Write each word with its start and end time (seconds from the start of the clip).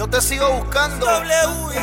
Yo 0.00 0.08
te 0.08 0.18
sigo 0.22 0.50
buscando. 0.52 1.04
W. 1.04 1.76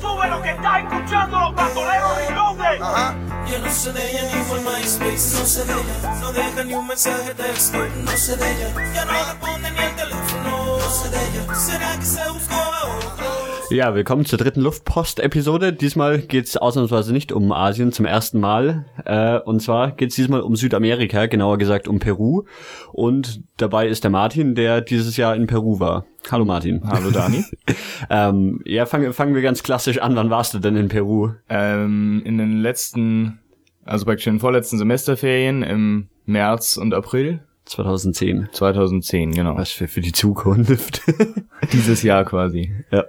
Sube 0.00 0.28
lo 0.28 0.42
que 0.42 0.50
está 0.50 0.78
escuchando 0.78 1.40
los 1.40 1.54
bandoleros 1.56 2.16
reloaded. 2.18 2.80
Ajá. 2.80 3.16
Yo 3.50 3.58
no 3.58 3.72
sé 3.72 3.92
de 3.92 4.10
ella 4.12 4.22
ni 4.32 4.44
por 4.44 4.60
MySpace, 4.60 5.40
no 5.40 5.44
sé 5.44 5.64
de 5.64 5.72
ella. 5.72 6.14
No 6.20 6.32
deja 6.32 6.62
ni 6.62 6.72
un 6.72 6.86
mensaje 6.86 7.34
de 7.34 7.34
texto, 7.34 7.78
no 7.78 8.16
sé 8.16 8.36
de 8.36 8.52
ella. 8.52 8.92
Ya 8.94 9.04
no 9.06 9.12
responde 9.12 9.72
ni 9.72 9.78
el 9.80 9.96
teléfono, 9.96 10.78
no 10.78 10.88
sé 10.88 11.08
de 11.08 11.18
ella. 11.26 11.54
¿Será 11.56 11.98
que 11.98 12.06
se 12.06 12.30
buscó 12.30 12.54
a 12.54 12.84
otros? 12.84 13.49
Ja, 13.70 13.94
willkommen 13.94 14.24
zur 14.24 14.36
dritten 14.36 14.62
Luftpost-Episode. 14.62 15.72
Diesmal 15.72 16.18
geht's 16.18 16.56
ausnahmsweise 16.56 17.12
nicht 17.12 17.30
um 17.30 17.52
Asien 17.52 17.92
zum 17.92 18.04
ersten 18.04 18.40
Mal. 18.40 18.84
Äh, 19.04 19.38
und 19.38 19.62
zwar 19.62 19.92
geht's 19.92 20.16
diesmal 20.16 20.40
um 20.40 20.56
Südamerika, 20.56 21.26
genauer 21.26 21.56
gesagt 21.56 21.86
um 21.86 22.00
Peru. 22.00 22.46
Und 22.92 23.44
dabei 23.58 23.86
ist 23.86 24.02
der 24.02 24.10
Martin, 24.10 24.56
der 24.56 24.80
dieses 24.80 25.16
Jahr 25.16 25.36
in 25.36 25.46
Peru 25.46 25.78
war. 25.78 26.04
Hallo 26.32 26.44
Martin. 26.44 26.82
Hallo 26.84 27.12
Dani. 27.12 27.44
ähm, 28.10 28.60
ja, 28.64 28.86
fangen, 28.86 29.12
fangen 29.12 29.36
wir 29.36 29.42
ganz 29.42 29.62
klassisch 29.62 29.98
an. 29.98 30.16
Wann 30.16 30.30
warst 30.30 30.52
du 30.52 30.58
denn 30.58 30.74
in 30.74 30.88
Peru? 30.88 31.34
ähm, 31.48 32.22
in 32.24 32.38
den 32.38 32.60
letzten, 32.60 33.38
also 33.84 34.04
praktisch 34.04 34.26
in 34.26 34.34
den 34.34 34.40
vorletzten 34.40 34.78
Semesterferien 34.78 35.62
im 35.62 36.08
März 36.26 36.76
und 36.76 36.92
April 36.92 37.44
2010. 37.70 38.48
2010, 38.50 39.32
genau. 39.32 39.56
Was 39.56 39.70
für, 39.70 39.86
für 39.86 40.00
die 40.00 40.12
Zukunft. 40.12 41.02
Dieses 41.72 42.02
Jahr 42.02 42.24
quasi. 42.24 42.72
ja. 42.90 43.04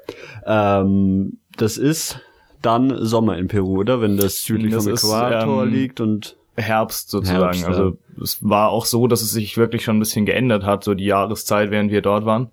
Ähm, 0.46 1.40
das 1.58 1.78
ist 1.78 2.20
dann 2.62 3.04
Sommer 3.04 3.38
in 3.38 3.48
Peru, 3.48 3.80
oder? 3.80 4.02
Wenn 4.02 4.18
das 4.18 4.44
südlich 4.44 4.72
Das 4.72 4.86
vom 4.86 4.94
Äquator 4.94 5.64
ähm, 5.64 5.74
liegt 5.74 6.00
und 6.00 6.38
Herbst 6.56 7.10
sozusagen. 7.10 7.42
Herbst, 7.42 7.62
ja. 7.64 7.68
also 7.68 7.98
es 8.22 8.38
war 8.48 8.70
auch 8.70 8.86
so, 8.86 9.08
dass 9.08 9.24
es 9.24 9.32
sich 9.32 9.58
wirklich 9.58 9.84
schon 9.84 9.98
ein 9.98 10.00
bisschen 10.00 10.28
geändert 10.28 10.64
hat, 10.64 10.84
so 10.84 10.94
die 10.94 11.06
Jahreszeit, 11.06 11.72
während 11.72 11.92
wir 11.92 12.02
dort 12.02 12.26
waren. 12.26 12.52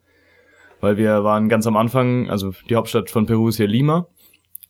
Weil 0.81 0.97
wir 0.97 1.25
waren 1.25 1.51
ganz 1.51 1.67
am 1.67 1.77
Anfang, 1.77 2.31
also 2.31 2.53
die 2.71 2.77
Hauptstadt 2.77 3.11
von 3.11 3.27
Peru 3.27 3.49
ist 3.49 3.57
hier 3.59 3.67
Lima. 3.67 4.07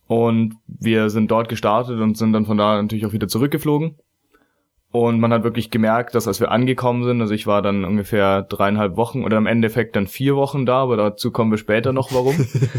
Und 0.09 0.55
wir 0.66 1.11
sind 1.11 1.31
dort 1.31 1.48
gestartet 1.48 2.00
und 2.00 2.16
sind 2.16 2.33
dann 2.33 2.47
von 2.47 2.56
da 2.56 2.81
natürlich 2.83 3.06
auch 3.06 3.12
wieder 3.12 3.28
zurückgeflogen. 3.28 3.97
Und 4.91 5.20
man 5.20 5.33
hat 5.34 5.44
wirklich 5.44 5.70
gemerkt, 5.70 6.14
dass 6.14 6.27
als 6.27 6.41
wir 6.41 6.50
angekommen 6.50 7.05
sind, 7.05 7.20
also 7.20 7.34
ich 7.34 7.47
war 7.47 7.61
dann 7.61 7.84
ungefähr 7.84 8.42
dreieinhalb 8.42 8.97
Wochen 8.97 9.22
oder 9.22 9.36
im 9.36 9.47
Endeffekt 9.47 9.97
dann 9.97 10.06
vier 10.06 10.34
Wochen 10.34 10.64
da, 10.64 10.78
aber 10.83 10.97
dazu 10.97 11.31
kommen 11.31 11.50
wir 11.50 11.58
später 11.58 11.92
noch, 11.92 12.12
warum. 12.12 12.34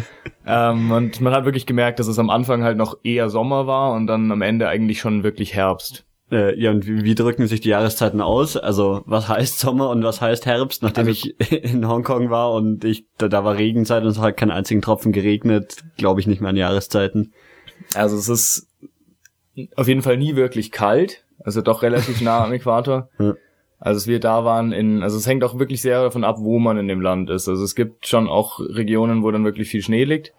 ähm, 0.48 0.92
und 0.92 1.22
man 1.22 1.34
hat 1.34 1.46
wirklich 1.46 1.68
gemerkt, 1.68 2.00
dass 2.00 2.08
es 2.08 2.18
am 2.18 2.32
Anfang 2.32 2.64
halt 2.64 2.78
noch 2.78 2.98
eher 3.04 3.30
Sommer 3.30 3.68
war 3.68 3.94
und 3.94 4.08
dann 4.08 4.32
am 4.32 4.42
Ende 4.42 4.68
eigentlich 4.68 5.00
schon 5.00 5.22
wirklich 5.24 5.54
Herbst. 5.54 6.06
Äh, 6.32 6.60
ja, 6.60 6.72
und 6.72 6.88
wie, 6.88 7.04
wie 7.04 7.16
drücken 7.16 7.46
sich 7.48 7.62
die 7.62 7.70
Jahreszeiten 7.70 8.22
aus? 8.22 8.58
Also, 8.58 9.02
was 9.06 9.30
heißt 9.30 9.60
Sommer 9.60 9.90
und 9.90 10.04
was 10.04 10.20
heißt 10.20 10.48
Herbst? 10.48 10.82
Nachdem 10.82 11.08
Also- 11.08 11.30
ich 11.40 11.52
in 11.64 11.88
Hongkong 11.88 12.32
war 12.32 12.54
und 12.54 12.86
ich, 12.86 13.06
da, 13.20 13.28
da 13.28 13.44
war 13.44 13.56
Regenzeit 13.56 14.02
und 14.04 14.10
es 14.10 14.20
hat 14.20 14.36
keinen 14.38 14.52
einzigen 14.52 14.82
Tropfen 14.82 15.12
geregnet, 15.12 15.84
glaube 15.98 16.22
ich 16.22 16.28
nicht 16.28 16.42
mehr 16.42 16.50
an 16.50 16.56
Jahreszeiten. 16.56 17.34
Also 17.94 18.18
es 18.18 18.30
ist 18.30 18.68
auf 19.76 19.88
jeden 19.88 20.02
Fall 20.02 20.18
nie 20.18 20.36
wirklich 20.36 20.72
kalt, 20.72 21.24
also 21.50 21.62
doch 21.62 21.82
relativ 21.84 22.22
nah 22.22 22.44
am 22.44 22.54
Äquator. 22.54 23.10
Ja. 23.20 23.34
Also 23.82 24.00
als 24.00 24.08
wir 24.08 24.20
da 24.20 24.44
waren 24.44 24.74
in, 24.74 25.04
also 25.04 25.16
es 25.16 25.26
hängt 25.26 25.42
auch 25.42 25.58
wirklich 25.58 25.82
sehr 25.82 26.04
davon 26.04 26.26
ab, 26.26 26.36
wo 26.40 26.60
man 26.60 26.78
in 26.78 26.90
dem 26.90 27.00
Land 27.00 27.30
ist. 27.30 27.48
Also 27.48 27.64
es 27.64 27.76
gibt 27.76 28.08
schon 28.08 28.28
auch 28.28 28.60
Regionen, 28.60 29.24
wo 29.24 29.32
dann 29.32 29.46
wirklich 29.46 29.70
viel 29.70 29.82
Schnee 29.82 30.04
liegt. 30.04 30.34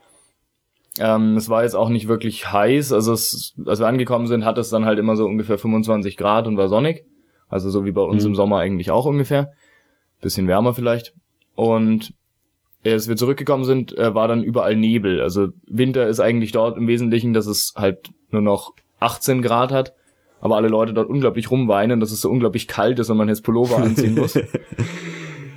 Ähm, 0.99 1.37
es 1.37 1.49
war 1.49 1.63
jetzt 1.63 1.75
auch 1.75 1.89
nicht 1.89 2.07
wirklich 2.07 2.53
heiß, 2.53 2.93
also 2.93 3.15
es, 3.15 3.55
als 3.65 3.79
wir 3.81 3.87
angekommen 3.87 4.27
sind, 4.27 4.45
hat 4.45 4.59
es 4.59 4.69
dann 4.69 4.85
halt 4.85 4.99
immer 4.99 5.17
so 5.17 5.25
ungefähr 5.25 5.57
25 5.57 6.19
Grad 6.19 6.47
und 6.47 6.59
war 6.59 6.69
sonnig. 6.69 7.05
Also 7.49 7.71
so 7.71 7.87
wie 7.87 7.93
bei 7.93 8.03
uns 8.03 8.25
Mhm. 8.25 8.31
im 8.31 8.35
Sommer 8.35 8.59
eigentlich 8.59 8.91
auch 8.91 9.07
ungefähr. 9.07 9.53
Bisschen 10.21 10.47
wärmer 10.47 10.75
vielleicht. 10.75 11.15
Und 11.55 12.13
als 12.85 13.09
wir 13.09 13.17
zurückgekommen 13.17 13.65
sind, 13.65 13.97
äh, 13.97 14.15
war 14.15 14.29
dann 14.29 14.43
überall 14.43 14.77
Nebel. 14.77 15.23
Also 15.23 15.49
Winter 15.67 16.07
ist 16.09 16.21
eigentlich 16.21 16.53
dort 16.53 16.77
im 16.77 16.87
Wesentlichen, 16.89 17.33
dass 17.33 17.47
es 17.47 17.73
halt 17.75 18.11
nur 18.31 18.43
noch 18.43 18.75
18 18.99 19.41
Grad 19.41 19.73
hat, 19.73 19.95
aber 20.41 20.57
alle 20.57 20.69
Leute 20.69 20.93
dort 20.95 21.09
unglaublich 21.09 21.51
rumweinen, 21.51 22.01
dass 22.01 22.11
es 22.11 22.21
so 22.21 22.31
unglaublich 22.31 22.69
kalt 22.69 22.99
ist 22.99 23.11
und 23.11 23.17
man 23.17 23.29
jetzt 23.29 23.43
Pullover 23.43 23.79
anziehen 23.79 24.15
muss. 24.15 24.39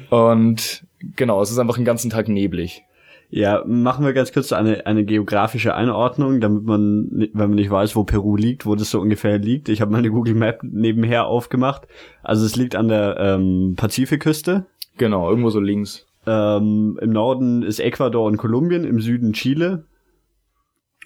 Und 0.09 0.85
genau, 1.15 1.41
es 1.41 1.49
ist 1.49 1.57
einfach 1.57 1.77
den 1.77 1.85
ganzen 1.85 2.11
Tag 2.11 2.27
neblig. 2.27 2.83
Ja, 3.31 3.63
machen 3.65 4.05
wir 4.05 4.13
ganz 4.13 4.31
kurz 4.31 4.53
eine, 4.53 4.85
eine 4.85 5.05
geografische 5.05 5.73
Einordnung, 5.73 6.39
damit 6.39 6.65
man, 6.65 7.07
wenn 7.09 7.49
man 7.49 7.55
nicht 7.55 7.71
weiß, 7.71 7.95
wo 7.95 8.03
Peru 8.03 8.35
liegt, 8.35 8.67
wo 8.67 8.75
das 8.75 8.91
so 8.91 9.01
ungefähr 9.01 9.39
liegt. 9.39 9.69
Ich 9.69 9.81
habe 9.81 9.91
meine 9.91 10.11
Google 10.11 10.35
Map 10.35 10.59
nebenher 10.61 11.25
aufgemacht. 11.25 11.87
Also 12.21 12.45
es 12.45 12.55
liegt 12.55 12.75
an 12.75 12.89
der 12.89 13.17
ähm, 13.19 13.73
Pazifikküste. 13.75 14.67
Genau, 14.99 15.27
irgendwo 15.27 15.49
so 15.49 15.59
links. 15.59 16.05
Ähm, 16.27 16.99
Im 17.01 17.09
Norden 17.09 17.63
ist 17.63 17.79
Ecuador 17.79 18.27
und 18.27 18.37
Kolumbien, 18.37 18.83
im 18.83 19.01
Süden 19.01 19.33
Chile. 19.33 19.85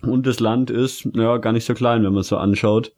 Und 0.01 0.27
das 0.27 0.41
Land 0.41 0.69
ist, 0.69 1.07
ja, 1.13 1.37
gar 1.37 1.53
nicht 1.53 1.65
so 1.65 1.75
klein, 1.75 2.03
wenn 2.03 2.11
man 2.11 2.21
es 2.21 2.27
so 2.27 2.35
anschaut. 2.35 2.91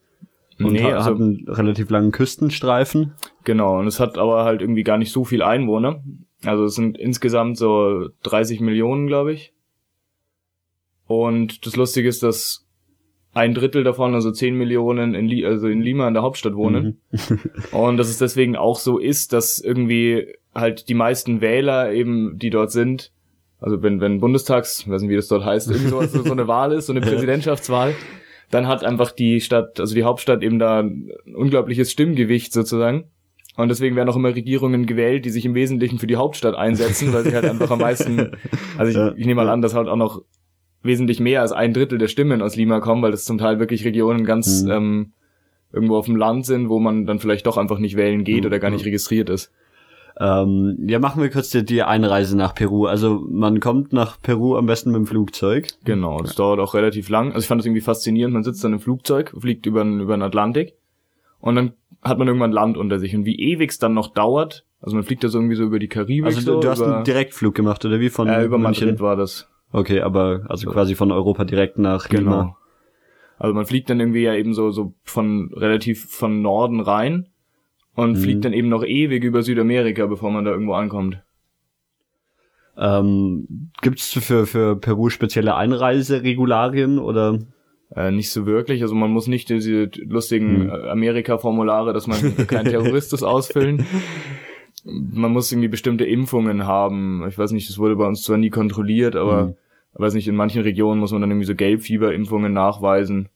Und 0.60 0.72
Nee, 0.72 0.82
hat, 0.82 0.94
also- 0.94 1.10
hat 1.10 1.16
einen 1.20 1.44
relativ 1.48 1.90
langen 1.90 2.12
Küstenstreifen. 2.12 3.12
Genau, 3.44 3.78
und 3.78 3.86
es 3.86 4.00
hat 4.00 4.18
aber 4.18 4.44
halt 4.44 4.60
irgendwie 4.60 4.82
gar 4.84 4.98
nicht 4.98 5.12
so 5.12 5.24
viel 5.24 5.42
Einwohner. 5.42 6.02
Also 6.44 6.64
es 6.64 6.74
sind 6.74 6.98
insgesamt 6.98 7.56
so 7.58 8.08
30 8.22 8.60
Millionen, 8.60 9.06
glaube 9.06 9.32
ich. 9.32 9.52
Und 11.06 11.66
das 11.66 11.76
Lustige 11.76 12.08
ist, 12.08 12.22
dass 12.22 12.66
ein 13.32 13.54
Drittel 13.54 13.84
davon, 13.84 14.14
also 14.14 14.30
10 14.30 14.54
Millionen, 14.54 15.14
in, 15.14 15.26
Li 15.26 15.44
also 15.44 15.68
in 15.68 15.82
Lima 15.82 16.08
in 16.08 16.14
der 16.14 16.22
Hauptstadt 16.22 16.54
wohnen. 16.54 17.00
Und 17.72 17.96
dass 17.96 18.08
es 18.08 18.18
deswegen 18.18 18.56
auch 18.56 18.78
so 18.78 18.98
ist, 18.98 19.32
dass 19.32 19.58
irgendwie 19.60 20.26
halt 20.54 20.88
die 20.88 20.94
meisten 20.94 21.40
Wähler 21.40 21.92
eben, 21.92 22.38
die 22.38 22.50
dort 22.50 22.72
sind, 22.72 23.12
also 23.60 23.82
wenn, 23.82 24.00
wenn 24.00 24.20
Bundestags, 24.20 24.88
weiß 24.88 25.02
nicht, 25.02 25.10
wie 25.10 25.16
das 25.16 25.28
dort 25.28 25.44
heißt, 25.44 25.70
irgendwie 25.70 25.90
sowas, 25.90 26.12
so 26.12 26.32
eine 26.32 26.48
Wahl 26.48 26.72
ist, 26.72 26.86
so 26.86 26.92
eine 26.92 27.00
Präsidentschaftswahl, 27.02 27.94
dann 28.50 28.66
hat 28.66 28.84
einfach 28.84 29.12
die 29.12 29.40
Stadt, 29.40 29.78
also 29.80 29.94
die 29.94 30.02
Hauptstadt 30.04 30.42
eben 30.42 30.58
da 30.58 30.80
ein 30.80 31.10
unglaubliches 31.34 31.90
Stimmgewicht 31.90 32.52
sozusagen. 32.52 33.04
Und 33.56 33.68
deswegen 33.68 33.96
werden 33.96 34.08
auch 34.08 34.16
immer 34.16 34.34
Regierungen 34.34 34.86
gewählt, 34.86 35.24
die 35.24 35.30
sich 35.30 35.44
im 35.44 35.54
Wesentlichen 35.54 35.98
für 35.98 36.06
die 36.06 36.16
Hauptstadt 36.16 36.54
einsetzen, 36.54 37.12
weil 37.12 37.24
sie 37.24 37.34
halt 37.34 37.44
einfach 37.44 37.70
am 37.70 37.80
meisten, 37.80 38.30
also 38.78 38.98
Ja. 38.98 39.08
ich, 39.12 39.18
ich 39.18 39.26
nehme 39.26 39.42
mal 39.44 39.50
an, 39.50 39.60
dass 39.62 39.74
halt 39.74 39.88
auch 39.88 39.96
noch 39.96 40.22
wesentlich 40.82 41.20
mehr 41.20 41.42
als 41.42 41.52
ein 41.52 41.74
Drittel 41.74 41.98
der 41.98 42.08
Stimmen 42.08 42.40
aus 42.42 42.56
Lima 42.56 42.80
kommen, 42.80 43.02
weil 43.02 43.10
das 43.10 43.24
zum 43.24 43.38
Teil 43.38 43.58
wirklich 43.58 43.84
Regionen 43.84 44.24
ganz 44.24 44.62
Mhm. 44.62 44.70
ähm, 44.70 45.12
irgendwo 45.72 45.96
auf 45.96 46.06
dem 46.06 46.16
Land 46.16 46.46
sind, 46.46 46.68
wo 46.68 46.78
man 46.80 47.06
dann 47.06 47.18
vielleicht 47.20 47.46
doch 47.46 47.56
einfach 47.58 47.78
nicht 47.78 47.96
wählen 47.96 48.24
geht 48.24 48.40
Mhm. 48.40 48.46
oder 48.46 48.58
gar 48.58 48.70
nicht 48.70 48.84
registriert 48.86 49.28
ist. 49.30 49.52
Ähm, 50.22 50.76
ja, 50.86 50.98
machen 50.98 51.22
wir 51.22 51.30
kurz 51.30 51.48
die, 51.48 51.64
die 51.64 51.82
Einreise 51.82 52.36
nach 52.36 52.54
Peru. 52.54 52.84
Also 52.86 53.26
man 53.30 53.58
kommt 53.58 53.94
nach 53.94 54.20
Peru 54.20 54.56
am 54.56 54.66
besten 54.66 54.90
mit 54.90 54.98
dem 54.98 55.06
Flugzeug. 55.06 55.68
Genau, 55.84 56.20
das 56.20 56.34
dauert 56.34 56.60
auch 56.60 56.74
relativ 56.74 57.08
lang. 57.08 57.28
Also 57.28 57.38
ich 57.40 57.46
fand 57.46 57.60
das 57.60 57.66
irgendwie 57.66 57.80
faszinierend. 57.80 58.34
Man 58.34 58.44
sitzt 58.44 58.62
dann 58.62 58.74
im 58.74 58.80
Flugzeug, 58.80 59.34
fliegt 59.38 59.64
über, 59.64 59.82
den- 59.82 60.00
über 60.00 60.14
den 60.16 60.22
Atlantik 60.22 60.74
und 61.40 61.56
dann 61.56 61.72
hat 62.02 62.18
man 62.18 62.26
irgendwann 62.28 62.52
Land 62.52 62.76
unter 62.76 62.98
sich. 62.98 63.16
Und 63.16 63.24
wie 63.24 63.38
ewig 63.38 63.70
es 63.70 63.78
dann 63.78 63.94
noch 63.94 64.08
dauert, 64.08 64.66
also 64.82 64.94
man 64.94 65.04
fliegt 65.04 65.24
da 65.24 65.28
so 65.28 65.38
irgendwie 65.38 65.56
so 65.56 65.64
über 65.64 65.78
die 65.78 65.88
Karibik, 65.88 66.26
Also 66.26 66.40
so, 66.40 66.54
du, 66.56 66.60
du 66.60 66.70
hast 66.70 66.80
über, 66.80 66.96
einen 66.96 67.04
Direktflug 67.04 67.54
gemacht, 67.54 67.82
oder 67.86 67.98
wie? 67.98 68.10
Von 68.10 68.28
äh, 68.28 68.44
über 68.44 68.58
München? 68.58 68.88
Madrid 68.88 69.00
war 69.00 69.16
das. 69.16 69.48
Okay, 69.72 70.00
aber 70.02 70.44
also 70.48 70.70
quasi 70.70 70.94
von 70.94 71.12
Europa 71.12 71.44
direkt 71.44 71.78
nach 71.78 72.08
Lima. 72.10 72.20
Genau. 72.42 72.56
Also 73.38 73.54
man 73.54 73.64
fliegt 73.64 73.88
dann 73.88 74.00
irgendwie 74.00 74.22
ja 74.22 74.34
eben 74.34 74.52
so, 74.52 74.70
so 74.70 74.92
von 75.02 75.50
relativ 75.54 76.04
von 76.10 76.42
Norden 76.42 76.80
rein 76.80 77.28
und 77.94 78.12
Mhm. 78.12 78.16
fliegt 78.16 78.44
dann 78.44 78.52
eben 78.52 78.68
noch 78.68 78.84
ewig 78.84 79.24
über 79.24 79.42
Südamerika, 79.42 80.06
bevor 80.06 80.30
man 80.30 80.44
da 80.44 80.50
irgendwo 80.52 80.74
ankommt. 80.74 81.22
Ähm, 82.76 83.70
gibt's 83.82 84.12
für, 84.12 84.46
für 84.46 84.76
Peru 84.76 85.10
spezielle 85.10 85.54
Einreiseregularien 85.56 86.98
oder? 86.98 87.38
Äh, 87.94 88.10
nicht 88.12 88.30
so 88.30 88.46
wirklich. 88.46 88.82
Also 88.82 88.94
man 88.94 89.10
muss 89.10 89.26
nicht 89.26 89.48
diese 89.48 89.90
lustigen 90.06 90.62
Hm. 90.62 90.68
äh, 90.70 90.88
Amerika-Formulare, 90.90 91.92
dass 91.92 92.06
man 92.06 92.18
kein 92.46 92.66
Terrorist 92.66 93.12
ist, 93.12 93.22
ausfüllen. 93.22 93.84
Man 94.84 95.32
muss 95.32 95.50
irgendwie 95.52 95.68
bestimmte 95.68 96.04
Impfungen 96.04 96.64
haben. 96.66 97.24
Ich 97.28 97.36
weiß 97.36 97.50
nicht, 97.52 97.68
das 97.68 97.78
wurde 97.78 97.96
bei 97.96 98.06
uns 98.06 98.22
zwar 98.22 98.38
nie 98.38 98.50
kontrolliert, 98.50 99.16
aber 99.16 99.42
Hm. 99.48 99.54
ich 99.94 100.00
weiß 100.00 100.14
nicht, 100.14 100.28
in 100.28 100.36
manchen 100.36 100.62
Regionen 100.62 101.00
muss 101.00 101.12
man 101.12 101.20
dann 101.20 101.30
irgendwie 101.30 101.46
so 101.46 101.54
Gelbfieberimpfungen 101.56 102.52
nachweisen. 102.52 103.28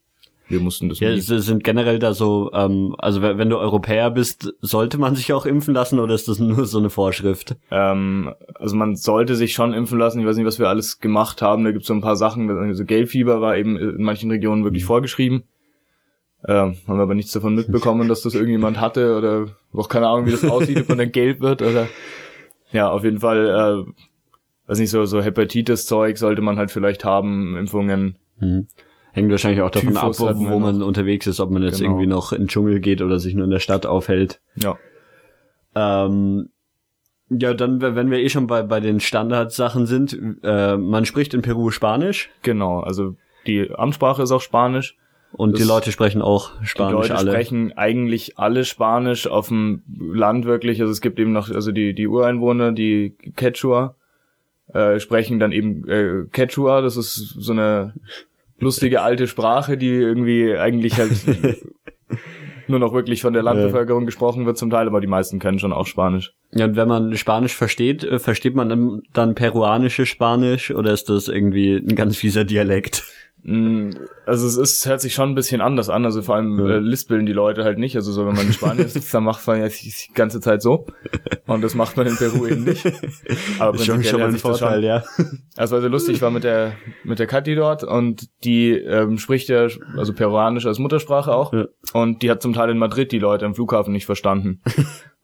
Wir 0.49 0.61
mussten 0.61 0.89
das 0.89 1.01
Ja, 1.01 1.09
es 1.11 1.27
sind 1.27 1.65
generell 1.65 1.99
da 1.99 2.13
so, 2.13 2.51
ähm, 2.53 2.95
also 2.99 3.23
wenn 3.23 3.49
du 3.49 3.59
Europäer 3.59 4.11
bist, 4.11 4.53
sollte 4.61 4.99
man 4.99 5.17
sich 5.17 5.33
auch 5.33 5.47
impfen 5.47 5.73
lassen 5.73 5.99
oder 5.99 6.15
ist 6.15 6.29
das 6.29 6.39
nur 6.39 6.67
so 6.67 6.79
eine 6.79 6.91
Vorschrift? 6.91 7.57
Ähm, 7.71 8.35
also 8.55 8.77
man 8.77 8.97
sollte 8.97 9.37
sich 9.37 9.55
schon 9.55 9.73
impfen 9.73 9.99
lassen. 9.99 10.21
Ich 10.21 10.27
weiß 10.27 10.37
nicht, 10.37 10.47
was 10.47 10.59
wir 10.59 10.69
alles 10.69 11.01
gemacht 11.01 11.41
haben. 11.41 11.65
Da 11.65 11.71
gibt 11.71 11.83
es 11.83 11.89
so 11.89 11.95
ein 11.95 12.03
paar 12.03 12.17
Sachen. 12.17 12.51
Also 12.51 12.85
Gelbfieber 12.85 13.41
war 13.41 13.57
eben 13.57 13.77
in 13.77 14.03
manchen 14.03 14.31
Regionen 14.31 14.65
wirklich 14.65 14.85
vorgeschrieben. 14.85 15.45
Ähm, 16.47 16.77
haben 16.87 16.99
wir 16.99 17.03
aber 17.03 17.15
nichts 17.15 17.33
davon 17.33 17.55
mitbekommen, 17.55 18.07
dass 18.09 18.21
das 18.21 18.35
irgendjemand 18.35 18.79
hatte 18.79 19.17
oder 19.17 19.47
auch 19.73 19.89
keine 19.89 20.09
Ahnung, 20.09 20.27
wie 20.27 20.33
das 20.33 20.45
aussieht, 20.45 20.79
ob 20.79 20.91
man 20.91 20.99
dann 20.99 21.13
gelb 21.13 21.41
wird 21.41 21.63
oder 21.63 21.89
ja, 22.71 22.91
auf 22.91 23.05
jeden 23.05 23.21
Fall, 23.21 23.47
äh, 23.87 23.93
weiß 24.67 24.79
nicht, 24.79 24.91
so, 24.91 25.05
so 25.07 25.23
Hepatitis-Zeug 25.23 26.19
sollte 26.19 26.43
man 26.43 26.59
halt 26.59 26.71
vielleicht 26.71 27.05
haben, 27.05 27.57
Impfungen. 27.57 28.17
Hm. 28.41 28.67
Hängt 29.15 29.31
wahrscheinlich 29.31 29.63
auch 29.63 29.71
davon 29.71 29.95
Typhus 29.95 30.21
ab, 30.23 30.37
wo 30.39 30.59
man 30.59 30.79
noch. 30.79 30.87
unterwegs 30.87 31.27
ist, 31.27 31.41
ob 31.41 31.51
man 31.51 31.63
jetzt 31.63 31.79
Genau. 31.79 31.93
irgendwie 31.93 32.07
noch 32.09 32.33
in 32.33 32.43
den 32.43 32.49
Dschungel 32.49 32.81
geht 32.81 33.01
oder 33.01 33.19
sich 33.19 33.35
nur 33.35 33.45
in 33.45 33.51
der 33.51 33.61
Stadt 33.61 33.87
aufhält. 33.87 34.41
Ja. 34.57 34.77
Ähm, 35.75 36.51
Ja, 37.31 37.55
dann, 37.55 37.81
wenn 37.81 38.11
wir 38.11 38.19
eh 38.19 38.29
schon 38.29 38.47
bei, 38.47 38.63
bei 38.63 38.81
den 38.81 39.01
Standardsachen 39.01 39.87
sind, 39.87 40.17
äh, 40.43 40.77
man 40.77 41.07
spricht 41.07 41.33
in 41.33 41.41
Peru 41.43 41.71
Spanisch 41.71 42.29
Genau, 42.43 42.81
also 42.81 43.17
die 43.47 43.71
Amtssprache 43.75 44.23
ist 44.23 44.31
auch 44.31 44.43
Spanisch. 44.43 44.97
und 45.33 45.53
Das- 45.53 45.61
die 45.63 45.67
Leute 45.67 45.91
sprechen 45.91 46.21
auch 46.23 46.51
Die 46.61 46.67
Spanisch 46.67 46.93
Leute 47.09 47.17
alle. 47.17 47.31
sprechen 47.33 47.73
eigentlich 47.77 48.39
alle 48.39 48.65
Spanisch 48.65 49.27
auf 49.27 49.49
dem 49.49 49.83
Land 49.99 50.45
wirklich. 50.45 50.81
Also 50.81 50.93
es 50.93 51.01
gibt 51.01 51.19
eben 51.19 51.33
noch, 51.33 51.51
also 51.51 51.73
die, 51.73 51.95
die 51.95 52.07
Ureinwohner, 52.07 52.73
die 52.73 53.15
Quechua, 53.37 53.97
äh, 54.73 55.01
sprechen 55.01 55.41
dann 55.41 55.51
eben 55.53 55.89
äh, 55.89 56.25
Quechua. 56.31 56.83
Das 56.83 56.97
ist 56.97 57.17
so 57.17 57.53
eine 57.53 57.95
lustige 58.59 59.03
alte 59.03 59.27
Sprache, 59.27 59.77
die 59.77 59.89
irgendwie 59.89 60.57
eigentlich 60.57 60.99
halt 60.99 61.13
nur 62.69 62.79
noch 62.79 62.93
wirklich 62.93 63.23
von 63.23 63.33
der 63.33 63.43
Landbevölkerung 63.43 64.07
gesprochen 64.07 64.47
wird 64.47 64.57
zum 64.57 64.71
Teil, 64.71 64.87
aber 64.87 65.01
die 65.01 65.07
meisten 65.07 65.39
können 65.39 65.59
schon 65.59 65.73
auch 65.73 65.87
Spanisch. 65.87 66.35
Ja, 66.53 66.65
und 66.65 66.77
wenn 66.77 66.89
man 66.89 67.17
Spanisch 67.17 67.55
versteht, 67.55 68.05
äh, 68.05 68.19
versteht 68.19 68.55
man 68.55 68.69
dann, 68.69 69.03
dann 69.13 69.35
peruanische 69.35 70.07
Spanisch 70.07 70.71
oder 70.71 70.93
ist 70.93 71.09
das 71.09 71.29
irgendwie 71.29 71.75
ein 71.77 71.95
ganz 71.95 72.17
fieser 72.17 72.45
Dialekt? 72.45 73.05
Mm, 73.47 73.91
Also 74.27 74.47
es 74.47 74.57
ist, 74.57 74.87
hört 74.87 75.03
sich 75.03 75.13
schon 75.13 75.29
ein 75.29 75.35
bisschen 75.35 75.61
anders 75.61 75.91
an, 75.91 76.07
also 76.07 76.23
vor 76.23 76.37
allem 76.37 76.59
Ja. 76.59 76.77
äh, 76.77 76.79
lispeln 76.79 77.27
die 77.27 77.33
Leute 77.35 77.63
halt 77.65 77.79
nicht, 77.79 77.95
also 77.95 78.11
so 78.11 78.27
wenn 78.27 78.35
man 78.35 78.47
in 78.47 78.53
Spanien 78.55 78.89
sitzt, 78.89 79.13
dann 79.13 79.23
macht 79.25 79.47
man 79.47 79.61
ja 79.61 79.69
die 79.69 79.93
ganze 80.15 80.41
Zeit 80.41 80.63
so 80.63 80.87
und 81.47 81.63
das 81.63 81.75
macht 81.75 81.97
man 81.99 82.07
in 82.07 82.17
Peru 82.17 82.47
eben 82.47 82.65
nicht. 82.65 82.87
Aber 83.59 83.75
Ist 83.77 83.85
schon, 83.85 84.03
schon 84.03 84.21
mal 84.21 84.31
ein 84.31 84.39
Vorteil, 84.39 84.77
schon, 84.77 84.85
ja. 84.85 85.05
Also 85.57 85.77
also 85.77 85.89
lustig 85.89 86.23
war 86.23 86.31
mit 86.31 86.43
der 86.45 86.73
mit 87.05 87.19
der 87.19 87.27
Kathi 87.27 87.55
dort 87.55 87.85
und 87.85 88.29
die 88.45 88.71
ähm, 88.73 89.19
spricht 89.19 89.49
ja 89.51 89.67
also 89.97 90.15
Peruanisch 90.15 90.65
als 90.65 90.79
Muttersprache 90.79 91.31
auch 91.35 91.53
Ja. 91.53 91.67
und 91.93 92.23
die 92.23 92.31
hat 92.31 92.41
zum 92.41 92.55
Teil 92.55 92.71
in 92.71 92.79
Madrid 92.79 93.13
die 93.13 93.19
Leute 93.19 93.45
am 93.45 93.55
Flughafen 93.55 93.93
nicht 93.93 94.07
verstanden. 94.07 94.63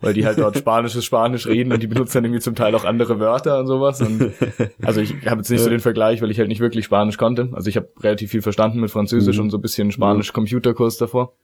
Weil 0.03 0.15
die 0.15 0.25
halt 0.25 0.39
dort 0.39 0.57
spanisches 0.57 1.05
Spanisch 1.05 1.47
reden 1.47 1.73
und 1.73 1.83
die 1.83 1.87
benutzen 1.87 2.15
dann 2.19 2.25
irgendwie 2.25 2.41
zum 2.41 2.55
Teil 2.55 2.75
auch 2.75 2.85
andere 2.85 3.21
Wörter 3.21 3.59
und 3.59 3.67
sowas. 3.67 4.01
Und 4.01 4.33
also 4.83 5.01
ich 5.01 5.15
habe 5.27 5.41
jetzt 5.41 5.51
nicht 5.51 5.61
so 5.61 5.69
den 5.69 5.81
Vergleich, 5.81 6.23
weil 6.23 6.31
ich 6.31 6.39
halt 6.39 6.49
nicht 6.49 6.61
wirklich 6.61 6.87
Spanisch 6.87 7.19
konnte. 7.19 7.51
Also 7.53 7.69
ich 7.69 7.77
habe 7.77 7.89
relativ 8.01 8.31
viel 8.31 8.41
verstanden 8.43 8.81
mit 8.81 8.91
Französisch 8.91 9.37
Mhm. 9.37 9.45
und 9.45 9.51
so 9.51 9.59
ein 9.59 9.63
bisschen 9.63 9.93
Spanisch 9.93 10.33
Computerkurs 10.33 10.97
davor. 10.97 11.35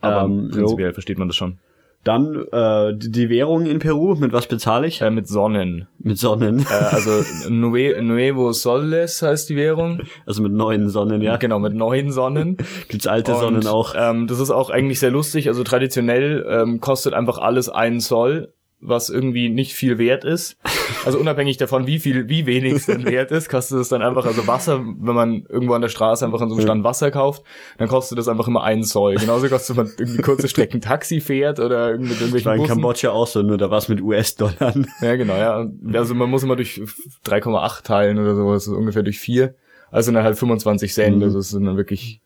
Aber 0.00 0.22
Ähm, 0.24 0.50
prinzipiell 0.52 0.92
versteht 0.92 1.18
man 1.18 1.28
das 1.28 1.36
schon. 1.36 1.58
Dann 2.04 2.46
äh, 2.52 2.94
die, 2.94 3.10
die 3.10 3.28
Währung 3.30 3.66
in 3.66 3.78
Peru, 3.78 4.14
mit 4.14 4.32
was 4.32 4.46
bezahle 4.46 4.86
ich? 4.86 5.00
Äh, 5.00 5.10
mit 5.10 5.26
Sonnen. 5.26 5.88
Mit 5.98 6.18
Sonnen. 6.18 6.60
Äh, 6.60 6.94
also 6.94 7.22
Nue 7.48 8.00
Nuevo 8.02 8.52
Soles 8.52 9.22
heißt 9.22 9.48
die 9.48 9.56
Währung. 9.56 10.02
Also 10.26 10.42
mit 10.42 10.52
neuen 10.52 10.88
Sonnen, 10.88 11.22
ja. 11.22 11.36
Genau, 11.36 11.58
mit 11.58 11.74
neuen 11.74 12.12
Sonnen. 12.12 12.58
Gibt's 12.88 13.06
alte 13.06 13.32
Und, 13.34 13.40
Sonnen 13.40 13.66
auch. 13.66 13.94
Ähm, 13.96 14.26
das 14.26 14.38
ist 14.38 14.50
auch 14.50 14.70
eigentlich 14.70 15.00
sehr 15.00 15.10
lustig. 15.10 15.48
Also 15.48 15.64
traditionell 15.64 16.46
ähm, 16.48 16.80
kostet 16.80 17.14
einfach 17.14 17.38
alles 17.38 17.68
einen 17.68 18.00
Zoll, 18.00 18.53
was 18.86 19.08
irgendwie 19.10 19.48
nicht 19.48 19.74
viel 19.74 19.98
wert 19.98 20.24
ist. 20.24 20.56
Also 21.04 21.18
unabhängig 21.18 21.56
davon, 21.56 21.86
wie 21.86 21.98
viel, 21.98 22.28
wie 22.28 22.46
wenig 22.46 22.74
es 22.74 22.86
denn 22.86 23.04
wert 23.06 23.30
ist, 23.30 23.48
kostet 23.48 23.78
es 23.80 23.88
dann 23.88 24.02
einfach, 24.02 24.26
also 24.26 24.46
Wasser, 24.46 24.78
wenn 24.84 25.14
man 25.14 25.46
irgendwo 25.48 25.74
an 25.74 25.80
der 25.82 25.88
Straße 25.88 26.24
einfach 26.24 26.40
an 26.40 26.48
so 26.50 26.54
einem 26.56 26.62
Stand 26.64 26.84
Wasser 26.84 27.10
kauft, 27.10 27.42
dann 27.78 27.88
kostet 27.88 28.18
das 28.18 28.28
einfach 28.28 28.46
immer 28.48 28.62
einen 28.62 28.84
Zoll. 28.84 29.14
Genauso 29.16 29.48
kostet, 29.48 29.76
wenn 29.76 29.86
man 29.86 29.94
irgendwie 29.98 30.22
kurze 30.22 30.48
Strecken 30.48 30.80
Taxi 30.80 31.20
fährt 31.20 31.60
oder 31.60 31.90
irgendwie 31.90 32.10
mit 32.10 32.20
War 32.20 32.26
irgendwelchen 32.26 32.60
in. 32.62 32.66
Kambodscha 32.68 33.10
auch 33.10 33.26
so, 33.26 33.42
nur 33.42 33.58
da 33.58 33.70
war's 33.70 33.88
mit 33.88 34.00
US-Dollar. 34.00 34.74
Ja, 35.00 35.16
genau, 35.16 35.36
ja. 35.36 35.66
Also 35.94 36.14
man 36.14 36.28
muss 36.30 36.42
immer 36.42 36.56
durch 36.56 36.80
3,8 37.26 37.82
teilen 37.84 38.18
oder 38.18 38.34
so, 38.34 38.52
das 38.52 38.66
ist 38.66 38.72
ungefähr 38.72 39.02
durch 39.02 39.18
4. 39.18 39.54
Also 39.90 40.12
dann 40.12 40.24
halt 40.24 40.36
25 40.38 40.92
Cent, 40.92 41.16
Mhm. 41.18 41.22
also 41.22 41.38
das 41.38 41.50
sind 41.50 41.64
dann 41.64 41.76
wirklich 41.76 42.20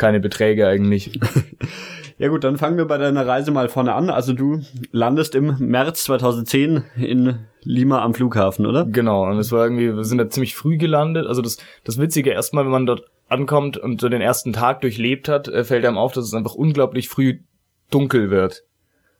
keine 0.00 0.18
Beträge 0.20 0.66
eigentlich. 0.66 1.18
Ja 2.18 2.28
gut, 2.28 2.44
dann 2.44 2.58
fangen 2.58 2.76
wir 2.76 2.84
bei 2.84 2.98
deiner 2.98 3.26
Reise 3.26 3.50
mal 3.50 3.70
vorne 3.70 3.94
an. 3.94 4.10
Also 4.10 4.34
du 4.34 4.60
landest 4.92 5.34
im 5.34 5.56
März 5.58 6.04
2010 6.04 6.84
in 6.98 7.38
Lima 7.62 8.02
am 8.02 8.12
Flughafen, 8.12 8.66
oder? 8.66 8.84
Genau, 8.84 9.24
und 9.24 9.38
es 9.38 9.52
war 9.52 9.64
irgendwie, 9.64 9.96
wir 9.96 10.04
sind 10.04 10.18
da 10.18 10.28
ziemlich 10.28 10.54
früh 10.54 10.76
gelandet. 10.76 11.26
Also 11.26 11.40
das, 11.40 11.56
das 11.82 11.98
Witzige 11.98 12.28
erstmal, 12.32 12.64
wenn 12.64 12.72
man 12.72 12.84
dort 12.84 13.04
ankommt 13.30 13.78
und 13.78 14.02
so 14.02 14.10
den 14.10 14.20
ersten 14.20 14.52
Tag 14.52 14.82
durchlebt 14.82 15.30
hat, 15.30 15.48
äh, 15.48 15.64
fällt 15.64 15.86
einem 15.86 15.96
auf, 15.96 16.12
dass 16.12 16.26
es 16.26 16.34
einfach 16.34 16.54
unglaublich 16.54 17.08
früh 17.08 17.38
dunkel 17.90 18.28
wird. 18.30 18.64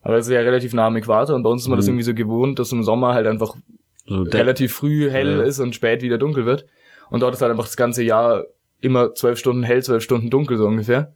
Aber 0.03 0.19
es 0.19 0.27
ist 0.27 0.35
ja 0.35 0.41
relativ 0.41 0.75
nah 0.75 0.87
am 0.89 0.97
Äquator 0.97 1.35
und 1.35 1.43
bei 1.43 1.49
uns 1.49 1.63
ist 1.63 1.69
man 1.69 1.79
das 1.79 1.87
Mhm. 1.87 1.93
irgendwie 1.93 2.05
so 2.05 2.13
gewohnt, 2.15 2.59
dass 2.59 2.71
im 2.71 2.83
Sommer 2.83 3.15
halt 3.15 3.27
einfach 3.27 3.57
So 4.05 4.25
relativ 4.25 4.75
früh 4.75 5.09
hell 5.11 5.39
Ja. 5.39 5.43
ist 5.45 5.59
und 5.59 5.75
spät 5.75 6.03
wieder 6.03 6.19
dunkel 6.19 6.45
wird. 6.45 6.67
Und 7.09 7.21
dort 7.23 7.33
ist 7.33 7.41
halt 7.41 7.51
einfach 7.51 7.65
das 7.65 7.79
ganze 7.79 8.03
Jahr 8.03 8.45
immer 8.81 9.15
zwölf 9.15 9.39
Stunden 9.39 9.63
hell, 9.63 9.83
zwölf 9.83 10.03
Stunden 10.03 10.31
dunkel 10.31 10.57
so 10.57 10.67
ungefähr. 10.67 11.13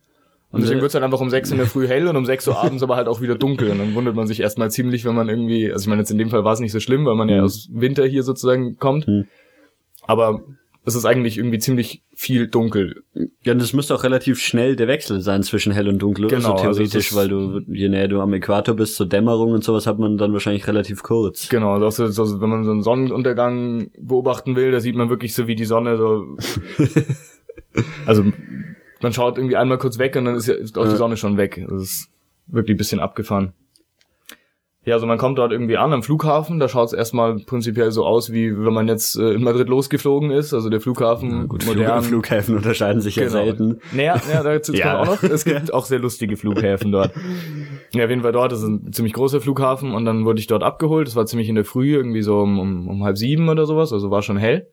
Und 0.50 0.62
deswegen 0.62 0.81
wird's 0.82 0.94
halt 0.94 1.02
einfach 1.02 1.20
um 1.20 1.31
sechs 1.31 1.50
in 1.50 1.56
der 1.56 1.66
Früh 1.66 1.88
hell 1.88 2.06
und 2.06 2.16
um 2.16 2.25
sechs 2.26 2.46
Uhr 2.46 2.56
abends 2.56 2.82
aber 2.84 2.94
halt 2.94 3.08
auch 3.08 3.20
wieder 3.20 3.34
dunkel. 3.34 3.70
Und 3.70 3.78
dann 3.78 3.94
wundert 3.96 4.14
man 4.14 4.28
sich 4.28 4.38
erstmal 4.38 4.70
ziemlich, 4.70 5.05
wenn 5.05 5.14
man 5.16 5.28
irgendwie, 5.28 5.72
also 5.72 5.82
ich 5.82 5.88
meine, 5.88 6.02
jetzt 6.02 6.12
in 6.12 6.19
dem 6.19 6.31
Fall 6.31 6.44
war 6.44 6.52
es 6.52 6.61
nicht 6.61 6.70
so 6.70 6.78
schlimm, 6.78 7.05
weil 7.06 7.16
man 7.16 7.28
ja 7.28 7.38
Mhm. 7.38 7.44
aus 7.44 7.69
Winter 7.72 8.05
hier 8.06 8.22
sozusagen 8.22 8.76
kommt. 8.76 9.08
Mhm. 9.08 9.25
Aber 10.06 10.43
es 10.84 10.94
ist 10.94 11.06
eigentlich 11.06 11.38
irgendwie 11.38 11.58
ziemlich 11.58 12.02
viel 12.14 12.46
dunkel. 12.46 13.02
Ja, 13.43 13.52
und 13.55 13.61
das 13.62 13.72
müsste 13.72 13.94
auch 13.96 14.05
relativ 14.05 14.38
schnell 14.38 14.76
der 14.76 14.87
Wechsel 14.87 15.22
sein 15.22 15.43
zwischen 15.43 15.72
hell 15.72 15.88
und 15.88 15.99
dunkel? 15.99 16.28
Genau, 16.28 16.40
so 16.40 16.52
also 16.52 16.62
theoretisch, 16.82 17.06
es 17.06 17.10
ist- 17.10 17.17
weil 17.17 17.28
du, 17.28 17.60
je 17.67 17.88
näher 17.88 18.06
du 18.06 18.20
am 18.20 18.32
Äquator 18.34 18.76
bist, 18.76 18.94
zur 18.94 19.06
Dämmerung 19.06 19.50
und 19.52 19.64
sowas 19.64 19.88
hat 19.88 19.99
man 19.99 20.19
dann 20.19 20.32
wahrscheinlich 20.34 20.69
relativ 20.69 21.02
kurz. 21.02 21.49
Genau, 21.49 21.72
also 21.72 21.87
auch 21.87 21.93
so, 21.93 22.06
so, 22.26 22.40
wenn 22.40 22.50
man 22.50 22.62
so 22.64 22.70
einen 22.70 22.82
Sonnenuntergang 22.82 23.90
beobachten 23.99 24.55
will, 24.55 24.70
da 24.70 24.78
sieht 24.78 24.94
man 24.94 25.08
wirklich 25.10 25.34
so, 25.34 25.49
wie 25.49 25.56
die 25.56 25.64
Sonne 25.64 25.96
so. 25.96 26.37
also 28.06 28.25
man 29.03 29.12
schaut 29.12 29.37
irgendwie 29.38 29.56
einmal 29.56 29.79
kurz 29.79 29.99
weg 29.99 30.17
und 30.17 30.25
dann 30.25 30.35
ist, 30.37 30.47
ja, 30.47 30.55
ist 30.55 30.79
auch 30.79 30.85
die 30.85 30.91
Ja. 30.91 30.97
Sonne 30.97 31.17
schon 31.17 31.37
weg. 31.37 31.65
Das 31.69 31.82
ist 31.82 32.11
wirklich 32.47 32.75
ein 32.75 32.79
bisschen 32.79 33.00
abgefahren. 33.00 33.53
Ja, 34.87 34.94
also 34.97 35.06
man 35.06 35.17
kommt 35.17 35.38
dort 35.38 35.50
irgendwie 35.50 35.79
an 35.79 35.94
am 35.94 36.03
Flughafen, 36.03 36.61
da 36.61 36.69
schaut 36.69 36.88
es 36.88 36.93
erstmal 36.93 37.37
prinzipiell 37.37 37.91
so 37.91 38.05
aus, 38.05 38.32
wie 38.35 38.55
wenn 38.55 38.75
man 38.75 38.87
jetzt 38.87 39.17
äh, 39.17 39.31
in 39.32 39.43
Madrid 39.43 39.67
losgeflogen 39.71 40.31
ist. 40.31 40.53
Also 40.53 40.69
der 40.69 40.79
Flughafen 40.82 41.49
Gut, 41.49 41.65
modern. 41.65 42.03
Flug, 42.03 42.26
Flughäfen 42.26 42.55
unterscheiden 42.55 43.00
sich 43.00 43.17
ja 43.17 43.23
Genau. 43.29 43.44
selten. 43.44 43.81
Naja, 43.93 44.20
ja, 44.31 44.43
dazu 44.43 44.75
Ja. 44.75 44.97
kommt 44.99 45.09
auch 45.09 45.23
noch. 45.23 45.31
Es 45.31 45.44
gibt 45.47 45.73
auch 45.73 45.87
sehr 45.87 46.00
lustige 46.00 46.37
Flughäfen 46.37 46.93
dort. 46.93 47.12
Ja, 47.94 48.05
auf 48.05 48.11
jeden 48.11 48.20
Fall 48.20 48.32
dort. 48.32 48.53
Das 48.53 48.59
ist 48.61 48.69
ein 48.69 48.93
ziemlich 48.93 49.15
großer 49.15 49.41
Flughafen 49.41 49.94
und 49.94 50.05
dann 50.05 50.27
wurde 50.27 50.41
ich 50.41 50.49
dort 50.49 50.62
abgeholt. 50.62 51.09
Das 51.09 51.17
war 51.17 51.25
ziemlich 51.25 51.49
in 51.49 51.55
der 51.55 51.65
Früh, 51.65 51.94
irgendwie 51.94 52.20
so 52.20 52.41
um, 52.41 52.59
um, 52.59 52.87
um 52.88 53.05
halb 53.05 53.17
sieben 53.17 53.49
oder 53.49 53.65
sowas. 53.65 53.91
Also 53.91 54.11
war 54.11 54.20
schon 54.20 54.37
hell. 54.37 54.69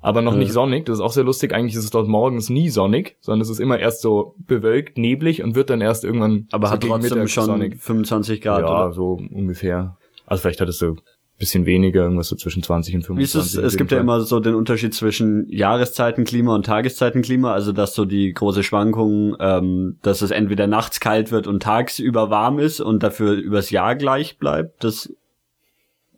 Aber 0.00 0.22
noch 0.22 0.32
Ja. 0.34 0.38
nicht 0.38 0.52
sonnig. 0.52 0.86
Das 0.86 0.98
ist 0.98 1.00
auch 1.00 1.12
sehr 1.12 1.24
lustig. 1.24 1.52
Eigentlich 1.52 1.74
ist 1.74 1.84
es 1.84 1.90
dort 1.90 2.06
morgens 2.08 2.50
nie 2.50 2.68
sonnig, 2.68 3.16
sondern 3.20 3.40
es 3.40 3.50
ist 3.50 3.58
immer 3.58 3.78
erst 3.78 4.00
so 4.00 4.34
bewölkt, 4.38 4.96
neblig 4.96 5.42
und 5.42 5.54
wird 5.56 5.70
dann 5.70 5.80
erst 5.80 6.04
irgendwann 6.04 6.46
Aber 6.52 6.68
so 6.68 6.72
hat 6.74 6.82
trotzdem 6.82 7.14
Mittag 7.18 7.30
schon 7.30 7.44
sonnig. 7.46 7.80
25 7.82 8.40
Grad, 8.40 8.60
ja, 8.60 8.66
oder? 8.84 8.92
so 8.92 9.18
ungefähr. 9.32 9.96
Also 10.26 10.42
vielleicht 10.42 10.60
hat 10.60 10.68
es 10.68 10.78
so 10.78 10.90
ein 10.92 11.00
bisschen 11.38 11.66
weniger, 11.66 12.02
irgendwas 12.02 12.28
so 12.28 12.36
zwischen 12.36 12.62
20 12.62 12.94
und 12.96 13.00
Wie 13.16 13.22
ist 13.22 13.32
25. 13.32 13.58
es, 13.58 13.72
es 13.72 13.76
gibt 13.76 13.90
ja 13.92 13.96
Fall. 13.98 14.02
immer 14.02 14.20
so 14.20 14.40
den 14.40 14.54
Unterschied 14.54 14.92
zwischen 14.94 15.46
Jahreszeitenklima 15.48 16.54
und 16.54 16.66
Tageszeitenklima, 16.66 17.52
also 17.52 17.72
dass 17.72 17.94
so 17.94 18.04
die 18.04 18.32
große 18.32 18.62
Schwankung, 18.62 19.36
ähm, 19.40 19.98
dass 20.02 20.20
es 20.22 20.30
entweder 20.32 20.66
nachts 20.66 21.00
kalt 21.00 21.30
wird 21.32 21.46
und 21.46 21.62
tagsüber 21.62 22.30
warm 22.30 22.58
ist 22.58 22.80
und 22.80 23.02
dafür 23.02 23.32
übers 23.34 23.70
Jahr 23.70 23.94
gleich 23.96 24.38
bleibt. 24.38 24.82
Das 24.82 25.12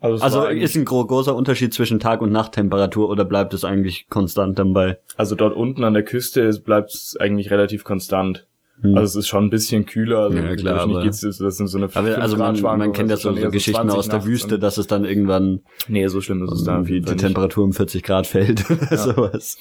Also, 0.01 0.25
also 0.25 0.45
ist 0.47 0.77
ein 0.77 0.85
gro 0.87 1.05
großer 1.05 1.35
Unterschied 1.37 1.75
zwischen 1.75 2.01
Tag- 2.01 2.23
und 2.23 2.33
Nachttemperatur 2.33 3.09
oder 3.11 3.25
bleibt 3.25 3.53
es 3.55 3.65
eigentlich 3.65 4.09
konstant 4.09 4.59
dann 4.59 4.73
bei? 4.73 4.99
Also 5.17 5.35
dort 5.35 5.55
unten 5.55 5.85
an 5.85 5.93
der 5.93 6.05
Küste 6.05 6.51
bleibt 6.65 6.91
es 6.95 7.17
eigentlich 7.21 7.51
relativ 7.51 7.85
konstant. 7.85 8.47
Hm. 8.81 8.97
Also 8.97 9.19
es 9.19 9.25
ist 9.25 9.29
schon 9.29 9.45
ein 9.45 9.51
bisschen 9.51 9.85
kühler. 9.85 10.21
Also 10.21 10.39
Ja, 10.39 10.57
klar, 10.57 10.81
aber- 10.81 11.03
geht's, 11.03 11.21
das 11.21 11.37
sind 11.37 11.67
so 11.67 11.77
eine 11.77 11.89
Aber, 11.93 12.03
5 12.07 12.17
also 12.17 12.37
man, 12.39 12.59
man 12.63 12.93
kennt 12.95 13.11
ja 13.11 13.19
so, 13.19 13.35
so 13.35 13.51
Geschichten 13.51 13.83
20 13.91 13.99
aus 13.99 14.09
der 14.09 14.25
Wüste, 14.25 14.59
dass 14.59 14.79
es 14.79 14.87
dann 14.87 15.05
irgendwann 15.05 15.61
Nee, 15.87 16.07
so 16.07 16.23
schlimm 16.23 16.43
ist 16.45 16.53
es 16.53 16.65
da 16.65 16.73
auf 16.73 16.77
irgendwie 16.79 16.95
jeden 16.95 17.07
die. 17.07 17.17
Temperatur 17.17 17.65
um 17.65 17.75
40 17.75 18.03
Grad 18.03 18.27
fällt 18.27 18.71
oder 18.71 18.97
sowas. 18.97 19.59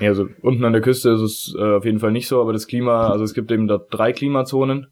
Nee, 0.00 0.08
also 0.08 0.28
unten 0.42 0.64
an 0.66 0.74
der 0.74 0.82
Küste 0.82 1.08
ist 1.12 1.22
es 1.22 1.54
äh, 1.58 1.76
auf 1.76 1.86
jeden 1.86 1.98
Fall 1.98 2.12
nicht 2.12 2.28
so, 2.28 2.42
aber 2.42 2.52
das 2.52 2.66
Klima, 2.66 3.08
also 3.08 3.24
es 3.24 3.32
gibt 3.32 3.50
eben 3.50 3.68
dort 3.68 3.86
drei 3.90 4.12
Klimazonen 4.12 4.88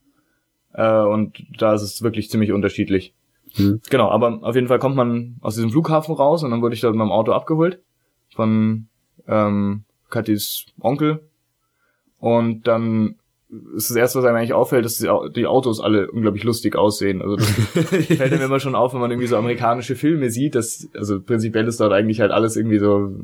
äh, 0.73 1.03
und 1.03 1.37
da 1.59 1.75
ist 1.75 1.83
es 1.83 2.03
wirklich 2.03 2.31
ziemlich 2.31 2.53
unterschiedlich. 2.53 3.12
Hm. 3.57 3.81
Genau, 3.91 4.11
aber 4.11 4.39
auf 4.43 4.55
jeden 4.55 4.69
Fall 4.69 4.79
kommt 4.79 4.97
man 4.97 5.37
aus 5.41 5.55
diesem 5.55 5.71
Flughafen 5.71 6.15
raus 6.15 6.43
und 6.43 6.51
dann 6.51 6.63
wurde 6.63 6.75
ich 6.75 6.81
dort 6.81 6.95
mit 6.95 6.99
meinem 6.99 7.13
Auto 7.13 7.33
abgeholt 7.33 7.81
von 8.35 8.89
ähm, 9.27 9.85
Katis 10.11 10.67
Onkel 10.81 11.21
und 12.19 12.67
dann 12.67 13.17
ist 13.77 13.91
das 13.91 13.97
erste, 13.97 14.19
was 14.19 14.25
einem 14.25 14.37
eigentlich 14.37 14.53
auffällt, 14.53 14.85
dass 14.85 14.97
die 14.97 15.47
Autos 15.47 15.81
alle 15.81 16.11
unglaublich 16.11 16.45
lustig 16.45 16.77
aussehen. 16.77 17.23
Also 17.23 17.37
das 17.37 17.49
fällt 18.07 18.33
einem 18.33 18.43
immer 18.43 18.61
schon 18.61 18.75
auf, 18.75 18.93
wenn 18.93 19.01
man 19.01 19.11
irgendwie 19.11 19.29
so 19.29 19.37
amerikanische 19.37 19.95
Filme 19.95 20.31
sieht, 20.31 20.55
dass, 20.55 20.89
also 20.95 21.21
prinzipiell 21.21 21.67
ist 21.69 21.81
dort 21.81 21.93
eigentlich 21.93 22.21
halt 22.21 22.33
alles 22.33 22.57
irgendwie 22.57 22.79
so, 22.79 23.15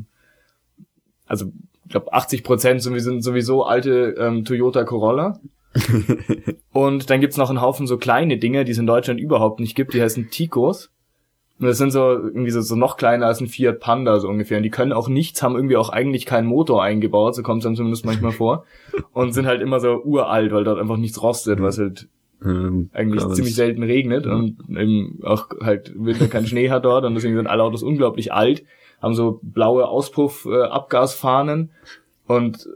also 1.27 1.47
ich 1.85 1.91
glaube 1.91 2.13
80 2.13 2.45
Prozent 2.45 2.83
sind 2.83 3.23
sowieso 3.23 3.65
alte 3.65 4.15
ähm, 4.19 4.45
Toyota 4.45 4.85
Corolla. 4.85 5.41
und 6.73 7.11
dann 7.11 7.21
gibt's 7.21 7.37
noch 7.37 7.51
einen 7.51 7.61
Haufen 7.61 7.87
so 7.87 7.97
kleine 7.99 8.39
Dinge, 8.39 8.65
die 8.65 8.73
es 8.73 8.79
in 8.79 8.87
Deutschland 8.87 9.21
überhaupt 9.21 9.61
nicht 9.61 9.75
gibt, 9.75 9.95
die 9.95 10.03
heißen 10.03 10.31
Ticos. 10.31 10.91
Und 11.59 11.69
das 11.69 11.79
sind 11.79 11.93
so 11.93 12.01
irgendwie 12.11 12.51
so, 12.51 12.61
so 12.61 12.75
noch 12.75 12.97
kleiner 12.97 13.27
als 13.27 13.41
ein 13.41 13.47
Fiat 13.47 13.79
Panda 13.79 14.19
so 14.19 14.29
ungefähr. 14.29 14.57
Und 14.57 14.65
die 14.65 14.71
können 14.71 14.93
auch 14.93 15.09
nichts, 15.09 15.43
haben 15.43 15.55
irgendwie 15.55 15.77
auch 15.77 15.91
eigentlich 15.91 16.27
keinen 16.27 16.47
Motor 16.47 16.83
eingebaut, 16.83 17.37
so 17.37 17.43
kommt 17.43 17.59
es 17.59 17.65
dann 17.65 17.77
zumindest 17.77 18.05
manchmal 18.05 18.33
vor. 18.33 18.65
Und 19.13 19.33
sind 19.33 19.47
halt 19.47 19.61
immer 19.61 19.79
so 19.79 20.03
uralt, 20.03 20.53
weil 20.53 20.65
dort 20.65 20.81
einfach 20.81 20.97
nichts 20.97 21.23
rostet, 21.23 21.63
was 21.63 21.79
halt 21.79 22.09
Ähm, 22.45 22.91
eigentlich 22.93 23.25
ziemlich 23.29 23.55
selten 23.55 23.85
regnet 23.85 24.27
und 24.27 24.59
eben 24.69 25.21
auch 25.23 25.51
halt 25.61 25.93
Winter 25.95 26.27
keinen 26.27 26.49
Schnee 26.49 26.71
hat 26.71 26.85
dort 26.85 27.05
und 27.05 27.15
deswegen 27.15 27.37
sind 27.37 27.47
alle 27.47 27.63
Autos 27.63 27.85
unglaublich 27.85 28.33
alt, 28.33 28.65
haben 29.01 29.15
so 29.15 29.39
blaue 29.45 29.87
Auspuff-Abgasfahnen 29.87 31.71
und 32.27 32.69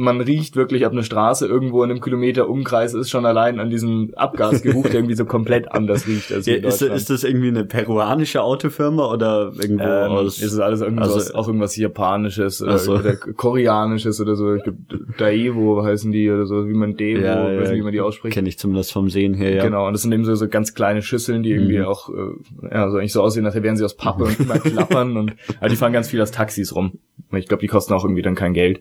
man 0.00 0.20
riecht 0.20 0.54
wirklich 0.54 0.86
ab 0.86 0.92
einer 0.92 1.02
Straße 1.02 1.46
irgendwo 1.46 1.82
in 1.82 1.90
einem 1.90 2.00
Kilometer 2.00 2.48
Umkreis 2.48 2.94
ist 2.94 3.10
schon 3.10 3.26
allein 3.26 3.58
an 3.58 3.68
diesem 3.68 4.12
Abgasgeruch, 4.14 4.84
der 4.84 4.94
irgendwie 4.94 5.16
so 5.16 5.24
komplett 5.24 5.72
anders 5.72 6.06
riecht 6.06 6.32
als 6.32 6.46
Ja, 6.46 6.54
ist, 6.54 6.80
ist 6.82 7.10
das 7.10 7.24
irgendwie 7.24 7.48
eine 7.48 7.64
peruanische 7.64 8.40
Autofirma 8.42 9.12
oder 9.12 9.52
irgendwo 9.60 9.82
ähm, 9.84 10.10
aus? 10.12 10.40
ist 10.40 10.52
es 10.52 10.60
alles 10.60 10.80
irgendwas, 10.82 11.12
also- 11.12 11.34
auch 11.34 11.48
irgendwas 11.48 11.74
Japanisches 11.76 12.62
oder, 12.62 12.74
Ach 12.74 12.78
so. 12.78 12.94
oder 12.94 13.16
Koreanisches 13.16 14.20
oder 14.20 14.36
so. 14.36 14.54
Ich 14.54 14.62
glaub, 14.62 14.76
Daewo 15.18 15.82
heißen 15.82 16.12
die 16.12 16.30
oder 16.30 16.46
so, 16.46 16.68
wie 16.68 16.74
man 16.74 16.96
Devo, 16.96 17.20
ja, 17.22 17.44
weiß 17.44 17.54
ja, 17.54 17.60
nicht, 17.70 17.80
wie 17.80 17.82
man 17.82 17.92
die 17.92 18.00
ausspricht. 18.00 18.34
Kenne 18.34 18.48
ich 18.48 18.58
zumindest 18.58 18.92
vom 18.92 19.10
Sehen 19.10 19.34
her, 19.34 19.52
ja. 19.54 19.64
Genau, 19.64 19.86
und 19.88 19.92
das 19.94 20.02
sind 20.02 20.12
eben 20.12 20.24
so, 20.24 20.34
so 20.36 20.46
ganz 20.48 20.74
kleine 20.74 21.02
Schüsseln, 21.02 21.42
die 21.42 21.50
irgendwie 21.50 21.78
Mhm. 21.78 21.84
auch 21.86 22.08
äh, 22.10 22.70
ja, 22.70 22.88
so 22.88 22.98
eigentlich 22.98 23.12
so 23.12 23.22
aussehen, 23.22 23.44
als 23.46 23.54
wären 23.60 23.76
sie 23.76 23.84
aus 23.84 23.96
Pappe 23.96 24.24
und 24.24 24.38
immer 24.38 24.58
klappern 24.60 25.16
und 25.16 25.34
aber 25.58 25.68
die 25.68 25.76
fahren 25.76 25.92
ganz 25.92 26.08
viel 26.08 26.20
als 26.20 26.30
Taxis 26.30 26.74
rum. 26.74 26.92
Ich 27.32 27.46
glaube, 27.48 27.60
die 27.62 27.66
kosten 27.66 27.92
auch 27.94 28.04
irgendwie 28.04 28.22
dann 28.22 28.36
kein 28.36 28.54
Geld. 28.54 28.80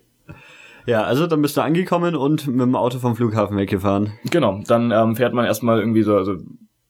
Ja, 0.87 1.03
also 1.03 1.27
dann 1.27 1.41
bist 1.41 1.57
du 1.57 1.61
angekommen 1.61 2.15
und 2.15 2.47
mit 2.47 2.61
dem 2.61 2.75
Auto 2.75 2.99
vom 2.99 3.17
Flughafen 3.17 3.57
weggefahren. 3.57 4.13
Genau, 4.31 4.61
dann 4.65 4.91
ähm, 4.91 5.17
fährt 5.17 5.33
man 5.33 5.45
erstmal 5.45 5.79
irgendwie 5.79 6.01
so, 6.01 6.15
also 6.15 6.37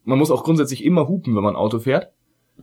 man 0.03 0.19
muss 0.19 0.29
auch 0.29 0.43
grundsätzlich 0.43 0.85
immer 0.85 1.07
hupen, 1.07 1.35
wenn 1.35 1.43
man 1.43 1.55
Auto 1.55 1.79
fährt. 1.79 2.11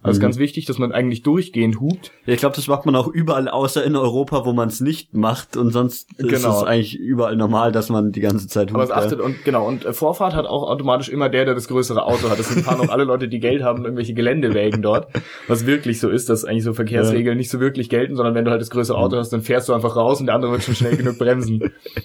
Also 0.02 0.18
Mhm. 0.18 0.22
ganz 0.22 0.38
wichtig, 0.38 0.66
dass 0.66 0.76
man 0.78 0.92
eigentlich 0.92 1.22
durchgehend 1.22 1.80
hupt. 1.80 2.12
Ja, 2.26 2.34
ich 2.34 2.40
glaube, 2.40 2.54
das 2.56 2.66
macht 2.66 2.84
man 2.84 2.94
auch 2.94 3.06
überall 3.08 3.48
außer 3.48 3.82
in 3.84 3.96
Europa, 3.96 4.44
wo 4.44 4.52
man 4.52 4.68
es 4.68 4.80
nicht 4.82 5.14
macht 5.14 5.56
und 5.56 5.70
sonst 5.70 6.10
ist 6.18 6.28
Genau. 6.28 6.58
es 6.58 6.62
eigentlich 6.64 6.98
überall 6.98 7.36
normal, 7.36 7.72
dass 7.72 7.88
man 7.88 8.12
die 8.12 8.20
ganze 8.20 8.46
Zeit 8.46 8.70
Aber 8.74 8.82
es 8.82 8.90
hupt, 8.90 8.98
ja. 8.98 9.04
achtet 9.04 9.20
und 9.20 9.44
genau, 9.44 9.66
und 9.66 9.84
äh, 9.86 9.92
Vorfahrt 9.94 10.34
hat 10.34 10.44
auch 10.46 10.68
automatisch 10.68 11.08
immer 11.08 11.28
der, 11.30 11.46
der 11.46 11.54
das 11.54 11.68
größere 11.68 12.04
Auto 12.04 12.28
hat. 12.28 12.38
Das 12.38 12.48
fahren 12.48 12.80
auch 12.80 12.92
alle 12.92 13.04
Leute, 13.04 13.28
die 13.28 13.40
Geld 13.40 13.62
haben, 13.62 13.84
irgendwelche 13.84 14.12
Geländewägen 14.14 14.82
dort. 14.82 15.08
Was 15.48 15.64
wirklich 15.64 16.00
so 16.00 16.10
ist, 16.10 16.28
dass 16.28 16.44
eigentlich 16.44 16.64
so 16.64 16.74
Verkehrsregeln 16.74 17.38
nicht 17.38 17.50
so 17.50 17.60
wirklich 17.60 17.88
gelten, 17.88 18.14
sondern 18.16 18.34
wenn 18.34 18.44
du 18.44 18.50
halt 18.50 18.60
das 18.60 18.70
größere 18.70 18.98
Auto 18.98 19.16
hast, 19.16 19.30
dann 19.32 19.40
fährst 19.42 19.68
du 19.70 19.72
einfach 19.72 19.96
raus 19.96 20.20
und 20.20 20.26
der 20.26 20.34
andere 20.34 20.52
wird 20.52 20.64
schon 20.64 20.74
schnell 20.74 20.96
genug 20.96 21.18
bremsen. 21.18 21.62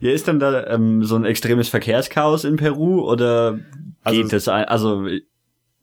Ja, 0.00 0.10
ist 0.12 0.26
denn 0.28 0.38
da 0.38 0.66
ähm, 0.66 1.02
so 1.04 1.16
ein 1.16 1.24
extremes 1.24 1.70
Verkehrschaos 1.70 2.44
in 2.44 2.56
Peru 2.56 3.00
oder 3.00 3.58
Also 4.04 4.20
geht 4.22 4.30
das 4.32 4.46
ein? 4.46 4.66
Also 4.66 5.06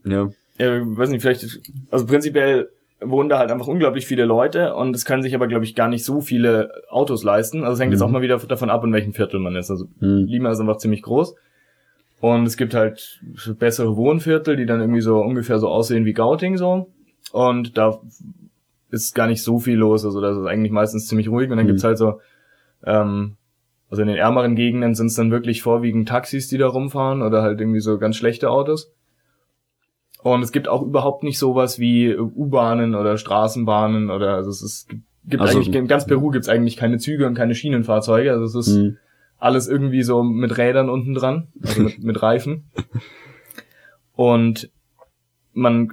ja. 0.05 0.29
Äh, 0.57 0.79
weiß 0.83 1.09
nicht, 1.09 1.21
vielleicht, 1.21 1.59
also 1.91 2.05
prinzipiell 2.05 2.69
wohnen 3.01 3.27
da 3.29 3.37
halt 3.37 3.51
einfach 3.51 3.67
unglaublich 3.67 4.05
viele 4.05 4.23
Leute 4.25 4.75
und 4.75 4.95
es 4.95 5.03
können 5.03 5.23
sich 5.23 5.35
aber, 5.35 5.47
glaube 5.47 5.65
ich, 5.65 5.75
gar 5.75 5.89
nicht 5.89 6.05
so 6.05 6.21
viele 6.21 6.71
Autos 6.89 7.23
leisten. 7.23 7.63
Also 7.63 7.73
es 7.73 7.79
hängt 7.81 7.91
jetzt 7.91 8.01
auch 8.01 8.09
mal 8.09 8.21
wieder 8.21 8.37
davon 8.37 8.69
ab, 8.69 8.83
in 8.85 8.93
welchem 8.93 9.13
Viertel 9.13 9.39
man 9.41 9.55
ist. 9.57 9.69
Also 9.69 9.87
Hm. 9.99 10.25
Lima 10.25 10.51
ist 10.51 10.59
einfach 10.61 10.77
ziemlich 10.77 11.01
groß. 11.01 11.35
Und 12.21 12.45
es 12.45 12.55
gibt 12.55 12.73
halt 12.73 13.21
bessere 13.59 13.97
Wohnviertel, 13.97 14.55
die 14.55 14.65
dann 14.65 14.79
irgendwie 14.79 15.01
so 15.01 15.19
ungefähr 15.19 15.59
so 15.59 15.67
aussehen 15.67 16.05
wie 16.05 16.13
Gauting 16.13 16.55
so. 16.55 16.87
Und 17.33 17.77
da 17.77 17.99
ist 18.89 19.13
gar 19.15 19.27
nicht 19.27 19.43
so 19.43 19.59
viel 19.59 19.75
los. 19.75 20.05
Also 20.05 20.21
das 20.21 20.37
ist 20.37 20.45
eigentlich 20.45 20.71
meistens 20.71 21.07
ziemlich 21.07 21.27
ruhig. 21.27 21.49
Und 21.51 21.57
dann 21.57 21.65
Mhm. 21.65 21.71
gibt's 21.71 21.83
halt 21.83 21.97
so, 21.97 22.21
ähm, 22.85 23.35
also 23.89 24.01
in 24.03 24.07
den 24.07 24.17
ärmeren 24.17 24.55
Gegenden 24.55 24.95
sind 24.95 25.07
es 25.07 25.15
dann 25.15 25.31
wirklich 25.31 25.61
vorwiegend 25.61 26.07
Taxis, 26.07 26.47
die 26.47 26.57
da 26.57 26.67
rumfahren 26.67 27.21
oder 27.21 27.41
halt 27.41 27.59
irgendwie 27.59 27.81
so 27.81 27.97
ganz 27.97 28.15
schlechte 28.15 28.49
Autos. 28.49 28.93
Und 30.23 30.41
es 30.41 30.51
gibt 30.51 30.67
auch 30.67 30.81
überhaupt 30.81 31.23
nicht 31.23 31.37
sowas 31.37 31.79
wie 31.79 32.15
U-Bahnen 32.17 32.95
oder 32.95 33.17
Straßenbahnen 33.17 34.09
oder 34.09 34.35
also 34.35 34.49
es 34.49 34.61
ist, 34.61 34.89
gibt 35.25 35.41
Also- 35.41 35.57
eigentlich 35.59 35.75
in 35.75 35.87
ganz 35.87 36.05
Peru 36.05 36.29
gibt's 36.31 36.49
eigentlich 36.49 36.77
keine 36.77 36.97
Züge 36.97 37.27
und 37.27 37.33
keine 37.35 37.55
Schienenfahrzeuge. 37.55 38.31
Also 38.31 38.45
es 38.59 38.67
ist 38.67 38.75
Hm. 38.77 38.97
alles 39.37 39.67
irgendwie 39.67 40.03
so 40.03 40.23
mit 40.23 40.57
Rädern 40.57 40.89
unten 40.89 41.13
dran, 41.13 41.49
also 41.61 41.81
mit, 41.83 42.03
mit 42.03 42.21
Reifen. 42.23 42.65
Und 44.15 44.69
man 45.55 45.89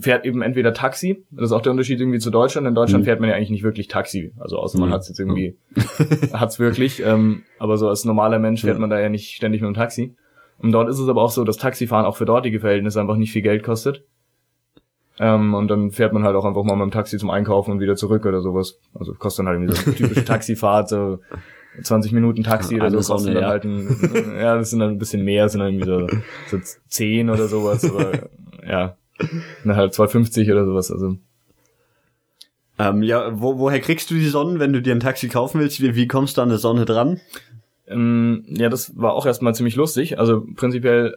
fährt 0.00 0.26
eben 0.26 0.42
entweder 0.42 0.74
Taxi, 0.74 1.24
das 1.30 1.46
ist 1.46 1.52
auch 1.52 1.62
der 1.62 1.72
Unterschied 1.72 2.00
irgendwie 2.00 2.18
zu 2.18 2.30
Deutschland. 2.30 2.66
In 2.66 2.74
Deutschland 2.74 3.02
Mhm. 3.02 3.06
fährt 3.06 3.20
man 3.20 3.30
ja 3.30 3.36
eigentlich 3.36 3.50
nicht 3.50 3.62
wirklich 3.62 3.88
Taxi, 3.88 4.32
also 4.38 4.58
außer 4.58 4.78
man 4.78 4.88
Mhm. 4.90 4.92
hat's 4.92 5.08
jetzt 5.08 5.20
irgendwie, 5.20 5.56
hat's 6.32 6.58
wirklich, 6.58 7.02
ähm, 7.04 7.42
aber 7.58 7.78
so 7.78 7.88
als 7.88 8.04
normaler 8.04 8.38
Mensch 8.38 8.60
fährt 8.62 8.78
man 8.78 8.90
da 8.90 9.00
ja 9.00 9.08
nicht 9.08 9.30
ständig 9.36 9.62
mit 9.62 9.68
dem 9.68 9.74
Taxi. 9.74 10.14
Und 10.58 10.72
dort 10.72 10.88
ist 10.88 10.98
es 10.98 11.08
aber 11.08 11.22
auch 11.22 11.30
so, 11.30 11.44
dass 11.44 11.56
Taxifahren 11.56 12.06
auch 12.06 12.16
für 12.16 12.24
dortige 12.24 12.60
Verhältnisse 12.60 13.00
einfach 13.00 13.16
nicht 13.16 13.32
viel 13.32 13.42
Geld 13.42 13.62
kostet. 13.62 14.04
Ähm, 15.18 15.54
und 15.54 15.68
dann 15.68 15.90
fährt 15.90 16.12
man 16.12 16.24
halt 16.24 16.34
auch 16.34 16.44
einfach 16.44 16.64
mal 16.64 16.76
mit 16.76 16.84
dem 16.84 16.90
Taxi 16.90 17.18
zum 17.18 17.30
Einkaufen 17.30 17.72
und 17.72 17.80
wieder 17.80 17.96
zurück 17.96 18.26
oder 18.26 18.40
sowas. 18.40 18.80
Also 18.94 19.14
kostet 19.14 19.40
dann 19.40 19.48
halt 19.48 19.60
irgendwie 19.60 19.76
so 19.76 19.84
eine 19.86 19.94
typische 19.94 20.24
Taxifahrt, 20.24 20.88
so 20.88 21.20
20 21.82 22.12
Minuten 22.12 22.42
Taxi 22.42 22.76
oder 22.76 22.86
Eine 22.86 23.02
so 23.02 23.12
kostet 23.12 23.34
Sonne, 23.34 23.34
dann 23.34 23.42
ja. 23.42 23.48
halt 23.48 23.64
ein, 23.64 24.36
ja, 24.38 24.56
das 24.56 24.70
sind 24.70 24.80
dann 24.80 24.90
ein 24.90 24.98
bisschen 24.98 25.24
mehr, 25.24 25.48
sind 25.48 25.60
dann 25.60 25.74
irgendwie 25.74 26.16
so, 26.50 26.58
so 26.58 26.58
10 26.88 27.30
oder 27.30 27.48
sowas, 27.48 27.84
aber 27.84 28.28
ja, 28.66 28.96
dann 29.64 29.76
halt 29.76 29.92
2,50 29.92 30.50
oder 30.50 30.64
sowas, 30.64 30.90
also. 30.90 31.16
Ähm, 32.76 33.02
ja, 33.02 33.40
wo, 33.40 33.58
woher 33.58 33.80
kriegst 33.80 34.10
du 34.10 34.14
die 34.14 34.26
Sonnen, 34.26 34.58
wenn 34.58 34.72
du 34.72 34.82
dir 34.82 34.94
ein 34.94 35.00
Taxi 35.00 35.28
kaufen 35.28 35.60
willst? 35.60 35.80
Wie, 35.80 35.94
wie 35.94 36.08
kommst 36.08 36.36
du 36.36 36.42
an 36.42 36.48
der 36.48 36.58
Sonne 36.58 36.84
dran? 36.84 37.20
Ähm, 37.88 38.44
ja, 38.48 38.68
das 38.68 38.96
war 38.96 39.12
auch 39.12 39.26
erstmal 39.26 39.54
ziemlich 39.54 39.76
lustig. 39.76 40.18
Also 40.18 40.46
prinzipiell 40.56 41.16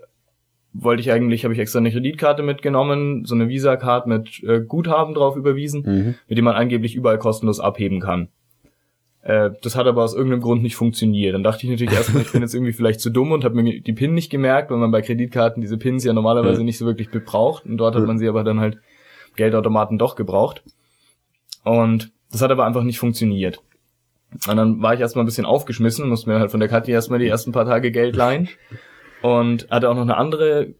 wollte 0.73 1.01
ich 1.01 1.11
eigentlich, 1.11 1.43
habe 1.43 1.53
ich 1.53 1.59
extra 1.59 1.79
eine 1.79 1.91
Kreditkarte 1.91 2.43
mitgenommen, 2.43 3.25
so 3.25 3.33
eine 3.35 3.47
Visa-Card 3.49 4.05
mit 4.07 4.43
äh, 4.43 4.61
Guthaben 4.61 5.13
drauf 5.13 5.35
überwiesen, 5.35 5.81
Mhm. 5.85 6.15
mit 6.27 6.37
dem 6.37 6.45
man 6.45 6.55
angeblich 6.55 6.93
überall 6.95 7.17
kostenlos 7.17 7.59
abheben 7.59 7.99
kann. 7.99 8.27
Äh, 9.21 9.51
das 9.63 9.75
hat 9.75 9.87
aber 9.87 10.03
aus 10.03 10.13
irgendeinem 10.13 10.41
Grund 10.41 10.61
nicht 10.61 10.75
funktioniert. 10.75 11.33
Dann 11.33 11.43
dachte 11.43 11.63
ich 11.65 11.71
natürlich 11.71 11.93
erstmal, 11.93 12.21
ich 12.21 12.31
bin 12.31 12.41
jetzt 12.41 12.53
irgendwie 12.53 12.73
vielleicht 12.73 12.99
zu 12.99 13.09
dumm 13.09 13.31
und 13.31 13.43
habe 13.43 13.55
mir 13.61 13.81
die 13.81 13.93
PIN 13.93 14.13
nicht 14.13 14.29
gemerkt, 14.29 14.69
weil 14.69 14.77
man 14.77 14.91
bei 14.91 15.01
Kreditkarten 15.01 15.61
diese 15.61 15.77
Pins 15.77 16.03
ja 16.03 16.13
normalerweise 16.13 16.63
nicht 16.63 16.77
so 16.77 16.85
wirklich 16.85 17.09
braucht. 17.09 17.65
Und 17.65 17.77
dort 17.77 17.95
hat 17.95 18.05
man 18.05 18.19
sie 18.19 18.27
aber 18.27 18.43
dann 18.43 18.59
halt 18.59 18.77
Geldautomaten 19.35 19.97
doch 19.97 20.15
gebraucht. 20.15 20.63
Und 21.63 22.11
das 22.31 22.41
hat 22.41 22.51
aber 22.51 22.65
einfach 22.65 22.83
nicht 22.83 22.99
funktioniert. 22.99 23.61
Und 24.47 24.57
dann 24.57 24.81
war 24.81 24.93
ich 24.93 24.99
erstmal 24.99 25.23
ein 25.23 25.27
bisschen 25.27 25.45
aufgeschmissen 25.45 26.07
musste 26.09 26.29
mir 26.29 26.39
halt 26.39 26.51
von 26.51 26.59
der 26.59 26.69
Kathi 26.69 26.91
erstmal 26.91 27.19
die 27.19 27.27
ersten 27.27 27.51
paar 27.51 27.65
Tage 27.65 27.91
Geld 27.91 28.15
leihen. 28.15 28.49
Und 29.21 29.67
hatte 29.69 29.89
auch 29.89 29.95
noch 29.95 30.01
eine 30.03 30.17
andere, 30.17 30.73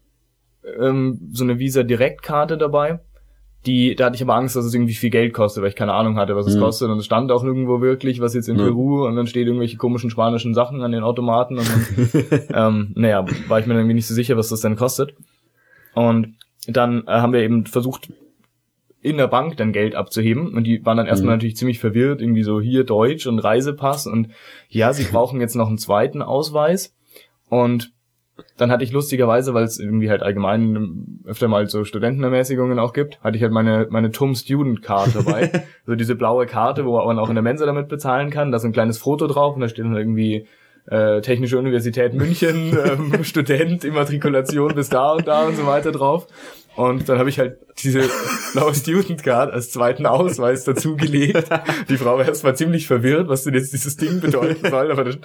ähm, 0.80 1.20
so 1.32 1.44
eine 1.44 1.58
Visa-Direktkarte 1.60 2.58
dabei. 2.58 3.00
Die, 3.66 3.96
da 3.96 4.06
hatte 4.06 4.16
ich 4.16 4.22
aber 4.22 4.36
Angst, 4.36 4.56
dass 4.56 4.64
es 4.66 4.74
irgendwie 4.74 4.94
viel 4.94 5.10
Geld 5.10 5.34
kostet, 5.34 5.64
weil 5.64 5.70
ich 5.70 5.76
keine 5.76 5.94
Ahnung 5.94 6.18
hatte, 6.18 6.36
was 6.36 6.46
es 6.46 6.56
Mhm. 6.56 6.60
kostet. 6.62 6.90
Und 6.90 7.00
es 7.00 7.06
stand 7.06 7.32
auch 7.32 7.44
nirgendwo 7.44 7.82
wirklich, 7.82 8.22
was 8.22 8.34
jetzt 8.34 8.48
in 8.48 8.58
Ja. 8.60 8.66
Peru 8.66 9.06
und 9.08 9.16
dann 9.16 9.28
steht 9.28 9.48
irgendwelche 9.48 9.78
komischen 9.78 10.10
spanischen 10.10 10.54
Sachen 10.54 10.82
an 10.84 10.92
den 10.92 11.04
Automaten. 11.04 11.58
Und 11.58 11.68
dann, 11.68 12.24
ähm, 12.54 12.92
naja, 12.96 13.26
war 13.48 13.60
ich 13.60 13.66
mir 13.66 13.74
irgendwie 13.74 13.96
nicht 13.96 14.08
so 14.08 14.14
sicher, 14.14 14.38
was 14.38 14.50
das 14.50 14.62
denn 14.62 14.76
kostet. 14.76 15.16
Und 15.96 16.36
dann 16.68 17.04
äh, 17.08 17.12
haben 17.12 17.34
wir 17.34 17.42
eben 17.42 17.66
versucht, 17.66 18.10
in 19.02 19.18
der 19.18 19.28
Bank 19.28 19.58
dann 19.58 19.72
Geld 19.74 19.96
abzuheben 19.96 20.54
und 20.54 20.64
die 20.64 20.86
waren 20.86 20.98
dann 20.98 21.08
erstmal 21.08 21.34
Mhm. 21.34 21.38
natürlich 21.38 21.58
ziemlich 21.58 21.80
verwirrt, 21.80 22.22
irgendwie 22.22 22.44
so 22.44 22.60
hier 22.60 22.84
Deutsch 22.84 23.28
und 23.28 23.40
Reisepass 23.40 24.08
und 24.08 24.30
ja, 24.70 24.92
sie 24.94 25.04
brauchen 25.12 25.40
jetzt 25.40 25.56
noch 25.56 25.68
einen 25.68 25.78
zweiten 25.78 26.22
Ausweis 26.22 26.96
und 27.50 27.92
dann 28.56 28.72
hatte 28.72 28.84
ich 28.84 28.92
lustigerweise, 28.92 29.56
weil 29.56 29.64
es 29.64 29.80
irgendwie 29.80 30.12
halt 30.12 30.22
allgemein 30.22 31.22
öfter 31.26 31.48
mal 31.48 31.68
so 31.68 31.84
Studentenermäßigungen 31.84 32.78
auch 32.78 32.94
gibt, 32.94 33.20
hatte 33.24 33.36
ich 33.36 33.42
halt 33.42 33.52
meine, 33.52 33.88
meine 33.90 34.12
TUM 34.12 34.36
Student 34.36 34.84
Card 34.84 35.16
dabei. 35.16 35.52
also 35.86 35.96
diese 35.96 36.14
blaue 36.14 36.46
Karte, 36.46 36.86
wo 36.86 37.04
man 37.04 37.18
auch 37.18 37.30
in 37.30 37.36
der 37.36 37.42
Mensa 37.42 37.66
damit 37.66 37.88
bezahlen 37.88 38.30
kann. 38.30 38.52
Da 38.52 38.58
ist 38.58 38.64
ein 38.64 38.74
kleines 38.74 39.00
Foto 39.00 39.26
drauf 39.26 39.56
und 39.56 39.62
da 39.62 39.70
steht 39.70 39.86
dann 39.86 39.96
irgendwie 39.96 40.46
äh, 40.86 41.22
Technische 41.22 41.58
Universität 41.58 42.14
München, 42.14 42.78
ähm, 42.86 43.24
Student, 43.24 43.84
Immatrikulation 43.84 44.76
bis 44.76 44.90
da 44.90 45.14
und 45.14 45.28
da 45.28 45.48
und 45.48 45.56
so 45.56 45.66
weiter 45.66 45.92
drauf. 45.92 46.28
Und 46.78 47.10
dann 47.10 47.18
habe 47.18 47.28
ich 47.28 47.40
halt 47.40 47.58
diese 47.80 48.04
blaue 48.54 48.74
Student 48.74 49.24
Card 49.24 49.52
als 49.52 49.72
zweiten 49.72 50.06
Ausweis 50.06 50.64
dazugelegt. 50.64 51.50
Die 51.90 51.98
Frau 51.98 52.20
war 52.20 52.26
erstmal 52.26 52.56
ziemlich 52.56 52.86
verwirrt, 52.86 53.28
was 53.28 53.44
denn 53.44 53.56
jetzt 53.56 53.74
dieses 53.74 53.98
Ding 53.98 54.20
bedeuten 54.20 54.66
soll. 54.70 54.92
Aber 54.92 55.04
das, 55.04 55.18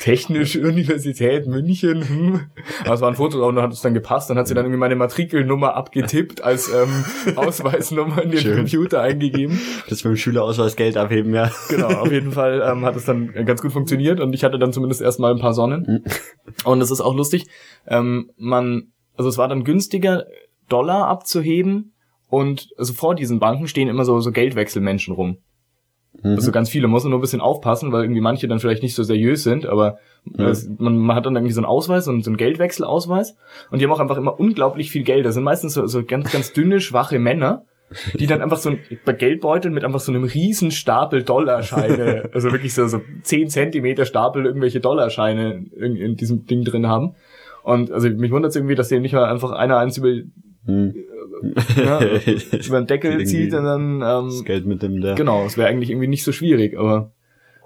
Technische 0.00 0.60
Universität 0.60 1.48
München. 1.48 2.08
Hm. 2.08 2.40
Aber 2.84 2.94
es 2.94 3.00
war 3.00 3.08
ein 3.08 3.16
Foto 3.16 3.44
und 3.46 3.56
dann 3.56 3.64
hat 3.64 3.72
es 3.72 3.82
dann 3.82 3.92
gepasst. 3.92 4.30
Dann 4.30 4.38
hat 4.38 4.46
sie 4.46 4.54
dann 4.54 4.64
irgendwie 4.64 4.78
meine 4.78 4.94
Matrikelnummer 4.94 5.74
abgetippt 5.74 6.44
als 6.44 6.70
ähm, 6.72 7.04
Ausweisnummer 7.34 8.22
in 8.22 8.30
den 8.30 8.40
Schön. 8.40 8.56
Computer 8.56 9.02
eingegeben. 9.02 9.60
Das 9.88 10.04
mit 10.04 10.12
dem 10.12 10.16
Schülerausweis 10.16 10.76
Geld 10.76 10.96
abheben, 10.96 11.34
ja. 11.34 11.50
Genau, 11.68 11.88
auf 11.88 12.12
jeden 12.12 12.30
Fall 12.30 12.62
ähm, 12.64 12.84
hat 12.84 12.94
es 12.94 13.04
dann 13.04 13.32
ganz 13.46 13.62
gut 13.62 13.72
funktioniert 13.72 14.20
und 14.20 14.32
ich 14.32 14.44
hatte 14.44 14.60
dann 14.60 14.72
zumindest 14.72 15.02
erstmal 15.02 15.32
ein 15.32 15.40
paar 15.40 15.54
Sonnen. 15.54 16.04
Und 16.64 16.80
es 16.80 16.92
ist 16.92 17.00
auch 17.00 17.16
lustig, 17.16 17.46
ähm, 17.88 18.30
man, 18.36 18.92
also 19.16 19.28
es 19.28 19.38
war 19.38 19.48
dann 19.48 19.64
günstiger, 19.64 20.26
Dollar 20.68 21.08
abzuheben 21.08 21.94
und 22.28 22.68
also 22.78 22.92
vor 22.92 23.14
diesen 23.14 23.40
Banken 23.40 23.66
stehen 23.66 23.88
immer 23.88 24.04
so, 24.04 24.20
so 24.20 24.32
Geldwechselmenschen 24.32 25.14
rum. 25.14 25.38
Also 26.22 26.52
ganz 26.52 26.68
viele, 26.68 26.88
muss 26.88 27.04
man 27.04 27.10
nur 27.10 27.18
ein 27.18 27.22
bisschen 27.22 27.40
aufpassen, 27.40 27.92
weil 27.92 28.02
irgendwie 28.02 28.20
manche 28.20 28.48
dann 28.48 28.58
vielleicht 28.58 28.82
nicht 28.82 28.94
so 28.94 29.02
seriös 29.02 29.42
sind, 29.42 29.64
aber 29.64 29.98
es, 30.36 30.68
man, 30.78 30.98
man 30.98 31.16
hat 31.16 31.24
dann 31.24 31.36
irgendwie 31.36 31.52
so 31.52 31.60
einen 31.60 31.66
Ausweis, 31.66 32.04
so 32.04 32.10
einen, 32.10 32.22
so 32.22 32.30
einen 32.30 32.36
Geldwechselausweis 32.36 33.36
und 33.70 33.78
die 33.80 33.84
haben 33.84 33.92
auch 33.92 34.00
einfach 34.00 34.18
immer 34.18 34.38
unglaublich 34.38 34.90
viel 34.90 35.04
Geld. 35.04 35.24
Das 35.24 35.34
sind 35.34 35.44
meistens 35.44 35.74
so, 35.74 35.86
so 35.86 36.04
ganz, 36.04 36.30
ganz 36.30 36.52
dünne, 36.52 36.80
schwache 36.80 37.18
Männer, 37.18 37.64
die 38.18 38.26
dann 38.26 38.42
einfach 38.42 38.58
so 38.58 38.70
ein 38.70 38.80
bei 39.04 39.12
Geldbeuteln 39.12 39.72
mit 39.72 39.84
einfach 39.84 40.00
so 40.00 40.12
einem 40.12 40.24
riesen 40.24 40.72
Stapel 40.72 41.22
Dollarscheine, 41.22 42.28
also 42.34 42.52
wirklich 42.52 42.74
so, 42.74 42.86
so 42.86 43.00
10 43.22 43.48
Zentimeter 43.48 44.04
Stapel 44.04 44.46
irgendwelche 44.46 44.80
Dollarscheine 44.80 45.64
in, 45.76 45.96
in 45.96 46.16
diesem 46.16 46.44
Ding 46.44 46.64
drin 46.64 46.86
haben. 46.86 47.14
Und 47.62 47.90
also 47.92 48.08
mich 48.08 48.30
wundert 48.30 48.50
es 48.50 48.56
irgendwie, 48.56 48.74
dass 48.74 48.88
die 48.88 48.98
nicht 49.00 49.12
mal 49.12 49.24
einfach 49.24 49.52
einer 49.52 49.78
eins 49.78 49.96
über, 49.98 50.08
Hm. 50.66 50.94
ja, 51.76 52.00
über 52.66 52.80
den 52.80 52.86
Deckel 52.86 53.24
zieht 53.24 53.54
und 53.54 53.64
dann 53.64 54.00
Das 54.00 54.38
ähm, 54.40 54.44
Geld 54.44 54.66
mit 54.66 54.82
dem 54.82 55.00
der. 55.00 55.14
Genau, 55.14 55.44
es 55.46 55.56
wäre 55.56 55.68
eigentlich 55.68 55.90
irgendwie 55.90 56.06
nicht 56.08 56.24
so 56.24 56.32
schwierig, 56.32 56.78
aber 56.78 57.12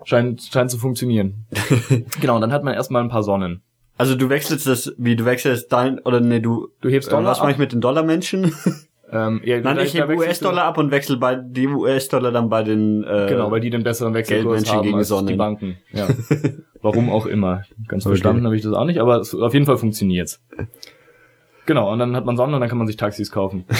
scheint, 0.04 0.42
scheint 0.42 0.70
zu 0.70 0.78
funktionieren. 0.78 1.46
genau, 2.20 2.36
und 2.36 2.40
dann 2.40 2.52
hat 2.52 2.62
man 2.64 2.74
erstmal 2.74 3.02
ein 3.02 3.08
paar 3.08 3.22
Sonnen. 3.24 3.62
Also 3.96 4.14
du 4.16 4.28
wechselst 4.28 4.66
das, 4.66 4.94
wie 4.98 5.16
du 5.16 5.24
wechselst 5.24 5.72
dein, 5.72 5.98
oder 6.00 6.20
nee, 6.20 6.40
du, 6.40 6.68
Du 6.80 6.88
hebst 6.88 7.08
äh, 7.08 7.12
Dollar 7.12 7.30
was 7.32 7.40
mache 7.40 7.52
ich 7.52 7.58
mit 7.58 7.72
den 7.72 7.80
Dollarmenschen? 7.80 8.52
Ähm, 9.12 9.42
ja, 9.44 9.60
Nein, 9.60 9.76
da- 9.76 9.82
ich 9.82 9.92
da 9.92 10.08
hebe 10.08 10.16
US-Dollar 10.16 10.64
ab 10.64 10.78
und 10.78 10.90
wechsel 10.90 11.18
bei 11.18 11.36
die 11.36 11.68
US-Dollar 11.68 12.32
dann 12.32 12.48
bei 12.48 12.62
den, 12.64 13.04
äh, 13.04 13.26
Genau, 13.28 13.50
weil 13.50 13.60
die 13.60 13.70
den 13.70 13.84
besseren 13.84 14.12
Wechselkurs 14.14 14.68
haben 14.72 14.82
gegen 14.82 14.96
als 14.96 15.06
die 15.06 15.14
Sonnen. 15.14 15.36
Banken. 15.36 15.76
Ja. 15.92 16.08
Warum 16.84 17.10
auch 17.10 17.26
immer. 17.26 17.62
Ganz 17.88 18.04
Okay. 18.06 18.12
verstanden 18.12 18.44
habe 18.44 18.54
ich 18.56 18.62
das 18.62 18.72
auch 18.74 18.84
nicht, 18.84 19.00
aber 19.00 19.16
es, 19.18 19.34
auf 19.34 19.54
jeden 19.54 19.66
Fall 19.66 19.78
funktioniert's. 19.78 20.40
Genau, 21.66 21.90
und 21.90 21.98
dann 21.98 22.14
hat 22.14 22.26
man 22.26 22.36
Sonnen 22.36 22.54
und 22.54 22.60
dann 22.60 22.68
kann 22.68 22.76
man 22.78 22.86
sich 22.86 22.96
Taxis 22.96 23.30
kaufen. 23.30 23.64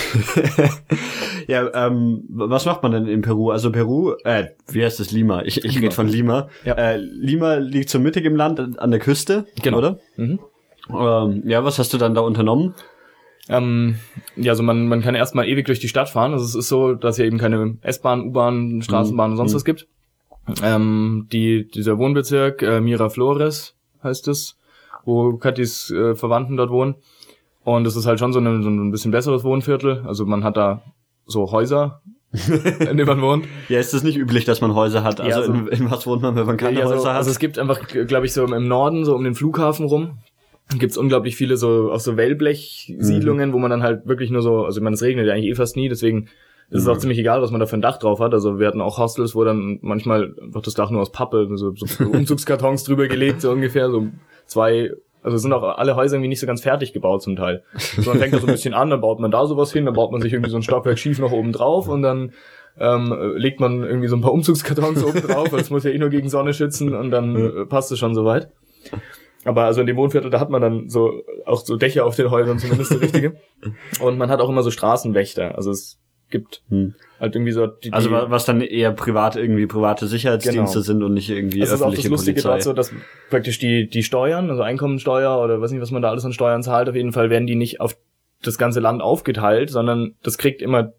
Ja, 1.46 1.88
ähm, 1.88 2.24
was 2.30 2.64
macht 2.64 2.82
man 2.82 2.92
denn 2.92 3.06
in 3.06 3.20
Peru? 3.20 3.50
Also 3.50 3.70
Peru, 3.70 4.14
äh, 4.24 4.46
wie 4.68 4.82
heißt 4.82 4.98
das 4.98 5.10
Lima? 5.10 5.42
Ich, 5.42 5.62
ich 5.62 5.78
rede 5.78 5.90
von 5.90 6.08
Lima. 6.08 6.48
Ja. 6.64 6.72
Äh, 6.72 6.96
Lima 6.96 7.56
liegt 7.56 7.90
so 7.90 7.98
mittig 8.00 8.24
im 8.24 8.34
Land, 8.34 8.78
an 8.78 8.90
der 8.90 8.98
Küste, 8.98 9.44
Genau. 9.62 9.76
oder? 9.76 9.98
Mhm. 10.16 10.38
Ähm, 10.88 11.42
ja, 11.44 11.62
was 11.62 11.78
hast 11.78 11.92
du 11.92 11.98
dann 11.98 12.14
da 12.14 12.22
unternommen? 12.22 12.74
Ähm, 13.50 13.96
ja, 14.36 14.52
also 14.52 14.62
man, 14.62 14.88
man 14.88 15.02
kann 15.02 15.14
erstmal 15.14 15.46
ewig 15.46 15.66
durch 15.66 15.80
die 15.80 15.88
Stadt 15.88 16.08
fahren. 16.08 16.32
Also 16.32 16.46
es 16.46 16.54
ist 16.54 16.68
so, 16.70 16.94
dass 16.94 17.16
hier 17.16 17.26
eben 17.26 17.36
keine 17.36 17.76
S-Bahn, 17.82 18.22
U-Bahn, 18.28 18.80
Straßenbahn 18.80 19.32
und 19.32 19.36
sonst 19.36 19.54
was 19.54 19.66
gibt. 19.66 19.86
Ähm, 20.62 21.26
die, 21.32 21.66
dieser 21.68 21.98
Wohnbezirk 21.98 22.62
äh, 22.62 22.80
Miraflores 22.80 23.74
heißt 24.02 24.28
es, 24.28 24.56
wo 25.04 25.36
Katis 25.36 25.90
äh, 25.90 26.14
Verwandten 26.14 26.56
dort 26.56 26.70
wohnen. 26.70 26.96
Und 27.64 27.86
es 27.86 27.96
ist 27.96 28.06
halt 28.06 28.18
schon 28.18 28.32
so, 28.32 28.40
eine, 28.40 28.62
so 28.62 28.68
ein 28.68 28.90
bisschen 28.90 29.10
besseres 29.10 29.42
Wohnviertel. 29.42 30.02
Also 30.06 30.26
man 30.26 30.44
hat 30.44 30.56
da 30.58 30.82
so 31.26 31.50
Häuser, 31.50 32.02
in 32.32 32.96
denen 32.98 33.06
man 33.06 33.22
wohnt. 33.22 33.46
Ja, 33.70 33.78
ist 33.80 33.94
das 33.94 34.02
nicht 34.02 34.18
üblich, 34.18 34.44
dass 34.44 34.60
man 34.60 34.74
Häuser 34.74 35.02
hat? 35.02 35.20
Also, 35.20 35.40
Ja, 35.40 35.46
so- 35.46 35.52
in, 35.52 35.66
in 35.68 35.90
was 35.90 36.06
wohnt 36.06 36.20
man, 36.20 36.36
wenn 36.36 36.46
man 36.46 36.56
keine 36.58 36.78
Ja, 36.78 36.86
so, 36.86 36.94
Häuser 36.96 37.10
hat? 37.10 37.16
also 37.16 37.30
es 37.30 37.38
gibt 37.38 37.58
einfach, 37.58 37.86
glaube 37.88 38.26
ich, 38.26 38.32
so 38.34 38.44
im 38.44 38.68
Norden, 38.68 39.04
so 39.06 39.14
um 39.14 39.24
den 39.24 39.34
Flughafen 39.34 39.86
rum, 39.86 40.18
gibt's 40.78 40.98
unglaublich 40.98 41.36
viele 41.36 41.56
so 41.56 41.90
auch 41.92 42.00
so 42.00 42.16
Wellblech-Siedlungen, 42.18 43.52
wo 43.54 43.58
man 43.58 43.70
dann 43.70 43.82
halt 43.82 44.06
wirklich 44.06 44.30
nur 44.30 44.42
so, 44.42 44.64
also 44.64 44.78
ich 44.80 44.84
meine, 44.84 44.94
es 44.94 45.02
regnet 45.02 45.26
ja 45.26 45.32
eigentlich 45.32 45.50
eh 45.50 45.54
fast 45.54 45.76
nie, 45.76 45.88
deswegen 45.88 46.28
ist 46.70 46.82
es 46.82 46.88
auch 46.88 46.98
ziemlich 46.98 47.18
egal, 47.18 47.42
was 47.42 47.50
man 47.50 47.60
da 47.60 47.66
für 47.66 47.76
ein 47.76 47.82
Dach 47.82 47.98
drauf 47.98 48.20
hat. 48.20 48.32
Also 48.32 48.58
wir 48.58 48.66
hatten 48.66 48.80
auch 48.80 48.98
Hostels, 48.98 49.34
wo 49.34 49.44
dann 49.44 49.78
manchmal 49.82 50.34
einfach 50.40 50.62
das 50.62 50.74
Dach 50.74 50.90
nur 50.90 51.00
aus 51.00 51.12
Pappe, 51.12 51.48
so, 51.54 51.74
so 51.74 52.04
Umzugskartons 52.12 52.84
drüber 52.84 53.06
gelegt, 53.06 53.40
so 53.40 53.50
ungefähr, 53.50 53.90
so 53.90 54.08
zwei, 54.46 54.90
also 55.22 55.36
es 55.36 55.42
sind 55.42 55.52
auch 55.52 55.62
alle 55.62 55.96
Häuser 55.96 56.16
irgendwie 56.16 56.28
nicht 56.28 56.40
so 56.40 56.46
ganz 56.46 56.62
fertig 56.62 56.92
gebaut 56.92 57.22
zum 57.22 57.36
Teil. 57.36 57.62
So, 57.76 58.10
man 58.10 58.18
fängt 58.18 58.34
da 58.34 58.38
so 58.38 58.46
ein 58.46 58.52
bisschen 58.52 58.74
an, 58.74 58.90
dann 58.90 59.00
baut 59.00 59.20
man 59.20 59.30
da 59.30 59.46
sowas 59.46 59.72
hin, 59.72 59.84
dann 59.84 59.94
baut 59.94 60.10
man 60.10 60.20
sich 60.20 60.32
irgendwie 60.32 60.50
so 60.50 60.56
ein 60.56 60.62
Stockwerk 60.62 60.98
schief 60.98 61.18
noch 61.18 61.32
oben 61.32 61.52
drauf 61.52 61.88
und 61.88 62.02
dann 62.02 62.32
ähm, 62.78 63.12
äh, 63.12 63.38
legt 63.38 63.60
man 63.60 63.84
irgendwie 63.84 64.08
so 64.08 64.16
ein 64.16 64.20
paar 64.20 64.32
Umzugskartons 64.32 65.04
oben 65.04 65.22
drauf, 65.22 65.52
weil 65.52 65.60
es 65.60 65.70
muss 65.70 65.84
ja 65.84 65.90
eh 65.90 65.98
nur 65.98 66.10
gegen 66.10 66.28
Sonne 66.28 66.54
schützen 66.54 66.94
und 66.94 67.10
dann 67.10 67.36
äh, 67.36 67.66
passt 67.66 67.92
es 67.92 67.98
schon 67.98 68.14
soweit. 68.14 68.50
Aber 69.44 69.64
also 69.64 69.80
in 69.80 69.86
dem 69.86 69.96
Wohnviertel, 69.96 70.30
da 70.30 70.40
hat 70.40 70.50
man 70.50 70.62
dann 70.62 70.88
so 70.88 71.22
auch 71.44 71.60
so 71.64 71.76
Dächer 71.76 72.06
auf 72.06 72.16
den 72.16 72.30
Häusern, 72.30 72.58
zumindest 72.58 72.92
so 72.92 72.98
richtige. 72.98 73.36
Und 74.00 74.16
man 74.16 74.30
hat 74.30 74.40
auch 74.40 74.48
immer 74.48 74.62
so 74.62 74.70
Straßenwächter. 74.70 75.54
Also 75.56 75.70
es 75.70 76.00
gibt 76.30 76.62
Hm. 76.68 76.94
halt 77.20 77.34
irgendwie 77.36 77.52
so 77.52 77.66
die, 77.66 77.92
Also 77.92 78.08
die, 78.08 78.14
wa- 78.14 78.26
was 78.30 78.44
dann 78.44 78.60
eher 78.60 78.92
privat 78.92 79.36
irgendwie 79.36 79.66
private 79.66 80.06
Sicherheitsdienste 80.06 80.74
Genau. 80.78 80.84
sind 80.84 81.02
und 81.02 81.14
nicht 81.14 81.30
irgendwie 81.30 81.60
das 81.60 81.68
ist 81.70 81.74
auch 81.74 81.78
das 81.78 81.86
öffentliche 81.92 82.08
Lustige 82.08 82.42
Polizei. 82.42 82.60
so, 82.62 82.72
dass 82.72 82.92
praktisch 83.30 83.58
die, 83.58 83.88
die 83.88 84.02
Steuern, 84.02 84.50
also 84.50 84.62
Einkommensteuer 84.62 85.42
oder 85.42 85.60
weiß 85.60 85.70
nicht, 85.70 85.80
was 85.82 85.90
man 85.90 86.02
da 86.02 86.10
alles 86.10 86.24
an 86.24 86.32
Steuern 86.32 86.62
zahlt, 86.62 86.88
auf 86.88 86.94
jeden 86.96 87.12
Fall 87.12 87.30
werden 87.30 87.46
die 87.46 87.54
nicht 87.56 87.80
auf 87.80 87.96
das 88.42 88.58
ganze 88.58 88.80
Land 88.80 89.00
aufgeteilt, 89.02 89.70
sondern 89.70 90.14
das 90.22 90.38
kriegt 90.38 90.60
immer 90.60 90.92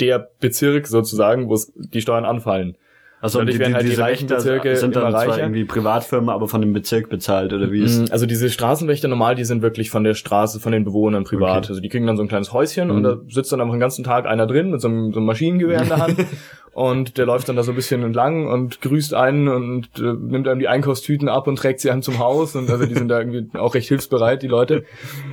der 0.00 0.28
Bezirk 0.40 0.86
sozusagen, 0.88 1.48
wo 1.48 1.58
die 1.76 2.00
Steuern 2.02 2.24
anfallen. 2.26 2.76
Also 3.20 3.38
dadurch 3.38 3.58
werden 3.58 3.74
halt 3.74 3.84
die 3.84 3.90
diese 3.90 4.02
reichen 4.02 4.26
Bezirke 4.28 4.76
sind 4.76 4.94
dann 4.94 5.10
zwar 5.10 5.22
reicher. 5.28 5.40
irgendwie 5.40 5.64
Privatfirmen, 5.64 6.28
aber 6.28 6.48
von 6.48 6.60
dem 6.60 6.72
Bezirk 6.72 7.08
bezahlt 7.08 7.52
oder 7.52 7.72
wie 7.72 7.82
ist? 7.82 7.98
Mm, 8.08 8.12
Also 8.12 8.26
diese 8.26 8.50
Straßenwächter 8.50 9.08
normal, 9.08 9.34
die 9.34 9.44
sind 9.44 9.62
wirklich 9.62 9.90
von 9.90 10.04
der 10.04 10.14
Straße, 10.14 10.60
von 10.60 10.72
den 10.72 10.84
Bewohnern 10.84 11.24
privat. 11.24 11.58
Okay. 11.64 11.68
Also 11.70 11.80
die 11.80 11.88
kriegen 11.88 12.06
dann 12.06 12.16
so 12.16 12.22
ein 12.22 12.28
kleines 12.28 12.52
Häuschen 12.52 12.90
und 12.90 12.98
Mhm. 12.98 13.02
da 13.04 13.16
sitzt 13.28 13.52
dann 13.52 13.60
einfach 13.60 13.74
den 13.74 13.80
ganzen 13.80 14.04
Tag 14.04 14.26
einer 14.26 14.46
drin 14.46 14.70
mit 14.70 14.80
so 14.80 14.88
einem, 14.88 15.12
so 15.12 15.18
einem 15.18 15.26
Maschinengewehr 15.26 15.82
in 15.82 15.88
der 15.88 15.98
Hand 15.98 16.16
und 16.72 17.16
der 17.16 17.24
läuft 17.24 17.48
dann 17.48 17.56
da 17.56 17.62
so 17.62 17.72
ein 17.72 17.74
bisschen 17.74 18.02
entlang 18.02 18.46
und 18.48 18.82
grüßt 18.82 19.14
einen 19.14 19.48
und 19.48 19.88
äh, 19.98 20.02
nimmt 20.02 20.46
einem 20.46 20.60
die 20.60 20.68
Einkaufstüten 20.68 21.28
ab 21.30 21.46
und 21.48 21.56
trägt 21.56 21.80
sie 21.80 21.90
einem 21.90 22.02
zum 22.02 22.18
Haus 22.18 22.54
und 22.54 22.70
also 22.70 22.84
die 22.84 22.94
sind 22.94 23.08
da 23.08 23.18
irgendwie 23.18 23.48
auch 23.58 23.74
recht 23.74 23.88
hilfsbereit, 23.88 24.42
die 24.42 24.48
Leute 24.48 24.84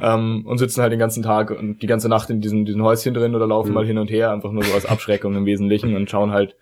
ähm, 0.02 0.46
und 0.46 0.58
sitzen 0.58 0.82
halt 0.82 0.93
den 0.93 1.00
ganzen 1.00 1.22
Tag 1.22 1.52
und 1.52 1.82
die 1.82 1.88
ganze 1.88 2.08
Nacht 2.08 2.30
in 2.30 2.39
diesen, 2.39 2.63
diesen 2.65 2.82
Häuschen 2.82 3.13
drin 3.13 3.36
oder 3.36 3.46
laufen 3.46 3.69
Mhm. 3.69 3.74
mal 3.76 3.86
hin 3.86 3.98
und 3.98 4.10
her, 4.10 4.32
einfach 4.32 4.52
nur 4.52 4.63
so 4.63 4.74
als 4.74 4.86
Abschreckung 4.86 5.36
im 5.36 5.46
Wesentlichen 5.46 5.96
und 5.98 6.10
schauen 6.10 6.32
halt 6.32 6.56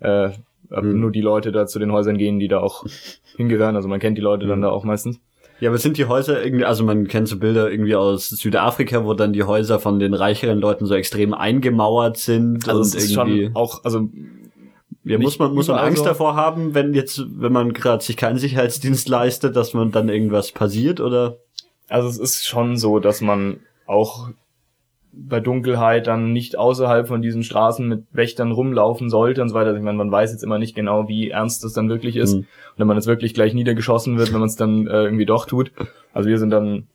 äh, 0.00 0.30
ob 0.74 0.84
Mhm. 0.84 1.00
nur 1.00 1.10
die 1.10 1.20
Leute 1.20 1.52
da 1.52 1.66
zu 1.66 1.78
den 1.78 1.92
Häusern 1.92 2.18
gehen, 2.18 2.38
die 2.38 2.48
da 2.48 2.60
auch 2.60 2.84
hingehören. 3.36 3.76
Also 3.76 3.88
man 3.88 4.00
kennt 4.00 4.18
die 4.18 4.22
Leute 4.22 4.46
dann 4.46 4.58
Mhm. 4.58 4.62
da 4.62 4.70
auch 4.70 4.84
meistens. 4.84 5.18
Ja, 5.60 5.68
aber 5.70 5.78
sind 5.78 5.96
die 5.96 6.06
Häuser 6.06 6.44
irgendwie, 6.44 6.64
also 6.64 6.82
man 6.82 7.06
kennt 7.06 7.28
so 7.28 7.38
Bilder 7.38 7.70
irgendwie 7.70 7.94
aus 7.94 8.28
Südafrika, 8.30 9.04
wo 9.04 9.14
dann 9.14 9.32
die 9.32 9.44
Häuser 9.44 9.78
von 9.78 10.00
den 10.00 10.12
reicheren 10.12 10.58
Leuten 10.58 10.86
so 10.86 10.94
extrem 10.94 11.34
eingemauert 11.34 12.16
sind 12.16 12.68
Also 12.68 12.80
und 12.80 12.86
es 12.86 12.94
ist 12.96 13.12
irgendwie. 13.12 13.44
schon 13.46 13.56
auch, 13.56 13.84
also 13.84 14.08
ja, 15.04 15.18
muss 15.18 15.38
man 15.38 15.54
muss 15.54 15.68
man 15.68 15.78
Angst 15.78 15.98
so. 15.98 16.04
davor 16.04 16.34
haben, 16.34 16.74
wenn 16.74 16.94
jetzt, 16.94 17.24
wenn 17.38 17.52
man 17.52 17.72
gerade 17.72 18.02
sich 18.02 18.16
keinen 18.16 18.38
Sicherheitsdienst 18.38 19.08
leistet, 19.08 19.54
dass 19.54 19.72
man 19.74 19.92
dann 19.92 20.08
irgendwas 20.08 20.50
passiert 20.52 21.00
oder? 21.00 21.36
Also 21.88 22.08
es 22.08 22.18
ist 22.18 22.46
schon 22.46 22.76
so, 22.76 22.98
dass 22.98 23.20
man 23.20 23.60
auch 23.86 24.30
bei 25.12 25.40
Dunkelheit 25.40 26.06
dann 26.06 26.32
nicht 26.32 26.56
außerhalb 26.56 27.06
von 27.06 27.20
diesen 27.20 27.42
Straßen 27.42 27.86
mit 27.86 28.04
Wächtern 28.12 28.50
rumlaufen 28.50 29.10
sollte 29.10 29.42
und 29.42 29.50
so 29.50 29.54
weiter. 29.54 29.76
Ich 29.76 29.82
meine, 29.82 29.98
man 29.98 30.10
weiß 30.10 30.32
jetzt 30.32 30.42
immer 30.42 30.58
nicht 30.58 30.74
genau, 30.74 31.08
wie 31.08 31.30
ernst 31.30 31.64
das 31.64 31.74
dann 31.74 31.88
wirklich 31.88 32.16
ist. 32.16 32.34
Mhm. 32.34 32.38
Und 32.38 32.78
wenn 32.78 32.86
man 32.86 32.96
jetzt 32.96 33.06
wirklich 33.06 33.34
gleich 33.34 33.52
niedergeschossen 33.52 34.16
wird, 34.16 34.32
wenn 34.32 34.40
man 34.40 34.48
es 34.48 34.56
dann 34.56 34.86
äh, 34.86 35.04
irgendwie 35.04 35.26
doch 35.26 35.46
tut. 35.46 35.72
Also 36.14 36.28
wir 36.30 36.38
sind 36.38 36.50
dann, 36.50 36.86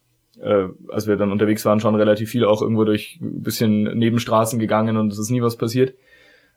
äh, 0.41 0.65
als 0.89 1.07
wir 1.07 1.15
dann 1.15 1.31
unterwegs 1.31 1.63
waren, 1.65 1.79
schon 1.79 1.95
relativ 1.95 2.29
viel 2.29 2.45
auch 2.45 2.61
irgendwo 2.61 2.85
durch 2.85 3.19
ein 3.21 3.43
bisschen 3.43 3.83
Nebenstraßen 3.83 4.57
gegangen 4.57 4.97
und 4.97 5.11
es 5.11 5.19
ist 5.19 5.29
nie 5.29 5.43
was 5.43 5.55
passiert. 5.55 5.93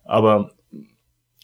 Aber 0.03 0.51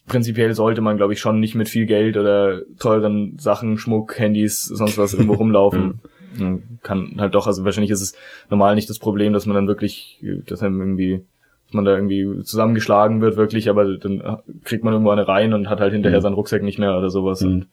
prinzipiell 0.08 0.53
sollte 0.56 0.82
man, 0.82 0.97
glaube 0.97 1.13
ich, 1.13 1.19
schon 1.19 1.39
nicht 1.39 1.53
mit 1.53 1.69
viel 1.69 1.86
Geld 1.86 2.17
oder 2.17 2.62
teuren 2.80 3.38
Sachen, 3.38 3.77
Schmuck, 3.77 4.17
Handys, 4.17 4.63
sonst 4.63 4.97
was 4.97 5.13
irgendwo 5.13 5.34
rumlaufen. 5.36 5.99
Ja, 6.38 6.58
Kann 6.84 7.16
halt 7.20 7.36
doch, 7.36 7.48
also 7.48 7.63
wahrscheinlich 7.63 7.92
ist 7.92 8.02
es 8.02 8.16
normal 8.50 8.76
nicht 8.76 8.90
das 8.90 9.00
Problem, 9.00 9.34
dass 9.34 9.46
man 9.46 9.56
dann 9.56 9.68
wirklich, 9.68 10.24
dass 10.46 10.62
einem 10.62 10.80
irgendwie, 10.82 11.24
dass 11.68 11.74
man 11.74 11.86
da 11.86 11.96
irgendwie 11.96 12.44
zusammengeschlagen 12.44 13.22
wird, 13.22 13.38
wirklich, 13.38 13.70
aber 13.70 13.98
dann 13.98 14.40
kriegt 14.63 14.84
man 14.84 14.94
irgendwo 14.94 15.12
eine 15.12 15.28
rein 15.28 15.54
und 15.54 15.70
hat 15.70 15.80
halt 15.80 15.94
hinterher 15.94 16.20
Mhm. 16.20 16.24
seinen 16.24 16.34
Rucksack 16.34 16.63
nicht 16.63 16.80
mehr 16.80 16.98
oder 16.98 17.10
sowas 17.10 17.42
Mhm. 17.42 17.48
und 17.48 17.68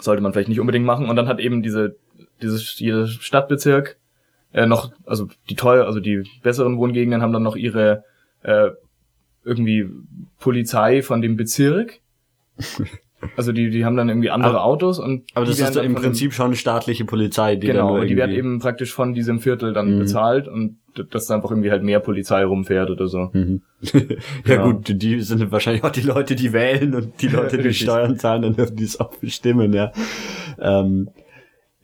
sollte 0.00 0.22
man 0.22 0.32
vielleicht 0.32 0.48
nicht 0.48 0.60
unbedingt 0.60 0.84
machen. 0.84 1.08
Und 1.08 1.16
dann 1.16 1.26
hat 1.28 1.40
eben 1.40 1.62
diese, 1.62 1.96
dieses, 2.42 2.78
jeder 2.78 3.06
Stadtbezirk 3.06 3.96
äh, 4.52 4.66
noch, 4.66 4.92
also 5.04 5.28
die 5.50 5.54
teuer, 5.56 5.84
also 5.86 6.00
die 6.00 6.22
besseren 6.42 6.78
Wohngegenden 6.78 7.22
haben 7.22 7.32
dann 7.32 7.42
noch 7.42 7.56
ihre 7.56 8.04
äh, 8.42 8.70
irgendwie 9.44 9.88
Polizei 10.38 11.02
von 11.02 11.20
dem 11.22 11.36
Bezirk. 11.36 12.00
Also 13.36 13.52
die, 13.52 13.70
die 13.70 13.84
haben 13.84 13.96
dann 13.96 14.08
irgendwie 14.08 14.30
andere 14.30 14.50
Aber- 14.58 14.64
Autos 14.64 14.98
und 14.98 15.24
Aber 15.34 15.46
das 15.46 15.58
ist 15.58 15.74
dann 15.76 15.84
im 15.84 15.94
Prinzip 15.94 16.32
schon 16.34 16.54
staatliche 16.54 17.04
Polizei, 17.04 17.56
die 17.56 17.66
genau, 17.66 17.98
und 18.00 18.06
die 18.08 18.16
werden 18.16 18.34
eben 18.34 18.58
praktisch 18.58 18.92
von 18.92 19.14
diesem 19.14 19.38
Viertel 19.40 19.72
dann 19.72 19.94
Mhm. 19.94 19.98
bezahlt 20.00 20.48
und 20.48 20.76
dass 21.10 21.26
da 21.26 21.34
einfach 21.34 21.50
irgendwie 21.50 21.70
halt 21.70 21.82
mehr 21.82 22.00
Polizei 22.00 22.44
rumfährt 22.44 22.90
oder 22.90 23.06
so. 23.08 23.30
Mhm. 23.32 23.62
ja 23.82 24.00
Genau. 24.44 24.72
gut, 24.72 25.02
die 25.02 25.20
sind 25.22 25.50
wahrscheinlich 25.50 25.82
auch 25.84 25.90
die 25.90 26.00
Leute, 26.02 26.34
die 26.34 26.52
wählen 26.52 26.94
und 26.94 27.20
die 27.22 27.28
Leute, 27.28 27.58
die. 27.58 27.72
Steuern 27.74 28.16
zahlen, 28.18 28.42
dann 28.42 28.54
dürfen 28.56 28.76
die 28.76 28.84
es 28.84 29.00
auch 29.00 29.14
bestimmen, 29.16 29.72
ja. 29.72 29.92
Ähm, 30.60 31.08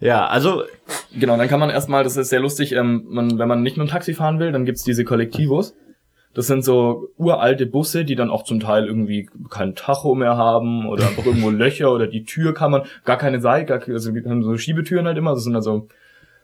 ja, 0.01 0.27
also 0.27 0.63
Genau, 1.19 1.37
dann 1.37 1.49
kann 1.49 1.61
man 1.61 1.71
erstmal, 1.71 2.05
das 2.05 2.17
ist 2.17 2.31
sehr 2.31 2.41
lustig, 2.41 2.73
ähm, 2.73 3.05
man, 3.09 3.39
wenn 3.39 3.49
man 3.49 3.63
nicht 3.63 3.77
mit 3.77 3.87
dem 3.87 3.91
Taxi 3.91 4.15
fahren 4.15 4.39
will, 4.39 4.51
dann 4.53 4.65
gibt's 4.65 4.83
diese 4.85 5.05
Kollektivos. 5.05 5.75
Das 6.35 6.47
sind 6.47 6.65
so 6.65 7.09
uralte 7.17 7.67
Busse, 7.67 8.05
die 8.05 8.15
dann 8.15 8.31
auch 8.31 8.45
zum 8.45 8.61
Teil 8.61 8.87
irgendwie 8.87 9.29
kein 9.51 9.75
Tacho 9.75 10.15
mehr 10.15 10.37
haben 10.37 10.87
oder 10.87 11.07
einfach 11.07 11.27
irgendwo 11.27 11.51
Löcher 11.63 11.93
oder 11.93 12.07
die 12.07 12.25
Tür 12.25 12.55
kann 12.55 12.71
man, 12.71 12.83
gar 13.05 13.19
keine 13.19 13.41
Seite, 13.41 13.75
also 13.87 14.11
haben 14.11 14.43
so 14.43 14.57
Schiebetüren 14.57 15.07
halt 15.07 15.19
immer, 15.19 15.35
das 15.35 15.45
sind 15.45 15.57
also 15.57 15.89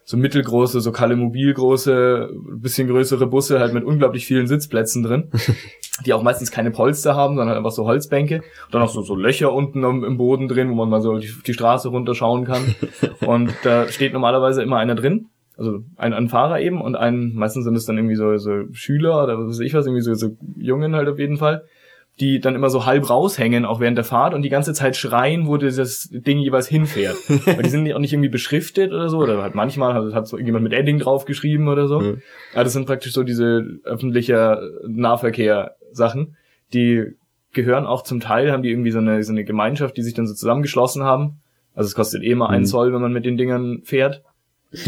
so 0.09 0.17
mittelgroße, 0.17 0.81
so 0.81 0.91
Kalle 0.91 1.17
Mobil 1.17 1.53
große, 1.53 2.31
bisschen 2.55 2.89
größere 2.89 3.27
Busse 3.27 3.61
halt 3.61 3.75
mit 3.75 3.85
unglaublich 3.85 4.25
vielen 4.25 4.47
Sitzplätzen 4.47 5.03
drin, 5.03 5.31
die 6.07 6.15
auch 6.15 6.23
meistens 6.23 6.51
keine 6.51 6.71
Polster 6.71 7.15
haben, 7.15 7.37
sondern 7.37 7.59
einfach 7.59 7.73
so 7.73 7.85
Holzbänke. 7.85 8.37
Und 8.37 8.75
dann 8.75 8.81
auch 8.81 8.89
so, 8.89 9.03
so 9.03 9.15
Löcher 9.15 9.53
unten 9.53 9.85
im, 9.85 10.05
im 10.05 10.17
Boden 10.17 10.49
drin, 10.49 10.71
wo 10.71 10.75
man 10.75 10.89
mal 10.89 11.03
so 11.03 11.19
die, 11.19 11.31
die 11.47 11.53
Straße 11.53 11.91
runterschauen 11.91 12.47
kann. 12.47 12.75
Und 13.27 13.53
da 13.65 13.87
steht 13.89 14.15
normalerweise 14.15 14.63
immer 14.63 14.79
einer 14.79 14.95
drin 14.95 15.29
also 15.59 15.81
ein, 15.97 16.15
ein 16.15 16.29
Fahrer 16.29 16.61
eben 16.61 16.81
und 16.81 16.97
ein, 16.97 17.33
meistens 17.35 17.65
sind 17.65 17.75
es 17.77 17.85
dann 17.85 17.99
irgendwie 17.99 18.15
so, 18.15 18.37
so 18.39 18.63
Schüler 18.73 19.25
oder 19.25 19.39
was 19.39 19.49
weiß 19.49 19.61
ich 19.61 19.75
was, 19.75 19.87
irgendwie 19.87 20.03
so, 20.03 20.15
so 20.15 20.37
Jungen 20.57 20.95
halt 20.95 21.09
auf 21.09 21.19
jeden 21.19 21.37
Fall, 21.37 21.65
die 22.21 22.41
dann 22.41 22.55
immer 22.55 22.71
so 22.71 22.87
halb 22.87 23.09
raushängen, 23.11 23.65
auch 23.65 23.79
während 23.79 23.97
der 23.97 24.05
Fahrt 24.05 24.35
und 24.35 24.43
die 24.43 24.49
ganze 24.49 24.73
Zeit 24.73 24.97
schreien, 24.97 25.47
wo 25.47 25.57
dieses 25.57 26.09
Ding 26.11 26.39
jeweils 26.39 26.67
hinfährt. 26.67 27.17
Weil 27.47 27.63
die 27.63 27.69
sind 27.69 27.93
auch 27.93 27.99
nicht 28.01 28.13
irgendwie 28.13 28.29
beschriftet 28.29 28.93
oder 28.93 29.09
so, 29.09 29.19
oder 29.19 29.43
halt 29.43 29.55
manchmal 29.55 29.95
hat, 29.95 30.15
hat 30.15 30.27
so 30.27 30.37
irgendjemand 30.37 30.65
mit 30.65 30.73
Edding 30.73 30.99
draufgeschrieben 30.99 31.69
oder 31.69 31.87
so. 31.87 32.03
Ja, 32.55 32.65
das 32.65 32.73
sind 32.73 32.87
praktisch 32.87 33.13
so 33.13 33.23
diese 33.23 33.65
öffentliche 33.85 34.61
Nahverkehr-Sachen, 34.87 36.37
die 36.73 37.05
gehören 37.53 37.87
auch 37.87 38.03
zum 38.03 38.21
Teil, 38.21 38.53
haben 38.53 38.63
die 38.63 38.71
irgendwie 38.71 38.91
so 38.91 38.99
eine, 38.99 39.23
so 39.23 39.33
eine 39.33 39.45
Gemeinschaft, 39.45 39.97
die 39.97 40.03
sich 40.03 40.15
dann 40.15 40.27
so 40.27 40.35
zusammengeschlossen 40.35 41.03
haben. 41.03 41.41
Also 41.75 41.89
es 41.89 41.95
kostet 41.95 42.23
eh 42.23 42.35
mal 42.35 42.49
einen 42.49 42.63
Mhm. 42.63 42.67
Zoll, 42.67 42.93
wenn 42.93 43.01
man 43.01 43.13
mit 43.13 43.25
den 43.25 43.37
Dingern 43.37 43.81
fährt. 43.85 44.23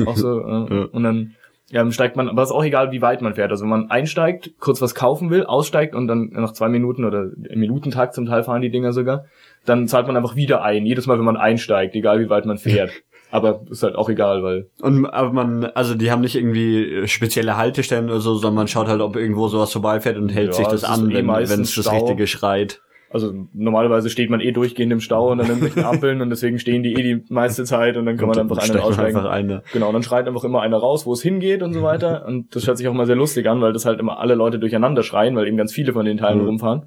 Auch 0.07 0.17
so, 0.17 0.41
äh, 0.41 0.43
Ja. 0.75 0.85
und 0.93 1.03
dann 1.03 1.35
ja, 1.73 1.83
dann 1.83 1.93
steigt 1.93 2.17
man, 2.17 2.29
aber 2.29 2.43
es 2.43 2.49
ist 2.49 2.55
auch 2.55 2.65
egal, 2.65 2.91
wie 2.91 3.01
weit 3.01 3.23
man 3.23 3.35
fährt. 3.35 3.53
Also 3.53 3.63
wenn 3.63 3.71
man 3.71 3.91
einsteigt, 3.91 4.51
kurz 4.59 4.83
was 4.83 4.97
kaufen 4.97 5.31
will, 5.31 5.45
aussteigt 5.45 5.95
und 5.95 6.09
dann 6.09 6.31
nach 6.33 6.53
zwei 6.53 6.69
Minuten 6.69 7.05
oder 7.05 7.27
im 7.49 7.61
Minutentakt 7.61 8.13
zum 8.13 8.27
Teil 8.27 8.43
fahren 8.43 8.61
die 8.61 8.71
Dinger 8.71 8.93
sogar, 8.93 9.27
dann 9.67 9.87
zahlt 9.87 10.09
man 10.09 10.17
einfach 10.17 10.35
wieder 10.35 10.65
ein, 10.65 10.85
jedes 10.85 11.07
Mal, 11.07 11.17
wenn 11.19 11.25
man 11.25 11.37
einsteigt, 11.37 11.95
egal 11.95 12.19
wie 12.19 12.29
weit 12.29 12.45
man 12.45 12.59
fährt. 12.59 12.91
aber 13.31 13.61
ist 13.71 13.85
halt 13.85 13.95
auch 13.95 14.09
egal, 14.09 14.43
weil 14.43 14.69
Und 14.83 15.07
aber 15.07 15.33
man, 15.33 15.65
also 15.65 15.95
die 15.95 16.11
haben 16.11 16.23
nicht 16.23 16.35
irgendwie 16.35 17.07
spezielle 17.07 17.57
Haltestellen 17.57 18.07
oder 18.07 18.21
so, 18.21 18.35
sondern 18.35 18.55
man 18.57 18.69
schaut 18.69 18.89
halt, 18.89 19.01
ob 19.01 19.15
irgendwo 19.15 19.47
sowas 19.47 19.71
vorbeifährt 19.73 20.17
und 20.17 20.31
hält 20.31 20.49
Ja, 20.49 20.53
sich 20.55 20.67
das 20.67 20.83
an, 20.83 21.09
eh 21.11 21.25
wenn 21.25 21.61
es 21.61 21.77
das. 21.77 21.93
Richtige 21.93 22.27
schreit. 22.27 22.81
Also 23.13 23.33
normalerweise 23.53 24.09
steht 24.09 24.31
man 24.31 24.41
eh 24.41 24.53
durchgehend 24.53 24.93
im 24.93 25.01
Stau 25.01 25.33
und 25.33 25.41
an 25.41 25.47
irgendwelchen 25.47 25.85
Ampeln 25.85 26.21
und 26.23 26.31
deswegen 26.31 26.61
stehen 26.61 26.85
die 26.85 26.93
eh 26.95 27.03
die 27.03 27.25
meiste 27.29 27.65
Zeit 27.65 27.97
und 27.97 28.07
dann 28.07 28.17
kann 28.17 28.29
man 28.29 28.37
Und 28.39 28.43
einfach 28.45 28.59
dann 28.59 28.71
einen 28.71 28.79
man 28.79 28.87
aussteigen. 28.89 29.17
einfach 29.17 29.31
ein, 29.31 29.47
ne? 29.47 29.63
Genau, 29.73 29.91
dann 29.93 30.05
schreit 30.05 30.29
einfach 30.29 30.45
immer 30.45 30.63
einer 30.63 30.77
raus, 30.77 31.07
wo 31.07 31.13
es 31.13 31.21
hingeht 31.21 31.63
und 31.65 31.73
so 31.73 31.83
weiter. 31.83 32.25
Und 32.27 32.55
das 32.55 32.69
hört 32.69 32.79
sich 32.79 32.87
auch 32.87 32.93
mal 32.95 33.07
sehr 33.07 33.17
lustig 33.17 33.49
an, 33.49 33.61
weil 33.61 33.73
das 33.73 33.85
halt 33.85 33.99
immer 33.99 34.21
alle 34.21 34.37
Leute 34.37 34.61
durcheinander 34.61 35.03
schreien, 35.03 35.35
weil 35.35 35.49
eben 35.49 35.57
ganz 35.57 35.73
viele 35.73 35.93
von 35.93 36.05
den 36.07 36.19
Teilen 36.19 36.39
Mhm. 36.41 36.47
rumfahren. 36.47 36.83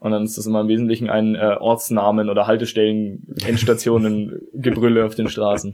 Und 0.00 0.10
dann 0.10 0.22
ist 0.24 0.36
das 0.36 0.44
immer 0.46 0.60
im 0.60 0.68
Wesentlichen 0.68 1.08
ein 1.08 1.34
äh, 1.34 1.56
Ortsnamen 1.58 2.28
oder 2.28 2.46
Haltestellen, 2.46 3.26
Endstationen, 3.46 4.38
Gebrülle 4.52 5.06
auf 5.06 5.14
den 5.14 5.28
Straßen. 5.28 5.72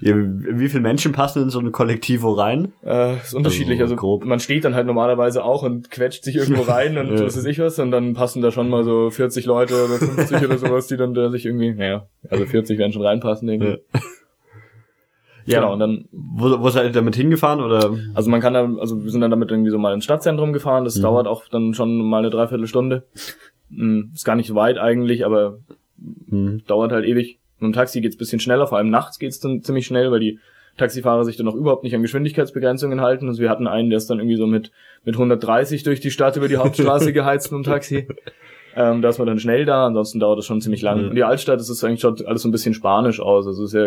Ja, 0.00 0.14
wie 0.16 0.68
viele 0.68 0.82
Menschen 0.82 1.12
passen 1.12 1.44
in 1.44 1.50
so 1.50 1.60
ein 1.60 1.72
Kollektivo 1.72 2.32
rein? 2.32 2.72
Äh, 2.84 3.16
ist 3.16 3.34
unterschiedlich. 3.34 3.80
Also 3.80 3.94
Also, 3.94 3.96
grob. 3.96 4.24
man 4.26 4.38
steht 4.38 4.64
dann 4.66 4.74
halt 4.74 4.86
normalerweise 4.86 5.42
auch 5.44 5.62
und 5.62 5.90
quetscht 5.90 6.24
sich 6.24 6.36
irgendwo 6.36 6.62
rein 6.70 6.98
und 6.98 7.08
Ja. 7.16 7.24
was 7.24 7.36
weiß 7.38 7.46
ich 7.46 7.58
was. 7.58 7.78
Und 7.78 7.90
dann 7.90 8.12
passen 8.12 8.42
da 8.42 8.50
schon 8.50 8.68
mal 8.68 8.84
so 8.84 9.08
40 9.08 9.46
Leute 9.46 9.74
oder 9.86 9.94
50 9.94 10.44
oder 10.44 10.58
sowas, 10.58 10.86
die 10.86 10.98
dann 10.98 11.14
da 11.14 11.30
sich 11.30 11.46
irgendwie, 11.46 11.72
naja, 11.72 12.06
also 12.28 12.44
40 12.44 12.78
werden 12.78 12.92
schon 12.92 13.02
reinpassen, 13.02 13.48
denke 13.48 13.80
ich. 13.94 14.00
Ja. 15.46 15.60
Genau, 15.60 15.72
und 15.72 15.78
dann 15.80 16.04
Wo, 16.12 16.60
wo 16.60 16.68
seid 16.68 16.84
ihr 16.84 16.92
damit 16.92 17.16
hingefahren 17.16 17.60
oder? 17.60 17.96
Also 18.14 18.30
man 18.30 18.40
kann 18.42 18.52
da, 18.52 18.70
also 18.78 19.02
wir 19.02 19.10
sind 19.10 19.22
dann 19.22 19.30
damit 19.30 19.50
irgendwie 19.50 19.70
so 19.70 19.78
mal 19.78 19.94
ins 19.94 20.04
Stadtzentrum 20.04 20.52
gefahren. 20.52 20.84
Das 20.84 20.96
Mhm. 20.98 21.02
dauert 21.02 21.26
auch 21.26 21.44
dann 21.50 21.72
schon 21.72 21.96
mal 22.08 22.18
eine 22.18 22.28
Dreiviertelstunde. 22.30 23.04
Hm, 23.74 24.10
Ist 24.14 24.24
gar 24.24 24.36
nicht 24.36 24.54
weit 24.54 24.78
eigentlich, 24.78 25.24
aber 25.24 25.58
Hm. 26.28 26.62
dauert 26.66 26.92
halt 26.92 27.04
ewig. 27.06 27.38
Mit 27.58 27.68
dem 27.68 27.72
Taxi 27.74 28.00
geht's 28.00 28.16
bisschen 28.16 28.40
schneller, 28.40 28.66
vor 28.66 28.78
allem 28.78 28.88
nachts 28.90 29.18
geht's 29.18 29.38
dann 29.38 29.62
ziemlich 29.62 29.86
schnell, 29.86 30.10
weil 30.10 30.20
die 30.20 30.38
Taxifahrer 30.78 31.24
sich 31.24 31.36
dann 31.36 31.46
auch 31.46 31.54
überhaupt 31.54 31.84
nicht 31.84 31.94
an 31.94 32.00
Geschwindigkeitsbegrenzungen 32.00 33.02
halten. 33.02 33.28
Also 33.28 33.42
wir 33.42 33.50
hatten 33.50 33.66
einen, 33.66 33.90
der 33.90 33.98
ist 33.98 34.08
dann 34.08 34.18
irgendwie 34.18 34.36
so 34.36 34.46
mit, 34.46 34.70
mit 35.04 35.14
130 35.14 35.82
durch 35.82 36.00
die 36.00 36.10
Stadt 36.10 36.36
über 36.36 36.48
die 36.48 36.56
Hauptstraße 36.56 37.12
geheizt 37.12 37.52
mit 37.52 37.58
dem 37.58 37.70
Taxi. 37.70 38.08
Ähm, 38.76 39.02
da 39.02 39.08
ist 39.10 39.18
man 39.18 39.26
dann 39.26 39.38
schnell 39.40 39.64
da, 39.66 39.86
ansonsten 39.86 40.20
dauert 40.20 40.38
das 40.38 40.46
schon 40.46 40.60
ziemlich 40.62 40.80
lang. 40.80 41.02
Mhm. 41.02 41.08
Und 41.10 41.16
die 41.16 41.24
Altstadt, 41.24 41.60
das 41.60 41.68
ist 41.68 41.84
eigentlich 41.84 42.00
schon 42.00 42.16
alles 42.24 42.42
so 42.42 42.48
ein 42.48 42.52
bisschen 42.52 42.72
spanisch 42.72 43.20
aus. 43.20 43.46
Also 43.46 43.64
es 43.64 43.74
ist 43.74 43.78
ja 43.78 43.84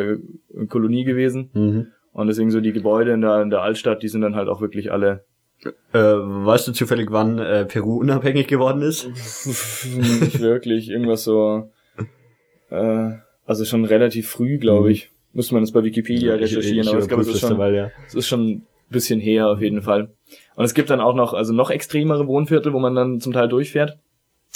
eine 0.55 0.67
Kolonie 0.67 1.03
gewesen. 1.03 1.49
Mhm. 1.53 1.87
Und 2.11 2.27
deswegen 2.27 2.51
so 2.51 2.59
die 2.61 2.73
Gebäude 2.73 3.11
in 3.11 3.21
der, 3.21 3.41
in 3.41 3.49
der 3.49 3.61
Altstadt, 3.61 4.03
die 4.03 4.07
sind 4.07 4.21
dann 4.21 4.35
halt 4.35 4.49
auch 4.49 4.61
wirklich 4.61 4.91
alle 4.91 5.23
Äh, 5.65 5.99
weißt 5.99 6.67
du 6.67 6.71
zufällig, 6.71 7.11
wann 7.11 7.39
äh, 7.39 7.65
Peru 7.65 7.97
unabhängig 7.97 8.47
geworden 8.47 8.81
ist? 8.81 9.07
nicht 9.07 10.39
wirklich. 10.39 10.89
Irgendwas 10.89 11.23
so, 11.23 11.71
äh, 12.69 13.11
also 13.45 13.65
schon 13.65 13.85
relativ 13.85 14.29
früh, 14.29 14.57
glaube 14.57 14.91
ich. 14.91 15.09
Müsste 15.33 15.55
man 15.55 15.63
das 15.63 15.71
bei 15.71 15.83
Wikipedia 15.83 16.35
recherchieren, 16.35 16.87
aber 16.87 16.99
ich 16.99 17.07
glaube, 17.07 17.23
es 17.23 17.29
ist 17.29 17.39
schon, 17.39 17.59
ja. 17.73 17.91
es 18.05 18.13
ist 18.13 18.27
schon 18.27 18.49
ein 18.49 18.67
bisschen 18.89 19.19
her 19.19 19.49
auf 19.49 19.61
jeden 19.61 19.81
Fall. 19.81 20.11
Und 20.55 20.65
es 20.65 20.75
gibt 20.75 20.91
dann 20.91 21.01
auch 21.01 21.15
noch, 21.15 21.33
also 21.33 21.53
noch 21.53 21.71
extremere 21.71 22.27
Wohnviertel, 22.27 22.73
wo 22.73 22.79
man 22.79 22.93
dann 22.93 23.19
zum 23.19 23.33
Teil 23.33 23.47
durchfährt. 23.47 23.97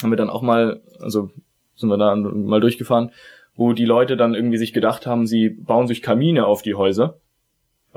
Haben 0.01 0.11
wir 0.11 0.17
dann 0.17 0.29
auch 0.29 0.43
mal, 0.43 0.81
also 0.99 1.31
sind 1.75 1.89
wir 1.89 1.97
da 1.97 2.15
mal 2.15 2.61
durchgefahren, 2.61 3.11
wo 3.55 3.73
die 3.73 3.85
Leute 3.85 4.17
dann 4.17 4.35
irgendwie 4.35 4.57
sich 4.57 4.71
gedacht 4.71 5.07
haben, 5.07 5.25
sie 5.25 5.49
bauen 5.49 5.87
sich 5.87 6.03
Kamine 6.03 6.45
auf 6.45 6.61
die 6.61 6.75
Häuser. 6.75 7.19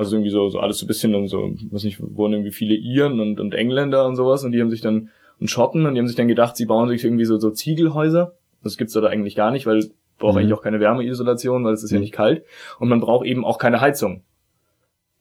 Also 0.00 0.16
irgendwie 0.16 0.30
so, 0.30 0.48
so 0.48 0.58
alles 0.60 0.78
so 0.78 0.86
ein 0.86 0.88
bisschen 0.88 1.14
und 1.14 1.28
so, 1.28 1.52
weiß 1.70 1.84
nicht, 1.84 1.98
wohnen 2.00 2.34
irgendwie 2.34 2.52
viele 2.52 2.74
Iren 2.74 3.20
und, 3.20 3.38
und 3.38 3.54
Engländer 3.54 4.06
und 4.06 4.16
sowas 4.16 4.44
und 4.44 4.52
die 4.52 4.60
haben 4.60 4.70
sich 4.70 4.80
dann, 4.80 5.10
und 5.38 5.48
Schotten 5.50 5.84
und 5.86 5.94
die 5.94 6.00
haben 6.00 6.06
sich 6.06 6.16
dann 6.16 6.28
gedacht, 6.28 6.56
sie 6.56 6.66
bauen 6.66 6.88
sich 6.88 7.04
irgendwie 7.04 7.24
so, 7.26 7.38
so 7.38 7.50
Ziegelhäuser. 7.50 8.32
Das 8.62 8.76
gibt's 8.76 8.94
da 8.94 9.02
eigentlich 9.02 9.36
gar 9.36 9.50
nicht, 9.50 9.66
weil 9.66 9.90
braucht 10.18 10.34
Mhm. 10.34 10.40
eigentlich 10.40 10.52
auch 10.54 10.62
keine 10.62 10.80
Wärmeisolation, 10.80 11.64
weil 11.64 11.72
es 11.74 11.82
ist 11.82 11.90
ja 11.90 11.96
Mhm. 11.98 12.02
nicht 12.02 12.12
kalt. 12.12 12.44
Und 12.78 12.88
man 12.88 13.00
braucht 13.00 13.26
eben 13.26 13.44
auch 13.44 13.58
keine 13.58 13.80
Heizung. 13.80 14.22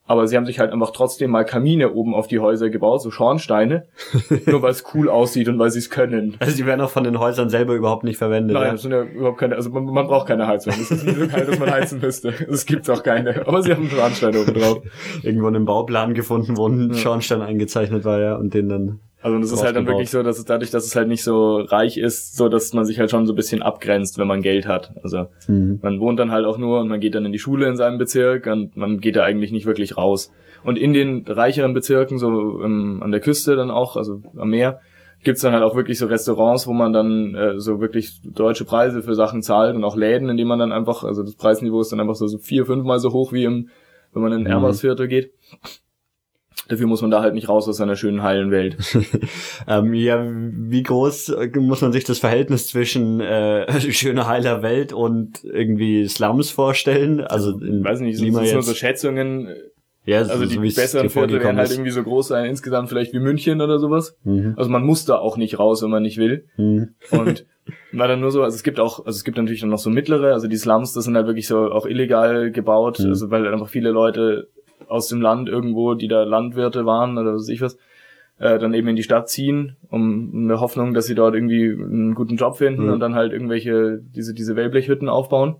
Aber 0.09 0.25
sie 0.27 0.35
haben 0.35 0.47
sich 0.47 0.57
halt 0.57 0.73
einfach 0.73 0.89
trotzdem 0.89 1.29
mal 1.29 1.45
Kamine 1.45 1.93
oben 1.93 2.15
auf 2.15 2.25
die 2.25 2.39
Häuser 2.39 2.71
gebaut, 2.71 3.03
so 3.03 3.11
Schornsteine, 3.11 3.85
nur 4.47 4.63
weil 4.63 4.71
es 4.71 4.83
cool 4.95 5.07
aussieht 5.07 5.47
und 5.47 5.59
weil 5.59 5.69
sie 5.69 5.77
es 5.77 5.91
können. 5.91 6.35
Also 6.39 6.57
die 6.57 6.65
werden 6.65 6.81
auch 6.81 6.89
von 6.89 7.03
den 7.03 7.19
Häusern 7.19 7.51
selber 7.51 7.75
überhaupt 7.75 8.03
nicht 8.03 8.17
verwendet. 8.17 8.55
Nein, 8.55 8.63
ja? 8.63 8.71
das 8.71 8.81
sind 8.81 8.91
ja 8.91 9.03
überhaupt 9.03 9.37
keine, 9.37 9.55
also 9.55 9.69
man, 9.69 9.85
man 9.85 10.07
braucht 10.07 10.27
keine 10.27 10.47
Heizung. 10.47 10.73
Es 10.73 10.89
ist 10.89 11.05
nicht 11.05 11.15
so 11.15 11.27
kalt, 11.27 11.47
dass 11.47 11.59
man 11.59 11.69
heizen 11.69 11.99
müsste. 12.01 12.33
Es 12.49 12.65
gibt's 12.65 12.89
auch 12.89 13.03
keine. 13.03 13.45
Aber 13.47 13.61
sie 13.61 13.71
haben 13.71 13.81
einen 13.81 13.91
Schornstein 13.91 14.35
oben 14.35 14.53
drauf. 14.55 14.79
Irgendwo 15.21 15.47
in 15.47 15.55
einem 15.55 15.65
Bauplan 15.65 16.15
gefunden, 16.15 16.57
wo 16.57 16.67
ein 16.67 16.89
Ja. 16.89 16.95
Schornstein 16.95 17.43
eingezeichnet 17.43 18.03
war, 18.03 18.19
ja, 18.19 18.35
und 18.35 18.55
den 18.55 18.67
dann. 18.67 18.99
Also 19.21 19.37
das 19.37 19.51
ist 19.51 19.63
halt 19.63 19.75
dann 19.75 19.85
wirklich 19.87 20.09
so, 20.11 20.23
dass 20.23 20.37
es 20.39 20.45
dadurch, 20.45 20.71
dass 20.71 20.85
es 20.85 20.95
halt 20.95 21.07
nicht 21.09 21.23
so 21.23 21.57
reich 21.57 21.97
ist, 21.97 22.37
so 22.37 22.47
dass 22.47 22.73
man 22.73 22.85
sich 22.85 22.99
halt 22.99 23.11
schon 23.11 23.25
so 23.27 23.33
ein 23.33 23.35
bisschen 23.35 23.61
abgrenzt, 23.61 24.17
wenn 24.17 24.27
man 24.27 24.41
Geld 24.41 24.65
hat. 24.65 24.93
Also 25.03 25.25
Mhm. 25.47 25.79
man 25.81 25.99
wohnt 25.99 26.19
dann 26.19 26.31
halt 26.31 26.45
auch 26.45 26.57
nur 26.57 26.79
und 26.79 26.87
man 26.87 26.99
geht 27.01 27.15
dann 27.15 27.25
in 27.25 27.31
die 27.33 27.39
Schule 27.39 27.67
in 27.67 27.75
seinem 27.75 27.97
Bezirk 27.97 28.47
und 28.47 28.77
man 28.77 28.99
geht 28.99 29.15
da 29.17 29.23
eigentlich 29.23 29.51
nicht 29.51 29.65
wirklich 29.65 29.97
raus. 29.97 30.31
Und 30.63 30.77
in 30.77 30.93
den 30.93 31.25
reicheren 31.27 31.73
Bezirken, 31.73 32.17
so 32.17 32.61
ähm, 32.63 32.99
an 33.03 33.11
der 33.11 33.19
Küste 33.19 33.55
dann 33.55 33.71
auch, 33.71 33.97
also 33.97 34.21
am 34.37 34.49
Meer, 34.49 34.79
gibt's 35.23 35.41
dann 35.41 35.51
halt 35.53 35.63
auch 35.63 35.75
wirklich 35.75 35.97
so 35.99 36.05
Restaurants, 36.05 36.65
wo 36.65 36.71
man 36.71 36.93
dann 36.93 37.35
äh, 37.35 37.59
so 37.59 37.81
wirklich 37.81 38.21
deutsche 38.23 38.63
Preise 38.63 39.01
für 39.03 39.15
Sachen 39.15 39.41
zahlt 39.41 39.75
und 39.75 39.83
auch 39.83 39.97
Läden, 39.97 40.29
in 40.29 40.37
denen 40.37 40.47
man 40.47 40.59
dann 40.59 40.71
einfach, 40.71 41.03
also 41.03 41.23
das 41.23 41.35
Preisniveau 41.35 41.81
ist 41.81 41.91
dann 41.91 41.99
einfach 41.99 42.15
so, 42.15 42.25
so 42.27 42.37
vier, 42.37 42.65
fünfmal 42.65 42.99
so 42.99 43.11
hoch 43.11 43.33
wie 43.33 43.43
im, 43.43 43.67
wenn 44.13 44.21
man 44.21 44.31
in 44.31 44.37
ein 44.39 44.43
Mhm. 44.43 44.47
Erbersviertel 44.51 45.07
geht. 45.09 45.33
Dafür 46.69 46.87
muss 46.87 47.01
man 47.01 47.11
da 47.11 47.21
halt 47.21 47.33
nicht 47.33 47.49
raus 47.49 47.67
aus 47.67 47.77
seiner 47.77 47.95
schönen 47.95 48.23
heilen 48.23 48.51
Welt. 48.51 48.77
Ähm, 49.67 49.93
ja, 49.93 50.25
wie 50.25 50.83
groß 50.83 51.29
äh, 51.29 51.49
muss 51.59 51.81
man 51.81 51.91
sich 51.91 52.03
das 52.03 52.19
Verhältnis 52.19 52.67
zwischen 52.67 53.19
äh, 53.19 53.79
schöner 53.91 54.27
heiler 54.27 54.61
Welt 54.63 54.93
und 54.93 55.43
irgendwie 55.43 56.07
Slums 56.07 56.49
vorstellen? 56.49 57.21
Also 57.21 57.59
in 57.59 57.83
weiß 57.83 57.99
nicht, 57.99 58.19
Lima 58.19 58.43
sind 58.43 58.53
nur 58.53 58.63
so 58.63 58.71
jetzt. 58.71 58.79
Schätzungen, 58.79 59.49
ja, 60.05 60.19
also 60.19 60.45
die 60.45 60.55
so 60.55 60.63
es 60.63 60.75
besseren 60.75 61.09
Viertel 61.09 61.39
werden 61.43 61.57
halt 61.57 61.71
irgendwie 61.71 61.91
so 61.91 62.01
groß 62.01 62.29
sein, 62.29 62.45
insgesamt 62.45 62.89
vielleicht 62.89 63.13
wie 63.13 63.19
München 63.19 63.61
oder 63.61 63.77
sowas. 63.79 64.17
Mhm. 64.23 64.53
Also 64.57 64.69
man 64.71 64.83
muss 64.83 65.05
da 65.05 65.17
auch 65.17 65.37
nicht 65.37 65.59
raus, 65.59 65.83
wenn 65.83 65.91
man 65.91 66.03
nicht 66.03 66.17
will. 66.17 66.45
Mhm. 66.57 66.95
Und 67.11 67.45
war 67.91 68.07
dann 68.07 68.19
nur 68.21 68.31
so, 68.31 68.41
also 68.41 68.55
es 68.55 68.63
gibt 68.63 68.79
auch, 68.79 69.05
also 69.05 69.17
es 69.17 69.23
gibt 69.23 69.37
natürlich 69.37 69.61
dann 69.61 69.69
noch 69.69 69.77
so 69.77 69.89
mittlere, 69.91 70.33
also 70.33 70.47
die 70.47 70.57
Slums, 70.57 70.93
das 70.93 71.03
sind 71.03 71.15
halt 71.15 71.27
wirklich 71.27 71.47
so 71.47 71.71
auch 71.71 71.85
illegal 71.85 72.51
gebaut, 72.51 72.99
Mhm. 72.99 73.07
also 73.09 73.29
weil 73.29 73.47
einfach 73.47 73.69
viele 73.69 73.91
Leute 73.91 74.47
aus 74.89 75.07
dem 75.07 75.21
Land 75.21 75.47
irgendwo, 75.49 75.93
die 75.93 76.07
da 76.07 76.23
Landwirte 76.23 76.85
waren 76.85 77.17
oder 77.17 77.33
was 77.33 77.43
weiß 77.43 77.49
ich 77.49 77.61
was, 77.61 77.77
äh, 78.39 78.57
dann 78.59 78.73
eben 78.73 78.87
in 78.87 78.95
die 78.95 79.03
Stadt 79.03 79.29
ziehen, 79.29 79.75
um 79.89 80.31
in 80.33 80.47
der 80.47 80.59
Hoffnung, 80.61 80.93
dass 80.93 81.05
sie 81.05 81.15
dort 81.15 81.35
irgendwie 81.35 81.71
einen 81.71 82.15
guten 82.15 82.37
Job 82.37 82.57
finden 82.57 82.85
Mhm. 82.85 82.93
und 82.93 82.99
dann 82.99 83.15
halt 83.15 83.31
irgendwelche, 83.33 83.99
diese, 84.15 84.33
diese 84.33 84.55
Wellblechhütten 84.55 85.09
aufbauen. 85.09 85.55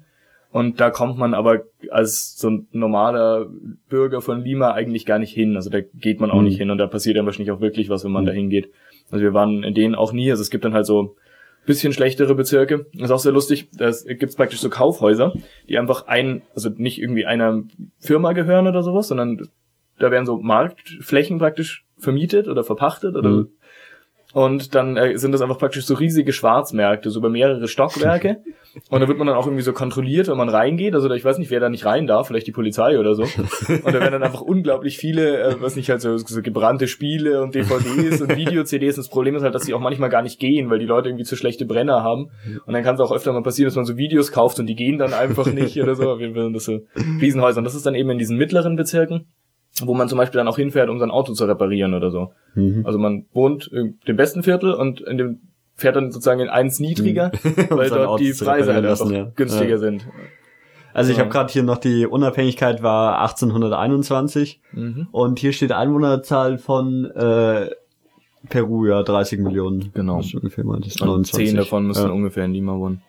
Und 0.51 0.79
da 0.79 0.89
kommt 0.89 1.17
man 1.19 1.35
aber 1.35 1.61
als 1.91 2.35
so 2.39 2.49
ein 2.49 2.67
normaler 2.71 3.45
Bürger 3.87 4.19
von 4.19 4.41
Lima 4.43 4.71
eigentlich 4.71 5.05
gar 5.05 5.19
nicht 5.19 5.31
hin. 5.33 5.55
Also 5.55 5.69
da 5.69 5.79
geht 5.81 6.19
man 6.19 6.31
auch 6.31 6.39
Mhm. 6.39 6.45
nicht 6.45 6.57
hin 6.57 6.71
und 6.71 6.79
da 6.79 6.87
passiert 6.87 7.17
dann 7.17 7.25
wahrscheinlich 7.27 7.51
auch 7.51 7.61
wirklich 7.61 7.89
was, 7.89 8.03
wenn 8.03 8.11
man 8.11 8.23
Mhm. 8.23 8.27
da 8.27 8.33
hingeht. 8.33 8.71
Also 9.11 9.23
wir 9.23 9.33
waren 9.35 9.63
in 9.63 9.75
denen 9.75 9.93
auch 9.93 10.11
nie. 10.11 10.31
Also 10.31 10.41
es 10.41 10.49
gibt 10.49 10.65
dann 10.65 10.73
halt 10.73 10.87
so 10.87 11.15
bisschen 11.65 11.93
schlechtere 11.93 12.33
Bezirke. 12.35 12.87
Das 12.93 13.03
ist 13.03 13.11
auch 13.11 13.19
sehr 13.19 13.31
lustig. 13.31 13.69
Da 13.77 13.91
gibt's 14.05 14.35
praktisch 14.35 14.59
so 14.59 14.69
Kaufhäuser, 14.69 15.33
die 15.67 15.77
einfach 15.77 16.07
ein, 16.07 16.41
also 16.55 16.69
nicht 16.69 16.99
irgendwie 16.99 17.25
einer 17.25 17.63
Firma 17.99 18.33
gehören 18.33 18.67
oder 18.67 18.81
sowas, 18.83 19.07
sondern 19.07 19.47
da 19.99 20.11
werden 20.11 20.25
so 20.25 20.37
Marktflächen 20.37 21.37
praktisch 21.37 21.85
vermietet 21.97 22.47
oder 22.47 22.63
verpachtet 22.63 23.15
oder 23.15 23.29
Mhm. 23.29 23.49
Und 24.33 24.75
dann 24.75 24.95
äh, 24.95 25.17
sind 25.17 25.31
das 25.31 25.41
einfach 25.41 25.57
praktisch 25.57 25.85
so 25.85 25.95
riesige 25.95 26.33
Schwarzmärkte, 26.33 27.09
so 27.09 27.19
über 27.19 27.29
mehrere 27.29 27.67
Stockwerke. 27.67 28.37
Und 28.91 29.01
da 29.01 29.07
wird 29.07 29.17
man 29.17 29.25
dann 29.25 29.35
auch 29.35 29.47
irgendwie 29.47 29.63
so 29.63 29.73
kontrolliert, 29.73 30.27
wenn 30.27 30.37
man 30.37 30.47
reingeht. 30.47 30.93
Also 30.93 31.07
da, 31.07 31.15
ich 31.15 31.25
weiß 31.25 31.39
nicht, 31.39 31.49
wer 31.49 31.59
da 31.59 31.69
nicht 31.69 31.85
rein 31.85 32.05
darf, 32.05 32.27
vielleicht 32.27 32.45
die 32.45 32.51
Polizei 32.51 32.99
oder 32.99 33.15
so. 33.15 33.23
Und 33.67 33.87
da 33.87 33.93
werden 33.93 34.11
dann 34.11 34.23
einfach 34.23 34.41
unglaublich 34.41 34.97
viele, 34.97 35.41
äh, 35.41 35.55
was 35.59 35.75
nicht 35.75 35.89
halt 35.89 36.01
so, 36.01 36.15
so 36.17 36.41
gebrannte 36.43 36.87
Spiele 36.87 37.41
und 37.41 37.55
DVDs 37.55 38.21
und 38.21 38.35
Video-CDs. 38.35 38.97
Und 38.97 39.05
das 39.05 39.09
Problem 39.09 39.35
ist 39.35 39.41
halt, 39.41 39.55
dass 39.55 39.63
die 39.63 39.73
auch 39.73 39.79
manchmal 39.79 40.09
gar 40.09 40.21
nicht 40.21 40.39
gehen, 40.39 40.69
weil 40.69 40.77
die 40.77 40.85
Leute 40.85 41.09
irgendwie 41.09 41.25
zu 41.25 41.35
schlechte 41.35 41.65
Brenner 41.65 42.03
haben. 42.03 42.29
Und 42.65 42.73
dann 42.73 42.83
kann 42.83 42.93
es 42.93 43.01
auch 43.01 43.11
öfter 43.11 43.33
mal 43.33 43.41
passieren, 43.41 43.69
dass 43.69 43.75
man 43.75 43.85
so 43.85 43.97
Videos 43.97 44.31
kauft 44.31 44.59
und 44.59 44.67
die 44.67 44.75
gehen 44.75 44.99
dann 44.99 45.13
einfach 45.13 45.51
nicht 45.51 45.81
oder 45.81 45.95
so. 45.95 46.11
Auf 46.11 46.19
jeden 46.19 46.35
Fall 46.35 46.43
sind 46.43 46.53
das 46.53 46.65
so 46.65 46.79
Riesenhäuser. 47.19 47.57
Und 47.57 47.63
das 47.63 47.73
ist 47.73 47.87
dann 47.87 47.95
eben 47.95 48.11
in 48.11 48.19
diesen 48.19 48.37
mittleren 48.37 48.75
Bezirken. 48.75 49.25
Wo 49.85 49.93
man 49.93 50.07
zum 50.09 50.17
Beispiel 50.17 50.37
dann 50.37 50.47
auch 50.47 50.57
hinfährt, 50.57 50.89
um 50.89 50.99
sein 50.99 51.11
Auto 51.11 51.33
zu 51.33 51.45
reparieren 51.45 51.93
oder 51.93 52.11
so. 52.11 52.31
Mhm. 52.55 52.83
Also 52.85 52.99
man 52.99 53.25
wohnt 53.33 53.69
dem 53.73 54.15
besten 54.17 54.43
Viertel 54.43 54.73
und 54.73 55.01
in 55.01 55.17
dem 55.17 55.39
fährt 55.75 55.95
dann 55.95 56.11
sozusagen 56.11 56.41
in 56.41 56.49
eins 56.49 56.79
niedriger, 56.79 57.31
weil 57.69 57.87
sein 57.89 57.99
dort 57.99 58.09
Auto 58.09 58.23
die 58.23 58.33
Preise 58.33 58.73
halt 58.73 58.83
lassen, 58.83 59.13
ja. 59.13 59.31
günstiger 59.35 59.71
Ja. 59.71 59.77
sind. 59.77 60.07
Also 60.93 61.11
ich 61.11 61.19
habe 61.19 61.29
gerade 61.29 61.53
hier 61.53 61.63
noch 61.63 61.77
die 61.77 62.05
Unabhängigkeit 62.07 62.81
war 62.83 63.19
1821 63.21 64.59
Mhm. 64.73 65.07
und 65.11 65.39
hier 65.39 65.53
steht 65.53 65.71
Einwohnerzahl 65.71 66.57
von 66.57 67.05
äh, 67.05 67.69
Peru 68.49 68.87
ja 68.87 69.03
30 69.03 69.39
Millionen. 69.39 69.91
Genau. 69.93 70.19
Ist 70.19 70.33
ungefähr 70.35 70.63
mal 70.65 70.79
das 70.79 70.95
Und 70.99 71.07
29. 71.07 71.47
zehn 71.47 71.55
davon 71.55 71.85
müssen 71.85 72.07
ja. 72.07 72.11
ungefähr 72.11 72.45
in 72.45 72.53
Lima 72.53 72.73
wohnen. 72.77 73.01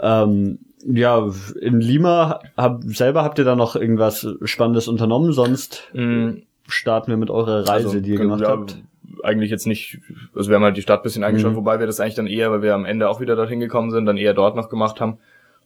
Ähm, 0.00 0.58
ja, 0.86 1.26
in 1.60 1.80
Lima 1.80 2.40
hab, 2.56 2.82
selber 2.84 3.22
habt 3.24 3.38
ihr 3.38 3.44
da 3.44 3.56
noch 3.56 3.74
irgendwas 3.76 4.26
Spannendes 4.44 4.86
unternommen, 4.88 5.32
sonst 5.32 5.82
Mhm. 5.94 6.42
starten 6.68 7.10
wir 7.10 7.16
mit 7.16 7.30
eurer 7.30 7.60
Reise, 7.60 7.86
Also, 7.88 8.00
die 8.00 8.10
ihr 8.12 8.18
gemacht 8.18 8.42
ja, 8.42 8.48
habt. 8.48 8.78
Eigentlich 9.22 9.50
jetzt 9.50 9.66
nicht, 9.66 9.98
also 10.34 10.50
wir 10.50 10.56
haben 10.56 10.64
halt 10.64 10.76
die 10.76 10.82
Stadt 10.82 11.02
bisschen 11.02 11.24
angeschaut, 11.24 11.52
Mhm. 11.52 11.56
wobei 11.56 11.78
wir 11.80 11.86
das 11.86 12.00
eigentlich 12.00 12.14
dann 12.16 12.26
eher, 12.26 12.50
weil 12.50 12.60
wir 12.62 12.74
am 12.74 12.84
Ende 12.84 13.08
auch 13.08 13.20
wieder 13.20 13.36
dorthin 13.36 13.60
gekommen 13.60 13.90
sind, 13.90 14.04
dann 14.06 14.18
eher 14.18 14.34
dort 14.34 14.56
noch 14.56 14.68
gemacht 14.68 15.00
haben. 15.00 15.16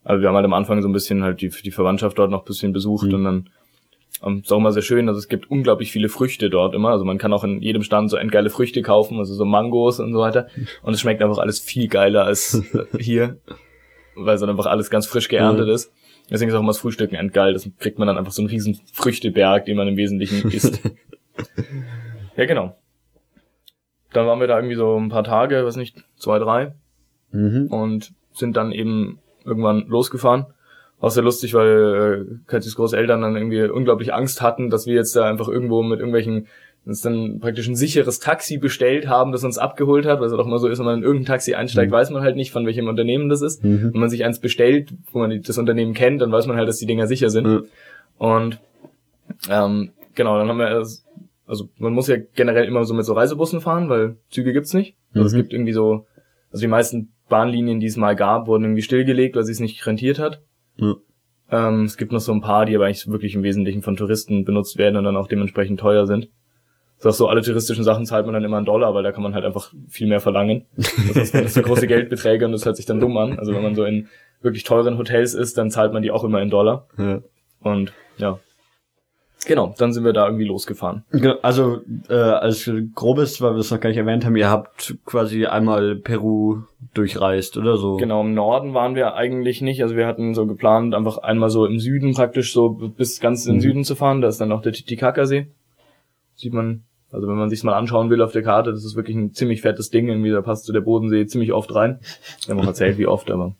Also 0.05 0.23
wir 0.23 0.29
haben 0.29 0.37
halt 0.37 0.45
am 0.45 0.53
Anfang 0.53 0.81
so 0.83 0.89
ein 0.89 0.93
bisschen 0.93 1.25
halt 1.25 1.41
die, 1.41 1.49
die 1.49 1.71
Verwandtschaft 1.73 2.17
dort 2.19 2.31
noch 2.31 2.43
ein 2.43 2.47
bisschen 2.47 2.73
besucht 2.73 3.09
Mhm. 3.09 3.15
und 3.15 3.25
dann 3.25 3.51
ähm, 4.25 4.41
ist 4.43 4.53
auch 4.53 4.59
immer 4.59 4.73
sehr 4.73 4.83
schön, 4.83 5.09
also 5.09 5.19
es 5.19 5.29
gibt 5.29 5.51
unglaublich 5.51 5.91
viele 5.93 6.09
Früchte 6.09 6.51
dort 6.51 6.75
immer, 6.75 6.91
also 6.91 7.05
man 7.05 7.19
kann 7.19 7.33
auch 7.33 7.45
in 7.45 7.61
jedem 7.63 7.83
Stand 7.83 8.11
so 8.11 8.17
endgeile 8.17 8.51
Früchte 8.51 8.83
kaufen, 8.83 9.19
also 9.19 9.35
so 9.35 9.45
Mangos 9.45 10.01
und 10.01 10.13
so 10.13 10.19
weiter 10.21 10.49
und 10.83 10.93
es 10.95 11.01
schmeckt 11.01 11.23
einfach 11.23 11.39
alles 11.39 11.61
viel 11.61 11.87
geiler 11.89 12.25
als 12.25 12.63
hier, 12.99 13.37
weil 14.19 14.35
es 14.35 14.41
dann 14.41 14.51
einfach 14.51 14.67
alles 14.67 14.91
ganz 14.91 15.07
frisch 15.07 15.29
geerntet 15.29 15.67
Mhm. 15.67 15.73
ist. 15.73 15.93
Deswegen 16.31 16.51
ist 16.51 16.55
auch 16.55 16.61
immer 16.61 16.69
das 16.71 16.79
Frühstücken 16.79 17.15
endgeil, 17.15 17.53
das 17.55 17.69
kriegt 17.79 17.99
man 17.99 18.07
dann 18.07 18.19
einfach 18.19 18.33
so 18.33 18.43
einen 18.43 18.51
riesen 18.51 18.79
Früchteberg, 18.93 19.65
den 19.65 19.77
man 19.77 19.89
im 19.89 19.97
Wesentlichen 19.97 20.51
isst. 20.53 20.81
ja, 22.37 22.45
genau. 22.47 22.77
Dann 24.13 24.27
waren 24.27 24.41
wir 24.41 24.47
da 24.47 24.57
irgendwie 24.57 24.75
so 24.77 24.97
ein 24.99 25.09
paar 25.11 25.25
Tage, 25.25 25.65
weiß 25.65 25.77
nicht, 25.77 26.05
zwei, 26.17 26.39
drei 26.39 26.73
Mhm. 27.31 27.67
und 27.69 28.13
sind 28.33 28.57
dann 28.57 28.73
eben 28.73 29.19
irgendwann 29.45 29.87
losgefahren. 29.89 30.47
Auch 31.01 31.11
sehr 31.11 31.23
lustig, 31.23 31.55
weil 31.55 32.27
äh, 32.27 32.51
Katis 32.51 32.75
Großeltern 32.75 33.21
dann 33.21 33.37
irgendwie 33.37 33.63
unglaublich 33.65 34.13
Angst 34.15 34.41
hatten, 34.43 34.71
dass 34.71 34.87
wir 34.87 34.95
jetzt 34.95 35.15
da 35.15 35.29
einfach 35.29 35.47
irgendwo 35.49 35.83
mit 35.83 36.01
irgendwelchen 36.01 36.47
uns 36.89 37.03
dann 37.03 37.39
praktisch 37.41 37.69
ein 37.69 37.77
sicheres 37.77 38.19
Taxi 38.19 38.57
bestellt 38.59 39.07
haben, 39.09 39.31
das 39.33 39.45
uns 39.45 39.59
abgeholt 39.59 40.07
hat, 40.07 40.19
weil 40.21 40.27
es 40.27 40.33
doch 40.33 40.47
immer 40.47 40.59
so 40.59 40.69
ist, 40.69 40.79
wenn 40.79 40.87
man 40.87 40.99
in 40.99 41.05
irgendein 41.05 41.27
Taxi 41.27 41.55
einsteigt, 41.55 41.91
Mhm. 41.91 41.95
weiß 41.97 42.11
man 42.11 42.23
halt 42.23 42.35
nicht, 42.37 42.51
von 42.51 42.65
welchem 42.67 42.89
Unternehmen 42.89 43.29
das 43.29 43.43
ist. 43.43 43.63
Mhm. 43.63 43.91
Wenn 43.93 44.01
man 44.01 44.11
sich 44.11 44.25
eins 44.25 44.41
bestellt, 44.41 44.93
wo 45.13 45.19
man 45.21 45.41
das 45.43 45.59
Unternehmen 45.59 45.95
kennt, 45.95 46.21
dann 46.23 46.33
weiß 46.33 46.47
man 46.47 46.57
halt, 46.57 46.69
dass 46.69 46.79
die 46.79 46.87
Dinger 46.87 47.07
sicher 47.07 47.31
sind. 47.31 47.47
Ja. 47.47 47.61
Und 48.19 48.59
ähm, 49.51 49.91
genau, 50.15 50.39
dann 50.39 50.49
haben 50.49 50.59
wir 50.59 50.83
also 51.47 51.71
man 51.79 51.95
muss 51.95 52.09
ja 52.09 52.17
generell 52.35 52.65
immer 52.67 52.85
so 52.85 52.93
mit 52.93 53.07
so 53.07 53.15
Reisebussen 53.15 53.61
fahren, 53.63 53.89
weil 53.89 54.17
Züge 54.31 54.53
gibt's 54.53 54.75
nicht. 54.75 54.97
Also 55.15 55.27
es 55.27 55.33
Mhm. 55.33 55.37
gibt 55.39 55.53
irgendwie 55.55 55.73
so, 55.73 56.07
also 56.53 56.61
die 56.61 56.69
meisten 56.69 57.13
Bahnlinien, 57.31 57.81
die 57.81 57.87
es 57.87 57.97
mal 57.97 58.17
gab, 58.17 58.47
wurden 58.49 58.65
irgendwie 58.65 58.83
stillgelegt, 58.83 59.35
weil 59.37 59.45
sie 59.45 59.53
es 59.53 59.61
nicht 59.61 59.87
rentiert 59.87 60.19
hat. 60.19 60.43
Ähm, 61.51 61.85
es 61.85 61.97
gibt 61.97 62.13
noch 62.13 62.21
so 62.21 62.33
ein 62.33 62.41
paar, 62.43 62.67
die 62.67 62.75
aber 62.77 62.87
eigentlich 62.87 63.09
wirklich 63.11 63.35
im 63.35 63.43
Wesentlichen 63.43 63.81
von 63.83 63.97
Touristen 63.97 64.45
benutzt 64.45 64.77
werden 64.77 64.97
und 64.97 65.05
dann 65.05 65.17
auch 65.17 65.29
dementsprechend 65.29 65.81
teuer 65.81 66.07
sind. 66.07 66.29
Auch 67.05 67.13
so, 67.13 67.29
alle 67.29 67.43
touristischen 67.43 67.85
Sachen 67.85 68.07
zahlt 68.07 68.27
man 68.27 68.35
dann 68.35 68.45
immer 68.45 68.57
einen 68.57 68.67
Dollar, 68.67 68.93
weil 68.95 69.03
da 69.05 69.13
kann 69.13 69.23
man 69.23 69.35
halt 69.35 69.45
einfach 69.45 69.73
viel 69.89 70.09
mehr 70.09 70.21
verlangen. 70.21 70.67
Das 70.77 71.33
heißt, 71.33 71.55
sind 71.55 71.65
große 71.67 71.87
Geldbeträge 71.87 72.45
und 72.45 72.53
das 72.53 72.65
hört 72.65 72.77
sich 72.77 72.87
dann 72.87 72.99
dumm 73.01 73.17
an. 73.17 73.39
Also 73.39 73.55
wenn 73.55 73.63
man 73.63 73.75
so 73.77 73.85
in 73.85 74.09
wirklich 74.43 74.65
teuren 74.65 74.99
Hotels 74.99 75.35
ist, 75.35 75.59
dann 75.59 75.71
zahlt 75.71 75.93
man 75.93 76.03
die 76.03 76.11
auch 76.11 76.25
immer 76.25 76.43
in 76.43 76.51
Dollar. 76.51 76.87
Ja. 76.99 77.21
Und 77.61 77.93
ja. 78.19 78.39
Genau, 79.47 79.73
dann 79.79 79.93
sind 79.93 80.05
wir 80.05 80.13
da 80.13 80.27
irgendwie 80.27 80.45
losgefahren. 80.47 81.05
Genau, 81.13 81.37
Also 81.43 81.81
äh, 82.09 82.15
als 82.15 82.69
grobes, 82.97 83.41
weil 83.41 83.53
wir 83.55 83.61
es 83.61 83.71
noch 83.71 83.79
gar 83.79 83.89
nicht 83.91 83.97
erwähnt 83.99 84.25
haben, 84.27 84.35
ihr 84.35 84.51
habt 84.51 84.97
quasi 85.07 85.47
einmal 85.47 85.95
Peru 85.95 86.63
durchreist 86.95 87.57
oder 87.57 87.77
so. 87.77 87.97
Genau, 87.99 88.23
im 88.23 88.35
Norden 88.35 88.75
waren 88.75 88.97
wir 88.97 89.15
eigentlich 89.15 89.63
nicht. 89.63 89.81
Also 89.85 89.95
wir 89.95 90.09
hatten 90.09 90.35
so 90.35 90.47
geplant, 90.47 90.93
einfach 90.95 91.19
einmal 91.19 91.51
so 91.51 91.65
im 91.67 91.79
Süden 91.79 92.15
praktisch 92.15 92.53
so 92.53 92.71
bis 92.71 93.21
ganz 93.21 93.47
in 93.47 93.53
den 93.53 93.57
Mhm. 93.59 93.63
Süden 93.63 93.85
zu 93.85 93.95
fahren. 93.95 94.21
Da 94.21 94.27
ist 94.29 94.41
dann 94.41 94.49
noch 94.49 94.63
der 94.63 94.73
Titicaca-See. 94.73 95.47
Sieht 96.35 96.53
man, 96.53 96.83
also 97.11 97.27
wenn 97.29 97.37
man 97.37 97.49
sich's 97.51 97.63
mal 97.65 97.75
anschauen 97.75 98.11
will 98.11 98.23
auf 98.23 98.33
der 98.33 98.43
Karte, 98.43 98.71
das 98.73 98.85
ist 98.85 98.97
wirklich 98.97 99.17
ein 99.17 99.33
ziemlich 99.33 99.63
fettes 99.63 99.91
Ding. 99.91 100.09
Irgendwie, 100.09 100.31
da 100.31 100.43
passt 100.43 100.67
so 100.67 100.73
der 100.73 100.81
Bodensee 100.83 101.27
ziemlich 101.27 101.53
oft 101.53 101.75
rein. 101.75 102.01
Wir 102.47 102.55
haben 102.55 102.61
auch 102.63 102.67
erzählt, 102.67 102.99
wie 102.99 103.07
oft, 103.07 103.31
aber 103.31 103.55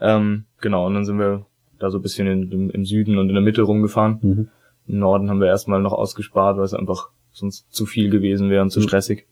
ähm, 0.00 0.44
genau, 0.60 0.86
und 0.86 0.94
dann 0.94 1.04
sind 1.04 1.18
wir 1.18 1.46
da 1.78 1.90
so 1.90 1.98
ein 1.98 2.02
bisschen 2.02 2.26
in, 2.26 2.50
im, 2.50 2.70
im 2.70 2.84
Süden 2.84 3.18
und 3.18 3.28
in 3.28 3.34
der 3.34 3.42
Mitte 3.42 3.62
rumgefahren. 3.62 4.18
Mhm. 4.22 4.48
Im 4.88 4.98
Norden 4.98 5.30
haben 5.30 5.40
wir 5.40 5.46
erstmal 5.48 5.80
noch 5.80 5.92
ausgespart, 5.92 6.56
weil 6.56 6.64
es 6.64 6.74
einfach 6.74 7.10
sonst 7.32 7.72
zu 7.72 7.86
viel 7.86 8.10
gewesen 8.10 8.50
wäre 8.50 8.62
und 8.62 8.70
zu 8.70 8.80
Mhm. 8.80 8.84
stressig. 8.84 9.26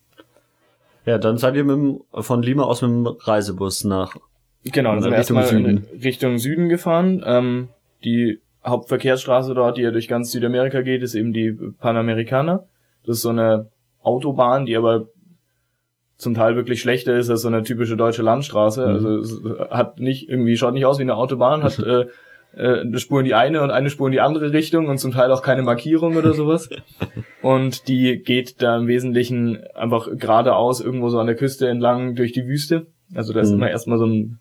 Ja, 1.07 1.19
dann 1.19 1.39
seid 1.39 1.57
ihr 1.57 1.65
mit 1.65 1.77
dem, 1.77 2.01
von 2.13 2.43
Lima 2.43 2.65
aus 2.65 2.83
mit 2.83 2.91
dem 2.91 3.07
Reisebus 3.07 3.85
nach. 3.85 4.17
Genau, 4.65 4.93
dann 4.93 5.03
sind 5.03 5.13
wir 5.13 5.19
Richtung 5.19 5.37
erstmal 5.39 5.61
in 5.61 5.83
Süden. 5.83 6.03
Richtung 6.03 6.39
Süden 6.39 6.69
gefahren. 6.69 7.23
Ähm, 7.25 7.69
die 8.05 8.41
Hauptverkehrsstraße 8.65 9.55
dort, 9.55 9.79
die 9.79 9.83
ja 9.83 9.91
durch 9.91 10.07
ganz 10.07 10.31
Südamerika 10.31 10.83
geht, 10.83 11.03
ist 11.03 11.15
eben 11.15 11.33
die 11.33 11.53
Panamericana. 11.53 12.65
Das 13.11 13.17
ist 13.17 13.23
so 13.23 13.31
eine 13.31 13.67
Autobahn, 14.03 14.67
die 14.67 14.77
aber 14.77 15.09
zum 16.17 16.35
Teil 16.35 16.55
wirklich 16.55 16.81
schlechter 16.81 17.17
ist 17.17 17.29
als 17.29 17.43
so 17.43 17.49
eine 17.49 17.65
typische 17.65 17.97
deutsche 17.97 18.23
Landstraße. 18.23 18.87
Mhm. 18.87 18.95
Also 18.95 19.17
es 19.17 19.43
hat 19.71 19.99
nicht 19.99 20.29
irgendwie 20.29 20.57
schaut 20.57 20.75
nicht 20.75 20.87
aus 20.87 20.99
wie 20.99 21.03
eine 21.03 21.17
Autobahn, 21.17 21.65
hat 21.65 21.79
äh, 21.81 22.07
äh, 22.55 22.83
eine 22.83 23.01
Spur 23.01 23.19
in 23.19 23.25
die 23.25 23.35
eine 23.35 23.63
und 23.63 23.73
eine 23.73 23.91
Spur 23.91 24.07
in 24.07 24.13
die 24.13 24.21
andere 24.21 24.53
Richtung 24.53 24.87
und 24.87 24.99
zum 24.99 25.11
Teil 25.11 25.33
auch 25.33 25.43
keine 25.43 25.63
Markierung 25.63 26.15
oder 26.17 26.35
sowas. 26.35 26.69
Und 27.43 27.89
die 27.89 28.19
geht 28.23 28.63
da 28.63 28.77
im 28.77 28.87
Wesentlichen 28.87 29.65
einfach 29.75 30.09
geradeaus 30.15 30.81
irgendwo 30.81 31.09
so 31.09 31.19
an 31.19 31.27
der 31.27 31.37
Küste 31.37 31.67
entlang 31.69 32.15
durch 32.15 32.31
die 32.31 32.47
Wüste. 32.47 32.87
Also 33.15 33.33
da 33.33 33.41
ist 33.41 33.51
Mhm. 33.51 33.57
immer 33.57 33.71
erstmal 33.71 33.99
so 33.99 34.07
ein 34.07 34.39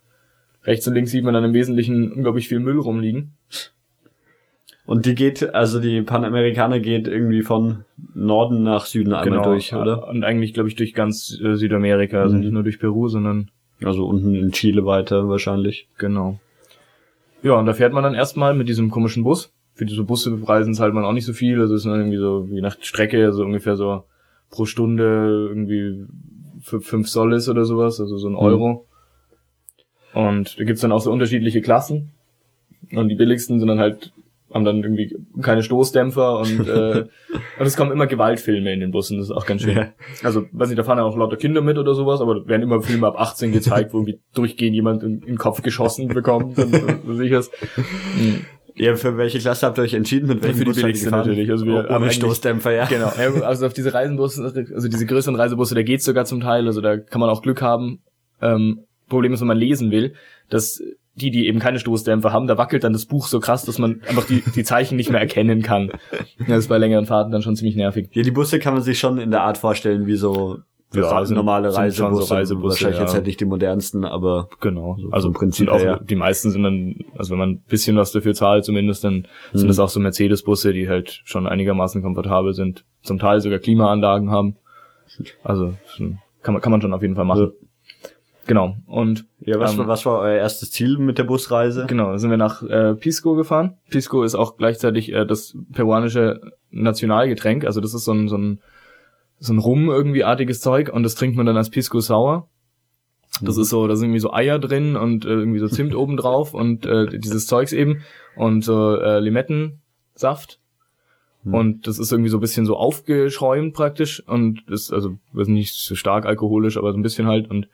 rechts 0.64 0.88
und 0.88 0.94
links 0.94 1.10
sieht 1.10 1.24
man 1.24 1.34
dann 1.34 1.46
im 1.46 1.54
Wesentlichen 1.54 2.12
unglaublich 2.12 2.48
viel 2.48 2.60
Müll 2.60 2.78
rumliegen. 2.78 3.32
Und 4.90 5.06
die 5.06 5.14
geht, 5.14 5.54
also 5.54 5.80
die 5.80 6.02
Panamerikaner 6.02 6.80
geht 6.80 7.08
irgendwie 7.08 7.44
von 7.44 7.86
Norden 8.16 8.64
nach 8.64 8.88
Süden 8.88 9.14
einmal 9.14 9.44
durch, 9.44 9.72
oder? 9.76 10.08
Und 10.08 10.24
eigentlich, 10.24 10.56
glaube 10.56 10.68
ich, 10.68 10.76
durch 10.76 10.96
ganz 10.96 11.40
äh, 11.44 11.56
Südamerika, 11.56 12.22
also 12.24 12.36
Mhm. 12.36 12.42
nicht 12.42 12.52
nur 12.52 12.64
durch 12.64 12.80
Peru, 12.80 13.08
sondern 13.08 13.52
Also 13.84 14.08
unten 14.08 14.34
in 14.34 14.52
Chile 14.52 14.86
weiter 14.86 15.30
wahrscheinlich. 15.30 15.88
genau. 16.00 16.40
Ja, 17.44 17.54
und 17.54 17.68
da 17.68 17.74
fährt 17.74 17.94
man 17.94 18.04
dann 18.04 18.16
erstmal 18.16 18.56
mit 18.56 18.68
diesem 18.68 18.90
komischen 18.90 19.24
Bus. 19.24 19.54
Für 19.76 19.86
diese 19.86 20.04
Busse 20.04 20.36
reisen 20.44 20.74
zahlt 20.74 20.94
man 20.96 21.06
auch 21.06 21.14
nicht 21.14 21.26
so 21.26 21.34
viel, 21.34 21.62
also 21.62 21.76
es 21.76 21.82
ist 21.82 21.86
dann 21.92 22.00
irgendwie 22.00 22.18
so, 22.18 22.48
je 22.52 22.60
nach 22.62 22.76
Strecke, 22.82 23.32
so 23.32 23.44
ungefähr 23.46 23.76
so 23.76 24.04
pro 24.50 24.66
Stunde 24.66 25.48
irgendwie 25.50 26.06
fünf 26.62 27.08
Solis 27.10 27.48
oder 27.48 27.64
sowas, 27.64 28.00
also 28.02 28.18
so 28.18 28.28
ein 28.28 28.36
Euro. 28.36 28.88
Und 30.14 30.60
da 30.60 30.64
gibt's 30.64 30.82
dann 30.82 30.92
auch 30.92 31.00
so 31.02 31.12
unterschiedliche 31.12 31.62
Klassen. 31.62 32.12
Und 32.92 33.08
die 33.10 33.16
billigsten 33.16 33.60
sind 33.60 33.68
dann 33.68 33.80
halt, 33.80 34.12
haben 34.54 34.66
dann 34.66 34.84
irgendwie 34.84 35.16
keine 35.42 35.64
Stoßdämpfer 35.64 36.40
und, 36.40 36.60
äh, 36.68 37.06
und 37.60 37.66
es 37.66 37.78
kommen 37.78 37.92
immer 37.92 38.08
Gewaltfilme 38.08 38.74
in 38.74 38.80
den 38.80 38.92
Bussen, 38.92 39.18
das 39.18 39.28
ist 39.28 39.36
auch 39.36 39.46
ganz 39.46 39.62
schön. 39.62 39.78
Ja. 39.78 39.90
Also, 40.24 40.46
weiß 40.52 40.70
nicht, 40.70 40.80
da 40.80 40.84
fahren 40.84 40.98
ja 40.98 41.04
auch 41.04 41.18
lauter 41.18 41.38
Kinder 41.38 41.62
mit 41.62 41.78
oder 41.78 41.94
sowas, 41.94 42.22
aber 42.22 42.36
da 42.36 42.48
werden 42.48 42.64
immer 42.64 42.82
Filme 42.82 43.08
ab 43.08 43.20
18 43.20 43.52
gezeigt, 43.52 43.94
wo 43.94 43.98
irgendwie 44.00 44.20
durchgehend 44.34 44.76
jemand 44.76 45.04
in, 45.04 45.20
in 45.20 45.28
den 45.28 45.38
Kopf 45.38 45.62
geschossen 45.62 46.08
bekommt 46.08 46.58
und 46.58 46.76
so 47.06 47.14
sicher's. 47.14 47.52
Ja, 48.76 48.96
für 48.96 49.18
welche 49.18 49.40
Klasse 49.40 49.66
habt 49.66 49.78
ihr 49.78 49.82
euch 49.82 49.94
entschieden? 49.94 50.28
Mit 50.28 50.42
welchem 50.42 50.60
Für 50.60 50.64
die 50.64 50.70
Bus 50.70 50.82
billigste 50.82 51.12
natürlich. 51.12 51.52
Also 51.52 51.66
wir 51.66 51.86
Oh, 51.90 51.94
haben 51.94 52.10
Stoßdämpfer, 52.10 52.72
ja. 52.72 52.86
Genau, 52.86 53.08
also 53.44 53.66
auf 53.66 53.74
diese 53.74 53.94
Reisenbusse, 53.94 54.42
also 54.42 54.88
diese 54.88 55.06
größeren 55.06 55.36
Reisebusse, 55.36 55.76
da 55.76 55.84
geht's 55.84 56.06
sogar 56.06 56.24
zum 56.24 56.40
Teil, 56.40 56.66
also 56.66 56.80
da 56.80 56.98
kann 56.98 57.20
man 57.20 57.30
auch 57.30 57.42
Glück 57.42 57.62
haben. 57.62 58.00
Ähm, 58.42 58.86
Problem 59.10 59.34
ist, 59.34 59.42
wenn 59.42 59.48
man 59.48 59.58
lesen 59.58 59.92
will, 59.92 60.14
dass 60.50 60.82
die, 61.16 61.32
die 61.32 61.48
eben 61.48 61.60
keine 61.60 61.80
Stoßdämpfer 61.80 62.32
haben, 62.32 62.48
da 62.48 62.58
wackelt 62.58 62.84
dann 62.84 62.94
das 62.94 63.06
Buch 63.06 63.28
so 63.28 63.40
krass, 63.40 63.66
dass 63.66 63.78
man 63.78 64.02
einfach 64.08 64.26
die, 64.26 64.42
die 64.56 64.64
Zeichen 64.64 64.96
nicht 64.96 65.10
mehr 65.12 65.20
erkennen 65.20 65.62
kann. 65.62 65.92
Das 66.48 66.60
ist 66.60 66.68
bei 66.70 66.78
längeren 66.78 67.06
Fahrten 67.06 67.32
dann 67.32 67.42
schon 67.42 67.56
ziemlich 67.56 67.76
nervig. 67.76 68.10
Ja, 68.14 68.24
die 68.24 68.32
Busse 68.32 68.60
kann 68.60 68.74
man 68.74 68.84
sich 68.84 69.00
schon 69.00 69.18
in 69.18 69.32
der 69.32 69.42
Art 69.44 69.58
vorstellen, 69.58 70.06
wie 70.08 70.16
so 70.16 70.60
Ja, 70.94 71.26
sind- 71.26 71.36
normale 71.36 71.72
sind 71.72 71.80
Reisebusse. 71.82 72.24
so 72.28 72.34
Reisebusse, 72.34 72.70
Wahrscheinlich 72.76 72.98
ja. 73.00 73.04
jetzt 73.06 73.14
halt 73.14 73.26
nicht 73.28 73.40
die 73.42 73.46
modernsten, 73.46 74.06
aber 74.06 74.50
Genau. 74.62 74.98
So 75.00 75.10
also 75.12 75.28
vom 75.28 75.34
Prinzip 75.34 75.68
sind 75.68 75.70
auch, 75.70 75.82
ja. 75.84 76.00
die 76.00 76.16
meisten 76.16 76.52
sind 76.52 76.64
dann, 76.64 76.96
also 77.18 77.32
wenn 77.32 77.38
man 77.40 77.50
ein 77.50 77.64
bisschen 77.68 77.98
was 77.98 78.12
dafür 78.12 78.34
zahlt 78.34 78.64
zumindest, 78.66 79.04
dann 79.04 79.28
sind 79.54 79.64
Mhm. 79.66 79.68
das 79.70 79.80
auch 79.80 79.90
so 79.90 80.00
Mercedes-Busse, 80.00 80.72
die 80.74 80.88
halt 80.90 81.22
schon 81.26 81.48
einigermaßen 81.48 82.02
komfortabel 82.02 82.54
sind, 82.54 82.86
zum 83.02 83.20
Teil 83.20 83.40
sogar 83.42 83.60
Klimaanlagen 83.60 84.32
haben. 84.32 84.56
Also 85.44 85.74
schon- 85.96 86.20
kann 86.42 86.54
man, 86.54 86.62
kann 86.62 86.72
man 86.72 86.82
schon 86.82 86.94
auf 86.94 87.02
jeden 87.02 87.16
Fall 87.16 87.26
machen. 87.26 87.52
Genau. 88.50 88.78
Und 88.88 89.28
ja, 89.42 89.60
was, 89.60 89.74
ähm, 89.74 89.78
war, 89.78 89.88
was 89.90 90.08
war 90.08 90.22
euer 90.22 90.38
erstes 90.38 90.72
Ziel 90.72 90.98
mit 90.98 91.20
der 91.20 91.24
Busreise? 91.24 91.86
Genau, 91.88 92.14
da 92.14 92.18
sind 92.18 92.32
wir 92.32 92.38
nach 92.38 92.64
äh, 92.64 92.96
Pisco 92.96 93.36
gefahren. 93.36 93.78
Pisco 93.92 94.24
ist 94.24 94.34
auch 94.34 94.58
gleichzeitig 94.58 95.14
äh, 95.14 95.24
das 95.24 95.56
peruanische 95.72 96.42
Nationalgetränk. 96.72 97.64
Also 97.64 97.80
das 97.80 97.94
ist 97.94 98.06
so 98.06 98.12
ein, 98.12 98.28
so 98.28 98.40
ein, 98.40 98.60
so 99.38 99.54
ein 99.54 99.60
Rum 99.60 99.90
irgendwie 99.90 100.24
artiges 100.24 100.62
Zeug 100.62 100.92
und 100.92 101.04
das 101.04 101.14
trinkt 101.14 101.38
man 101.38 101.46
dann 101.46 101.58
als 101.58 101.70
Pisco 101.70 102.00
Sour. 102.00 102.48
Das 103.40 103.58
ist 103.58 103.70
so, 103.70 103.88
da 103.88 103.96
sind 103.96 104.08
irgendwie 104.08 104.20
so 104.20 104.34
Eier 104.34 104.58
drin 104.58 104.96
und 104.96 105.26
äh, 105.26 105.30
irgendwie 105.30 105.60
so 105.60 105.68
Zimt 105.68 105.94
oben 105.96 106.18
drauf 106.18 106.56
und 106.56 106.88
äh, 106.88 107.20
dieses 107.20 107.46
Zeugs 107.46 107.72
eben 107.72 108.02
und 108.36 108.64
so 108.64 108.96
äh, 108.96 109.20
Limettensaft. 109.20 110.60
Und 111.46 111.86
das 111.86 112.00
ist 112.00 112.12
irgendwie 112.12 112.32
so 112.32 112.38
ein 112.38 112.42
bisschen 112.42 112.66
so 112.66 112.76
aufgeschäumt 112.78 113.76
praktisch 113.76 114.24
und 114.28 114.68
ist 114.70 114.92
also 114.92 115.18
ist 115.36 115.48
nicht 115.50 115.76
so 115.76 115.94
stark 115.94 116.26
alkoholisch, 116.26 116.78
aber 116.78 116.92
so 116.92 116.98
ein 116.98 117.04
bisschen 117.04 117.28
halt 117.28 117.50
und 117.50 117.68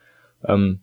ähm, 0.47 0.79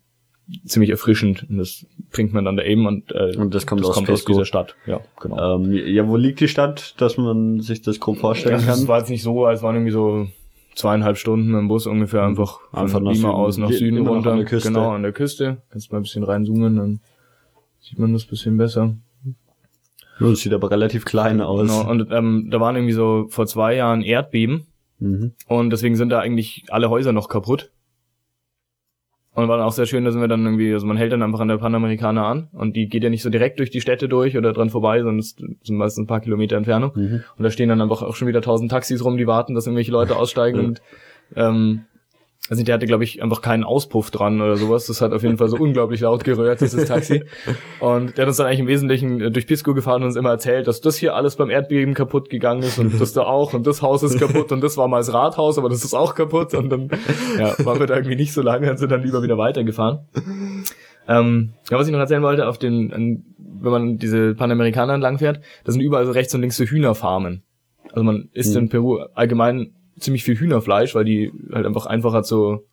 ziemlich 0.65 0.91
erfrischend. 0.91 1.47
Und 1.49 1.59
das 1.59 1.87
trinkt 2.13 2.35
man 2.35 2.45
dann 2.45 2.57
da 2.57 2.63
eben 2.65 2.87
und, 2.87 3.13
äh, 3.13 3.37
Und 3.37 3.55
das 3.55 3.67
kommt 3.67 3.85
aus 3.85 3.95
kommt 3.95 4.11
aus 4.11 4.25
dieser 4.25 4.45
Stadt. 4.45 4.75
Ja, 4.87 5.01
genau. 5.21 5.57
Ähm, 5.57 5.73
ja, 5.73 6.07
wo 6.09 6.17
liegt 6.17 6.41
die 6.41 6.49
Stadt, 6.49 6.95
dass 7.01 7.17
man 7.17 7.61
sich 7.61 7.83
das 7.83 8.01
grob 8.01 8.19
vorstellen 8.19 8.61
Ja, 8.61 8.67
kann? 8.67 8.75
es 8.75 8.89
war 8.89 8.99
jetzt 8.99 9.11
nicht 9.11 9.23
so, 9.23 9.47
es 9.49 9.63
waren 9.63 9.77
irgendwie 9.77 9.93
so 9.93 10.27
zweieinhalb 10.75 11.17
Stunden 11.19 11.55
im 11.55 11.69
Bus 11.69 11.87
ungefähr 11.87 12.23
einfach 12.23 12.61
von 12.71 12.79
Einfach 12.81 13.01
nach 13.01 13.13
Lima 13.13 13.31
aus 13.31 13.59
nach 13.59 13.71
Süden 13.71 13.99
immer 13.99 14.11
runter. 14.11 14.33
an 14.33 14.39
der 14.39 14.47
Küste. 14.47 14.69
Genau, 14.69 14.91
an 14.91 15.03
der 15.03 15.13
Küste. 15.13 15.59
Kannst 15.71 15.93
mal 15.93 15.99
ein 15.99 16.03
bisschen 16.03 16.25
reinzoomen, 16.25 16.77
dann 16.77 17.01
sieht 17.81 17.99
man 17.99 18.13
das 18.13 18.25
ein 18.25 18.29
bisschen 18.31 18.57
besser. 18.57 18.95
Das 20.19 20.41
sieht 20.41 20.53
aber 20.53 20.71
relativ 20.71 21.05
klein 21.05 21.41
aus. 21.41 21.63
Genau, 21.69 21.91
und 21.91 22.09
ähm, 22.11 22.49
da 22.51 22.61
waren 22.61 22.77
irgendwie 22.77 22.93
so 22.95 23.27
vor 23.29 23.47
zwei 23.47 23.75
Jahren 23.77 24.03
Erdbeben 24.03 24.67
Mhm. 24.99 25.33
und 25.49 25.71
deswegen 25.71 25.97
sind 25.97 26.11
da 26.11 26.21
eigentlich 26.21 26.65
alle 26.69 26.89
Häuser 26.89 27.13
noch 27.13 27.29
kaputt. 27.29 27.73
Und 29.35 29.49
war 29.49 29.57
dann 29.57 29.67
auch 29.67 29.73
sehr 29.73 29.87
schön, 29.87 30.05
da 30.05 30.11
sind 30.11 30.21
wir 30.21 30.29
dann 30.29 30.45
irgendwie, 30.45 30.75
also 30.75 30.87
man 30.87 30.99
hält 30.99 31.13
dann 31.13 31.23
einfach 31.23 31.41
an 31.41 31.49
der 31.49 31.57
Panamerikaner 31.57 32.27
an 32.27 32.49
und 32.53 32.77
die 32.77 32.89
geht 32.89 33.03
ja 33.03 33.09
nicht 33.09 33.23
so 33.23 33.31
direkt 33.31 33.61
durch 33.61 33.71
die 33.71 33.81
Städte 33.81 34.07
durch 34.07 34.37
oder 34.37 34.53
dran 34.53 34.69
vorbei, 34.69 34.99
sondern 34.99 35.21
es 35.21 35.37
sind 35.37 35.77
meistens 35.77 36.05
ein 36.05 36.07
paar 36.07 36.21
Kilometer 36.21 36.57
Entfernung. 36.57 36.93
Mhm. 36.95 37.25
Und 37.39 37.43
da 37.43 37.51
stehen 37.51 37.71
dann 37.71 37.81
einfach 37.81 38.03
auch 38.03 38.15
schon 38.15 38.29
wieder 38.29 38.43
tausend 38.43 38.71
Taxis 38.71 39.03
rum, 39.03 39.17
die 39.17 39.27
warten, 39.27 39.55
dass 39.55 39.67
irgendwelche 39.67 39.93
Leute 39.93 40.17
aussteigen 40.17 40.61
und 40.61 40.83
ähm, 41.35 41.87
also 42.49 42.65
der 42.65 42.75
hatte, 42.75 42.87
glaube 42.87 43.05
ich, 43.05 43.23
einfach 43.23 43.41
keinen 43.41 43.63
Auspuff 43.63 44.11
dran 44.11 44.41
oder 44.41 44.57
sowas. 44.57 44.87
Das 44.87 45.01
hat 45.01 45.13
auf 45.13 45.23
jeden 45.23 45.39
Fall 45.39 45.49
so 45.49 45.57
unglaublich 45.57 46.01
laut 46.01 46.25
gerührt, 46.25 46.61
dieses 46.61 46.87
Taxi. 46.87 47.23
Und 47.79 48.19
der 48.19 48.23
hat 48.23 48.29
uns 48.29 48.37
dann 48.37 48.47
eigentlich 48.47 48.61
im 48.61 48.67
Wesentlichen 48.67 49.21
äh, 49.21 49.31
durch 49.31 49.47
Pisco 49.47 49.75
gefahren 49.75 50.03
und 50.03 50.09
uns 50.09 50.17
immer 50.17 50.31
erzählt, 50.31 50.67
dass 50.67 50.81
das 50.81 50.97
hier 50.97 51.15
alles 51.15 51.37
beim 51.37 51.51
Erdbeben 51.51 51.95
kaputt 51.95 52.31
gegangen 52.31 52.63
ist 52.65 52.79
und 52.79 53.01
das 53.01 53.13
da 53.13 53.23
auch 53.23 53.55
und 53.55 53.67
das 53.67 53.81
Haus 53.81 54.03
ist 54.03 54.19
kaputt 54.19 54.51
und 54.51 54.61
das 54.61 54.77
war 54.77 54.89
mal 54.89 54.99
das 54.99 55.13
Rathaus, 55.13 55.57
aber 55.57 55.69
das 55.69 55.85
ist 55.85 55.95
auch 55.95 56.17
kaputt. 56.17 56.53
Und 56.55 56.69
dann 56.69 56.91
ja, 57.39 57.55
waren 57.65 57.79
wir 57.79 57.87
da 57.87 57.95
irgendwie 57.95 58.17
nicht 58.17 58.33
so 58.33 58.43
lange 58.43 58.71
und 58.71 58.77
sind 58.77 58.91
dann 58.91 59.03
lieber 59.03 59.23
wieder 59.23 59.39
weitergefahren. 59.39 60.01
Ähm, 61.09 61.55
ja, 61.71 61.79
was 61.79 61.87
ich 61.87 61.93
noch 61.93 62.01
erzählen 62.01 62.23
wollte, 62.23 62.49
auf 62.49 62.59
den, 62.59 62.93
an, 62.93 63.25
wenn 63.39 63.71
man 63.71 63.99
diese 63.99 64.35
Panamerikaner 64.35 64.95
entlang 64.95 65.19
fährt, 65.19 65.41
da 65.65 65.73
sind 65.73 65.81
überall 65.81 66.07
so 66.07 66.13
rechts 66.13 66.35
und 66.35 66.41
links 66.41 66.57
so 66.57 66.65
Hühnerfarmen. 66.65 67.45
Also 67.91 68.03
man 68.03 68.31
isst 68.33 68.57
in 68.57 68.69
Peru 68.69 68.99
allgemein 69.15 69.75
ziemlich 69.99 70.25
viel 70.25 70.37
Hühnerfleisch, 70.39 70.95
weil 70.95 71.05
die 71.05 71.33
halt 71.53 71.67
einfach 71.67 71.87
einfacher 71.87 72.23
zu 72.23 72.65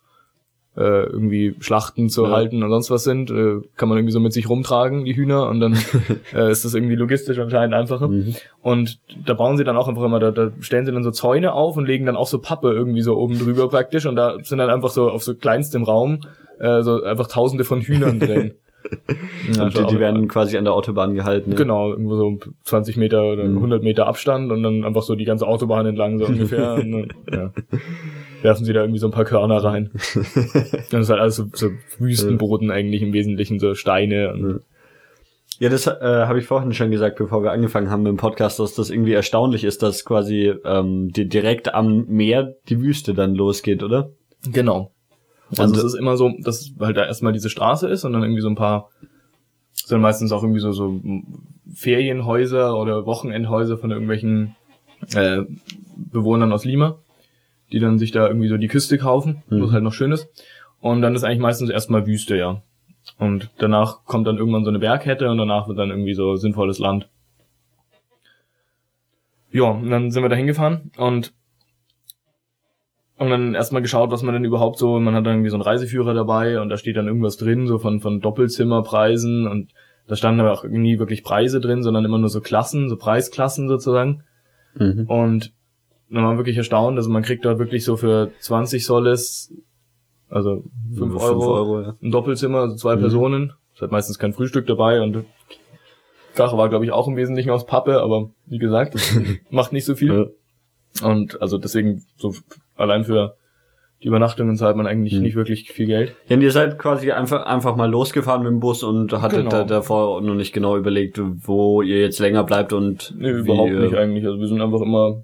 äh, 0.76 1.02
irgendwie 1.04 1.56
Schlachten 1.58 2.08
zu 2.08 2.24
Ja. 2.26 2.30
halten 2.30 2.62
und 2.62 2.70
sonst 2.70 2.90
was 2.90 3.02
sind. 3.02 3.30
Äh, 3.30 3.60
kann 3.76 3.88
man 3.88 3.98
irgendwie 3.98 4.12
so 4.12 4.20
mit 4.20 4.32
sich 4.32 4.48
rumtragen, 4.48 5.04
die 5.04 5.16
Hühner, 5.16 5.48
und 5.48 5.58
dann 5.60 5.76
äh, 6.34 6.50
ist 6.50 6.64
das 6.64 6.74
irgendwie 6.74 6.94
logistisch 6.94 7.38
anscheinend 7.40 7.74
einfacher. 7.74 8.06
Mhm. 8.08 8.36
Und 8.62 9.00
da 9.26 9.34
bauen 9.34 9.56
sie 9.56 9.64
dann 9.64 9.76
auch 9.76 9.88
einfach 9.88 10.04
immer, 10.04 10.20
da, 10.20 10.30
da 10.30 10.52
stellen 10.60 10.86
sie 10.86 10.92
dann 10.92 11.02
so 11.02 11.10
Zäune 11.10 11.54
auf 11.54 11.76
und 11.76 11.86
legen 11.86 12.06
dann 12.06 12.16
auch 12.16 12.28
so 12.28 12.38
Pappe 12.38 12.70
irgendwie 12.72 13.02
so 13.02 13.16
oben 13.16 13.38
drüber 13.38 13.68
praktisch 13.68 14.06
und 14.06 14.14
da 14.14 14.36
sind 14.42 14.58
dann 14.58 14.70
einfach 14.70 14.90
so 14.90 15.10
auf 15.10 15.24
so 15.24 15.34
kleinstem 15.34 15.82
Raum 15.82 16.20
äh, 16.60 16.82
so 16.82 17.02
einfach 17.02 17.26
tausende 17.26 17.64
von 17.64 17.80
Hühnern 17.80 18.20
drin. 18.20 18.52
Ja, 19.54 19.64
Und 19.64 19.76
die, 19.78 19.86
die 19.86 19.98
werden 20.00 20.28
quasi 20.28 20.56
an 20.56 20.64
der 20.64 20.72
Autobahn 20.74 21.14
gehalten. 21.14 21.50
ja. 21.52 21.56
Genau, 21.56 21.90
irgendwo 21.90 22.16
so 22.16 22.38
20 22.64 22.96
Meter 22.96 23.24
oder 23.32 23.44
Mhm. 23.44 23.56
100 23.56 23.82
Meter 23.82 24.06
Abstand 24.06 24.50
und 24.52 24.62
dann 24.62 24.84
einfach 24.84 25.02
so 25.02 25.14
die 25.14 25.24
ganze 25.24 25.46
Autobahn 25.46 25.86
entlang 25.86 26.18
so 26.18 26.26
ungefähr. 26.26 26.74
und 26.82 26.92
dann, 26.92 27.08
ja. 27.32 27.52
Werfen 28.42 28.64
sie 28.64 28.72
da 28.72 28.80
irgendwie 28.80 29.00
so 29.00 29.06
ein 29.08 29.12
paar 29.12 29.24
Körner 29.26 29.62
rein. 29.62 29.90
Dann 30.90 31.02
ist 31.02 31.10
halt 31.10 31.20
alles 31.20 31.36
so, 31.36 31.44
so 31.52 31.68
Wüstenboden 31.98 32.70
eigentlich 32.70 33.02
im 33.02 33.12
Wesentlichen, 33.12 33.58
so 33.58 33.74
Steine. 33.74 34.32
Und, 34.32 34.60
Ja, 35.58 35.68
das 35.68 35.86
äh, 35.86 35.92
habe 36.00 36.38
ich 36.38 36.46
vorhin 36.46 36.72
schon 36.72 36.90
gesagt, 36.90 37.18
bevor 37.18 37.42
wir 37.42 37.52
angefangen 37.52 37.90
haben 37.90 38.02
mit 38.02 38.10
dem 38.10 38.16
Podcast, 38.16 38.58
dass 38.58 38.74
das 38.74 38.88
irgendwie 38.88 39.12
erstaunlich 39.12 39.62
ist, 39.64 39.82
dass 39.82 40.06
quasi 40.06 40.54
ähm, 40.64 41.10
die, 41.12 41.28
direkt 41.28 41.74
am 41.74 42.06
Meer 42.08 42.54
die 42.70 42.80
Wüste 42.80 43.12
dann 43.12 43.34
losgeht, 43.34 43.82
oder? 43.82 44.08
Genau. 44.50 44.90
Also 45.50 45.64
Und- 45.64 45.76
es 45.76 45.84
ist 45.84 45.94
immer 45.94 46.16
so, 46.16 46.32
dass 46.40 46.72
halt 46.78 46.96
da 46.96 47.04
erstmal 47.06 47.32
diese 47.32 47.50
Straße 47.50 47.88
ist 47.88 48.04
und 48.04 48.12
dann 48.12 48.22
irgendwie 48.22 48.42
so 48.42 48.48
ein 48.48 48.54
paar, 48.54 48.90
sind 49.72 50.00
meistens 50.00 50.32
auch 50.32 50.42
irgendwie 50.42 50.60
so, 50.60 50.72
so 50.72 51.00
Ferienhäuser 51.74 52.76
oder 52.78 53.06
Wochenendhäuser 53.06 53.78
von 53.78 53.90
irgendwelchen 53.90 54.56
äh, 55.14 55.42
Bewohnern 55.96 56.52
aus 56.52 56.64
Lima, 56.64 56.98
die 57.72 57.78
dann 57.80 57.98
sich 57.98 58.10
da 58.12 58.26
irgendwie 58.26 58.48
so 58.48 58.56
die 58.56 58.68
Küste 58.68 58.98
kaufen, 58.98 59.42
wo 59.48 59.64
es 59.64 59.72
halt 59.72 59.82
noch 59.84 59.92
schön 59.92 60.12
ist. 60.12 60.28
Und 60.80 61.02
dann 61.02 61.14
ist 61.14 61.24
eigentlich 61.24 61.38
meistens 61.40 61.70
erstmal 61.70 62.06
Wüste, 62.06 62.36
ja. 62.36 62.62
Und 63.18 63.50
danach 63.58 64.04
kommt 64.04 64.26
dann 64.26 64.38
irgendwann 64.38 64.64
so 64.64 64.70
eine 64.70 64.78
Berghette 64.78 65.30
und 65.30 65.38
danach 65.38 65.68
wird 65.68 65.78
dann 65.78 65.90
irgendwie 65.90 66.14
so 66.14 66.36
sinnvolles 66.36 66.78
Land. 66.78 67.08
Ja, 69.52 69.64
und 69.64 69.90
dann 69.90 70.10
sind 70.10 70.22
wir 70.22 70.28
da 70.28 70.36
hingefahren 70.36 70.92
und 70.96 71.32
und 73.20 73.28
dann 73.28 73.54
erstmal 73.54 73.82
geschaut, 73.82 74.10
was 74.10 74.22
man 74.22 74.32
denn 74.32 74.44
überhaupt 74.44 74.78
so, 74.78 74.98
man 74.98 75.14
hat 75.14 75.26
dann 75.26 75.34
irgendwie 75.34 75.50
so 75.50 75.56
einen 75.56 75.62
Reiseführer 75.62 76.14
dabei 76.14 76.58
und 76.58 76.70
da 76.70 76.78
steht 76.78 76.96
dann 76.96 77.06
irgendwas 77.06 77.36
drin, 77.36 77.66
so 77.66 77.78
von, 77.78 78.00
von 78.00 78.22
Doppelzimmerpreisen 78.22 79.46
und 79.46 79.72
da 80.06 80.16
standen 80.16 80.40
aber 80.40 80.52
auch 80.52 80.64
nie 80.64 80.98
wirklich 80.98 81.22
Preise 81.22 81.60
drin, 81.60 81.82
sondern 81.82 82.06
immer 82.06 82.16
nur 82.16 82.30
so 82.30 82.40
Klassen, 82.40 82.88
so 82.88 82.96
Preisklassen 82.96 83.68
sozusagen. 83.68 84.24
Mhm. 84.74 85.04
Und 85.06 85.52
dann 86.08 86.22
war 86.22 86.30
man 86.30 86.38
wirklich 86.38 86.56
erstaunt, 86.56 86.96
also 86.96 87.10
man 87.10 87.22
kriegt 87.22 87.44
dort 87.44 87.58
wirklich 87.58 87.84
so 87.84 87.98
für 87.98 88.30
20 88.40 88.86
Soles, 88.86 89.52
also 90.30 90.64
5 90.88 90.98
Fünf 90.98 91.22
Euro, 91.22 91.54
Euro, 91.54 91.80
ja. 91.82 91.96
ein 92.02 92.10
Doppelzimmer, 92.10 92.60
also 92.60 92.76
zwei 92.76 92.96
Mhm. 92.96 93.00
Personen. 93.00 93.52
Es 93.74 93.82
hat 93.82 93.92
meistens 93.92 94.18
kein 94.18 94.32
Frühstück 94.32 94.66
dabei 94.66 95.02
und 95.02 95.26
Dach 96.36 96.56
war, 96.56 96.70
glaube 96.70 96.86
ich, 96.86 96.90
auch 96.90 97.06
im 97.06 97.16
Wesentlichen 97.16 97.50
aus 97.50 97.66
Pappe, 97.66 98.00
aber 98.00 98.30
wie 98.46 98.58
gesagt, 98.58 98.94
macht 99.50 99.74
nicht 99.74 99.84
so 99.84 99.94
viel. 99.94 100.34
Und 101.02 101.40
also 101.42 101.58
deswegen, 101.58 102.04
so 102.16 102.34
allein 102.80 103.04
für 103.04 103.36
die 104.02 104.08
Übernachtungen 104.08 104.56
zahlt 104.56 104.76
man 104.76 104.86
eigentlich 104.86 105.12
Mhm. 105.14 105.22
nicht 105.22 105.36
wirklich 105.36 105.70
viel 105.72 105.86
Geld. 105.86 106.14
Ja, 106.26 106.36
und 106.36 106.42
ihr 106.42 106.50
seid 106.52 106.78
quasi 106.78 107.12
einfach, 107.12 107.44
einfach 107.44 107.76
mal 107.76 107.90
losgefahren 107.90 108.42
mit 108.42 108.50
dem 108.50 108.60
Bus 108.60 108.82
und 108.82 109.12
hattet 109.12 109.40
Genau. 109.40 109.50
da, 109.50 109.64
davor 109.64 110.20
noch 110.22 110.34
nicht 110.34 110.52
genau 110.54 110.76
überlegt, 110.78 111.20
wo 111.22 111.82
ihr 111.82 112.00
jetzt 112.00 112.18
länger 112.18 112.44
bleibt 112.44 112.72
und 112.72 113.14
Nee, 113.18 113.30
überhaupt 113.30 113.70
nicht 113.72 113.94
eigentlich. 113.94 114.24
Also 114.24 114.38
wir 114.40 114.46
sind 114.48 114.62
einfach 114.62 114.80
immer, 114.80 115.22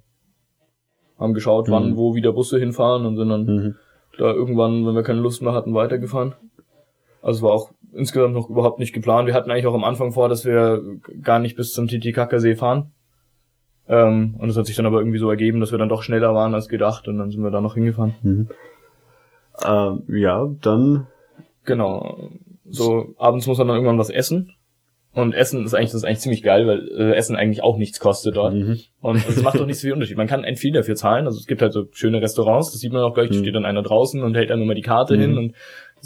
haben 1.18 1.32
geschaut, 1.32 1.70
wann, 1.70 1.92
Mhm. 1.92 1.96
wo 1.96 2.14
wieder 2.14 2.32
Busse 2.32 2.58
hinfahren 2.58 3.06
und 3.06 3.16
sind 3.16 3.28
dann 3.30 3.44
Mhm. 3.46 3.74
da 4.18 4.32
irgendwann, 4.32 4.86
wenn 4.86 4.94
wir 4.94 5.02
keine 5.02 5.20
Lust 5.20 5.40
mehr 5.42 5.52
hatten, 5.54 5.72
weitergefahren. 5.74 6.34
Also 7.22 7.38
es 7.38 7.42
war 7.42 7.52
auch 7.52 7.70
insgesamt 7.94 8.34
noch 8.34 8.50
überhaupt 8.50 8.78
nicht 8.78 8.92
geplant. 8.92 9.26
Wir 9.26 9.32
hatten 9.34 9.50
eigentlich 9.50 9.66
auch 9.66 9.74
am 9.74 9.84
Anfang 9.84 10.12
vor, 10.12 10.28
dass 10.28 10.44
wir 10.44 10.82
gar 11.22 11.38
nicht 11.38 11.56
bis 11.56 11.72
zum 11.72 11.88
Titicacasee 11.88 12.54
fahren. 12.56 12.92
Ähm, 13.88 14.34
und 14.38 14.48
es 14.48 14.56
hat 14.56 14.66
sich 14.66 14.76
dann 14.76 14.86
aber 14.86 14.98
irgendwie 14.98 15.18
so 15.18 15.30
ergeben, 15.30 15.60
dass 15.60 15.70
wir 15.72 15.78
dann 15.78 15.88
doch 15.88 16.02
schneller 16.02 16.34
waren 16.34 16.54
als 16.54 16.68
gedacht 16.68 17.06
und 17.08 17.18
dann 17.18 17.30
sind 17.30 17.42
wir 17.42 17.50
da 17.50 17.60
noch 17.60 17.74
hingefahren. 17.74 18.14
Mhm. 18.22 18.48
Ähm, 19.66 20.02
ja, 20.08 20.48
dann 20.62 21.06
Genau. 21.64 22.30
So 22.68 23.14
abends 23.18 23.46
muss 23.46 23.58
man 23.58 23.66
dann 23.68 23.76
irgendwann 23.76 23.98
was 23.98 24.10
essen. 24.10 24.52
Und 25.14 25.32
Essen 25.34 25.64
ist 25.64 25.72
eigentlich, 25.74 25.90
das 25.92 26.02
ist 26.02 26.04
eigentlich 26.04 26.18
ziemlich 26.20 26.42
geil, 26.42 26.66
weil 26.66 26.88
äh, 26.96 27.14
Essen 27.14 27.36
eigentlich 27.36 27.62
auch 27.62 27.78
nichts 27.78 28.00
kostet 28.00 28.36
dort. 28.36 28.54
Mhm. 28.54 28.78
Und 29.00 29.26
es 29.28 29.42
macht 29.42 29.58
doch 29.58 29.66
nicht 29.66 29.78
so 29.78 29.82
viel 29.86 29.94
Unterschied. 29.94 30.16
Man 30.18 30.26
kann 30.26 30.44
ein 30.44 30.56
viel 30.56 30.72
dafür 30.72 30.94
zahlen. 30.94 31.26
Also 31.26 31.38
es 31.38 31.46
gibt 31.46 31.62
halt 31.62 31.72
so 31.72 31.86
schöne 31.92 32.20
Restaurants, 32.20 32.70
das 32.72 32.80
sieht 32.80 32.92
man 32.92 33.02
auch 33.02 33.14
gleich, 33.14 33.30
da 33.30 33.34
Mhm. 33.36 33.40
steht 33.40 33.54
dann 33.54 33.64
einer 33.64 33.82
draußen 33.82 34.22
und 34.22 34.34
hält 34.36 34.50
einem 34.52 34.62
immer 34.62 34.74
die 34.74 34.82
Karte 34.82 35.16
Mhm. 35.16 35.20
hin 35.20 35.38
und 35.38 35.54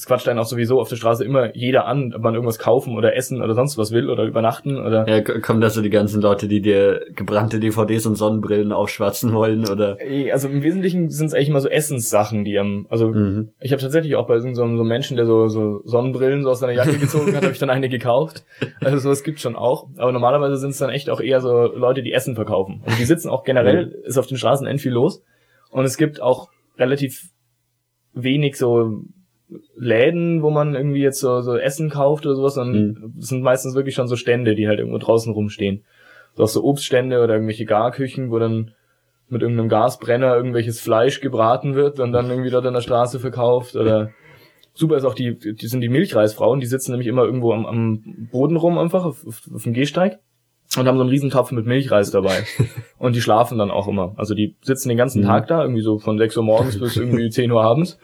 das 0.00 0.06
quatscht 0.06 0.26
dann 0.26 0.38
auch 0.38 0.46
sowieso 0.46 0.80
auf 0.80 0.88
der 0.88 0.96
Straße 0.96 1.24
immer 1.24 1.54
jeder 1.54 1.84
an, 1.86 2.14
ob 2.14 2.22
man 2.22 2.34
irgendwas 2.34 2.58
kaufen 2.58 2.96
oder 2.96 3.14
essen 3.16 3.42
oder 3.42 3.54
sonst 3.54 3.76
was 3.76 3.92
will 3.92 4.08
oder 4.08 4.24
übernachten 4.24 4.78
oder 4.78 5.06
ja, 5.06 5.20
kommen 5.20 5.60
da 5.60 5.68
so 5.68 5.82
die 5.82 5.90
ganzen 5.90 6.22
Leute, 6.22 6.48
die 6.48 6.62
dir 6.62 7.04
gebrannte 7.14 7.60
DVDs 7.60 8.06
und 8.06 8.14
Sonnenbrillen 8.16 8.72
aufschwatzen 8.72 9.34
wollen 9.34 9.68
oder 9.68 9.98
Also 10.32 10.48
im 10.48 10.62
Wesentlichen 10.62 11.10
sind 11.10 11.26
es 11.26 11.34
eigentlich 11.34 11.50
immer 11.50 11.60
so 11.60 11.68
Essenssachen, 11.68 12.44
die 12.44 12.58
am, 12.58 12.86
also 12.88 13.10
Mhm. 13.10 13.50
ich 13.60 13.72
habe 13.72 13.82
tatsächlich 13.82 14.16
auch 14.16 14.26
bei 14.26 14.40
so, 14.40 14.54
so 14.54 14.62
einem 14.62 14.86
Menschen, 14.86 15.16
der 15.18 15.26
so, 15.26 15.48
so 15.48 15.82
Sonnenbrillen 15.84 16.44
so 16.44 16.50
aus 16.50 16.60
seiner 16.60 16.72
Jacke 16.72 16.96
gezogen 16.96 17.36
hat, 17.36 17.42
habe 17.42 17.52
ich 17.52 17.58
dann 17.58 17.70
eine 17.70 17.88
gekauft. 17.88 18.44
Also 18.82 18.98
sowas 18.98 19.22
gibt's 19.22 19.42
schon 19.42 19.56
auch. 19.56 19.88
Aber 19.98 20.12
normalerweise 20.12 20.56
sind 20.56 20.70
es 20.70 20.78
dann 20.78 20.88
echt 20.88 21.10
auch 21.10 21.20
eher 21.20 21.40
so 21.42 21.66
Leute, 21.66 22.02
die 22.02 22.12
Essen 22.12 22.34
verkaufen. 22.34 22.80
Also 22.86 22.96
die 22.96 23.04
sitzen 23.04 23.28
auch 23.28 23.44
generell, 23.44 23.94
ist 24.04 24.16
auf 24.16 24.26
den 24.26 24.38
Straßen 24.38 24.66
end 24.66 24.80
viel 24.80 24.92
los. 24.92 25.22
Und 25.70 25.84
es 25.84 25.98
gibt 25.98 26.22
auch 26.22 26.48
relativ 26.78 27.28
wenig 28.14 28.56
so 28.56 29.02
Läden, 29.76 30.42
wo 30.42 30.50
man 30.50 30.74
irgendwie 30.74 31.02
jetzt 31.02 31.20
so, 31.20 31.40
so 31.40 31.56
Essen 31.56 31.90
kauft 31.90 32.26
oder 32.26 32.36
sowas, 32.36 32.54
sondern 32.54 33.14
es 33.18 33.28
sind 33.28 33.42
meistens 33.42 33.74
wirklich 33.74 33.94
schon 33.94 34.08
so 34.08 34.16
Stände, 34.16 34.54
die 34.54 34.68
halt 34.68 34.78
irgendwo 34.78 34.98
draußen 34.98 35.32
rumstehen. 35.32 35.84
So 36.34 36.44
auch 36.44 36.48
so 36.48 36.64
Obststände 36.64 37.22
oder 37.22 37.34
irgendwelche 37.34 37.64
Garküchen, 37.64 38.30
wo 38.30 38.38
dann 38.38 38.72
mit 39.28 39.42
irgendeinem 39.42 39.68
Gasbrenner 39.68 40.34
irgendwelches 40.34 40.80
Fleisch 40.80 41.20
gebraten 41.20 41.74
wird 41.74 42.00
und 42.00 42.12
dann 42.12 42.30
irgendwie 42.30 42.50
dort 42.50 42.66
an 42.66 42.74
der 42.74 42.80
Straße 42.80 43.20
verkauft 43.20 43.76
oder 43.76 44.10
super 44.74 44.96
ist 44.96 45.04
auch 45.04 45.14
die, 45.14 45.36
die 45.36 45.66
sind 45.66 45.80
die 45.80 45.88
Milchreisfrauen, 45.88 46.60
die 46.60 46.66
sitzen 46.66 46.92
nämlich 46.92 47.08
immer 47.08 47.24
irgendwo 47.24 47.52
am, 47.52 47.66
am 47.66 48.28
Boden 48.30 48.56
rum 48.56 48.78
einfach 48.78 49.04
auf, 49.04 49.26
auf, 49.26 49.42
auf 49.54 49.62
dem 49.62 49.72
Gehsteig 49.72 50.18
und 50.78 50.86
haben 50.86 50.96
so 50.96 51.02
einen 51.02 51.10
riesen 51.10 51.30
Topf 51.30 51.50
mit 51.50 51.66
Milchreis 51.66 52.10
dabei. 52.12 52.44
und 52.98 53.16
die 53.16 53.20
schlafen 53.20 53.58
dann 53.58 53.70
auch 53.72 53.88
immer. 53.88 54.12
Also 54.16 54.34
die 54.34 54.54
sitzen 54.62 54.88
den 54.88 54.96
ganzen 54.98 55.22
Mhm. 55.22 55.26
Tag 55.26 55.48
da, 55.48 55.62
irgendwie 55.62 55.80
so 55.82 55.98
von 55.98 56.16
6 56.16 56.36
Uhr 56.36 56.44
morgens 56.44 56.78
bis 56.78 56.96
irgendwie 56.98 57.28
10 57.28 57.50
Uhr 57.50 57.62
abends 57.62 57.98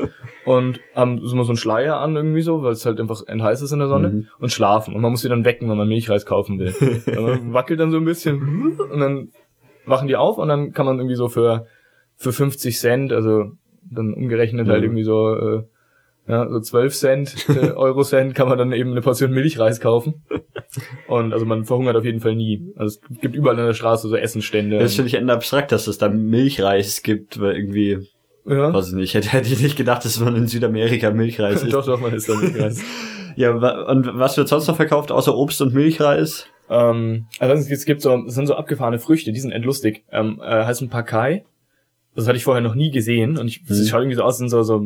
und 0.45 0.81
haben 0.95 1.21
so 1.25 1.33
immer 1.35 1.45
so 1.45 1.51
einen 1.51 1.59
Schleier 1.59 1.99
an 2.01 2.17
irgendwie 2.17 2.43
so, 2.43 2.63
weil 2.63 2.73
es 2.73 2.85
halt 2.85 2.99
einfach 3.01 3.23
heiß 3.29 3.63
ist 3.63 3.71
in 3.73 3.79
der 3.79 3.89
Sonne 3.89 4.09
Mhm. 4.09 4.27
und 4.41 4.51
schlafen. 4.53 4.95
Und 4.95 5.01
man 5.01 5.13
muss 5.13 5.21
sie 5.23 5.29
dann 5.29 5.45
wecken, 5.45 5.69
wenn 5.71 5.77
man 5.79 5.87
Milchreis 5.89 6.27
kaufen 6.27 6.59
will. 6.59 6.75
Und 7.07 7.23
man 7.25 7.53
wackelt 7.53 7.79
dann 7.79 7.91
so 7.93 7.99
ein 7.99 8.05
bisschen 8.05 8.77
und 8.91 8.99
dann 9.01 9.29
wachen 9.85 10.09
die 10.09 10.17
auf 10.17 10.37
und 10.39 10.49
dann 10.49 10.73
kann 10.73 10.85
man 10.87 10.99
irgendwie 10.99 11.15
so 11.15 11.29
für, 11.29 11.67
für 12.17 12.33
50 12.33 12.77
Cent, 12.79 13.13
also 13.13 13.53
dann 13.89 14.13
umgerechnet 14.13 14.67
halt 14.67 14.79
Mhm. 14.81 14.85
irgendwie 14.87 15.05
so, 15.05 15.35
äh, 15.37 15.63
ja, 16.29 16.49
so 16.51 16.61
12 16.61 16.95
Cent, 16.95 17.37
äh, 17.49 17.71
Euro 17.73 18.03
Cent 18.03 18.35
kann 18.35 18.49
man 18.49 18.59
dann 18.59 18.73
eben 18.73 18.91
eine 18.91 19.01
Portion 19.01 19.31
Milchreis 19.33 19.81
kaufen. 19.81 20.25
Und 21.09 21.33
also 21.33 21.47
man 21.47 21.65
verhungert 21.65 21.97
auf 21.97 22.05
jeden 22.05 22.21
Fall 22.21 22.35
nie. 22.35 22.73
Also 22.77 22.99
es 23.13 23.21
gibt 23.21 23.35
überall 23.37 23.59
an 23.59 23.67
der 23.67 23.75
Straße 23.75 24.09
so 24.09 24.17
Essenstände. 24.17 24.79
Das 24.79 24.95
finde 24.95 25.09
ich 25.09 25.15
eher 25.15 25.29
abstrakt, 25.29 25.73
dass 25.73 25.87
es 25.87 25.99
da 25.99 26.09
Milchreis 26.09 27.03
gibt, 27.03 27.41
weil 27.41 27.55
irgendwie, 27.57 27.99
ja. 28.45 28.73
weiß 28.75 28.89
ich 28.89 28.95
nicht, 28.95 29.15
hätte, 29.15 29.29
hätte 29.29 29.53
ich 29.53 29.61
nicht 29.63 29.77
gedacht, 29.77 30.05
dass 30.05 30.19
man 30.21 30.37
in 30.37 30.47
Südamerika 30.49 31.11
Milchreis 31.11 31.63
isst. 31.63 31.73
doch, 31.73 31.87
doch, 31.87 32.01
man 32.01 32.13
ist 32.15 32.29
da 32.29 32.35
Milchreis. 32.35 32.83
Ja, 33.39 33.51
und 33.51 34.19
was 34.19 34.39
wird 34.39 34.49
sonst 34.49 34.67
noch 34.67 34.77
verkauft, 34.77 35.13
außer 35.13 35.37
Obst 35.37 35.61
und 35.61 35.75
Milchreis? 35.75 36.47
ähm, 36.71 37.27
also 37.39 37.53
es 37.71 37.85
gibt 37.85 38.01
so, 38.01 38.25
es 38.27 38.35
sind 38.35 38.47
so 38.47 38.55
abgefahrene 38.55 38.99
Früchte, 38.99 39.31
die 39.31 39.41
sind 39.41 39.53
endlustig. 39.53 40.05
Ähm, 40.11 40.41
äh, 40.43 40.65
heißen 40.65 40.89
Pakai. 40.89 41.45
Das 42.15 42.27
hatte 42.27 42.39
ich 42.39 42.45
vorher 42.45 42.63
noch 42.63 42.75
nie 42.75 42.91
gesehen 42.91 43.37
und 43.37 43.47
ich, 43.49 43.61
Mhm. 43.61 43.67
es 43.69 43.91
schaut 43.91 44.01
irgendwie 44.01 44.17
so 44.17 44.23
aus, 44.23 44.39
sind 44.39 44.49
so, 44.49 44.63
so 44.63 44.83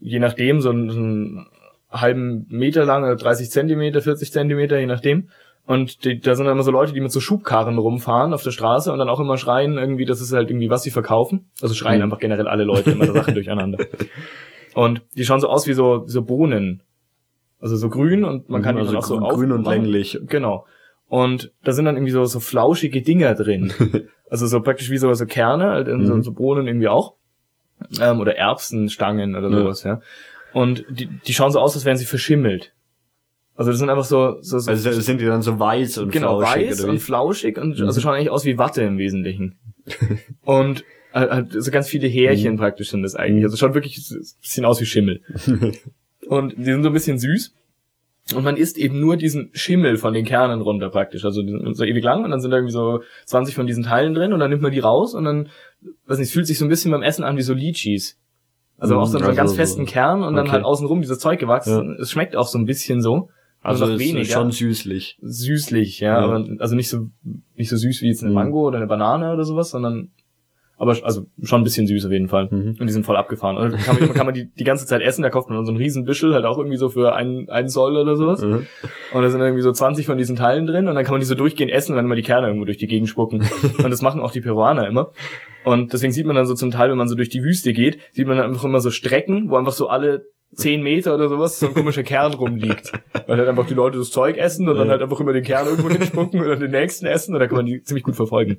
je 0.00 0.18
nachdem, 0.18 0.60
so 0.60 0.70
einen, 0.70 0.90
so 0.90 0.98
einen 0.98 1.46
halben 1.90 2.46
Meter 2.48 2.84
lang, 2.84 3.02
oder 3.04 3.16
30 3.16 3.50
Zentimeter, 3.50 4.00
40 4.00 4.32
Zentimeter, 4.32 4.78
je 4.78 4.86
nachdem. 4.86 5.28
Und 5.64 6.04
die, 6.04 6.18
da 6.18 6.34
sind 6.34 6.46
dann 6.46 6.54
immer 6.54 6.64
so 6.64 6.72
Leute, 6.72 6.92
die 6.92 7.00
mit 7.00 7.12
so 7.12 7.20
Schubkarren 7.20 7.78
rumfahren 7.78 8.34
auf 8.34 8.42
der 8.42 8.50
Straße 8.50 8.92
und 8.92 8.98
dann 8.98 9.08
auch 9.08 9.20
immer 9.20 9.36
schreien 9.38 9.78
irgendwie, 9.78 10.04
das 10.06 10.20
ist 10.20 10.32
halt 10.32 10.50
irgendwie, 10.50 10.70
was 10.70 10.82
sie 10.82 10.90
verkaufen. 10.90 11.50
Also 11.60 11.74
schreien 11.74 11.98
Mhm. 11.98 12.04
einfach 12.04 12.18
generell 12.18 12.48
alle 12.48 12.64
Leute 12.64 12.90
immer 12.90 13.06
so 13.06 13.12
Sachen 13.12 13.34
durcheinander. 13.34 13.78
Und 14.74 15.02
die 15.16 15.24
schauen 15.24 15.40
so 15.40 15.48
aus 15.48 15.66
wie 15.68 15.74
so, 15.74 16.04
so 16.06 16.22
Bohnen. 16.22 16.82
Also 17.60 17.76
so 17.76 17.88
grün 17.90 18.24
und 18.24 18.48
man 18.48 18.62
kann 18.62 18.74
die 18.74 18.80
also 18.82 18.96
auch 18.98 19.04
so 19.04 19.18
grün, 19.18 19.28
grün 19.28 19.52
und 19.52 19.66
länglich. 19.68 20.18
Genau. 20.26 20.66
Und 21.08 21.52
da 21.62 21.72
sind 21.72 21.84
dann 21.84 21.94
irgendwie 21.96 22.10
so, 22.12 22.24
so 22.24 22.40
flauschige 22.40 23.02
Dinger 23.02 23.34
drin. 23.34 23.72
also 24.30 24.46
so 24.46 24.60
praktisch 24.62 24.90
wie 24.90 24.98
so, 24.98 25.12
so 25.14 25.26
Kerne, 25.26 25.66
halt 25.70 25.86
in 25.86 26.04
so, 26.06 26.14
Mhm. 26.14 26.22
so 26.22 26.32
Bohnen 26.32 26.66
irgendwie 26.66 26.88
auch. 26.88 27.14
Ähm, 28.00 28.20
oder 28.20 28.36
Erbsenstangen 28.36 29.34
oder 29.36 29.48
Ja. 29.50 29.56
sowas, 29.58 29.82
ja. 29.84 30.00
Und 30.52 30.84
die, 30.90 31.06
die 31.06 31.32
schauen 31.34 31.50
so 31.52 31.60
aus, 31.60 31.74
als 31.74 31.84
wären 31.84 31.96
sie 31.96 32.04
verschimmelt. 32.04 32.72
Also 33.54 33.70
das 33.70 33.78
sind 33.80 33.90
einfach 33.90 34.04
so, 34.04 34.38
so, 34.40 34.58
so 34.58 34.70
Also 34.70 34.90
sind 35.00 35.20
die 35.20 35.26
dann 35.26 35.42
so 35.42 35.58
weiß 35.58 35.98
und 35.98 36.10
genau, 36.10 36.38
flauschig 36.40 36.70
weiß 36.70 36.84
und 36.84 36.98
flauschig 37.00 37.58
und 37.58 37.78
Mhm. 37.78 37.86
also 37.86 38.00
schauen 38.00 38.14
eigentlich 38.14 38.30
aus 38.30 38.44
wie 38.44 38.56
Watte 38.58 38.82
im 38.82 38.96
Wesentlichen. 38.98 39.58
und 40.42 40.84
äh, 41.12 41.20
halt 41.28 41.52
so 41.52 41.70
ganz 41.70 41.88
viele 41.88 42.08
Härchen 42.08 42.54
Mhm. 42.54 42.58
praktisch 42.58 42.90
sind 42.90 43.02
das 43.02 43.14
eigentlich. 43.14 43.44
Also 43.44 43.56
schaut 43.56 43.74
wirklich 43.74 43.98
ein 44.10 44.24
bisschen 44.40 44.64
aus 44.64 44.80
wie 44.80 44.86
Schimmel. 44.86 45.20
und 46.28 46.56
die 46.56 46.64
sind 46.64 46.82
so 46.82 46.88
ein 46.90 46.92
bisschen 46.94 47.18
süß. 47.18 47.54
Und 48.34 48.44
man 48.44 48.56
isst 48.56 48.78
eben 48.78 49.00
nur 49.00 49.16
diesen 49.16 49.50
Schimmel 49.52 49.96
von 49.96 50.14
den 50.14 50.24
Kernen 50.24 50.60
runter 50.60 50.90
praktisch. 50.90 51.24
Also 51.24 51.42
so 51.72 51.84
ewig 51.84 52.04
lang 52.04 52.24
und 52.24 52.30
dann 52.30 52.40
sind 52.40 52.50
da 52.52 52.56
irgendwie 52.58 52.72
so 52.72 53.00
20 53.26 53.54
von 53.54 53.66
diesen 53.66 53.82
Teilen 53.82 54.14
drin 54.14 54.32
und 54.32 54.38
dann 54.40 54.48
nimmt 54.50 54.62
man 54.62 54.70
die 54.72 54.78
raus 54.78 55.14
und 55.14 55.24
dann, 55.24 55.48
weiß 56.06 56.18
nicht, 56.18 56.28
es 56.28 56.32
fühlt 56.32 56.46
sich 56.46 56.58
so 56.58 56.64
ein 56.64 56.68
bisschen 56.68 56.92
beim 56.92 57.02
Essen 57.02 57.24
an 57.24 57.36
wie 57.36 57.42
so 57.42 57.52
Lychees. 57.52 58.18
Also 58.78 58.96
auch 58.98 59.06
so, 59.06 59.18
einen 59.18 59.26
also 59.26 59.36
ganz 59.36 59.50
so- 59.50 59.56
festen 59.56 59.86
Kern 59.86 60.22
und 60.22 60.34
dann 60.34 60.44
okay. 60.46 60.52
halt 60.54 60.64
außenrum 60.64 61.02
dieses 61.02 61.18
Zeug 61.18 61.38
gewachsen. 61.40 61.96
Es 62.00 62.10
schmeckt 62.10 62.36
auch 62.36 62.46
so 62.46 62.58
ein 62.58 62.64
bisschen 62.64 63.00
so. 63.02 63.28
Also 63.60 63.86
noch 63.86 63.94
es 63.94 64.00
ist 64.02 64.32
schon 64.32 64.50
süßlich. 64.50 65.18
süßlich, 65.20 66.00
ja, 66.00 66.18
Ja. 66.18 66.24
aber 66.24 66.44
also 66.58 66.74
nicht 66.74 66.88
so 66.88 67.08
nicht 67.54 67.68
so 67.70 67.76
süß 67.76 68.02
wie 68.02 68.08
jetzt 68.08 68.22
eine 68.22 68.30
Mhm. 68.30 68.34
Mango 68.34 68.66
oder 68.66 68.78
eine 68.78 68.88
Banane 68.88 69.32
oder 69.32 69.44
sowas, 69.44 69.70
sondern 69.70 70.10
aber 70.82 70.96
also 71.04 71.26
schon 71.44 71.60
ein 71.60 71.64
bisschen 71.64 71.86
süß 71.86 72.06
auf 72.06 72.10
jeden 72.10 72.26
Fall. 72.26 72.48
Mhm. 72.50 72.74
Und 72.80 72.88
die 72.88 72.92
sind 72.92 73.06
voll 73.06 73.16
abgefahren. 73.16 73.56
Also 73.56 73.76
kann 73.76 74.00
man, 74.00 74.12
kann 74.14 74.26
man 74.26 74.34
die 74.34 74.52
die 74.52 74.64
ganze 74.64 74.84
Zeit 74.84 75.00
essen, 75.00 75.22
da 75.22 75.30
kauft 75.30 75.48
man 75.48 75.56
dann 75.56 75.64
so 75.64 75.70
einen 75.70 75.78
riesen 75.78 76.04
Büschel, 76.04 76.34
halt 76.34 76.44
auch 76.44 76.58
irgendwie 76.58 76.76
so 76.76 76.88
für 76.88 77.14
einen, 77.14 77.48
einen 77.48 77.68
Soll 77.68 77.96
oder 77.96 78.16
sowas. 78.16 78.42
Mhm. 78.42 78.66
Und 79.12 79.22
da 79.22 79.30
sind 79.30 79.40
irgendwie 79.40 79.62
so 79.62 79.70
20 79.70 80.06
von 80.06 80.18
diesen 80.18 80.34
Teilen 80.34 80.66
drin 80.66 80.88
und 80.88 80.96
dann 80.96 81.04
kann 81.04 81.12
man 81.12 81.20
die 81.20 81.26
so 81.26 81.36
durchgehend 81.36 81.70
essen 81.70 81.94
dann 81.94 82.04
immer 82.04 82.16
die 82.16 82.22
Kerne 82.22 82.48
irgendwo 82.48 82.64
durch 82.64 82.78
die 82.78 82.88
Gegend 82.88 83.08
spucken. 83.08 83.48
und 83.78 83.90
das 83.92 84.02
machen 84.02 84.20
auch 84.20 84.32
die 84.32 84.40
Peruaner 84.40 84.88
immer. 84.88 85.12
Und 85.62 85.92
deswegen 85.92 86.12
sieht 86.12 86.26
man 86.26 86.34
dann 86.34 86.46
so 86.46 86.54
zum 86.54 86.72
Teil, 86.72 86.90
wenn 86.90 86.98
man 86.98 87.06
so 87.06 87.14
durch 87.14 87.28
die 87.28 87.44
Wüste 87.44 87.72
geht, 87.72 88.00
sieht 88.10 88.26
man 88.26 88.36
dann 88.36 88.46
einfach 88.46 88.64
immer 88.64 88.80
so 88.80 88.90
Strecken, 88.90 89.50
wo 89.50 89.56
einfach 89.58 89.70
so 89.70 89.86
alle 89.86 90.24
10 90.54 90.82
Meter 90.82 91.14
oder 91.14 91.28
sowas 91.28 91.58
so 91.58 91.66
ein 91.68 91.74
komischer 91.74 92.02
Kern 92.02 92.34
rumliegt. 92.34 92.92
Weil 93.26 93.38
halt 93.38 93.48
einfach 93.48 93.66
die 93.66 93.74
Leute 93.74 93.98
das 93.98 94.10
Zeug 94.10 94.36
essen 94.36 94.68
und 94.68 94.76
dann 94.76 94.88
halt 94.88 95.00
einfach 95.02 95.20
immer 95.20 95.32
den 95.32 95.44
Kern 95.44 95.66
irgendwo 95.66 95.88
hinspucken 95.88 96.40
oder 96.40 96.56
den 96.56 96.70
nächsten 96.70 97.06
essen 97.06 97.34
und 97.34 97.40
da 97.40 97.46
kann 97.46 97.56
man 97.56 97.66
die 97.66 97.82
ziemlich 97.82 98.04
gut 98.04 98.16
verfolgen. 98.16 98.58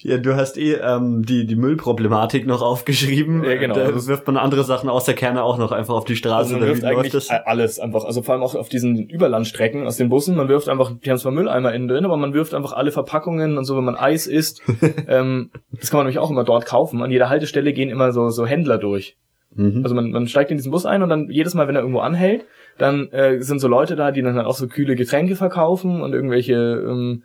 Ja, 0.00 0.16
du 0.16 0.36
hast 0.36 0.56
eh 0.58 0.74
ähm, 0.74 1.24
die, 1.26 1.44
die 1.44 1.56
Müllproblematik 1.56 2.46
noch 2.46 2.62
aufgeschrieben. 2.62 3.42
Ja, 3.42 3.56
genau. 3.56 3.74
Da 3.74 3.82
Also- 3.86 4.06
wirft 4.06 4.28
man 4.28 4.36
andere 4.36 4.62
Sachen 4.62 4.88
aus 4.88 5.04
der 5.06 5.14
Kerne 5.14 5.42
auch 5.42 5.58
noch 5.58 5.72
einfach 5.72 5.94
auf 5.94 6.04
die 6.04 6.14
Straße. 6.14 6.54
Also 6.54 6.58
man 6.58 6.68
wirft 6.68 6.84
eigentlich 6.84 7.12
das? 7.12 7.30
alles 7.30 7.80
einfach. 7.80 8.04
Also 8.04 8.22
vor 8.22 8.34
allem 8.34 8.44
auch 8.44 8.54
auf 8.54 8.68
diesen 8.68 9.08
Überlandstrecken 9.08 9.86
aus 9.88 9.96
den 9.96 10.08
Bussen. 10.08 10.36
Man 10.36 10.48
wirft 10.48 10.68
einfach, 10.68 10.92
die 11.04 11.10
haben 11.10 11.18
zwar 11.18 11.32
Mülleimer 11.32 11.74
innen 11.74 11.88
drin, 11.88 12.04
aber 12.04 12.16
man 12.16 12.32
wirft 12.32 12.54
einfach 12.54 12.74
alle 12.74 12.92
Verpackungen 12.92 13.58
und 13.58 13.64
so, 13.64 13.76
wenn 13.76 13.84
man 13.84 13.96
Eis 13.96 14.28
isst. 14.28 14.62
ähm, 15.08 15.50
das 15.72 15.90
kann 15.90 15.98
man 15.98 16.06
nämlich 16.06 16.20
auch 16.20 16.30
immer 16.30 16.44
dort 16.44 16.64
kaufen. 16.64 17.02
An 17.02 17.10
jeder 17.10 17.28
Haltestelle 17.28 17.72
gehen 17.72 17.90
immer 17.90 18.12
so, 18.12 18.30
so 18.30 18.46
Händler 18.46 18.78
durch. 18.78 19.16
Mhm. 19.54 19.82
Also 19.82 19.94
man, 19.94 20.10
man 20.10 20.28
steigt 20.28 20.50
in 20.50 20.56
diesen 20.56 20.72
Bus 20.72 20.86
ein 20.86 21.02
und 21.02 21.08
dann 21.08 21.30
jedes 21.30 21.54
Mal, 21.54 21.68
wenn 21.68 21.74
er 21.74 21.82
irgendwo 21.82 22.00
anhält, 22.00 22.44
dann 22.76 23.08
äh, 23.12 23.40
sind 23.42 23.60
so 23.60 23.68
Leute 23.68 23.96
da, 23.96 24.12
die 24.12 24.22
dann 24.22 24.36
halt 24.36 24.46
auch 24.46 24.54
so 24.54 24.68
kühle 24.68 24.94
Getränke 24.94 25.36
verkaufen 25.36 26.00
und 26.00 26.12
irgendwelche 26.12 26.54
ähm, 26.54 27.22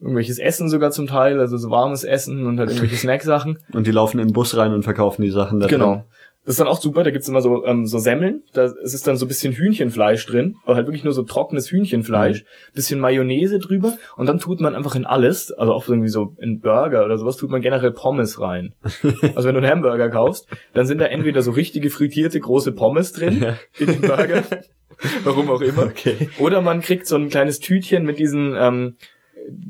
irgendwelches 0.00 0.38
Essen 0.38 0.68
sogar 0.68 0.90
zum 0.90 1.06
Teil, 1.06 1.40
also 1.40 1.56
so 1.56 1.70
warmes 1.70 2.04
Essen 2.04 2.46
und 2.46 2.58
halt 2.58 2.70
irgendwelche 2.70 2.96
Snacksachen. 3.00 3.58
Und 3.72 3.86
die 3.86 3.90
laufen 3.90 4.18
in 4.18 4.28
den 4.28 4.32
Bus 4.34 4.56
rein 4.56 4.72
und 4.72 4.82
verkaufen 4.82 5.22
die 5.22 5.30
Sachen 5.30 5.60
da 5.60 5.66
drin. 5.66 6.02
Das 6.44 6.54
ist 6.54 6.60
dann 6.60 6.66
auch 6.68 6.78
super, 6.80 7.02
da 7.04 7.10
gibt's 7.10 7.26
immer 7.28 7.40
so, 7.40 7.64
ähm, 7.64 7.86
so 7.86 7.98
Semmeln, 7.98 8.42
da 8.52 8.64
es 8.64 8.92
ist 8.92 9.06
dann 9.06 9.16
so 9.16 9.24
ein 9.24 9.28
bisschen 9.28 9.54
Hühnchenfleisch 9.54 10.26
drin, 10.26 10.56
aber 10.64 10.76
halt 10.76 10.86
wirklich 10.86 11.02
nur 11.02 11.14
so 11.14 11.22
trockenes 11.22 11.70
Hühnchenfleisch, 11.70 12.44
bisschen 12.74 13.00
Mayonnaise 13.00 13.58
drüber 13.58 13.96
und 14.16 14.26
dann 14.26 14.38
tut 14.38 14.60
man 14.60 14.74
einfach 14.74 14.94
in 14.94 15.06
alles, 15.06 15.50
also 15.52 15.72
auch 15.72 15.88
irgendwie 15.88 16.10
so 16.10 16.34
in 16.38 16.60
Burger 16.60 17.06
oder 17.06 17.16
sowas, 17.16 17.38
tut 17.38 17.48
man 17.50 17.62
generell 17.62 17.92
Pommes 17.92 18.38
rein. 18.40 18.74
Also 19.34 19.48
wenn 19.48 19.54
du 19.54 19.62
einen 19.62 19.70
Hamburger 19.70 20.10
kaufst, 20.10 20.46
dann 20.74 20.86
sind 20.86 20.98
da 21.00 21.06
entweder 21.06 21.40
so 21.42 21.50
richtige 21.50 21.88
frittierte 21.88 22.38
große 22.40 22.72
Pommes 22.72 23.12
drin 23.12 23.40
Ja. 23.42 23.56
in 23.78 23.86
den 23.86 24.00
Burger, 24.02 24.42
warum 25.24 25.48
auch 25.50 25.62
immer, 25.62 25.84
Okay. 25.84 26.28
oder 26.38 26.60
man 26.60 26.82
kriegt 26.82 27.06
so 27.06 27.16
ein 27.16 27.30
kleines 27.30 27.58
Tütchen 27.60 28.04
mit 28.04 28.18
diesen 28.18 28.54
ähm, 28.56 28.96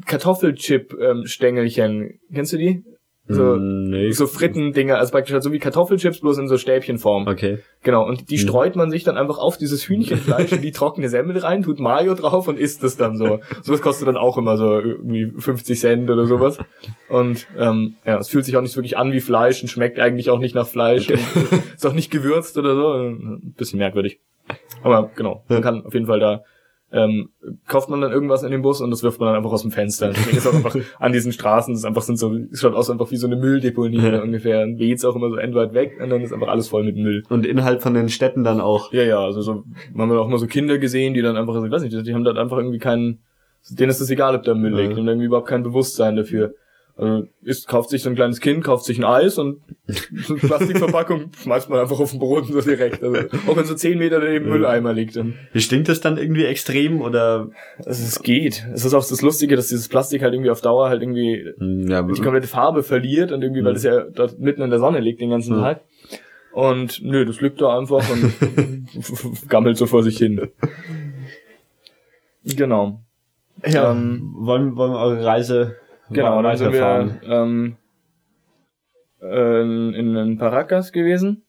Kartoffelchip-Stängelchen. 0.06 2.20
Kennst 2.32 2.52
du 2.52 2.56
die? 2.58 2.84
So, 3.26 3.42
Mm, 3.56 3.88
nee. 3.88 4.10
so 4.10 4.26
Frittendinger, 4.26 4.98
also 4.98 5.10
praktisch 5.12 5.32
halt 5.32 5.42
so 5.42 5.50
wie 5.50 5.58
Kartoffelchips, 5.58 6.20
bloß 6.20 6.36
in 6.38 6.46
so 6.48 6.58
Stäbchenform. 6.58 7.26
Okay. 7.26 7.58
Genau, 7.82 8.06
und 8.06 8.28
die 8.30 8.34
Mhm. 8.34 8.40
streut 8.40 8.76
man 8.76 8.90
sich 8.90 9.02
dann 9.02 9.16
einfach 9.16 9.38
auf 9.38 9.56
dieses 9.56 9.88
Hühnchenfleisch 9.88 10.52
in 10.52 10.60
die 10.60 10.72
trockene 10.72 11.08
Semmel 11.08 11.38
rein, 11.38 11.62
tut 11.62 11.80
Mayo 11.80 12.14
drauf 12.14 12.48
und 12.48 12.58
isst 12.58 12.84
es 12.84 12.98
dann 12.98 13.16
so. 13.16 13.40
Sowas 13.62 13.80
kostet 13.80 14.08
dann 14.08 14.18
auch 14.18 14.36
immer 14.36 14.58
so 14.58 14.78
irgendwie 14.78 15.32
50 15.38 15.80
Cent 15.80 16.10
oder 16.10 16.26
sowas. 16.26 16.58
Und 17.08 17.46
ähm, 17.58 17.94
ja, 18.04 18.18
es 18.18 18.28
fühlt 18.28 18.44
sich 18.44 18.56
auch 18.58 18.62
nicht 18.62 18.76
wirklich 18.76 18.98
an 18.98 19.12
wie 19.12 19.20
Fleisch 19.20 19.62
und 19.62 19.68
schmeckt 19.68 19.98
eigentlich 20.00 20.28
auch 20.28 20.38
nicht 20.38 20.54
nach 20.54 20.66
Fleisch. 20.66 21.08
Und 21.08 21.18
ist 21.76 21.86
auch 21.86 21.94
nicht 21.94 22.10
gewürzt 22.10 22.58
oder 22.58 22.74
so. 22.74 22.92
Ein 22.92 23.54
bisschen 23.56 23.78
merkwürdig. 23.78 24.20
Aber 24.82 25.10
genau, 25.16 25.44
man 25.48 25.62
kann 25.62 25.86
auf 25.86 25.94
jeden 25.94 26.06
Fall 26.06 26.20
da 26.20 26.42
ähm, 26.94 27.30
kauft 27.66 27.90
man 27.90 28.00
dann 28.00 28.12
irgendwas 28.12 28.44
in 28.44 28.52
den 28.52 28.62
Bus 28.62 28.80
und 28.80 28.90
das 28.90 29.02
wirft 29.02 29.18
man 29.18 29.26
dann 29.28 29.36
einfach 29.36 29.52
aus 29.52 29.62
dem 29.62 29.72
Fenster. 29.72 30.10
Deswegen 30.10 30.36
ist 30.36 30.46
auch 30.46 30.54
einfach 30.54 30.76
an 31.00 31.12
diesen 31.12 31.32
Straßen, 31.32 31.74
ist 31.74 31.84
einfach 31.84 32.02
sind 32.02 32.18
so, 32.18 32.32
es 32.52 32.60
schaut 32.60 32.74
aus 32.74 32.88
einfach 32.88 33.10
wie 33.10 33.16
so 33.16 33.26
eine 33.26 33.36
Mülldeponie 33.36 33.98
Ja. 33.98 34.22
ungefähr. 34.22 34.62
Und 34.62 34.78
weht's 34.78 35.04
auch 35.04 35.16
immer 35.16 35.28
so 35.28 35.36
endweit 35.36 35.74
weg 35.74 35.98
und 36.00 36.08
dann 36.10 36.22
ist 36.22 36.32
einfach 36.32 36.48
alles 36.48 36.68
voll 36.68 36.84
mit 36.84 36.96
Müll. 36.96 37.24
Und 37.28 37.44
innerhalb 37.46 37.82
von 37.82 37.94
den 37.94 38.08
Städten 38.08 38.44
dann 38.44 38.60
auch. 38.60 38.92
Ja, 38.92 39.02
ja, 39.02 39.18
also 39.18 39.42
so, 39.42 39.64
man 39.92 40.08
hat 40.08 40.16
auch 40.18 40.28
mal 40.28 40.38
so 40.38 40.46
Kinder 40.46 40.78
gesehen, 40.78 41.14
die 41.14 41.22
dann 41.22 41.36
einfach, 41.36 41.62
ich 41.64 41.70
weiß 41.70 41.82
nicht, 41.82 42.06
die 42.06 42.14
haben 42.14 42.24
dann 42.24 42.38
einfach 42.38 42.58
irgendwie 42.58 42.78
keinen, 42.78 43.18
denen 43.70 43.90
ist 43.90 44.00
es 44.00 44.10
egal, 44.10 44.36
ob 44.36 44.44
da 44.44 44.54
Müll 44.54 44.74
liegt, 44.74 44.96
haben 44.96 45.08
irgendwie 45.08 45.26
überhaupt 45.26 45.48
kein 45.48 45.62
Bewusstsein 45.64 46.16
dafür. 46.16 46.54
Also, 46.96 47.26
ist, 47.42 47.66
kauft 47.66 47.90
sich 47.90 48.02
so 48.02 48.08
ein 48.08 48.14
kleines 48.14 48.40
Kind, 48.40 48.62
kauft 48.62 48.84
sich 48.84 48.98
ein 48.98 49.04
Eis 49.04 49.36
und 49.36 49.60
so 49.88 50.34
eine 50.34 50.40
Plastikverpackung 50.42 51.32
schmeißt 51.42 51.68
man 51.68 51.80
einfach 51.80 51.98
auf 51.98 52.12
den 52.12 52.20
Boden 52.20 52.52
so 52.52 52.60
direkt. 52.60 53.02
Also, 53.02 53.16
auch 53.48 53.56
wenn 53.56 53.64
so 53.64 53.74
zehn 53.74 53.98
Meter 53.98 54.20
daneben. 54.20 54.48
Mülleimer 54.48 54.92
liegt. 54.92 55.16
Dann, 55.16 55.34
Wie 55.52 55.60
stinkt 55.60 55.88
das 55.88 56.00
dann 56.00 56.18
irgendwie 56.18 56.44
extrem 56.44 57.00
oder? 57.00 57.50
also, 57.78 57.90
es 58.04 58.22
geht. 58.22 58.64
Es 58.72 58.84
ist 58.84 58.94
auch 58.94 59.04
das 59.06 59.22
Lustige, 59.22 59.56
dass 59.56 59.66
dieses 59.68 59.88
Plastik 59.88 60.22
halt 60.22 60.34
irgendwie 60.34 60.50
auf 60.52 60.60
Dauer 60.60 60.88
halt 60.88 61.02
irgendwie 61.02 61.52
Mm, 61.58 61.88
Ja, 61.90 62.02
die 62.02 62.20
komplette 62.22 62.46
Farbe 62.46 62.84
verliert 62.84 63.32
und 63.32 63.42
irgendwie, 63.42 63.64
weil 63.64 63.72
Mhm. 63.72 63.74
das 63.74 63.82
ja 63.82 64.00
dort 64.02 64.38
mitten 64.38 64.62
in 64.62 64.70
der 64.70 64.78
Sonne 64.78 65.00
liegt 65.00 65.20
den 65.20 65.30
ganzen 65.30 65.56
Mhm. 65.56 65.62
Tag. 65.62 65.80
Und 66.52 67.02
nö, 67.02 67.24
das 67.24 67.40
liegt 67.40 67.60
da 67.60 67.76
einfach 67.76 68.08
und 68.08 68.32
gammelt 69.48 69.76
so 69.76 69.86
vor 69.86 70.04
sich 70.04 70.16
hin. 70.18 70.48
Genau. 72.44 73.00
ja. 73.66 73.90
Ähm, 73.90 74.34
wollen, 74.38 74.76
wollen 74.76 74.92
wir 74.92 74.98
eure 75.00 75.24
Reise 75.24 75.76
genau, 76.10 76.42
dann 76.42 76.56
sind 76.56 76.72
wir 76.72 77.20
ähm, 77.24 77.76
äh, 79.22 79.60
in, 79.62 80.16
in 80.16 80.38
Paracas 80.38 80.92
gewesen. 80.92 81.42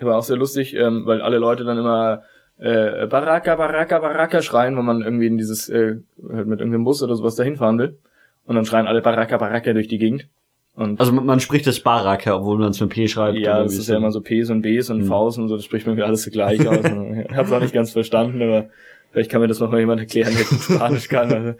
War 0.00 0.18
auch 0.18 0.22
sehr 0.22 0.36
lustig, 0.36 0.74
ähm, 0.74 1.06
weil 1.06 1.22
alle 1.22 1.38
Leute 1.38 1.64
dann 1.64 1.78
immer 1.78 2.22
äh, 2.58 3.06
Baraka, 3.06 3.56
Baraka, 3.56 3.98
Baraka 3.98 4.42
schreien, 4.42 4.76
wenn 4.76 4.84
man 4.84 5.02
irgendwie 5.02 5.26
in 5.26 5.38
dieses, 5.38 5.68
äh, 5.68 5.96
halt 6.30 6.46
mit 6.46 6.60
irgendeinem 6.60 6.84
Bus 6.84 7.02
oder 7.02 7.16
sowas 7.16 7.34
dahin 7.36 7.56
fahren 7.56 7.78
will. 7.78 7.98
Und 8.44 8.56
dann 8.56 8.64
schreien 8.64 8.86
alle 8.86 9.00
Baraka, 9.02 9.38
Baraka 9.38 9.72
durch 9.72 9.88
die 9.88 9.98
Gegend. 9.98 10.28
Und 10.74 11.00
Also 11.00 11.12
man, 11.12 11.24
man 11.24 11.40
spricht 11.40 11.66
das 11.66 11.80
Baraka, 11.80 12.36
obwohl 12.36 12.58
man 12.58 12.70
es 12.70 12.80
mit 12.80 12.90
P 12.90 13.08
schreibt. 13.08 13.38
Ja, 13.38 13.62
das 13.62 13.78
ist 13.78 13.88
ja 13.88 13.96
immer 13.96 14.10
so 14.12 14.20
Ps 14.20 14.50
und 14.50 14.60
Bs 14.60 14.90
und 14.90 14.98
Mhm. 14.98 15.06
Vs 15.06 15.38
und 15.38 15.48
so, 15.48 15.56
das 15.56 15.64
spricht 15.64 15.86
mir 15.86 16.04
alles 16.04 16.22
so 16.22 16.30
gleich 16.30 16.66
aus. 16.68 16.84
Ich 17.30 17.34
hab's 17.36 17.50
auch 17.50 17.60
nicht 17.60 17.72
ganz 17.72 17.92
verstanden, 17.92 18.42
aber 18.42 18.68
vielleicht 19.10 19.30
kann 19.30 19.40
mir 19.40 19.48
das 19.48 19.58
noch 19.58 19.70
mal 19.70 19.80
jemand 19.80 20.00
erklären, 20.00 20.32
der 20.36 20.44
Spanisch 20.76 21.08
kann. 21.08 21.32
Also, 21.32 21.54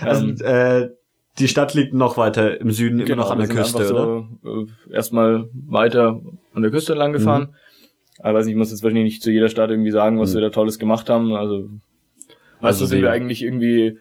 Also, 0.02 0.44
ähm, 0.44 0.84
äh, 0.84 0.88
die 1.38 1.48
Stadt 1.48 1.74
liegt 1.74 1.94
noch 1.94 2.16
weiter 2.16 2.60
im 2.60 2.70
Süden, 2.70 3.00
immer 3.00 3.16
noch 3.16 3.30
an 3.30 3.38
der 3.38 3.48
Küste, 3.48 3.78
oder? 3.78 4.28
So, 4.42 4.62
äh, 4.62 4.94
erstmal 4.94 5.48
weiter 5.52 6.20
an 6.54 6.62
der 6.62 6.70
Küste 6.70 6.92
entlang 6.92 7.12
gefahren. 7.12 7.54
Aber 8.20 8.38
weiß 8.38 8.46
nicht, 8.46 8.54
ich 8.54 8.58
muss 8.58 8.70
jetzt 8.70 8.82
wahrscheinlich 8.82 9.04
nicht 9.04 9.22
zu 9.22 9.30
jeder 9.30 9.48
Stadt 9.48 9.70
irgendwie 9.70 9.90
sagen, 9.90 10.18
was 10.18 10.34
wir 10.34 10.40
da 10.40 10.50
Tolles 10.50 10.78
gemacht 10.78 11.08
haben. 11.08 11.34
Also, 11.34 11.68
also 12.60 12.86
sind 12.86 13.02
wir 13.02 13.12
eigentlich 13.12 13.42
irgendwie 13.42 13.98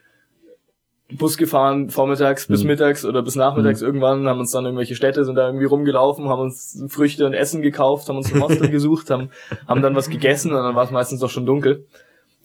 Bus 1.12 1.38
gefahren, 1.38 1.90
vormittags 1.90 2.48
bis 2.48 2.66
mittags 2.66 3.06
oder 3.06 3.22
bis 3.22 3.36
nachmittags 3.36 3.82
irgendwann, 3.82 4.28
haben 4.28 4.40
uns 4.40 4.52
dann 4.52 4.66
irgendwelche 4.66 4.96
Städte, 4.96 5.24
sind 5.24 5.36
da 5.36 5.48
irgendwie 5.48 5.66
rumgelaufen, 5.66 6.28
haben 6.28 6.42
uns 6.42 6.84
Früchte 6.90 7.26
und 7.26 7.34
Essen 7.34 7.62
gekauft, 7.62 8.10
haben 8.10 8.18
uns 8.18 8.34
ein 8.34 8.42
Hostel 8.42 8.70
gesucht, 8.72 9.10
haben, 9.10 9.30
haben 9.68 9.82
dann 9.82 9.96
was 9.96 10.10
gegessen 10.10 10.52
und 10.52 10.62
dann 10.62 10.76
war 10.76 10.84
es 10.84 10.92
meistens 10.92 11.22
doch 11.22 11.30
schon 11.30 11.46
dunkel. 11.46 11.86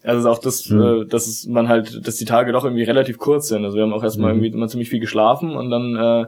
Also 0.05 0.28
auch 0.28 0.38
das, 0.38 0.70
äh, 0.70 1.05
dass 1.07 1.26
es 1.26 1.46
man 1.46 1.68
halt, 1.68 2.07
dass 2.07 2.16
die 2.16 2.24
Tage 2.24 2.53
doch 2.53 2.64
irgendwie 2.64 2.82
relativ 2.82 3.18
kurz 3.18 3.48
sind. 3.48 3.64
Also 3.64 3.76
wir 3.76 3.84
haben 3.84 3.92
auch 3.92 4.03
erstmal 4.03 4.32
irgendwie 4.32 4.48
immer 4.48 4.68
ziemlich 4.68 4.88
viel 4.88 5.00
geschlafen 5.00 5.55
und 5.55 5.70
dann 5.70 5.96
äh, 5.96 6.26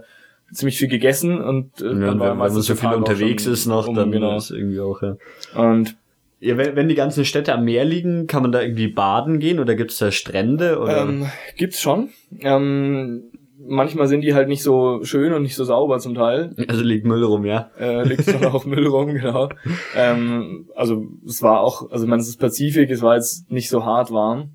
ziemlich 0.52 0.78
viel 0.78 0.88
gegessen 0.88 1.40
und 1.40 1.80
äh, 1.80 1.84
Ja, 1.84 1.90
dann 1.90 2.00
wenn, 2.00 2.06
war 2.06 2.12
wenn 2.12 2.18
man 2.18 2.38
meistens 2.38 2.66
so 2.66 2.74
viel 2.74 2.88
Tag 2.88 2.96
unterwegs 2.96 3.46
ist 3.46 3.66
noch, 3.66 3.88
um, 3.88 3.94
dann 3.94 4.12
genau. 4.12 4.36
ist 4.36 4.50
irgendwie 4.50 4.80
auch, 4.80 5.02
ja. 5.02 5.16
Und 5.54 5.96
ja 6.40 6.56
wenn, 6.56 6.76
wenn 6.76 6.88
die 6.88 6.94
ganzen 6.94 7.24
Städte 7.24 7.52
am 7.52 7.64
Meer 7.64 7.84
liegen, 7.84 8.26
kann 8.26 8.42
man 8.42 8.52
da 8.52 8.60
irgendwie 8.60 8.88
baden 8.88 9.40
gehen 9.40 9.58
oder 9.58 9.74
gibt's 9.74 9.98
da 9.98 10.10
Strände 10.10 10.78
oder? 10.78 11.02
Ähm, 11.02 11.26
gibt's 11.56 11.80
schon. 11.80 12.10
Ähm, 12.40 13.24
manchmal 13.59 14.07
sind 14.09 14.22
die 14.22 14.34
halt 14.34 14.48
nicht 14.48 14.62
so 14.62 15.00
schön 15.05 15.32
und 15.32 15.42
nicht 15.42 15.55
so 15.57 15.64
sauber 15.64 15.98
zum 15.98 16.14
Teil. 16.14 16.55
also 16.68 16.82
liegt 16.82 17.07
Müll 17.07 17.22
rum, 17.24 17.44
ja. 17.44 17.70
Äh, 17.78 18.05
liegt 18.07 18.26
dann 18.28 18.44
auch 18.52 18.64
Müll 18.64 18.86
rum, 18.86 19.14
genau. 19.14 19.48
Ähm, 19.96 20.68
also 20.74 21.07
es 21.26 21.42
war 21.42 21.61
auch, 21.61 21.90
also 21.90 22.07
meine, 22.07 22.20
es 22.22 22.28
ist 22.28 22.40
Pazifik, 22.40 22.90
es 22.90 23.02
war 23.02 23.14
jetzt 23.16 23.50
nicht 23.50 23.68
so 23.68 23.84
hart 23.84 24.12
warm. 24.12 24.50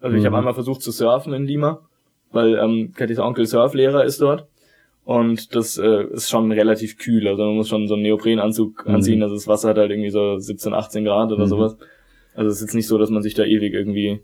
Also 0.00 0.16
ich 0.16 0.22
Mhm. 0.22 0.26
habe 0.26 0.38
einmal 0.38 0.54
versucht 0.54 0.82
zu 0.82 0.90
surfen 0.92 1.32
in 1.32 1.44
Lima, 1.46 1.80
weil 2.32 2.54
ähm, 2.56 2.92
Kathys 2.96 3.18
Onkel 3.18 3.46
Surflehrer 3.46 4.04
ist 4.04 4.20
dort. 4.20 4.46
Und 5.04 5.54
das 5.54 5.76
äh, 5.78 6.04
ist 6.12 6.28
schon 6.30 6.52
relativ 6.52 6.96
kühl. 6.98 7.26
Also 7.26 7.42
man 7.44 7.54
muss 7.56 7.68
schon 7.68 7.88
so 7.88 7.94
einen 7.94 8.02
Neoprenanzug 8.02 8.86
Mhm. 8.86 8.94
anziehen. 8.94 9.22
Also 9.22 9.34
das 9.34 9.48
Wasser 9.48 9.70
hat 9.70 9.78
halt 9.78 9.90
irgendwie 9.90 10.10
so 10.10 10.38
17, 10.38 10.72
18 10.74 11.04
Grad 11.04 11.32
oder 11.32 11.44
Mhm. 11.44 11.48
sowas. 11.48 11.76
Also 12.34 12.48
es 12.48 12.56
ist 12.56 12.62
jetzt 12.62 12.74
nicht 12.74 12.86
so, 12.86 12.96
dass 12.98 13.10
man 13.10 13.22
sich 13.22 13.34
da 13.34 13.44
ewig 13.44 13.74
irgendwie 13.74 14.20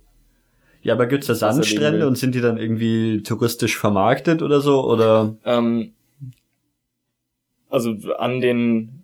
Ja, 0.86 0.94
aber 0.94 1.06
gibt's 1.06 1.26
da. 1.26 1.34
Sandstrände 1.34 2.06
und 2.06 2.16
sind 2.16 2.34
die 2.34 2.40
dann 2.40 2.58
irgendwie 2.58 3.22
touristisch 3.22 3.76
vermarktet 3.76 4.40
oder 4.42 4.60
so 4.60 4.84
oder? 4.84 5.36
Ähm, 5.44 5.92
also 7.68 7.94
an 8.18 8.40
den 8.40 9.02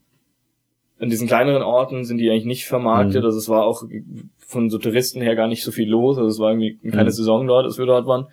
an 1.01 1.11
diesen 1.11 1.26
kleineren 1.26 1.62
Orten 1.62 2.05
sind 2.05 2.18
die 2.18 2.30
eigentlich 2.30 2.45
nicht 2.45 2.66
vermarktet. 2.66 3.22
Mhm. 3.22 3.26
Also 3.26 3.39
es 3.39 3.49
war 3.49 3.64
auch 3.64 3.83
von 4.39 4.70
so 4.70 4.78
Touristen 4.78 5.20
her 5.20 5.35
gar 5.35 5.49
nicht 5.49 5.64
so 5.64 5.72
viel 5.72 5.89
los. 5.91 6.16
Also 6.16 6.28
es 6.28 6.39
war 6.39 6.51
irgendwie 6.53 6.78
keine 6.91 7.07
Mhm. 7.11 7.11
Saison 7.11 7.47
dort, 7.49 7.64
als 7.64 7.76
wir 7.78 7.87
dort 7.87 8.07
waren. 8.07 8.26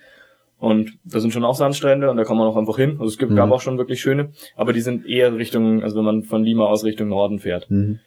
Und 0.59 0.91
da 1.03 1.19
sind 1.19 1.31
schon 1.31 1.43
auch 1.45 1.55
Sandstrände 1.55 2.11
und 2.11 2.17
da 2.17 2.23
kann 2.25 2.37
man 2.37 2.45
auch 2.47 2.57
einfach 2.57 2.77
hin. 2.77 2.91
Also 2.99 3.05
es 3.05 3.17
gibt, 3.17 3.31
Mhm. 3.31 3.37
gab 3.37 3.49
auch 3.49 3.61
schon 3.61 3.79
wirklich 3.79 3.99
schöne, 4.01 4.33
aber 4.55 4.73
die 4.73 4.81
sind 4.81 5.07
eher 5.07 5.35
Richtung, 5.35 5.81
also 5.81 5.95
wenn 5.97 6.05
man 6.05 6.21
von 6.23 6.43
Lima 6.43 6.65
aus 6.65 6.83
Richtung 6.83 7.07
Norden 7.09 7.39
fährt. 7.39 7.71
Mhm. 7.71 7.99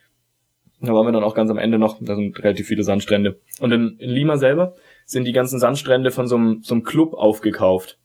Da 0.81 0.93
waren 0.95 1.07
wir 1.07 1.13
dann 1.13 1.25
auch 1.25 1.35
ganz 1.35 1.51
am 1.51 1.59
Ende 1.59 1.79
noch, 1.79 1.99
da 2.01 2.15
sind 2.15 2.39
relativ 2.39 2.67
viele 2.69 2.85
Sandstrände. 2.85 3.41
Und 3.61 3.73
in, 3.73 3.97
in 3.99 4.11
Lima 4.11 4.37
selber 4.37 4.75
sind 5.07 5.25
die 5.25 5.33
ganzen 5.33 5.59
Sandstrände 5.59 6.11
von 6.11 6.27
so 6.27 6.37
einem, 6.37 6.61
so 6.63 6.75
einem 6.75 6.85
Club 6.85 7.15
aufgekauft. 7.15 7.99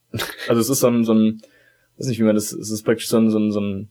Also 0.48 0.60
es 0.60 0.68
ist 0.70 0.80
so 0.80 0.86
ein, 0.88 1.04
so 1.04 1.12
ein, 1.14 1.40
weiß 1.98 2.06
nicht, 2.08 2.18
wie 2.18 2.24
man 2.24 2.34
das, 2.34 2.52
es 2.52 2.70
ist 2.70 2.82
praktisch 2.84 3.08
so 3.08 3.18
ein, 3.18 3.30
so 3.30 3.38
ein, 3.38 3.50
so 3.50 3.60
ein 3.60 3.90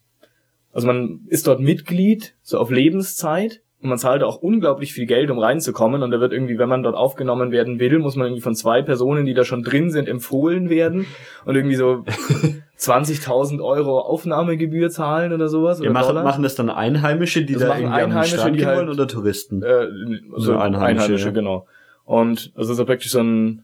also 0.73 0.85
man 0.87 1.21
ist 1.27 1.47
dort 1.47 1.59
Mitglied, 1.59 2.35
so 2.43 2.59
auf 2.59 2.69
Lebenszeit, 2.69 3.61
und 3.79 3.89
man 3.89 3.99
zahlt 3.99 4.23
auch 4.23 4.37
unglaublich 4.41 4.91
viel 4.91 5.05
Geld, 5.05 5.29
um 5.29 5.37
reinzukommen. 5.37 6.01
Und 6.01 6.09
da 6.09 6.19
wird 6.19 6.33
irgendwie, 6.33 6.57
wenn 6.57 6.67
man 6.67 6.81
dort 6.81 6.95
aufgenommen 6.95 7.51
werden 7.51 7.79
will, 7.79 7.99
muss 7.99 8.15
man 8.15 8.25
irgendwie 8.27 8.41
von 8.41 8.55
zwei 8.55 8.81
Personen, 8.81 9.25
die 9.27 9.35
da 9.35 9.43
schon 9.43 9.61
drin 9.61 9.91
sind, 9.91 10.07
empfohlen 10.09 10.71
werden 10.71 11.05
und 11.45 11.55
irgendwie 11.55 11.75
so 11.75 12.03
20.000 12.79 13.61
Euro 13.63 13.99
Aufnahmegebühr 13.99 14.89
zahlen 14.89 15.33
oder 15.33 15.47
sowas. 15.47 15.79
Ja, 15.79 15.85
oder 15.85 15.93
machen, 15.93 16.07
Dollar. 16.07 16.23
machen 16.23 16.43
das 16.43 16.55
dann 16.55 16.69
Einheimische, 16.69 17.43
die 17.43 17.53
Das 17.53 17.63
da 17.63 17.67
irgendwie 17.77 17.85
am 17.87 17.93
Einheimische, 18.09 18.37
Strand 18.37 18.59
die 18.59 18.65
halt- 18.65 18.77
wollen 18.77 18.89
oder 18.89 19.07
Touristen? 19.07 19.61
Äh, 19.63 19.87
so 20.35 20.39
So 20.53 20.57
Einheimische, 20.57 20.85
Einheimische, 21.03 21.25
ja. 21.25 21.31
genau. 21.31 21.67
Und 22.07 22.51
also 22.55 22.73
so 22.73 22.85
praktisch 22.85 23.11
so 23.11 23.19
ein 23.19 23.63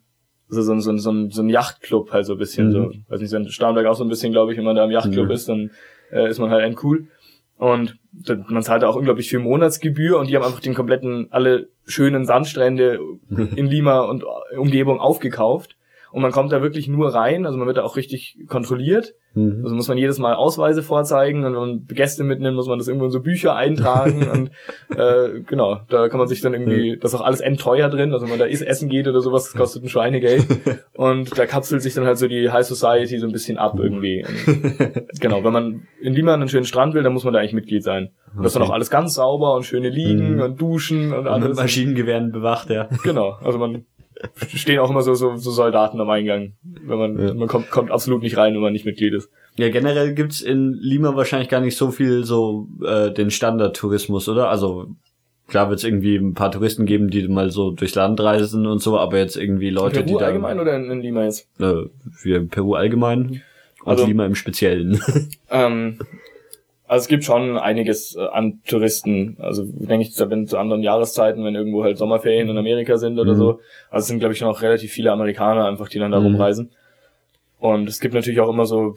so, 0.50 0.62
so, 0.62 0.74
ein- 0.74 0.82
so, 0.82 0.92
ein- 0.92 1.00
so, 1.00 1.10
ein- 1.12 1.32
so 1.32 1.42
ein 1.42 1.50
Yachtclub 1.50 2.12
halt 2.12 2.26
so 2.28 2.34
ein 2.34 2.38
bisschen. 2.38 2.68
Mhm. 2.68 2.72
So, 2.74 2.92
weiß 3.08 3.22
nicht, 3.22 3.30
so 3.30 3.38
ein 3.38 3.48
Starnberg 3.50 3.88
auch 3.88 3.96
so 3.96 4.04
ein 4.04 4.10
bisschen, 4.10 4.32
glaube 4.34 4.52
ich, 4.52 4.58
wenn 4.58 4.66
man 4.66 4.76
da 4.76 4.84
im 4.86 4.92
Yachtclub 4.92 5.26
Mhm. 5.28 5.32
ist, 5.32 5.48
dann 5.50 5.72
äh, 6.12 6.30
ist 6.30 6.38
man 6.40 6.52
halt 6.52 6.64
ein 6.64 6.76
cool. 6.84 7.08
Und 7.58 7.98
man 8.50 8.62
zahlt 8.62 8.84
da 8.84 8.88
auch 8.90 8.96
unglaublich 8.98 9.30
viel 9.30 9.40
Monatsgebühr 9.40 10.20
und 10.20 10.30
die 10.30 10.36
haben 10.36 10.44
einfach 10.44 10.60
den 10.60 10.74
kompletten, 10.76 11.28
alle 11.32 11.70
schönen 11.88 12.26
Sandstrände 12.26 13.00
in 13.56 13.68
Lima 13.68 14.02
und 14.02 14.24
Umgebung 14.58 15.00
aufgekauft. 15.00 15.76
Und 16.14 16.22
man 16.22 16.32
kommt 16.32 16.52
da 16.52 16.62
wirklich 16.62 16.88
nur 16.88 17.12
rein, 17.14 17.48
also 17.48 17.58
man 17.58 17.66
wird 17.66 17.78
da 17.78 17.84
auch 17.84 17.96
richtig 17.98 18.38
kontrolliert. 18.48 19.16
Mhm. 19.34 19.62
Also 19.64 19.76
muss 19.76 19.88
man 19.88 19.98
jedes 19.98 20.20
Mal 20.20 20.36
Ausweise 20.36 20.84
vorzeigen 20.84 21.40
und 21.44 21.54
wenn 21.54 21.60
man 21.60 21.88
Gäste 21.88 22.24
mitnimmt, 22.24 22.56
muss 22.56 22.68
man 22.68 22.78
das 22.78 22.88
irgendwo 22.88 23.06
in 23.06 23.12
so 23.12 23.20
Bücher 23.20 23.56
eintragen 23.56 24.28
und 24.32 24.52
äh, 24.96 25.42
genau, 25.48 25.80
da 25.90 26.08
kann 26.10 26.20
man 26.20 26.28
sich 26.28 26.42
dann 26.42 26.54
irgendwie, 26.54 27.00
das 27.02 27.14
ist 27.16 27.20
auch 27.20 27.26
alles 27.26 27.42
endteuer 27.42 27.90
drin, 27.90 28.14
also 28.14 28.26
wenn 28.26 28.30
man 28.30 28.38
da 28.38 28.46
essen 28.46 28.90
geht 28.90 29.08
oder 29.08 29.22
sowas, 29.22 29.46
das 29.46 29.56
kostet 29.60 29.84
ein 29.84 29.90
Schweinegeld 29.90 30.46
und 30.94 31.36
da 31.36 31.48
kapselt 31.48 31.82
sich 31.82 31.96
dann 31.96 32.06
halt 32.06 32.20
so 32.20 32.28
die 32.28 32.52
High 32.52 32.64
Society 32.66 33.18
so 33.18 33.26
ein 33.26 33.32
bisschen 33.32 33.58
ab 33.58 33.80
irgendwie. 33.80 34.24
Und, 34.24 35.10
genau, 35.20 35.44
wenn 35.44 35.54
man 35.54 35.88
in 36.00 36.14
Lima 36.14 36.36
einen 36.36 36.48
schönen 36.48 36.66
Strand 36.66 36.94
will, 36.94 37.02
dann 37.02 37.14
muss 37.14 37.24
man 37.24 37.34
da 37.34 37.40
eigentlich 37.40 37.54
Mitglied 37.54 37.82
sein. 37.84 38.12
Und 38.36 38.44
das 38.44 38.52
ist 38.52 38.56
dann 38.56 38.64
auch 38.68 38.74
alles 38.74 38.92
ganz 38.92 39.16
sauber 39.16 39.56
und 39.56 39.64
schöne 39.64 39.90
Liegen 39.90 40.36
Mhm. 40.36 40.42
und 40.42 40.62
Duschen 40.62 41.12
und 41.12 41.20
Und 41.20 41.24
mit 41.24 41.44
alles. 41.44 41.58
Maschinengewehren 41.58 42.32
bewacht, 42.32 42.70
ja. 42.70 42.88
Genau, 43.04 43.38
also 43.44 43.58
man 43.58 43.86
stehen 44.54 44.80
auch 44.80 44.90
immer 44.90 45.02
so, 45.02 45.14
so, 45.16 45.36
so 45.38 45.52
Soldaten 45.52 46.00
am 46.02 46.10
Eingang. 46.10 46.54
Wenn 46.64 46.98
man, 46.98 47.20
Ja. 47.20 47.34
man 47.34 47.48
kommt, 47.48 47.70
kommt 47.72 47.92
absolut 47.92 48.22
nicht 48.24 48.38
rein, 48.38 48.54
wenn 48.54 48.62
man 48.62 48.74
nicht 48.74 48.86
Mitglied 48.86 49.14
ist. 49.14 49.30
Ja, 49.58 49.70
generell 49.70 50.14
gibt's 50.14 50.42
in 50.42 50.74
Lima 50.82 51.16
wahrscheinlich 51.16 51.50
gar 51.50 51.62
nicht 51.62 51.78
so 51.78 51.92
viel 51.92 52.24
so 52.24 52.68
äh, 52.86 53.12
den 53.12 53.30
Standardtourismus, 53.32 54.28
oder? 54.30 54.50
Also 54.50 54.88
klar 55.48 55.70
wird's 55.70 55.84
irgendwie 55.84 56.16
ein 56.16 56.34
paar 56.34 56.52
Touristen 56.52 56.86
geben, 56.86 57.10
die 57.10 57.28
mal 57.28 57.52
so 57.52 57.72
durchs 57.72 57.94
Land 57.96 58.20
reisen 58.20 58.66
und 58.66 58.82
so, 58.82 58.98
aber 58.98 59.18
jetzt 59.20 59.38
irgendwie 59.38 59.70
Leute, 59.70 59.98
Peru 60.02 60.08
die 60.08 60.14
da 60.20 60.26
allgemein 60.28 60.60
oder 60.60 60.76
in, 60.76 60.90
in 60.90 61.02
Lima 61.02 61.26
jetzt? 61.26 61.48
äh, 61.60 61.84
wie 62.24 62.40
Peru 62.40 62.74
allgemein 62.76 63.42
und 63.84 63.92
Also- 63.92 64.06
Lima 64.08 64.26
im 64.26 64.36
Speziellen. 64.36 65.00
Ähm, 65.52 66.00
also 66.88 67.04
es 67.04 67.08
gibt 67.08 67.24
schon 67.24 67.58
einiges 67.58 68.16
äh, 68.16 68.22
an 68.26 68.62
Touristen. 68.68 69.38
Also 69.40 69.64
denke 69.66 70.06
ich, 70.08 70.20
wenn 70.20 70.48
zu 70.48 70.58
anderen 70.58 70.84
Jahreszeiten, 70.84 71.44
wenn 71.44 71.56
irgendwo 71.56 71.84
halt 71.84 71.98
Sommerferien 71.98 72.50
in 72.50 72.58
Amerika 72.58 72.98
sind 72.98 73.20
oder 73.20 73.34
Mhm. 73.34 73.38
so. 73.38 73.50
Also 73.90 74.04
es 74.04 74.08
sind, 74.08 74.20
glaube 74.20 74.34
ich, 74.34 74.40
schon 74.40 74.48
auch 74.50 74.62
relativ 74.62 74.92
viele 74.92 75.12
Amerikaner 75.12 75.66
einfach, 75.66 75.90
die 75.90 76.00
dann 76.00 76.12
da 76.12 76.20
Mhm. 76.20 76.26
rumreisen. 76.28 76.72
Und 77.60 77.88
es 77.88 78.00
gibt 78.00 78.14
natürlich 78.14 78.40
auch 78.42 78.50
immer 78.50 78.66
so 78.66 78.96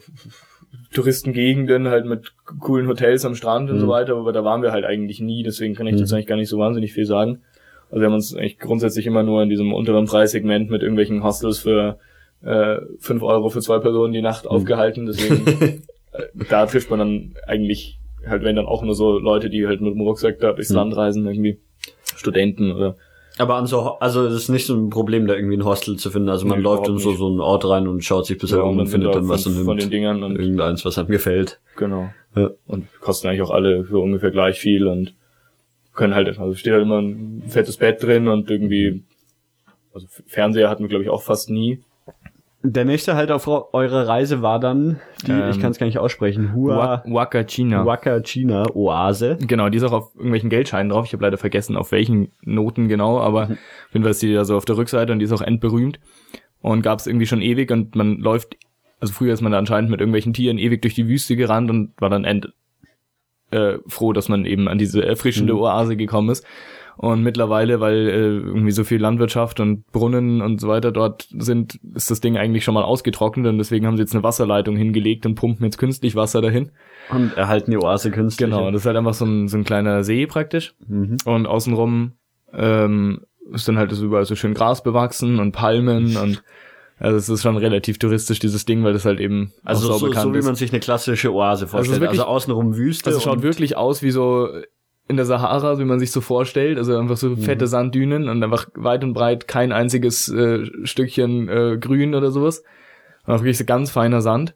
Touristengegenden 0.93 1.87
halt 1.87 2.05
mit 2.05 2.33
coolen 2.59 2.87
Hotels 2.87 3.25
am 3.25 3.35
Strand 3.35 3.69
und 3.69 3.77
Mhm. 3.77 3.81
so 3.81 3.87
weiter, 3.87 4.15
aber 4.15 4.31
da 4.33 4.43
waren 4.43 4.61
wir 4.61 4.71
halt 4.71 4.85
eigentlich 4.85 5.19
nie, 5.19 5.43
deswegen 5.43 5.73
kann 5.75 5.87
ich 5.87 5.93
Mhm. 5.93 5.99
jetzt 5.99 6.13
eigentlich 6.13 6.27
gar 6.27 6.35
nicht 6.37 6.49
so 6.49 6.57
wahnsinnig 6.57 6.93
viel 6.93 7.05
sagen. 7.05 7.41
Also 7.89 8.01
wir 8.01 8.07
haben 8.07 8.13
uns 8.13 8.35
eigentlich 8.35 8.59
grundsätzlich 8.59 9.05
immer 9.07 9.23
nur 9.23 9.41
in 9.43 9.49
diesem 9.49 9.73
unteren 9.73 10.05
Preissegment 10.05 10.69
mit 10.69 10.81
irgendwelchen 10.81 11.23
Hostels 11.23 11.59
für 11.59 11.99
äh, 12.43 12.77
5 12.99 13.23
Euro 13.23 13.49
für 13.49 13.61
zwei 13.61 13.79
Personen 13.79 14.13
die 14.13 14.21
Nacht 14.21 14.45
aufgehalten, 14.45 15.05
deswegen 15.07 15.45
da 16.49 16.65
trifft 16.65 16.89
man 16.89 16.99
dann 16.99 17.33
eigentlich 17.47 17.99
halt, 18.25 18.43
wenn 18.43 18.55
dann 18.55 18.65
auch 18.65 18.83
nur 18.83 18.95
so 18.95 19.17
Leute, 19.19 19.49
die 19.49 19.67
halt 19.67 19.81
mit 19.81 19.93
dem 19.93 20.01
Rucksack 20.01 20.39
da 20.39 20.53
durchs 20.53 20.69
Mhm. 20.71 20.75
Land 20.75 20.97
reisen, 20.97 21.25
irgendwie 21.27 21.59
Studenten 22.15 22.71
oder 22.71 22.95
aber 23.39 23.53
an 23.55 23.67
so, 23.67 23.81
also 23.99 24.25
es 24.25 24.33
ist 24.33 24.49
nicht 24.49 24.65
so 24.65 24.75
ein 24.75 24.89
Problem, 24.89 25.27
da 25.27 25.35
irgendwie 25.35 25.57
ein 25.57 25.63
Hostel 25.63 25.95
zu 25.97 26.09
finden. 26.09 26.27
Also 26.29 26.47
man 26.47 26.57
Nee, 26.57 26.63
läuft 26.63 26.87
in 26.87 26.97
so, 26.97 27.13
so 27.13 27.27
einen 27.27 27.39
Ort 27.39 27.69
rein 27.69 27.87
und 27.87 28.03
schaut 28.03 28.25
sich 28.25 28.39
bisher 28.39 28.57
Ja, 28.57 28.63
um 28.63 28.79
und 28.79 28.87
findet 28.87 29.13
dann 29.13 29.27
da 29.27 29.29
was 29.29 29.45
und 29.45 29.53
fünf 29.53 29.65
von 29.65 29.77
den 29.77 29.83
nimmt 29.83 29.93
Dingern 29.93 30.23
und 30.23 30.37
irgendeins, 30.39 30.83
was 30.85 30.97
einem 30.97 31.09
gefällt. 31.09 31.59
genau. 31.75 32.09
Ja. 32.35 32.49
Und 32.65 32.87
kosten 32.99 33.27
eigentlich 33.27 33.43
auch 33.43 33.51
alle 33.51 33.83
für 33.83 33.99
ungefähr 33.99 34.31
gleich 34.31 34.57
viel 34.59 34.87
und 34.87 35.13
können 35.93 36.15
halt, 36.15 36.27
also 36.39 36.55
steht 36.55 36.73
halt 36.73 36.81
immer 36.81 36.99
ein 36.99 37.43
fettes 37.47 37.77
Bett 37.77 38.01
drin 38.01 38.27
und 38.27 38.49
irgendwie, 38.49 39.03
also 39.93 40.07
Fernseher 40.25 40.67
hatten 40.69 40.83
wir 40.83 40.89
glaube 40.89 41.03
ich 41.03 41.09
auch 41.11 41.21
fast 41.21 41.51
nie. 41.51 41.79
Der 42.69 42.83
nächste 42.85 43.15
halt 43.15 43.31
auf 43.31 43.47
eurer 43.47 44.07
Reise 44.07 44.41
war 44.41 44.59
dann, 44.59 44.99
die, 45.25 45.31
Ähm, 45.31 45.49
ich 45.51 45.59
kann 45.61 45.71
es 45.71 45.77
gar 45.79 45.85
nicht 45.85 45.99
aussprechen, 45.99 46.53
Hua, 46.53 47.01
Waka 47.05 47.43
China. 47.43 47.85
Waka 47.85 48.19
China 48.21 48.65
Oase. 48.73 49.37
Genau, 49.39 49.69
die 49.69 49.77
ist 49.77 49.83
auch 49.83 49.93
auf 49.93 50.15
irgendwelchen 50.15 50.49
Geldscheinen 50.49 50.89
drauf. 50.89 51.05
Ich 51.05 51.13
habe 51.13 51.23
leider 51.23 51.37
vergessen, 51.37 51.77
auf 51.77 51.91
welchen 51.91 52.31
Noten 52.41 52.87
genau, 52.89 53.19
aber 53.19 53.43
auf 53.43 53.93
jeden 53.93 54.03
Fall 54.03 54.11
ist 54.11 54.21
die 54.21 54.33
da 54.33 54.43
so 54.43 54.57
auf 54.57 54.65
der 54.65 54.75
Rückseite 54.77 55.13
und 55.13 55.19
die 55.19 55.25
ist 55.25 55.31
auch 55.31 55.41
endberühmt. 55.41 55.99
Und 56.61 56.81
gab 56.81 56.99
es 56.99 57.07
irgendwie 57.07 57.27
schon 57.27 57.41
ewig 57.41 57.71
und 57.71 57.95
man 57.95 58.17
läuft, 58.17 58.57
also 58.99 59.13
früher 59.13 59.31
ist 59.33 59.41
man 59.41 59.51
da 59.53 59.59
anscheinend 59.59 59.89
mit 59.89 60.01
irgendwelchen 60.01 60.33
Tieren 60.33 60.57
ewig 60.57 60.81
durch 60.81 60.95
die 60.95 61.07
Wüste 61.07 61.35
gerannt 61.35 61.69
und 61.69 61.93
war 61.99 62.09
dann 62.09 62.25
end 62.25 62.51
äh, 63.51 63.77
froh, 63.87 64.11
dass 64.11 64.27
man 64.27 64.43
eben 64.43 64.67
an 64.67 64.77
diese 64.77 65.05
erfrischende 65.05 65.53
Mhm. 65.53 65.59
Oase 65.59 65.95
gekommen 65.95 66.29
ist. 66.31 66.45
Und 66.97 67.21
mittlerweile, 67.21 67.79
weil 67.79 68.07
äh, 68.07 68.17
irgendwie 68.37 68.71
so 68.71 68.83
viel 68.83 68.99
Landwirtschaft 68.99 69.59
und 69.59 69.85
Brunnen 69.91 70.41
und 70.41 70.59
so 70.59 70.67
weiter 70.67 70.91
dort 70.91 71.27
sind, 71.37 71.79
ist 71.93 72.09
das 72.09 72.21
Ding 72.21 72.37
eigentlich 72.37 72.63
schon 72.63 72.73
mal 72.73 72.83
ausgetrocknet 72.83 73.45
und 73.47 73.59
deswegen 73.59 73.85
haben 73.85 73.97
sie 73.97 74.01
jetzt 74.03 74.15
eine 74.15 74.23
Wasserleitung 74.23 74.75
hingelegt 74.75 75.25
und 75.27 75.35
pumpen 75.35 75.63
jetzt 75.65 75.77
künstlich 75.77 76.15
Wasser 76.15 76.41
dahin. 76.41 76.71
Und 77.11 77.37
erhalten 77.37 77.69
die 77.71 77.77
Oase 77.77 78.09
künstlich. 78.11 78.49
Genau, 78.49 78.71
das 78.71 78.81
ist 78.81 78.85
halt 78.87 78.97
einfach 78.97 79.13
so 79.13 79.25
ein, 79.25 79.47
so 79.47 79.57
ein 79.57 79.63
kleiner 79.63 80.03
See 80.03 80.25
praktisch. 80.25 80.73
Mhm. 80.87 81.17
Und 81.25 81.45
außenrum 81.45 82.13
ähm, 82.53 83.21
ist 83.53 83.67
dann 83.67 83.77
halt 83.77 83.91
so 83.91 84.03
überall 84.05 84.25
so 84.25 84.35
schön 84.35 84.53
Gras 84.55 84.81
bewachsen 84.81 85.39
und 85.39 85.51
Palmen 85.51 86.17
und 86.21 86.43
Also 86.99 87.17
es 87.17 87.29
ist 87.29 87.43
schon 87.43 87.57
relativ 87.57 87.99
touristisch, 87.99 88.39
dieses 88.39 88.65
Ding, 88.65 88.83
weil 88.83 88.93
das 88.93 89.05
halt 89.05 89.19
eben 89.19 89.53
Also 89.63 89.93
auch 89.93 89.99
so, 89.99 90.07
bekannt 90.07 90.23
so 90.29 90.33
wie 90.33 90.39
ist. 90.39 90.45
man 90.45 90.55
sich 90.55 90.71
eine 90.71 90.79
klassische 90.79 91.31
Oase 91.31 91.67
vorstellt. 91.67 91.93
Also, 91.93 92.01
wirklich- 92.01 92.21
außenrum 92.21 92.75
Wüste. 92.75 93.05
Also 93.11 93.19
es 93.19 93.23
schaut 93.23 93.43
wirklich 93.43 93.77
aus 93.77 94.01
wie 94.01 94.09
so 94.09 94.49
in 95.07 95.15
der 95.15 95.25
Sahara, 95.25 95.79
wie 95.79 95.85
man 95.85 95.99
sich 95.99 96.11
so 96.11 96.21
vorstellt. 96.21 96.77
Also 96.77 96.97
einfach 96.97 97.17
so 97.17 97.35
fette 97.35 97.67
Sanddünen 97.67 98.27
und 98.29 98.43
einfach 98.43 98.67
weit 98.75 99.03
und 99.03 99.13
breit 99.13 99.47
kein 99.47 99.71
einziges 99.71 100.27
äh, 100.29 100.65
Stückchen 100.85 101.47
äh, 101.49 101.77
Grün 101.79 102.13
oder 102.15 102.31
sowas. 102.31 102.63
Und 103.25 103.33
auch 103.33 103.39
wirklich 103.39 103.57
so 103.57 103.65
ganz 103.65 103.89
feiner 103.89 104.21
Sand. 104.21 104.55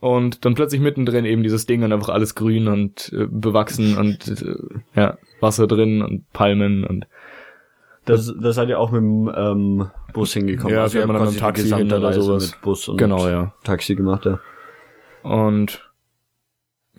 Und 0.00 0.44
dann 0.44 0.54
plötzlich 0.54 0.80
mittendrin 0.80 1.24
eben 1.24 1.42
dieses 1.42 1.66
Ding 1.66 1.84
und 1.84 1.92
einfach 1.92 2.08
alles 2.08 2.34
grün 2.34 2.66
und 2.66 3.12
äh, 3.12 3.26
bewachsen 3.30 3.96
und 3.96 4.28
äh, 4.42 4.56
ja, 5.00 5.16
Wasser 5.40 5.68
drin 5.68 6.02
und 6.02 6.30
Palmen 6.32 6.84
und 6.84 7.06
Das, 8.04 8.34
das 8.42 8.56
seid 8.56 8.68
ihr 8.68 8.80
auch 8.80 8.90
mit 8.90 9.00
dem 9.00 9.32
ähm, 9.34 9.90
Bus 10.12 10.32
hingekommen. 10.32 10.74
Ja, 10.74 10.82
also 10.82 10.94
wir 10.94 11.02
haben 11.02 11.12
dann 11.12 11.24
mit 11.24 11.34
dem 11.34 11.38
Taxi 11.38 11.72
oder 11.72 12.12
sowas. 12.14 12.50
Mit 12.50 12.60
Bus 12.62 12.88
und 12.88 12.96
Genau, 12.96 13.28
ja. 13.28 13.54
Taxi 13.62 13.94
gemacht, 13.94 14.26
ja. 14.26 14.40
Und 15.22 15.91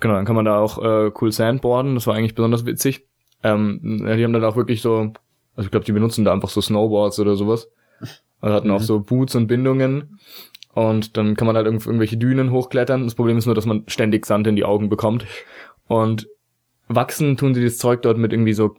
genau, 0.04 0.14
dann 0.16 0.26
kann 0.26 0.36
man 0.36 0.46
da 0.46 0.60
auch 0.60 0.78
äh, 0.84 1.12
cool 1.20 1.32
Sandboarden, 1.32 1.96
das 1.96 2.06
war 2.06 2.14
eigentlich 2.16 2.36
besonders 2.36 2.66
witzig. 2.68 3.08
Ähm, 3.44 3.80
die 3.82 4.24
haben 4.24 4.34
dann 4.34 4.44
auch 4.44 4.56
wirklich 4.56 4.82
so, 4.82 5.12
also 5.56 5.66
ich 5.68 5.72
glaube, 5.72 5.86
die 5.86 5.92
benutzen 5.94 6.24
da 6.26 6.32
einfach 6.34 6.50
so 6.50 6.62
Snowboards 6.62 7.20
oder 7.20 7.36
sowas. 7.36 7.70
Also 8.42 8.56
hatten 8.56 8.72
auch 8.72 8.82
so 8.82 9.00
Boots 9.00 9.36
und 9.36 9.48
Bindungen. 9.48 10.20
Und 10.74 11.18
dann 11.18 11.36
kann 11.36 11.46
man 11.48 11.56
halt 11.56 11.68
irgendw- 11.68 11.86
irgendwelche 11.88 12.18
Dünen 12.18 12.52
hochklettern. 12.52 13.04
Das 13.06 13.16
Problem 13.16 13.38
ist 13.38 13.46
nur, 13.46 13.56
dass 13.56 13.66
man 13.66 13.84
ständig 13.88 14.26
Sand 14.26 14.48
in 14.48 14.56
die 14.56 14.66
Augen 14.66 14.90
bekommt. 14.90 15.26
Und 15.88 16.28
wachsen 16.88 17.38
tun 17.38 17.54
sie 17.54 17.64
das 17.64 17.78
Zeug 17.78 18.02
dort 18.02 18.18
mit 18.18 18.34
irgendwie 18.34 18.54
so 18.54 18.76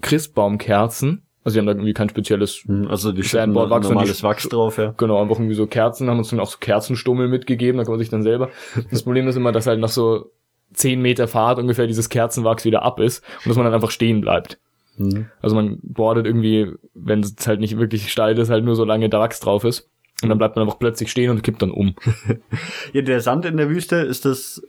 Christbaumkerzen. 0.00 1.22
Also 1.44 1.54
sie 1.54 1.58
haben 1.60 1.66
da 1.66 1.72
irgendwie 1.72 1.94
kein 1.94 2.08
spezielles 2.10 2.64
Hm, 2.66 2.88
Also 2.88 3.12
die 3.12 3.22
Sandboard 3.22 3.70
Wachs 3.70 3.88
normales 3.88 4.18
die- 4.18 4.22
Wachs 4.22 4.48
drauf, 4.48 4.76
ja. 4.78 4.92
Genau, 4.96 5.22
einfach 5.22 5.36
irgendwie 5.38 5.54
so 5.54 5.66
Kerzen, 5.66 6.10
haben 6.10 6.18
uns 6.18 6.28
dann 6.30 6.40
auch 6.40 6.50
so 6.50 6.58
Kerzenstummel 6.58 7.28
mitgegeben, 7.28 7.78
da 7.78 7.84
kann 7.84 7.92
man 7.92 8.00
sich 8.00 8.10
dann 8.10 8.22
selber. 8.22 8.50
Das 8.90 9.02
Problem 9.02 9.26
ist 9.28 9.36
immer, 9.36 9.52
dass 9.52 9.66
halt 9.66 9.80
nach 9.80 9.88
so 9.88 10.30
zehn 10.72 11.00
Meter 11.00 11.28
Fahrt 11.28 11.58
ungefähr 11.58 11.86
dieses 11.86 12.08
Kerzenwachs 12.08 12.64
wieder 12.64 12.82
ab 12.82 13.00
ist 13.00 13.24
und 13.44 13.48
dass 13.48 13.56
man 13.56 13.64
dann 13.64 13.74
einfach 13.74 13.90
stehen 13.90 14.20
bleibt. 14.20 14.58
Mhm. 14.96 15.26
Also 15.40 15.56
man 15.56 15.78
boardet 15.82 16.26
irgendwie, 16.26 16.72
wenn 16.94 17.20
es 17.20 17.34
halt 17.46 17.60
nicht 17.60 17.78
wirklich 17.78 18.10
steil 18.12 18.38
ist, 18.38 18.50
halt 18.50 18.64
nur 18.64 18.76
so 18.76 18.84
lange 18.84 19.08
der 19.08 19.20
Wachs 19.20 19.40
drauf 19.40 19.64
ist. 19.64 19.88
Und 20.22 20.28
dann 20.30 20.38
bleibt 20.38 20.56
man 20.56 20.64
einfach 20.64 20.80
plötzlich 20.80 21.10
stehen 21.10 21.30
und 21.30 21.42
kippt 21.42 21.62
dann 21.62 21.70
um. 21.70 21.94
Ja, 22.92 23.02
der 23.02 23.20
Sand 23.20 23.44
in 23.44 23.56
der 23.56 23.70
Wüste, 23.70 23.96
ist 23.96 24.24
das 24.24 24.60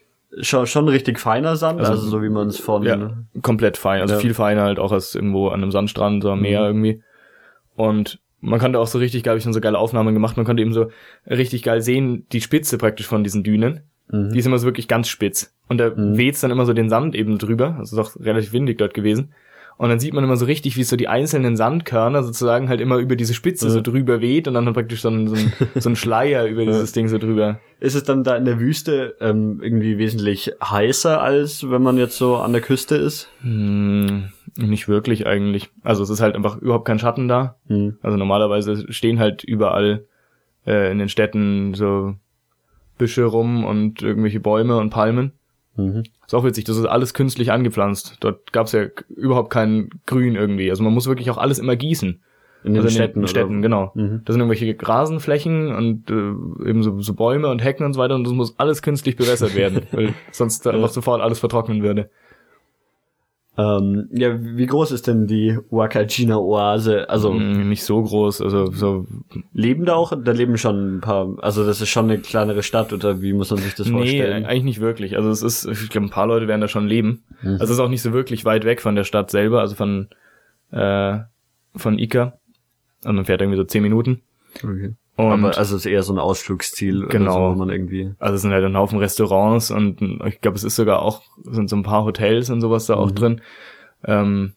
schon, 0.41 0.67
schon 0.67 0.87
richtig 0.87 1.19
feiner 1.19 1.55
Sand? 1.55 1.79
Also, 1.79 1.93
Also, 1.93 2.07
so 2.07 2.21
wie 2.21 2.29
man 2.29 2.49
es 2.49 2.59
von... 2.59 2.83
Ja, 2.83 3.17
komplett 3.41 3.77
fein. 3.77 4.01
Also 4.01 4.13
Ja. 4.15 4.19
viel 4.19 4.35
feiner 4.35 4.61
halt 4.61 4.77
auch 4.77 4.91
als 4.91 5.15
irgendwo 5.15 5.47
an 5.47 5.63
einem 5.63 5.71
Sandstrand 5.71 6.23
oder 6.23 6.33
am 6.33 6.41
Meer 6.41 6.61
irgendwie. 6.61 7.01
Und 7.75 8.19
man 8.41 8.59
konnte 8.59 8.79
auch 8.79 8.87
so 8.87 8.99
richtig, 8.99 9.23
glaube 9.23 9.37
ich, 9.39 9.43
schon 9.43 9.53
so 9.53 9.59
geile 9.61 9.79
Aufnahmen 9.79 10.13
gemacht. 10.13 10.37
Man 10.37 10.45
konnte 10.45 10.61
eben 10.61 10.73
so 10.73 10.91
richtig 11.27 11.63
geil 11.63 11.81
sehen, 11.81 12.27
die 12.31 12.41
Spitze 12.41 12.77
praktisch 12.77 13.07
von 13.07 13.23
diesen 13.23 13.43
Dünen. 13.43 13.81
Mhm. 14.11 14.31
Die 14.31 14.39
ist 14.39 14.45
immer 14.45 14.59
so 14.59 14.67
wirklich 14.67 14.87
ganz 14.87 15.07
spitz. 15.09 15.53
Und 15.69 15.77
da 15.77 15.93
weht's 15.95 16.41
dann 16.41 16.51
immer 16.51 16.65
so 16.65 16.73
den 16.73 16.89
Sand 16.89 17.15
eben 17.15 17.37
drüber. 17.37 17.77
Das 17.79 17.93
ist 17.93 17.97
auch 17.97 18.19
relativ 18.19 18.51
windig 18.51 18.79
dort 18.79 18.93
gewesen. 18.93 19.33
Und 19.79 19.87
dann 19.87 19.99
sieht 20.01 20.13
man 20.13 20.25
immer 20.25 20.35
so 20.35 20.43
richtig, 20.43 20.75
wie 20.75 20.83
so 20.83 20.97
die 20.97 21.07
einzelnen 21.07 21.55
Sandkörner 21.55 22.21
sozusagen 22.21 22.67
halt 22.67 22.81
immer 22.81 22.97
über 22.97 23.15
diese 23.15 23.33
Spitze 23.33 23.69
so 23.69 23.79
drüber 23.79 24.19
weht 24.19 24.49
und 24.49 24.55
dann 24.55 24.65
hat 24.65 24.73
praktisch 24.73 24.99
so 24.99 25.09
ein, 25.09 25.29
so 25.29 25.35
ein, 25.35 25.53
so 25.75 25.89
ein 25.89 25.95
Schleier 25.95 26.47
über 26.47 26.65
dieses 26.65 26.91
Ding 26.91 27.07
so 27.07 27.17
drüber. 27.17 27.61
Ist 27.79 27.95
es 27.95 28.03
dann 28.03 28.25
da 28.25 28.35
in 28.35 28.43
der 28.43 28.59
Wüste 28.59 29.15
ähm, 29.21 29.61
irgendwie 29.63 29.97
wesentlich 29.97 30.51
heißer, 30.61 31.21
als 31.21 31.69
wenn 31.69 31.81
man 31.81 31.97
jetzt 31.97 32.17
so 32.17 32.35
an 32.35 32.51
der 32.51 32.61
Küste 32.61 32.97
ist? 32.97 33.29
Hm, 33.39 34.25
nicht 34.57 34.89
wirklich 34.89 35.25
eigentlich. 35.27 35.69
Also 35.81 36.03
es 36.03 36.09
ist 36.09 36.19
halt 36.19 36.35
einfach 36.35 36.57
überhaupt 36.57 36.85
kein 36.85 36.99
Schatten 36.99 37.29
da. 37.29 37.55
Hm. 37.67 37.99
Also 38.01 38.17
normalerweise 38.17 38.91
stehen 38.91 39.17
halt 39.17 39.45
überall 39.45 40.03
äh, 40.67 40.91
in 40.91 40.99
den 40.99 41.07
Städten 41.07 41.73
so 41.73 42.15
Büsche 42.97 43.23
rum 43.23 43.63
und 43.63 44.01
irgendwelche 44.01 44.41
Bäume 44.41 44.75
und 44.75 44.89
Palmen. 44.89 45.31
Mhm. 45.79 46.03
Ist 46.25 46.35
auch 46.35 46.43
witzig, 46.43 46.65
das 46.65 46.77
ist 46.77 46.85
alles 46.85 47.13
künstlich 47.13 47.51
angepflanzt. 47.51 48.17
Dort 48.19 48.51
gab's 48.53 48.71
ja 48.71 48.85
überhaupt 49.09 49.49
kein 49.49 49.89
Grün 50.05 50.35
irgendwie. 50.35 50.69
Also 50.69 50.83
man 50.83 50.93
muss 50.93 51.07
wirklich 51.07 51.31
auch 51.31 51.37
alles 51.37 51.59
immer 51.59 51.75
gießen. 51.75 52.21
In 52.63 52.73
den 52.73 52.83
also 52.83 52.93
Städten, 52.93 53.19
in 53.19 53.21
den 53.21 53.27
Städten, 53.29 53.61
genau. 53.61 53.91
Mhm. 53.95 54.21
Das 54.25 54.33
sind 54.33 54.41
irgendwelche 54.41 54.75
Rasenflächen 54.77 55.73
und 55.73 56.09
äh, 56.09 56.69
eben 56.69 56.83
so, 56.83 56.99
so 56.99 57.13
Bäume 57.13 57.47
und 57.47 57.63
Hecken 57.63 57.85
und 57.85 57.93
so 57.93 57.99
weiter 58.01 58.15
und 58.15 58.25
das 58.25 58.33
muss 58.33 58.59
alles 58.59 58.81
künstlich 58.81 59.15
bewässert 59.15 59.55
werden, 59.55 59.83
weil 59.91 60.13
sonst 60.31 60.65
da 60.65 60.71
einfach 60.71 60.89
sofort 60.89 61.21
alles 61.21 61.39
vertrocknen 61.39 61.83
würde. 61.83 62.09
Ähm, 63.59 64.07
ja, 64.13 64.37
wie 64.41 64.65
groß 64.67 64.91
ist 64.91 65.07
denn 65.07 65.27
die 65.27 65.57
Wakajina-Oase? 65.69 67.09
Also 67.09 67.33
Mm, 67.33 67.67
Nicht 67.67 67.83
so 67.83 68.01
groß, 68.01 68.41
also 68.41 68.71
so 68.71 69.05
leben 69.53 69.85
da 69.85 69.95
auch? 69.95 70.13
Da 70.23 70.31
leben 70.31 70.57
schon 70.57 70.97
ein 70.97 71.01
paar, 71.01 71.35
also 71.41 71.65
das 71.65 71.81
ist 71.81 71.89
schon 71.89 72.05
eine 72.05 72.19
kleinere 72.19 72.63
Stadt 72.63 72.93
oder 72.93 73.21
wie 73.21 73.33
muss 73.33 73.49
man 73.51 73.59
sich 73.59 73.75
das 73.75 73.87
Nee, 73.87 73.91
vorstellen? 73.93 74.45
eigentlich 74.45 74.63
nicht 74.63 74.79
wirklich. 74.81 75.17
Also 75.17 75.29
es 75.29 75.41
ist, 75.43 75.65
ich 75.65 75.89
glaube, 75.89 76.07
ein 76.07 76.11
paar 76.11 76.27
Leute 76.27 76.47
werden 76.47 76.61
da 76.61 76.67
schon 76.67 76.87
leben. 76.87 77.23
Mhm. 77.41 77.53
Also 77.53 77.65
es 77.65 77.69
ist 77.71 77.79
auch 77.79 77.89
nicht 77.89 78.01
so 78.01 78.13
wirklich 78.13 78.45
weit 78.45 78.63
weg 78.65 78.81
von 78.81 78.95
der 78.95 79.03
Stadt 79.03 79.29
selber, 79.31 79.59
also 79.61 79.75
von 79.75 80.07
äh, 80.71 81.19
von 81.75 81.99
Ica. 81.99 82.39
Und 83.05 83.15
man 83.15 83.25
fährt 83.25 83.41
irgendwie 83.41 83.57
so 83.57 83.63
zehn 83.63 83.81
Minuten. 83.83 84.21
Okay. 84.63 84.93
Und 85.25 85.31
Aber 85.45 85.57
also 85.57 85.75
es 85.75 85.81
ist 85.81 85.85
eher 85.85 86.03
so 86.03 86.13
ein 86.13 86.19
Ausflugsziel 86.19 87.07
Genau. 87.07 87.49
so, 87.49 87.55
wo 87.55 87.59
man 87.59 87.69
irgendwie. 87.69 88.11
also 88.19 88.35
es 88.35 88.41
sind 88.41 88.51
halt 88.51 88.63
ein 88.63 88.77
Haufen 88.77 88.99
Restaurants 88.99 89.69
und 89.71 90.01
ich 90.25 90.39
glaube, 90.41 90.55
es 90.57 90.63
ist 90.63 90.75
sogar 90.75 91.01
auch, 91.01 91.23
sind 91.43 91.69
so 91.69 91.75
ein 91.75 91.83
paar 91.83 92.05
Hotels 92.05 92.49
und 92.49 92.61
sowas 92.61 92.85
da 92.85 92.95
Mhm. 92.95 93.01
auch 93.01 93.11
drin. 93.11 93.41
Ähm, 94.05 94.53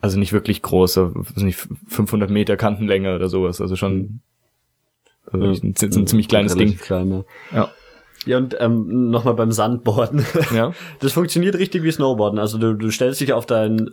also 0.00 0.18
nicht 0.18 0.32
wirklich 0.32 0.62
groß, 0.62 0.92
so, 0.92 1.14
weiß 1.14 1.42
nicht 1.42 1.58
500 1.88 2.30
Meter 2.30 2.56
Kantenlänge 2.56 3.14
oder 3.14 3.28
sowas. 3.28 3.60
Also 3.60 3.76
schon 3.76 4.20
also 5.32 5.44
Ja. 5.46 5.52
ein, 5.52 5.74
ein 5.80 6.06
ziemlich 6.06 6.28
kleines 6.28 6.54
Ding. 6.54 6.76
Klein, 6.76 7.10
ja. 7.10 7.24
Ja. 7.52 7.68
Ja, 8.26 8.36
und 8.38 8.56
ähm, 8.60 9.10
nochmal 9.10 9.34
beim 9.34 9.52
Sandboarden. 9.52 10.26
Ja. 10.54 10.72
Das 11.00 11.12
funktioniert 11.12 11.54
richtig 11.56 11.82
wie 11.82 11.90
Snowboarden. 11.92 12.38
Also 12.38 12.58
du, 12.58 12.74
du 12.74 12.90
stellst 12.90 13.20
dich 13.20 13.32
auf 13.32 13.46
dein 13.46 13.90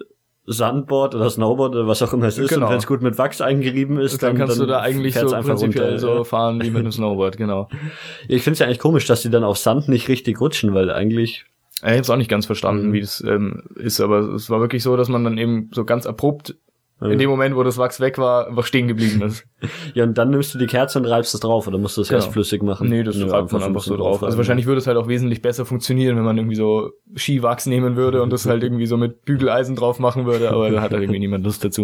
Sandboard 0.47 1.15
oder 1.15 1.29
Snowboard 1.29 1.75
oder 1.75 1.87
was 1.87 2.01
auch 2.03 2.13
immer 2.13 2.27
es 2.27 2.37
ist 2.37 2.49
Genau. 2.49 2.65
und 2.67 2.71
wenn 2.71 2.77
es 2.77 2.87
gut 2.87 3.01
mit 3.01 3.17
Wachs 3.17 3.41
eingerieben 3.41 3.99
ist, 3.99 4.21
Dann 4.21 4.37
kannst 4.37 4.59
du 4.59 4.65
da 4.65 4.79
eigentlich 4.81 5.15
so 5.15 5.31
einfach 5.33 5.55
prinzipiell 5.55 5.93
runter, 5.93 5.99
so 5.99 6.23
fahren 6.23 6.61
wie 6.61 6.69
mit 6.69 6.81
einem 6.81 6.91
Snowboard, 6.91 7.37
genau. 7.37 7.67
Ich 8.27 8.43
finde 8.43 8.53
es 8.53 8.59
ja 8.59 8.65
eigentlich 8.67 8.79
komisch, 8.79 9.05
dass 9.07 9.21
die 9.21 9.29
dann 9.29 9.43
auf 9.43 9.57
Sand 9.57 9.89
nicht 9.89 10.07
richtig 10.07 10.39
rutschen, 10.39 10.73
weil 10.73 10.91
eigentlich 10.91 11.45
Ich 11.77 11.83
habe 11.83 11.99
es 11.99 12.09
auch 12.09 12.17
nicht 12.17 12.29
ganz 12.29 12.45
Mhm. 12.45 12.47
verstanden, 12.47 12.93
wie 12.93 13.01
das 13.01 13.21
ähm, 13.27 13.63
ist, 13.75 13.99
aber 14.01 14.19
es 14.35 14.49
war 14.49 14.59
wirklich 14.59 14.83
so, 14.83 14.95
dass 14.95 15.09
man 15.09 15.23
dann 15.23 15.37
eben 15.37 15.69
so 15.73 15.83
ganz 15.85 16.05
abrupt 16.05 16.55
in 17.01 17.19
dem 17.19 17.29
Moment, 17.29 17.55
wo 17.55 17.63
das 17.63 17.77
Wachs 17.77 17.99
weg 17.99 18.17
war, 18.17 18.47
einfach 18.47 18.65
stehen 18.65 18.87
geblieben 18.87 19.21
ist. 19.21 19.45
ja 19.93 20.05
und 20.05 20.17
dann 20.17 20.29
nimmst 20.29 20.53
du 20.53 20.57
die 20.57 20.65
Kerze 20.65 20.97
und 20.97 21.05
reibst 21.05 21.33
es 21.33 21.41
drauf 21.41 21.67
oder 21.67 21.77
musst 21.77 21.97
du 21.97 22.01
es 22.01 22.07
Genau. 22.07 22.19
erst 22.19 22.31
flüssig 22.31 22.63
machen? 22.63 22.87
Nee, 22.87 23.03
das 23.03 23.19
reibt 23.19 23.51
man 23.51 23.61
ein 23.61 23.67
einfach 23.67 23.81
so 23.83 23.97
drauf. 23.97 24.23
Also 24.23 24.37
wahrscheinlich 24.37 24.65
würde 24.65 24.79
es 24.79 24.87
halt 24.87 24.97
auch 24.97 25.07
wesentlich 25.09 25.41
besser 25.41 25.65
funktionieren, 25.65 26.15
wenn 26.15 26.23
man 26.23 26.37
irgendwie 26.37 26.55
so 26.55 26.91
Skiwachs 27.15 27.65
nehmen 27.65 27.95
würde 27.97 28.21
und 28.23 28.31
das 28.31 28.45
halt 28.45 28.63
irgendwie 28.63 28.85
so 28.85 28.95
mit 28.95 29.25
Bügeleisen 29.25 29.75
drauf 29.75 29.99
machen 29.99 30.25
würde, 30.25 30.49
aber 30.51 30.71
da 30.71 30.81
hat 30.81 30.91
halt 30.93 31.01
irgendwie 31.03 31.19
niemand 31.19 31.43
Lust 31.43 31.65
dazu. 31.65 31.83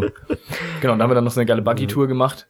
Genau, 0.80 0.94
und 0.94 1.00
da 1.00 1.04
haben 1.04 1.12
wir 1.12 1.16
dann 1.16 1.26
noch 1.26 1.32
so 1.32 1.40
eine 1.42 1.46
geile 1.46 1.62
Buggy-Tour 1.62 2.08
gemacht. 2.08 2.48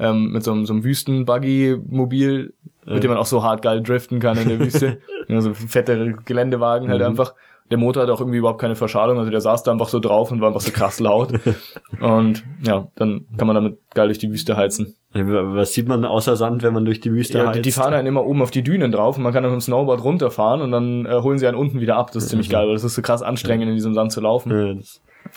Ähm, 0.00 0.32
mit 0.32 0.42
so 0.42 0.52
einem, 0.52 0.64
so 0.66 0.72
einem 0.72 0.82
Wüsten-Buggy-Mobil, 0.82 2.54
mit 2.86 3.02
dem 3.04 3.10
man 3.10 3.18
auch 3.18 3.26
so 3.26 3.42
hart 3.42 3.62
geil 3.62 3.82
driften 3.82 4.18
kann 4.18 4.38
in 4.38 4.48
der 4.48 4.58
Wüste. 4.58 4.98
ja, 5.28 5.40
so 5.40 5.52
fette 5.54 6.14
Geländewagen 6.24 6.88
halt 6.88 7.02
einfach. 7.02 7.34
Der 7.70 7.78
Motor 7.78 8.02
hat 8.02 8.10
auch 8.10 8.20
irgendwie 8.20 8.38
überhaupt 8.38 8.60
keine 8.60 8.74
Verschalung, 8.74 9.18
also 9.18 9.30
der 9.30 9.40
saß 9.40 9.62
da 9.62 9.70
einfach 9.72 9.88
so 9.88 10.00
drauf 10.00 10.32
und 10.32 10.40
war 10.40 10.48
einfach 10.48 10.60
so 10.60 10.72
krass 10.72 10.98
laut. 11.00 11.32
Und 12.00 12.44
ja, 12.62 12.88
dann 12.96 13.26
kann 13.36 13.46
man 13.46 13.54
damit 13.54 13.78
geil 13.94 14.06
durch 14.08 14.18
die 14.18 14.30
Wüste 14.30 14.56
heizen. 14.56 14.94
Ja, 15.14 15.22
Was 15.54 15.72
sieht 15.72 15.88
man 15.88 16.04
außer 16.04 16.36
Sand, 16.36 16.62
wenn 16.62 16.72
man 16.72 16.84
durch 16.84 17.00
die 17.00 17.12
Wüste 17.12 17.38
Ja, 17.38 17.46
heizt? 17.48 17.58
die, 17.58 17.62
die 17.62 17.72
fahren 17.72 17.92
dann 17.92 18.06
immer 18.06 18.24
oben 18.24 18.42
auf 18.42 18.50
die 18.50 18.62
Dünen 18.62 18.90
drauf 18.92 19.16
und 19.16 19.22
man 19.22 19.32
kann 19.32 19.42
dann 19.42 19.52
mit 19.52 19.60
dem 19.60 19.64
Snowboard 19.64 20.02
runterfahren 20.04 20.60
und 20.62 20.70
dann 20.72 21.06
äh, 21.06 21.20
holen 21.22 21.38
sie 21.38 21.46
einen 21.46 21.56
unten 21.56 21.80
wieder 21.80 21.96
ab. 21.96 22.10
Das 22.12 22.24
ist 22.24 22.30
ziemlich 22.30 22.48
geil, 22.48 22.66
weil 22.66 22.74
das 22.74 22.84
ist 22.84 22.94
so 22.94 23.02
krass 23.02 23.22
anstrengend, 23.22 23.68
in 23.68 23.74
diesem 23.74 23.94
Sand 23.94 24.12
zu 24.12 24.20
laufen. 24.20 24.50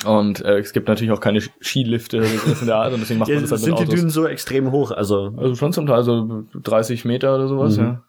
Ja, 0.03 0.09
Und 0.11 0.41
äh, 0.45 0.59
es 0.59 0.73
gibt 0.73 0.87
natürlich 0.87 1.11
auch 1.11 1.19
keine 1.19 1.41
Skilifte 1.61 2.17
in 2.17 2.65
der 2.67 2.75
Art 2.77 2.93
und 2.93 2.99
deswegen 3.01 3.19
macht 3.19 3.29
ja, 3.29 3.35
man 3.35 3.43
das 3.43 3.51
halt 3.51 3.61
sind 3.61 3.71
mit 3.71 3.79
die 3.79 3.83
Autos. 3.83 3.95
Dünen 3.95 4.09
so 4.09 4.25
extrem 4.27 4.71
hoch, 4.71 4.91
also 4.91 5.33
also 5.37 5.55
schon 5.55 5.73
zum 5.73 5.85
Teil 5.87 6.03
so 6.03 6.43
30 6.61 7.05
Meter 7.05 7.35
oder 7.35 7.47
sowas, 7.47 7.77
Mhm. 7.77 7.83
ja. 7.83 8.01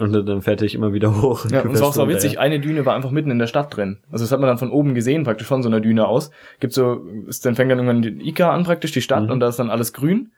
Und 0.00 0.12
dann 0.12 0.42
fährt 0.42 0.62
ich 0.62 0.74
immer 0.74 0.92
wieder 0.92 1.20
hoch. 1.22 1.46
Ja, 1.50 1.60
und 1.64 1.72
es 1.72 1.80
war 1.80 1.88
auch 1.88 1.92
so 1.94 2.08
witzig, 2.08 2.38
eine 2.38 2.60
Düne 2.60 2.86
war 2.86 2.94
einfach 2.94 3.10
mitten 3.10 3.30
in 3.30 3.38
der 3.38 3.46
Stadt 3.46 3.76
drin. 3.76 3.98
Also 4.10 4.24
das 4.24 4.32
hat 4.32 4.40
man 4.40 4.48
dann 4.48 4.58
von 4.58 4.70
oben 4.70 4.94
gesehen, 4.94 5.24
praktisch 5.24 5.46
von 5.46 5.62
so 5.62 5.68
einer 5.68 5.80
Düne 5.80 6.06
aus. 6.06 6.30
Gibt 6.60 6.72
so, 6.72 7.04
ist, 7.26 7.44
dann 7.46 7.54
fängt 7.54 7.70
dann 7.70 7.78
irgendwann 7.78 8.02
die 8.02 8.28
Ica 8.28 8.50
an, 8.52 8.64
praktisch 8.64 8.92
die 8.92 9.02
Stadt, 9.02 9.24
Mhm. 9.24 9.30
und 9.30 9.40
da 9.40 9.48
ist 9.48 9.58
dann 9.58 9.70
alles 9.70 9.92
grün. 9.92 10.32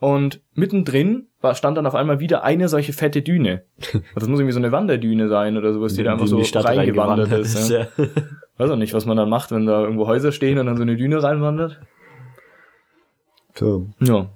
Und 0.00 0.40
mittendrin 0.54 1.28
war, 1.40 1.54
stand 1.54 1.76
dann 1.76 1.86
auf 1.86 1.94
einmal 1.94 2.18
wieder 2.18 2.42
eine 2.42 2.68
solche 2.68 2.92
fette 2.92 3.22
Düne. 3.22 3.62
Also 3.78 4.00
das 4.16 4.28
muss 4.28 4.40
irgendwie 4.40 4.52
so 4.52 4.58
eine 4.58 4.72
Wanderdüne 4.72 5.28
sein 5.28 5.56
oder 5.56 5.72
sowas, 5.72 5.94
die 5.94 6.02
da 6.02 6.12
einfach 6.12 6.24
in 6.24 6.30
so 6.30 6.38
die 6.38 6.44
Stadt 6.44 6.64
reingewandert 6.64 7.30
reingewandert 7.30 7.46
ist. 7.46 7.70
Ja. 7.70 7.80
ja. 7.80 7.86
Weiß 8.58 8.70
auch 8.70 8.76
nicht, 8.76 8.94
was 8.94 9.06
man 9.06 9.16
dann 9.16 9.28
macht, 9.28 9.52
wenn 9.52 9.64
da 9.66 9.80
irgendwo 9.82 10.06
Häuser 10.08 10.32
stehen 10.32 10.58
und 10.58 10.66
dann 10.66 10.76
so 10.76 10.82
eine 10.82 10.96
Düne 10.96 11.22
reinwandert. 11.22 11.80
So. 13.54 13.86
Ja, 14.00 14.26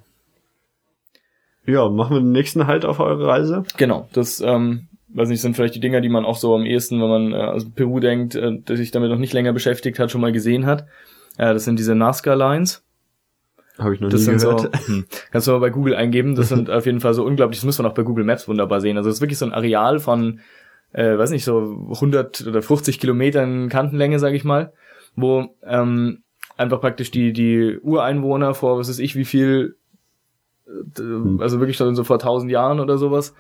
Ja, 1.67 1.89
machen 1.89 2.17
wir 2.17 2.21
den 2.21 2.33
nächsten 2.33 2.67
Halt 2.67 2.85
auf 2.85 3.01
eure 3.01 3.27
Reise. 3.27 3.65
genau. 3.77 4.09
Das, 4.13 4.41
ähm, 4.41 4.89
weiß 5.09 5.29
nicht, 5.29 5.41
sind 5.41 5.57
vielleicht 5.57 5.75
die 5.75 5.81
Dinger, 5.81 6.01
die 6.01 6.09
man 6.09 6.25
auch 6.25 6.37
so 6.37 6.55
am 6.55 6.65
ehesten, 6.65 7.01
wenn 7.01 7.09
man 7.09 7.33
äh, 7.33 7.37
aus 7.37 7.71
Peru 7.71 8.01
denkt, 8.01 8.35
äh, 8.35 8.59
der 8.61 8.77
sich 8.77 8.91
damit 8.91 9.11
noch 9.11 9.19
nicht 9.19 9.33
länger 9.33 9.53
beschäftigt 9.53 9.99
hat, 9.99 10.11
schon 10.11 10.21
mal 10.21 10.33
gesehen 10.33 10.67
hat. 10.67 10.83
Äh, 11.39 11.53
das 11.55 11.65
sind 11.65 11.79
diese 11.79 11.95
Nazca-Lines. 11.95 12.83
Habe 13.79 13.95
ich 13.95 14.01
noch 14.01 14.09
Das 14.09 14.21
nie 14.21 14.25
sind 14.27 14.41
so, 14.41 14.57
gehört. 14.57 14.79
hm, 14.87 15.05
kannst 15.31 15.47
du 15.47 15.53
mal 15.53 15.61
bei 15.61 15.71
Google 15.71 15.95
eingeben, 15.95 16.35
das 16.35 16.49
sind 16.49 16.71
auf 16.71 16.87
jeden 16.87 17.01
Fall 17.01 17.15
so 17.15 17.25
unglaublich, 17.25 17.59
das 17.59 17.65
muss 17.67 17.79
man 17.79 17.87
auch 17.87 17.95
bei 17.95 18.03
Google 18.05 18.25
Maps 18.25 18.49
wunderbar 18.49 18.81
sehen. 18.81 18.97
Also 18.97 19.11
es 19.11 19.17
ist 19.17 19.21
wirklich 19.21 19.39
so 19.39 19.45
ein 19.45 19.53
Areal 19.53 19.99
von, 19.99 20.41
äh, 20.93 21.19
weiß 21.19 21.31
nicht, 21.31 21.45
so 21.45 21.87
100 21.93 22.47
oder 22.47 22.63
50 22.63 22.99
Kilometern 22.99 23.69
Kantenlänge, 23.69 24.19
sage 24.19 24.37
ich 24.37 24.45
mal, 24.45 24.73
wo 25.15 25.55
ähm, 25.67 26.23
einfach 26.57 26.81
praktisch 26.81 27.11
die, 27.11 27.33
die 27.35 27.79
Ureinwohner 27.83 28.55
vor, 28.55 28.79
was 28.79 28.89
weiß 28.89 28.99
ich, 28.99 29.15
wie 29.15 29.27
viel, 29.27 29.77
also 31.39 31.61
wirklich 31.61 31.77
schon 31.77 31.95
so 31.95 32.05
vor 32.05 32.17
1000 32.17 32.51
Jahren 32.51 32.81
oder 32.81 32.99
sowas, 32.99 33.35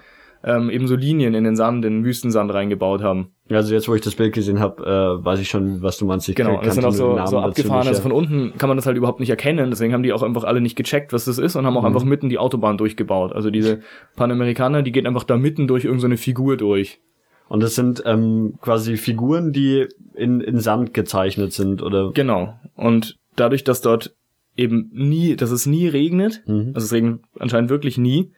ähm, 0.44 0.70
eben 0.70 0.86
so 0.86 0.94
Linien 0.94 1.34
in 1.34 1.44
den 1.44 1.56
Sand, 1.56 1.84
in 1.84 1.98
den 1.98 2.04
Wüstensand 2.04 2.52
reingebaut 2.52 3.02
haben. 3.02 3.32
Also 3.50 3.74
jetzt, 3.74 3.88
wo 3.88 3.94
ich 3.94 4.00
das 4.00 4.14
Bild 4.14 4.32
gesehen 4.34 4.60
habe, 4.60 4.84
äh, 4.84 5.24
weiß 5.24 5.40
ich 5.40 5.48
schon, 5.48 5.82
was 5.82 5.98
du 5.98 6.04
meinst. 6.04 6.28
Ich 6.28 6.36
Genau, 6.36 6.60
das 6.62 6.74
sind 6.74 6.84
auch 6.84 6.92
so, 6.92 7.14
Namen 7.14 7.26
so 7.26 7.38
abgefahren. 7.38 7.88
Also 7.88 8.02
von 8.02 8.12
unten 8.12 8.52
kann 8.58 8.68
man 8.68 8.76
das 8.76 8.86
halt 8.86 8.96
überhaupt 8.96 9.20
nicht 9.20 9.30
erkennen. 9.30 9.70
Deswegen 9.70 9.92
haben 9.92 10.02
die 10.02 10.12
auch 10.12 10.22
einfach 10.22 10.44
alle 10.44 10.60
nicht 10.60 10.76
gecheckt, 10.76 11.12
was 11.12 11.24
das 11.24 11.38
ist 11.38 11.56
und 11.56 11.66
haben 11.66 11.76
auch 11.76 11.84
einfach 11.84 12.04
mitten 12.04 12.28
die 12.28 12.38
Autobahn 12.38 12.78
durchgebaut. 12.78 13.32
Also 13.32 13.50
diese 13.50 13.80
Panamerikaner, 14.16 14.82
die 14.82 14.92
geht 14.92 15.06
einfach 15.06 15.24
da 15.24 15.36
mitten 15.36 15.66
durch 15.66 15.84
irgendeine 15.84 16.16
Figur 16.16 16.56
durch. 16.56 17.00
Und 17.48 17.62
das 17.62 17.74
sind 17.74 18.02
ähm, 18.06 18.54
quasi 18.60 18.96
Figuren, 18.96 19.52
die 19.52 19.86
in, 20.14 20.40
in 20.40 20.58
Sand 20.58 20.94
gezeichnet 20.94 21.52
sind, 21.52 21.82
oder? 21.82 22.10
Genau. 22.12 22.54
Und 22.74 23.18
dadurch, 23.36 23.62
dass 23.62 23.80
dort 23.80 24.16
eben 24.56 24.90
nie, 24.92 25.36
dass 25.36 25.50
es 25.50 25.66
nie 25.66 25.88
regnet, 25.88 26.42
Mhm. 26.46 26.72
also 26.74 26.84
es 26.84 26.92
regnet 26.92 27.20
anscheinend 27.38 27.70
wirklich 27.70 27.98
nie, 27.98 28.32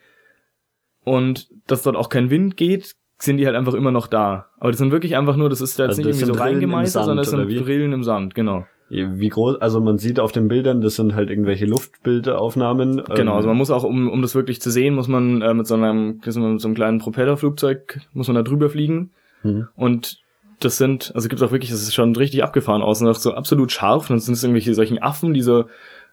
und 1.04 1.48
dass 1.66 1.82
dort 1.82 1.96
auch 1.96 2.08
kein 2.08 2.30
Wind 2.30 2.56
geht, 2.56 2.94
sind 3.18 3.38
die 3.38 3.46
halt 3.46 3.56
einfach 3.56 3.74
immer 3.74 3.90
noch 3.90 4.06
da. 4.06 4.46
Aber 4.58 4.70
das 4.70 4.78
sind 4.78 4.92
wirklich 4.92 5.16
einfach 5.16 5.36
nur, 5.36 5.48
das 5.48 5.60
ist 5.60 5.78
da 5.78 5.84
jetzt 5.84 5.98
Also 5.98 6.02
nicht 6.02 6.10
das 6.10 6.20
irgendwie 6.20 6.38
so 6.38 6.42
reingemeißelt, 6.42 7.04
sondern 7.04 7.26
oder 7.26 7.28
sind 7.28 7.48
wie? 7.48 7.58
Rillen 7.58 7.92
im 7.92 8.04
Sand, 8.04 8.34
genau. 8.34 8.66
Wie 8.90 9.28
groß, 9.28 9.60
also 9.60 9.80
man 9.80 9.98
sieht 9.98 10.18
auf 10.18 10.32
den 10.32 10.48
Bildern, 10.48 10.80
das 10.80 10.96
sind 10.96 11.14
halt 11.14 11.28
irgendwelche 11.28 11.66
Luftbildaufnahmen. 11.66 13.02
Genau, 13.14 13.34
also 13.34 13.46
ähm, 13.46 13.50
man 13.50 13.56
muss 13.58 13.70
auch, 13.70 13.84
um, 13.84 14.08
um 14.08 14.22
das 14.22 14.34
wirklich 14.34 14.62
zu 14.62 14.70
sehen, 14.70 14.94
muss 14.94 15.08
man 15.08 15.42
äh, 15.42 15.52
mit 15.52 15.66
so 15.66 15.74
einem, 15.74 16.20
mit 16.24 16.32
so 16.32 16.40
einem 16.40 16.74
kleinen 16.74 16.98
Propellerflugzeug, 16.98 18.00
muss 18.14 18.28
man 18.28 18.36
da 18.36 18.42
drüber 18.42 18.70
fliegen. 18.70 19.10
Mhm. 19.42 19.68
Und 19.74 20.22
das 20.60 20.78
sind, 20.78 21.12
also 21.14 21.28
gibt 21.28 21.42
auch 21.42 21.52
wirklich, 21.52 21.70
das 21.70 21.82
ist 21.82 21.94
schon 21.94 22.16
richtig 22.16 22.42
abgefahren 22.42 22.80
aus, 22.82 23.02
und 23.02 23.08
auch 23.08 23.14
so 23.14 23.34
absolut 23.34 23.72
scharf. 23.72 24.08
Und 24.08 24.14
dann 24.14 24.20
sind 24.20 24.34
es 24.34 24.42
irgendwelche 24.42 24.74
solchen 24.74 25.02
Affen, 25.02 25.34
die 25.34 25.42
so, 25.42 25.66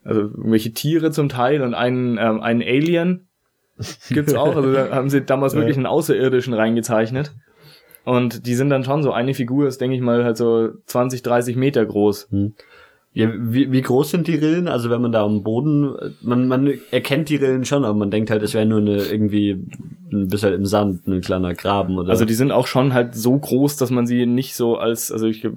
also 0.06 0.22
irgendwelche 0.22 0.72
Tiere 0.72 1.12
zum 1.12 1.28
Teil 1.28 1.62
und 1.62 1.74
einen, 1.74 2.18
ähm, 2.18 2.40
einen 2.42 2.62
Alien 2.62 3.28
gibt's 4.10 4.34
auch. 4.34 4.56
Also 4.56 4.72
da 4.72 4.92
haben 4.92 5.10
sie 5.10 5.22
damals 5.22 5.54
Ja. 5.54 5.60
wirklich 5.60 5.76
einen 5.76 5.86
Außerirdischen 5.88 6.54
reingezeichnet. 6.54 7.34
Und 8.06 8.46
die 8.46 8.54
sind 8.54 8.70
dann 8.70 8.84
schon 8.84 9.02
so, 9.04 9.12
eine 9.12 9.34
Figur 9.34 9.68
ist, 9.68 9.82
denke 9.82 9.96
ich 9.96 10.02
mal, 10.02 10.24
halt 10.24 10.38
so 10.38 10.70
20, 10.86 11.24
30 11.24 11.56
Meter 11.56 11.84
groß. 11.86 12.30
Ja, 13.14 13.32
wie, 13.36 13.72
wie 13.72 13.82
groß 13.82 14.12
sind 14.12 14.28
die 14.28 14.36
Rillen? 14.36 14.68
Also 14.68 14.90
wenn 14.90 15.02
man 15.02 15.12
da 15.12 15.24
am 15.26 15.42
Boden, 15.42 15.96
man, 16.22 16.48
man 16.48 16.72
erkennt 16.92 17.30
die 17.30 17.38
Rillen 17.38 17.66
schon, 17.66 17.84
aber 17.84 17.98
man 17.98 18.12
denkt 18.12 18.30
halt, 18.30 18.44
es 18.44 18.54
wäre 18.54 18.66
nur 18.66 18.80
eine 18.80 18.98
irgendwie 19.06 19.66
ein 20.14 20.28
bisschen 20.28 20.54
im 20.54 20.66
Sand, 20.66 21.08
ein 21.08 21.22
kleiner 21.22 21.54
Graben 21.56 21.98
oder. 21.98 22.10
Also 22.12 22.26
die 22.26 22.34
sind 22.34 22.52
auch 22.52 22.68
schon 22.68 22.94
halt 22.94 23.16
so 23.16 23.38
groß, 23.38 23.78
dass 23.78 23.90
man 23.90 24.06
sie 24.06 24.26
nicht 24.26 24.56
so 24.56 24.78
als, 24.78 25.12
also 25.12 25.28
ich, 25.28 25.48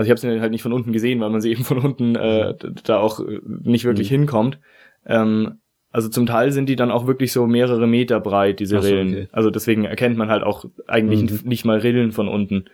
also 0.00 0.06
ich 0.06 0.10
habe 0.10 0.20
sie 0.20 0.40
halt 0.40 0.50
nicht 0.50 0.62
von 0.62 0.72
unten 0.72 0.92
gesehen, 0.92 1.20
weil 1.20 1.28
man 1.30 1.40
sie 1.42 1.50
eben 1.52 1.64
von 1.64 1.78
unten 1.78 2.16
äh, 2.16 2.54
da 2.84 2.98
auch 2.98 3.20
äh, 3.20 3.40
nicht 3.44 3.84
wirklich 3.84 4.10
Mhm. 4.10 4.14
hinkommt. 4.16 4.58
Ähm, 5.06 5.58
also 5.92 6.08
zum 6.08 6.24
Teil 6.24 6.52
sind 6.52 6.68
die 6.68 6.76
dann 6.76 6.90
auch 6.90 7.06
wirklich 7.06 7.32
so 7.32 7.46
mehrere 7.46 7.86
Meter 7.86 8.20
breit, 8.20 8.60
diese 8.60 8.80
so, 8.80 8.88
Rillen. 8.88 9.08
okay. 9.08 9.28
Also 9.32 9.50
deswegen 9.50 9.84
erkennt 9.84 10.16
man 10.16 10.30
halt 10.30 10.42
auch 10.42 10.64
eigentlich 10.86 11.22
Mhm. 11.42 11.48
nicht 11.48 11.64
mal 11.64 11.78
Rillen 11.78 12.12
von 12.12 12.28
unten. 12.28 12.64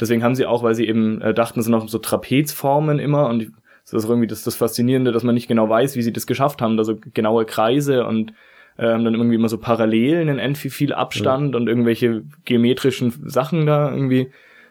Deswegen 0.00 0.22
haben 0.22 0.34
sie 0.34 0.46
auch, 0.46 0.62
weil 0.62 0.74
sie 0.74 0.88
eben 0.88 1.20
äh, 1.20 1.34
dachten, 1.34 1.60
es 1.60 1.66
sind 1.66 1.74
auch 1.74 1.86
so 1.88 1.98
Trapezformen 1.98 2.98
immer 2.98 3.28
und 3.28 3.50
das 3.90 4.04
ist 4.04 4.08
irgendwie 4.08 4.28
das, 4.28 4.42
das 4.44 4.54
Faszinierende, 4.54 5.12
dass 5.12 5.24
man 5.24 5.34
nicht 5.34 5.48
genau 5.48 5.68
weiß, 5.68 5.96
wie 5.96 6.02
sie 6.02 6.12
das 6.12 6.26
geschafft 6.26 6.62
haben, 6.62 6.76
da 6.76 6.84
so 6.84 6.96
genaue 7.12 7.44
Kreise 7.44 8.06
und 8.06 8.32
ähm, 8.78 9.04
dann 9.04 9.14
irgendwie 9.14 9.34
immer 9.34 9.48
so 9.50 9.58
Parallelen 9.58 10.28
in 10.28 10.38
end 10.38 10.56
viel, 10.56 10.94
Abstand 10.94 11.54
und 11.56 11.68
irgendwelche 11.68 12.22
geometrischen 12.46 13.12
Sachen 13.28 13.66
da 13.66 13.92
irgendwie 13.92 14.30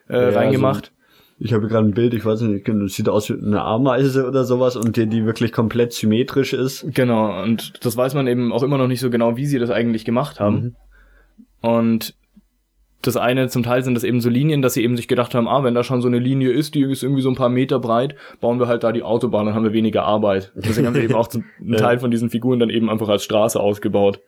äh, 0.10 0.32
Ja, 0.32 0.40
reingemacht. 0.40 0.92
Ich 1.40 1.54
habe 1.54 1.68
gerade 1.68 1.88
ein 1.88 1.94
Bild, 1.94 2.14
ich 2.14 2.26
weiß 2.26 2.42
nicht, 2.42 2.68
es 2.68 2.96
sieht 2.96 3.08
aus 3.10 3.30
wie 3.30 3.34
eine 3.34 3.62
Ameise 3.62 4.28
oder 4.28 4.44
sowas 4.44 4.76
und 4.76 4.98
die, 4.98 5.08
die 5.08 5.26
wirklich 5.26 5.52
komplett 5.54 5.94
symmetrisch 5.94 6.54
ist. 6.54 6.86
Genau, 6.94 7.42
und 7.44 7.74
das 7.86 7.96
weiß 7.96 8.14
man 8.14 8.28
eben 8.28 8.52
auch 8.52 8.64
immer 8.64 8.78
noch 8.78 8.88
nicht 8.88 9.00
so 9.00 9.10
genau, 9.10 9.38
wie 9.38 9.46
sie 9.46 9.60
das 9.60 9.70
eigentlich 9.70 10.04
gemacht 10.06 10.40
haben. 10.40 10.76
Und 11.62 12.16
das 13.02 13.16
eine, 13.16 13.48
zum 13.48 13.64
Teil 13.64 13.82
sind 13.84 13.94
das 13.94 14.04
eben 14.04 14.20
so 14.20 14.30
Linien, 14.30 14.62
dass 14.62 14.74
sie 14.74 14.84
eben 14.84 14.98
sich 14.98 15.08
gedacht 15.08 15.34
haben, 15.34 15.48
ah, 15.48 15.64
wenn 15.64 15.74
da 15.74 15.86
schon 15.86 16.02
so 16.02 16.10
eine 16.10 16.20
Linie 16.20 16.52
ist, 16.52 16.76
die 16.76 16.82
ist 16.82 17.02
irgendwie 17.04 17.22
so 17.22 17.30
ein 17.30 17.36
paar 17.36 17.48
Meter 17.48 17.80
breit, 17.80 18.16
bauen 18.42 18.60
wir 18.60 18.68
halt 18.68 18.84
da 18.84 18.92
die 18.92 19.04
Autobahn, 19.04 19.46
dann 19.46 19.56
haben 19.56 19.64
wir 19.64 19.72
weniger 19.72 20.04
Arbeit. 20.04 20.52
Deswegen 20.56 20.88
haben 20.88 20.96
sie 20.96 21.04
eben 21.04 21.16
auch 21.16 21.28
zum- 21.30 21.46
einen. 21.62 21.78
Teil 21.78 22.00
von 22.00 22.12
diesen 22.12 22.30
Figuren 22.30 22.60
dann 22.60 22.70
eben 22.70 22.90
einfach 22.90 23.08
als 23.08 23.24
Straße 23.24 23.58
ausgebaut, 23.58 24.20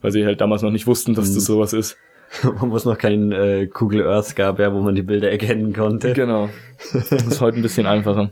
weil 0.00 0.10
sie 0.12 0.24
halt 0.24 0.40
damals 0.40 0.62
noch 0.62 0.70
nicht 0.70 0.86
wussten, 0.86 1.12
dass 1.14 1.34
das 1.34 1.44
sowas 1.44 1.74
ist. 1.74 1.98
wo 2.60 2.76
es 2.76 2.84
noch 2.84 2.98
kein 2.98 3.32
äh, 3.32 3.68
Google 3.72 4.06
Earth 4.06 4.36
gab, 4.36 4.58
ja, 4.58 4.72
wo 4.72 4.80
man 4.80 4.94
die 4.94 5.02
Bilder 5.02 5.30
erkennen 5.30 5.72
konnte. 5.72 6.12
Genau. 6.12 6.48
Das 6.92 7.10
ist 7.10 7.40
heute 7.40 7.58
ein 7.58 7.62
bisschen 7.62 7.86
einfacher. 7.86 8.30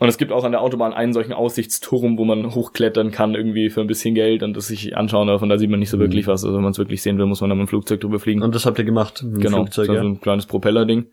Und 0.00 0.08
es 0.08 0.16
gibt 0.16 0.32
auch 0.32 0.44
an 0.44 0.52
der 0.52 0.62
Autobahn 0.62 0.94
einen 0.94 1.12
solchen 1.12 1.34
Aussichtsturm, 1.34 2.16
wo 2.16 2.24
man 2.24 2.54
hochklettern 2.54 3.10
kann, 3.10 3.34
irgendwie 3.34 3.68
für 3.68 3.82
ein 3.82 3.86
bisschen 3.86 4.14
Geld 4.14 4.42
und 4.42 4.56
das 4.56 4.68
sich 4.68 4.96
anschauen 4.96 5.28
darf. 5.28 5.42
Und 5.42 5.50
da 5.50 5.58
sieht 5.58 5.68
man 5.68 5.78
nicht 5.78 5.90
so 5.90 5.98
wirklich 5.98 6.26
was. 6.26 6.42
Also 6.42 6.56
wenn 6.56 6.62
man 6.62 6.72
es 6.72 6.78
wirklich 6.78 7.02
sehen 7.02 7.18
will, 7.18 7.26
muss 7.26 7.42
man 7.42 7.50
dann 7.50 7.58
mit 7.58 7.66
dem 7.66 7.68
Flugzeug 7.68 8.00
drüber 8.00 8.18
fliegen. 8.18 8.42
Und 8.42 8.54
das 8.54 8.64
habt 8.64 8.78
ihr 8.78 8.86
gemacht 8.86 9.22
mit 9.22 9.42
genau, 9.42 9.58
Flugzeug, 9.58 9.88
das 9.88 9.96
ist 9.96 9.96
ja? 9.96 10.02
so 10.02 10.08
ein 10.08 10.20
kleines 10.22 10.46
Propellerding. 10.46 11.06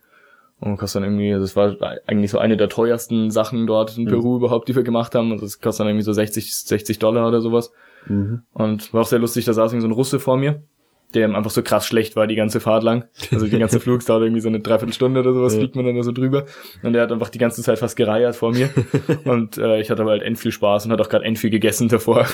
Und 0.60 0.78
kostet 0.78 1.04
dann 1.04 1.10
irgendwie, 1.10 1.32
das 1.32 1.56
war 1.58 1.76
eigentlich 2.08 2.32
so 2.32 2.40
eine 2.40 2.56
der 2.56 2.70
teuersten 2.70 3.30
Sachen 3.30 3.68
dort 3.68 3.98
in 3.98 4.06
Peru 4.06 4.38
überhaupt, 4.38 4.70
die 4.70 4.76
wir 4.76 4.84
gemacht 4.84 5.14
haben. 5.16 5.34
Und 5.34 5.42
das 5.42 5.60
kostet 5.60 5.82
dann 5.82 5.90
irgendwie 5.90 6.06
so 6.06 6.14
60, 6.14 6.56
60 6.56 6.98
Dollar 6.98 7.28
oder 7.28 7.42
sowas. 7.42 7.74
Mhm. 8.08 8.44
Und 8.54 8.94
war 8.94 9.02
auch 9.02 9.08
sehr 9.08 9.20
lustig, 9.20 9.44
da 9.44 9.52
saß 9.52 9.74
irgendwie 9.74 9.82
so 9.82 9.90
ein 9.90 9.96
Russe 9.96 10.20
vor 10.20 10.38
mir, 10.38 10.64
der 11.14 11.34
einfach 11.34 11.52
so 11.52 11.64
krass 11.64 11.86
schlecht 11.88 12.16
war 12.16 12.28
die 12.28 12.36
ganze 12.36 12.60
Fahrt 12.60 12.84
lang. 12.84 13.06
Also 13.32 13.48
die 13.48 13.58
ganze 13.58 13.80
Flug 13.82 14.06
dauert 14.06 14.24
irgendwie 14.24 14.42
so 14.42 14.50
eine 14.50 14.60
Dreiviertelstunde 14.60 15.22
oder 15.22 15.34
sowas, 15.34 15.54
Ja. 15.54 15.60
fliegt 15.60 15.76
man 15.76 15.86
dann 15.86 15.96
da 15.96 16.04
so 16.04 16.12
drüber. 16.12 16.46
Und 16.84 16.94
der 16.94 17.02
hat 17.04 17.12
einfach 17.12 17.30
die 17.30 17.38
ganze 17.38 17.62
Zeit 17.64 17.80
fast 17.80 17.96
gereiert 17.96 18.36
vor 18.36 18.52
mir. 18.52 18.70
und 19.26 19.58
äh, 19.58 19.80
ich 19.80 19.90
hatte 19.90 20.02
aber 20.02 20.12
halt 20.12 20.22
end 20.24 20.38
viel 20.38 20.52
Spaß 20.52 20.86
und 20.86 20.92
hat 20.92 21.00
auch 21.02 21.10
gerade 21.10 21.24
end 21.26 21.40
viel 21.40 21.50
gegessen 21.50 21.88
davor. 21.88 22.26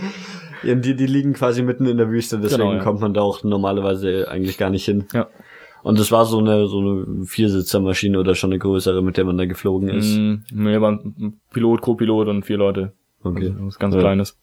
ja 0.62 0.74
die, 0.74 0.94
die 0.94 1.06
liegen 1.06 1.32
quasi 1.32 1.62
mitten 1.62 1.86
in 1.86 1.96
der 1.96 2.10
Wüste, 2.10 2.38
deswegen 2.38 2.60
Genau, 2.62 2.72
ja. 2.74 2.82
kommt 2.82 3.00
man 3.00 3.14
da 3.14 3.22
auch 3.22 3.42
normalerweise 3.42 4.28
eigentlich 4.30 4.58
gar 4.58 4.70
nicht 4.70 4.84
hin. 4.84 5.06
Ja. 5.12 5.28
Und 5.82 5.98
das 5.98 6.12
war 6.12 6.26
so 6.26 6.38
eine 6.38 6.66
so 6.68 6.78
eine 6.78 7.24
Viersitzermaschine 7.24 8.20
oder 8.20 8.34
schon 8.34 8.50
eine 8.50 8.58
größere, 8.58 9.02
mit 9.02 9.16
der 9.16 9.24
man 9.24 9.38
da 9.38 9.46
geflogen 9.46 9.88
ist. 9.88 10.18
Mm, 10.18 10.34
nee, 10.52 10.78
war 10.78 10.92
ein 10.92 11.40
Pilot, 11.54 11.80
Co-Pilot 11.80 12.28
und 12.28 12.44
vier 12.44 12.58
Leute. 12.58 12.92
Okay. 13.22 13.48
Also 13.54 13.66
was 13.66 13.78
ganz 13.78 13.94
Ja. 13.94 14.00
Kleines. 14.00 14.38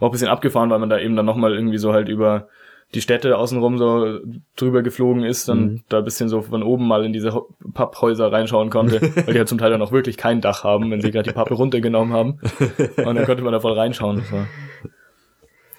War 0.00 0.06
auch 0.06 0.10
ein 0.10 0.12
bisschen 0.12 0.28
abgefahren, 0.28 0.70
weil 0.70 0.78
man 0.80 0.90
da 0.90 0.98
eben 0.98 1.14
dann 1.14 1.26
nochmal 1.26 1.54
irgendwie 1.54 1.78
so 1.78 1.92
halt 1.92 2.08
über 2.08 2.48
die 2.92 3.00
Städte 3.00 3.38
außenrum 3.38 3.78
so 3.78 4.18
drüber 4.56 4.82
geflogen 4.82 5.22
ist, 5.22 5.48
dann 5.48 5.60
Mhm. 5.60 5.82
da 5.88 5.98
ein 5.98 6.04
bisschen 6.04 6.28
so 6.28 6.42
von 6.42 6.64
oben 6.64 6.88
mal 6.88 7.04
in 7.04 7.12
diese 7.12 7.32
Papphäuser 7.72 8.32
reinschauen 8.32 8.68
konnte, 8.70 9.00
weil 9.26 9.32
die 9.32 9.38
halt 9.38 9.48
zum 9.48 9.58
Teil 9.58 9.70
dann 9.70 9.80
auch 9.82 9.92
wirklich 9.92 10.16
kein 10.16 10.40
Dach 10.40 10.64
haben, 10.64 10.90
wenn 10.90 11.00
sie 11.00 11.12
gerade 11.12 11.28
die 11.28 11.34
Pappe 11.34 11.54
runtergenommen 11.54 12.12
haben. 12.12 12.40
Und 12.96 13.14
dann 13.14 13.24
konnte 13.26 13.44
man 13.44 13.52
da 13.52 13.60
voll 13.60 13.74
reinschauen. 13.74 14.16
Das 14.18 14.32
war 14.32 14.46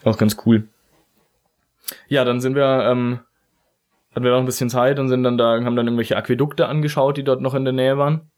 auch 0.06 0.18
ganz 0.18 0.38
cool. 0.46 0.70
Ja, 2.08 2.24
dann 2.24 2.40
sind 2.40 2.56
wir, 2.56 2.64
ähm, 2.90 3.20
hatten 4.16 4.24
wir 4.24 4.32
noch 4.32 4.40
ein 4.40 4.46
bisschen 4.46 4.70
Zeit 4.70 4.98
und 5.00 5.10
sind 5.10 5.24
dann 5.24 5.38
da, 5.38 5.54
haben 5.64 5.76
dann 5.76 5.88
irgendwelche 5.88 6.16
Aquädukte 6.18 6.68
angeschaut, 6.68 7.18
die 7.18 7.24
dort 7.24 7.42
noch 7.42 7.54
in 7.56 7.64
der 7.66 7.74
Nähe 7.74 7.98
waren. 7.98 8.32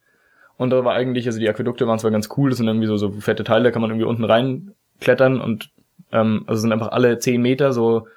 Und 0.57 0.69
da 0.71 0.83
war 0.85 0.93
eigentlich, 0.93 1.25
also 1.27 1.39
die 1.39 1.49
Aquädukte 1.49 1.87
waren 1.87 1.99
zwar 1.99 2.11
ganz 2.11 2.29
cool, 2.37 2.49
das 2.49 2.57
sind 2.57 2.67
irgendwie 2.67 2.87
so, 2.87 2.97
so 2.97 3.11
fette 3.11 3.43
Teile, 3.43 3.65
da 3.65 3.71
kann 3.71 3.81
man 3.81 3.91
irgendwie 3.91 4.05
unten 4.07 4.23
reinklettern 4.23 5.41
und 5.41 5.69
ähm, 6.11 6.43
also 6.47 6.61
sind 6.61 6.71
einfach 6.71 6.89
alle 6.91 7.19
zehn 7.19 7.41
Meter 7.41 7.73
so, 7.73 8.07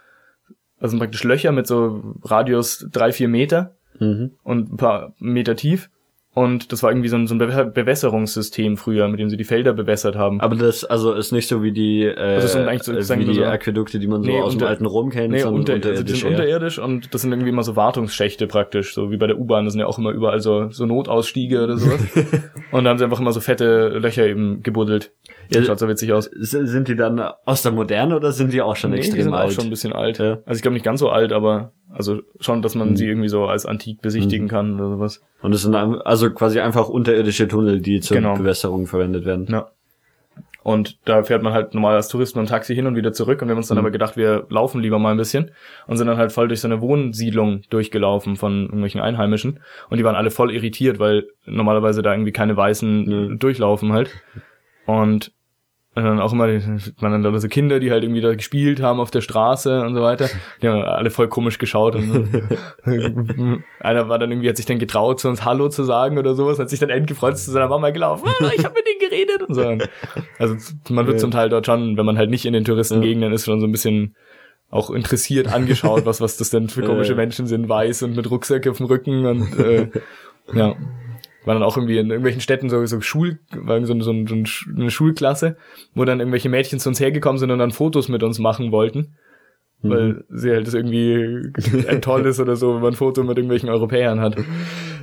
also 0.79 0.91
sind 0.91 0.99
praktisch 0.99 1.25
Löcher 1.25 1.53
mit 1.53 1.67
so 1.67 2.15
Radius 2.25 2.87
drei, 2.91 3.13
vier 3.13 3.29
Meter 3.29 3.73
Mhm. 3.99 4.33
und 4.43 4.73
ein 4.75 4.77
paar 4.77 5.15
Meter 5.19 5.57
tief. 5.57 5.89
Und 6.37 6.71
das 6.71 6.83
war 6.83 6.91
irgendwie 6.91 7.09
so 7.09 7.17
ein, 7.17 7.27
so 7.27 7.35
ein 7.35 7.39
Bewässerungssystem 7.73 8.77
früher, 8.77 9.09
mit 9.09 9.19
dem 9.19 9.31
sie 9.31 9.39
die 9.39 9.45
Felder 9.45 9.73
bewässert 9.73 10.17
haben. 10.17 10.39
Aber 10.43 10.55
das 10.55 10.85
also 10.85 11.15
ist 11.15 11.33
nicht 11.33 11.49
so 11.49 11.63
wie 11.63 11.73
die 11.73 12.03
äh, 12.03 12.37
ist 12.45 12.55
eigentlich 12.55 12.83
so- 12.83 12.93
wie 12.95 13.25
die 13.25 13.35
so- 13.35 13.45
Aquädukte, 13.45 13.99
die 13.99 14.07
man 14.07 14.23
so 14.23 14.31
Nee, 14.31 14.41
aus 14.41 14.53
unter- 14.53 14.67
dem 14.67 14.69
alten 14.71 14.85
Rom 14.87 15.09
kennt, 15.09 15.31
Nee, 15.33 15.39
sondern 15.39 15.61
unter, 15.61 15.73
also 15.73 15.85
die 15.85 15.89
unterirdisch. 16.13 16.21
sind 16.21 16.31
unterirdisch 16.31 16.79
und 16.79 17.15
das 17.15 17.23
sind 17.23 17.33
irgendwie 17.33 17.49
immer 17.49 17.63
so 17.63 17.75
Wartungsschächte 17.75 18.47
praktisch, 18.49 18.93
so 18.95 19.11
wie 19.11 19.17
bei 19.17 19.27
der 19.27 19.39
U-Bahn, 19.39 19.65
das 19.65 19.73
sind 19.73 19.81
ja 19.81 19.87
auch 19.87 19.99
immer 19.99 20.11
überall 20.11 20.41
so, 20.41 20.69
so 20.71 20.85
Notausstiege 20.85 21.65
oder 21.65 21.79
sowas. 21.79 22.01
und 22.71 22.85
da 22.85 22.91
haben 22.91 22.99
sie 22.99 23.05
einfach 23.05 23.21
immer 23.21 23.33
so 23.33 23.41
fette 23.41 23.89
Löcher 23.99 24.27
eben 24.27 24.63
gebuddelt. 24.63 25.13
Ja, 25.51 25.63
Schaut 25.63 25.79
so 25.79 25.89
witzig 25.89 26.13
aus. 26.13 26.25
Sind 26.35 26.89
die 26.89 26.97
dann 26.97 27.19
aus 27.47 27.63
der 27.63 27.73
Moderne 27.73 28.15
oder 28.17 28.33
sind 28.33 28.53
die 28.53 28.61
auch 28.61 28.77
schon 28.77 28.91
Nee, 28.91 28.99
extrem 28.99 29.17
die 29.17 29.23
sind 29.23 29.33
alt? 29.35 29.49
auch 29.49 29.53
schon 29.53 29.65
ein 29.65 29.71
bisschen 29.71 29.93
alt. 29.95 30.19
Ja. 30.19 30.39
Also 30.45 30.57
ich 30.59 30.63
glaube 30.63 30.75
nicht 30.75 30.85
ganz 30.85 31.01
so 31.01 31.09
alt, 31.09 31.33
aber 31.33 31.73
also 31.97 32.21
schon, 32.41 32.63
dass 32.63 32.75
man 32.75 32.91
Mhm. 32.91 32.97
sie 32.97 33.07
irgendwie 33.09 33.29
so 33.29 33.47
als 33.47 33.67
antik 33.67 34.01
besichtigen 34.03 34.49
kann 34.49 34.79
oder 34.81 34.91
sowas. 34.97 35.23
Und 35.43 35.53
es 35.53 35.63
sind 35.63 35.75
also 35.75 36.31
quasi 36.31 36.61
einfach 36.61 36.89
unterirdische 36.89 37.49
Tunnel, 37.49 37.81
die 37.81 38.01
zur 38.01 38.17
Genau. 38.17 38.35
Bewässerung 38.37 38.87
verwendet 38.87 39.25
werden. 39.25 39.47
Ja. 39.51 39.69
Und 40.63 40.99
da 41.05 41.23
fährt 41.23 41.45
man 41.45 41.53
halt 41.53 41.75
normal 41.75 41.95
als 41.95 42.09
Tourist 42.09 42.35
mit 42.35 42.45
dem 42.45 42.49
Taxi 42.49 42.75
hin 42.75 42.89
und 42.89 42.97
wieder 42.97 43.13
zurück. 43.13 43.41
Und 43.41 43.47
wir 43.47 43.53
haben 43.53 43.59
uns 43.59 43.69
dann 43.69 43.79
aber 43.79 43.93
gedacht, 43.93 44.17
wir 44.17 44.47
laufen 44.49 44.81
lieber 44.81 44.99
mal 44.99 45.13
ein 45.13 45.17
bisschen 45.17 45.53
und 45.87 45.97
sind 45.97 46.09
dann 46.09 46.17
halt 46.17 46.33
voll 46.33 46.49
durch 46.49 46.61
so 46.61 46.67
eine 46.67 46.81
Wohnsiedlung 46.81 47.63
durchgelaufen 47.71 48.35
von 48.35 48.63
irgendwelchen 48.65 49.01
Einheimischen. 49.01 49.61
Und 49.91 49.99
die 49.99 50.05
waren 50.05 50.17
alle 50.17 50.33
voll 50.33 50.51
irritiert, 50.53 50.99
weil 50.99 51.29
normalerweise 51.45 52.03
da 52.03 52.13
irgendwie 52.13 52.33
keine 52.33 52.57
Weißen 52.57 53.39
durchlaufen 53.39 53.93
halt. 53.93 54.11
Und 54.87 55.31
und 55.97 56.05
dann 56.05 56.21
auch 56.21 56.35
immer, 56.35 56.47
man 57.01 57.23
dann 57.23 57.39
so 57.41 57.49
Kinder, 57.49 57.81
die 57.81 57.91
halt 57.91 58.05
irgendwie 58.05 58.21
da 58.21 58.35
gespielt 58.35 58.83
haben 58.83 59.01
auf 59.01 59.11
der 59.11 59.23
Straße 59.23 59.81
und 59.81 59.95
so 59.95 60.03
weiter. 60.03 60.29
Die 60.61 60.69
haben 60.69 60.83
alle 60.83 61.09
voll 61.09 61.29
komisch 61.29 61.57
geschaut. 61.57 61.95
Und 61.95 62.29
einer 63.81 64.07
war 64.07 64.19
dann 64.19 64.31
irgendwie, 64.31 64.51
hat 64.51 64.59
sich 64.59 64.67
dann 64.67 64.79
getraut, 64.79 65.21
zu 65.21 65.29
uns 65.29 65.47
Hallo 65.47 65.71
zu 65.71 65.85
sagen 65.85 66.19
oder 66.19 66.35
sowas, 66.35 66.59
hat 66.59 66.69
sich 66.69 66.81
dann 66.81 66.91
endgefreut 66.91 67.39
zu 67.39 67.51
seiner 67.51 67.69
Mama 67.69 67.91
gelaufen. 67.91 68.29
Ah, 68.29 68.51
ich 68.55 68.63
habe 68.63 68.75
mit 68.75 68.85
denen 68.87 69.11
geredet 69.11 69.43
und 69.49 69.55
so. 69.55 69.87
Also 70.39 70.57
man 70.91 71.07
wird 71.07 71.19
zum 71.19 71.31
Teil 71.31 71.49
dort 71.49 71.65
schon, 71.65 71.97
wenn 71.97 72.05
man 72.05 72.19
halt 72.19 72.29
nicht 72.29 72.45
in 72.45 72.53
den 72.53 72.67
Touristengegenden 72.67 73.33
ist, 73.33 73.47
schon 73.47 73.61
so 73.61 73.67
ein 73.67 73.73
bisschen 73.73 74.15
auch 74.69 74.91
interessiert 74.91 75.51
angeschaut, 75.51 76.05
was, 76.05 76.21
was 76.21 76.37
das 76.37 76.51
denn 76.51 76.69
für 76.69 76.83
komische 76.83 77.15
Menschen 77.15 77.47
sind, 77.47 77.71
weiß 77.71 78.03
und 78.03 78.17
mit 78.17 78.31
Rucksack 78.31 78.67
auf 78.67 78.77
dem 78.77 78.87
Rücken 78.87 79.25
und 79.25 79.59
äh, 79.59 79.89
ja 80.55 80.77
war 81.47 81.55
dann 81.55 81.63
auch 81.63 81.77
irgendwie 81.77 81.99
in 81.99 82.11
irgendwelchen 82.11 82.41
Städten 82.41 82.69
so, 82.69 82.85
so 82.85 83.01
Schul, 83.01 83.39
war 83.55 83.85
so, 83.87 83.99
so, 84.01 84.13
so 84.27 84.35
eine 84.77 84.91
Schulklasse, 84.91 85.57
wo 85.95 86.05
dann 86.05 86.21
irgendwelche 86.21 86.49
Mädchen 86.49 86.81
zu 86.81 86.89
uns 86.89 87.01
hergekommen 87.01 87.39
sind 87.39 87.51
und 87.51 87.59
dann 87.59 87.71
Fotos 87.71 88.09
mit 88.09 88.23
uns 88.23 88.39
machen 88.39 88.73
wollten. 88.73 89.15
Mhm. 89.83 89.91
Weil 89.91 90.25
sie 90.31 90.51
halt 90.51 90.67
das 90.67 90.75
irgendwie 90.75 91.53
ein 91.89 92.01
toll 92.01 92.27
ist 92.27 92.41
oder 92.41 92.57
so, 92.57 92.75
wenn 92.75 92.83
man 92.83 92.93
ein 92.93 92.97
Foto 92.97 93.23
mit 93.23 93.37
irgendwelchen 93.37 93.69
Europäern 93.69 94.21
hat. 94.21 94.37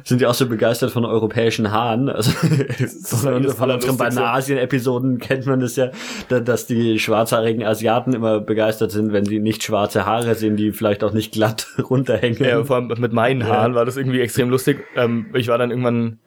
Sind 0.04 0.20
die 0.20 0.26
auch 0.26 0.34
so 0.34 0.50
begeistert 0.50 0.92
von 0.92 1.06
europäischen 1.06 1.72
Haaren? 1.72 2.10
Also 2.10 2.32
von, 3.06 3.34
unseren 3.36 3.98
beiden 3.98 4.18
Asien-Episoden 4.18 5.20
kennt 5.20 5.46
man 5.46 5.60
das 5.60 5.76
ja, 5.76 5.92
dass 6.28 6.66
die 6.66 7.00
schwarzhaarigen 7.00 7.64
Asiaten 7.64 8.14
immer 8.14 8.40
begeistert 8.42 8.92
sind, 8.92 9.14
wenn 9.14 9.26
sie 9.26 9.40
nicht 9.40 9.64
schwarze 9.64 10.06
Haare 10.06 10.36
sehen, 10.36 10.58
die 10.58 10.72
vielleicht 10.72 11.04
auch 11.04 11.14
nicht 11.14 11.32
glatt 11.32 11.68
runterhängen. 11.90 12.44
Ja, 12.44 12.64
vor 12.64 12.78
allem 12.78 12.88
mit 12.88 13.14
meinen 13.14 13.48
Haaren 13.48 13.74
ja. 13.74 13.78
war 13.78 13.86
das 13.86 13.96
irgendwie 13.96 14.20
extrem 14.20 14.50
lustig. 14.50 14.84
Ähm, 14.96 15.28
ich 15.34 15.48
war 15.48 15.58
dann 15.58 15.70
irgendwann 15.70 16.20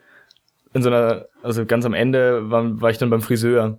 in 0.75 0.83
so 0.83 0.91
einer, 0.91 1.27
also 1.43 1.65
ganz 1.65 1.85
am 1.85 1.95
Ende 1.95 2.51
war, 2.51 2.81
war 2.81 2.91
ich 2.91 2.99
dann 2.99 3.11
beim 3.11 3.23
Friseur. 3.23 3.79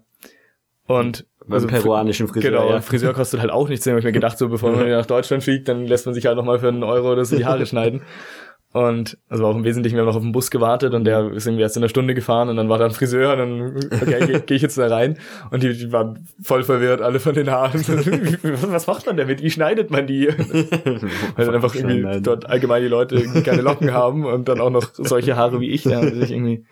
Und 0.87 1.25
beim 1.41 1.53
also, 1.53 1.67
peruanischen 1.67 2.27
Friseur. 2.27 2.51
Genau, 2.51 2.69
ja. 2.69 2.81
Friseur 2.81 3.13
kostet 3.13 3.41
halt 3.41 3.51
auch 3.51 3.69
nichts. 3.69 3.85
Habe 3.87 3.99
ich 3.99 4.05
mir 4.05 4.11
gedacht, 4.11 4.37
so 4.37 4.49
bevor 4.49 4.71
man 4.75 4.89
nach 4.89 5.05
Deutschland 5.05 5.43
fliegt, 5.43 5.67
dann 5.67 5.85
lässt 5.85 6.05
man 6.05 6.15
sich 6.15 6.25
halt 6.25 6.37
nochmal 6.37 6.59
für 6.59 6.69
einen 6.69 6.83
Euro 6.83 7.11
oder 7.11 7.25
so 7.25 7.35
die 7.35 7.45
Haare 7.45 7.65
schneiden. 7.65 8.01
Und 8.77 9.17
also 9.27 9.43
auch 9.47 9.55
im 9.55 9.63
Wesentlichen, 9.63 9.95
wir 9.95 10.01
haben 10.01 10.07
noch 10.07 10.15
auf 10.15 10.21
den 10.21 10.31
Bus 10.31 10.51
gewartet 10.51 10.93
und 10.93 11.03
der 11.03 11.31
ist 11.31 11.47
irgendwie 11.47 11.63
erst 11.63 11.77
in 11.77 11.81
einer 11.81 11.89
Stunde 11.89 12.13
gefahren 12.13 12.47
und 12.47 12.57
dann 12.57 12.69
war 12.69 12.77
da 12.77 12.85
ein 12.85 12.91
Friseur 12.91 13.33
und 13.33 13.39
dann, 13.39 13.75
okay, 14.01 14.27
gehe 14.27 14.39
geh 14.41 14.53
ich 14.53 14.61
jetzt 14.61 14.77
da 14.77 14.85
rein. 14.85 15.17
Und 15.49 15.63
die, 15.63 15.75
die 15.75 15.91
waren 15.91 16.27
voll 16.43 16.63
verwirrt, 16.63 17.01
alle 17.01 17.19
von 17.19 17.33
den 17.33 17.49
Haaren. 17.49 17.81
Was 18.71 18.85
macht 18.85 19.07
man 19.07 19.17
damit? 19.17 19.41
Wie 19.41 19.49
schneidet 19.49 19.89
man 19.89 20.05
die? 20.05 20.27
Weil 20.27 21.45
dann 21.45 21.55
einfach 21.55 21.73
irgendwie 21.73 22.21
dort 22.21 22.45
allgemein 22.45 22.83
die 22.83 22.87
Leute 22.87 23.23
keine 23.43 23.63
Locken 23.63 23.93
haben 23.93 24.25
und 24.25 24.47
dann 24.47 24.61
auch 24.61 24.69
noch 24.69 24.93
solche 24.93 25.35
Haare 25.35 25.59
wie 25.59 25.71
ich. 25.71 25.81
Da 25.81 25.95
haben 25.95 26.13
sich 26.13 26.31
irgendwie, 26.31 26.63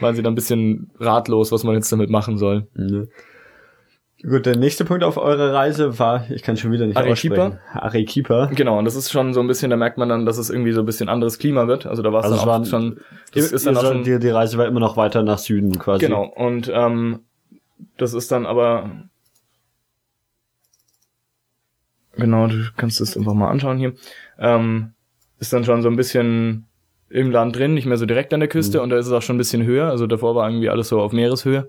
waren 0.00 0.14
sie 0.14 0.22
dann 0.22 0.32
ein 0.32 0.36
bisschen 0.36 0.92
ratlos, 0.98 1.52
was 1.52 1.62
man 1.62 1.74
jetzt 1.74 1.92
damit 1.92 2.08
machen 2.08 2.38
soll. 2.38 2.68
Mhm. 2.74 3.08
Gut, 4.26 4.46
der 4.46 4.56
nächste 4.56 4.86
Punkt 4.86 5.04
auf 5.04 5.18
eurer 5.18 5.52
Reise 5.52 5.98
war, 5.98 6.30
ich 6.30 6.42
kann 6.42 6.56
schon 6.56 6.72
wieder 6.72 6.86
nicht 6.86 6.96
Arequipa. 6.96 7.58
Arequipa. 7.72 8.46
Genau, 8.54 8.78
und 8.78 8.86
das 8.86 8.94
ist 8.94 9.10
schon 9.10 9.34
so 9.34 9.40
ein 9.40 9.46
bisschen, 9.46 9.70
da 9.70 9.76
merkt 9.76 9.98
man 9.98 10.08
dann, 10.08 10.24
dass 10.24 10.38
es 10.38 10.48
irgendwie 10.48 10.72
so 10.72 10.80
ein 10.80 10.86
bisschen 10.86 11.10
anderes 11.10 11.38
Klima 11.38 11.66
wird. 11.66 11.84
Also 11.84 12.02
da 12.02 12.10
war 12.10 12.20
es 12.20 12.32
also 12.32 12.46
dann 12.46 12.62
auch 12.62 12.66
schon, 12.66 13.00
das 13.34 13.52
ist 13.52 13.66
dann 13.66 13.76
auch 13.76 13.82
schon 13.82 14.02
die, 14.02 14.18
die 14.18 14.30
Reise 14.30 14.56
war 14.56 14.66
immer 14.66 14.80
noch 14.80 14.96
weiter 14.96 15.22
nach 15.22 15.36
Süden 15.36 15.78
quasi. 15.78 16.06
Genau, 16.06 16.24
und 16.24 16.72
ähm, 16.72 17.20
das 17.98 18.14
ist 18.14 18.32
dann 18.32 18.46
aber 18.46 18.90
genau, 22.16 22.46
du 22.46 22.70
kannst 22.78 23.02
es 23.02 23.18
einfach 23.18 23.34
mal 23.34 23.50
anschauen 23.50 23.76
hier. 23.76 23.92
Ähm, 24.38 24.92
ist 25.38 25.52
dann 25.52 25.64
schon 25.64 25.82
so 25.82 25.88
ein 25.88 25.96
bisschen 25.96 26.66
im 27.10 27.30
Land 27.30 27.56
drin, 27.56 27.74
nicht 27.74 27.86
mehr 27.86 27.98
so 27.98 28.06
direkt 28.06 28.32
an 28.32 28.40
der 28.40 28.48
Küste 28.48 28.78
mhm. 28.78 28.84
und 28.84 28.90
da 28.90 28.96
ist 28.96 29.06
es 29.06 29.12
auch 29.12 29.22
schon 29.22 29.36
ein 29.36 29.38
bisschen 29.38 29.64
höher. 29.64 29.90
Also 29.90 30.06
davor 30.06 30.34
war 30.34 30.48
irgendwie 30.48 30.70
alles 30.70 30.88
so 30.88 31.00
auf 31.00 31.12
Meereshöhe. 31.12 31.68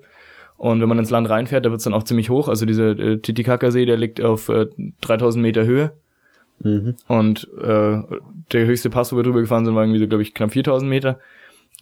Und 0.57 0.81
wenn 0.81 0.89
man 0.89 0.99
ins 0.99 1.09
Land 1.09 1.29
reinfährt, 1.29 1.65
da 1.65 1.71
wird's 1.71 1.83
dann 1.83 1.93
auch 1.93 2.03
ziemlich 2.03 2.29
hoch. 2.29 2.47
Also 2.47 2.65
dieser 2.65 2.97
äh, 2.97 3.17
Titicaca-See, 3.17 3.85
der 3.85 3.97
liegt 3.97 4.21
auf 4.21 4.49
äh, 4.49 4.67
3000 5.01 5.41
Meter 5.41 5.65
Höhe. 5.65 5.91
Mhm. 6.59 6.95
Und 7.07 7.49
äh, 7.61 8.01
der 8.51 8.65
höchste 8.65 8.89
Pass, 8.89 9.11
wo 9.11 9.17
wir 9.17 9.23
drüber 9.23 9.41
gefahren 9.41 9.65
sind, 9.65 9.75
war 9.75 9.83
irgendwie 9.83 9.99
so, 9.99 10.07
glaube 10.07 10.23
ich, 10.23 10.33
knapp 10.33 10.51
4000 10.51 10.89
Meter. 10.89 11.19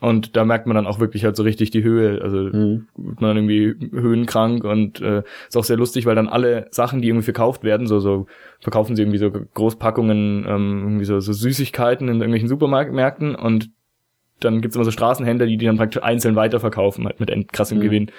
Und 0.01 0.35
da 0.35 0.43
merkt 0.43 0.67
man 0.67 0.75
dann 0.75 0.87
auch 0.87 0.99
wirklich 0.99 1.23
halt 1.23 1.35
so 1.35 1.43
richtig 1.43 1.71
die 1.71 1.83
Höhe. 1.83 2.21
Also 2.21 2.37
mhm. 2.37 2.87
wird 2.97 3.21
man 3.21 3.35
dann 3.35 3.37
irgendwie 3.37 3.89
höhenkrank 3.91 4.63
und 4.63 4.99
äh, 5.01 5.23
ist 5.47 5.55
auch 5.55 5.63
sehr 5.63 5.77
lustig, 5.77 6.05
weil 6.05 6.15
dann 6.15 6.27
alle 6.27 6.67
Sachen, 6.71 7.01
die 7.01 7.07
irgendwie 7.09 7.23
verkauft 7.23 7.63
werden, 7.63 7.87
so 7.87 7.99
so 7.99 8.25
verkaufen 8.59 8.95
sie 8.95 9.03
irgendwie 9.03 9.19
so 9.19 9.31
Großpackungen, 9.31 10.45
ähm, 10.47 10.79
irgendwie 10.83 11.05
so, 11.05 11.19
so 11.19 11.31
Süßigkeiten 11.31 12.09
in 12.09 12.15
irgendwelchen 12.15 12.49
Supermärkten 12.49 13.35
und 13.35 13.69
dann 14.43 14.61
gibt's 14.61 14.75
immer 14.75 14.85
so 14.85 14.91
Straßenhändler, 14.91 15.45
die 15.45 15.57
die 15.57 15.65
dann 15.65 15.77
praktisch 15.77 16.01
einzeln 16.01 16.35
weiterverkaufen, 16.35 17.05
halt 17.05 17.19
mit 17.19 17.53
krassem 17.53 17.79
mhm. 17.79 17.81
Gewinn. 17.81 18.11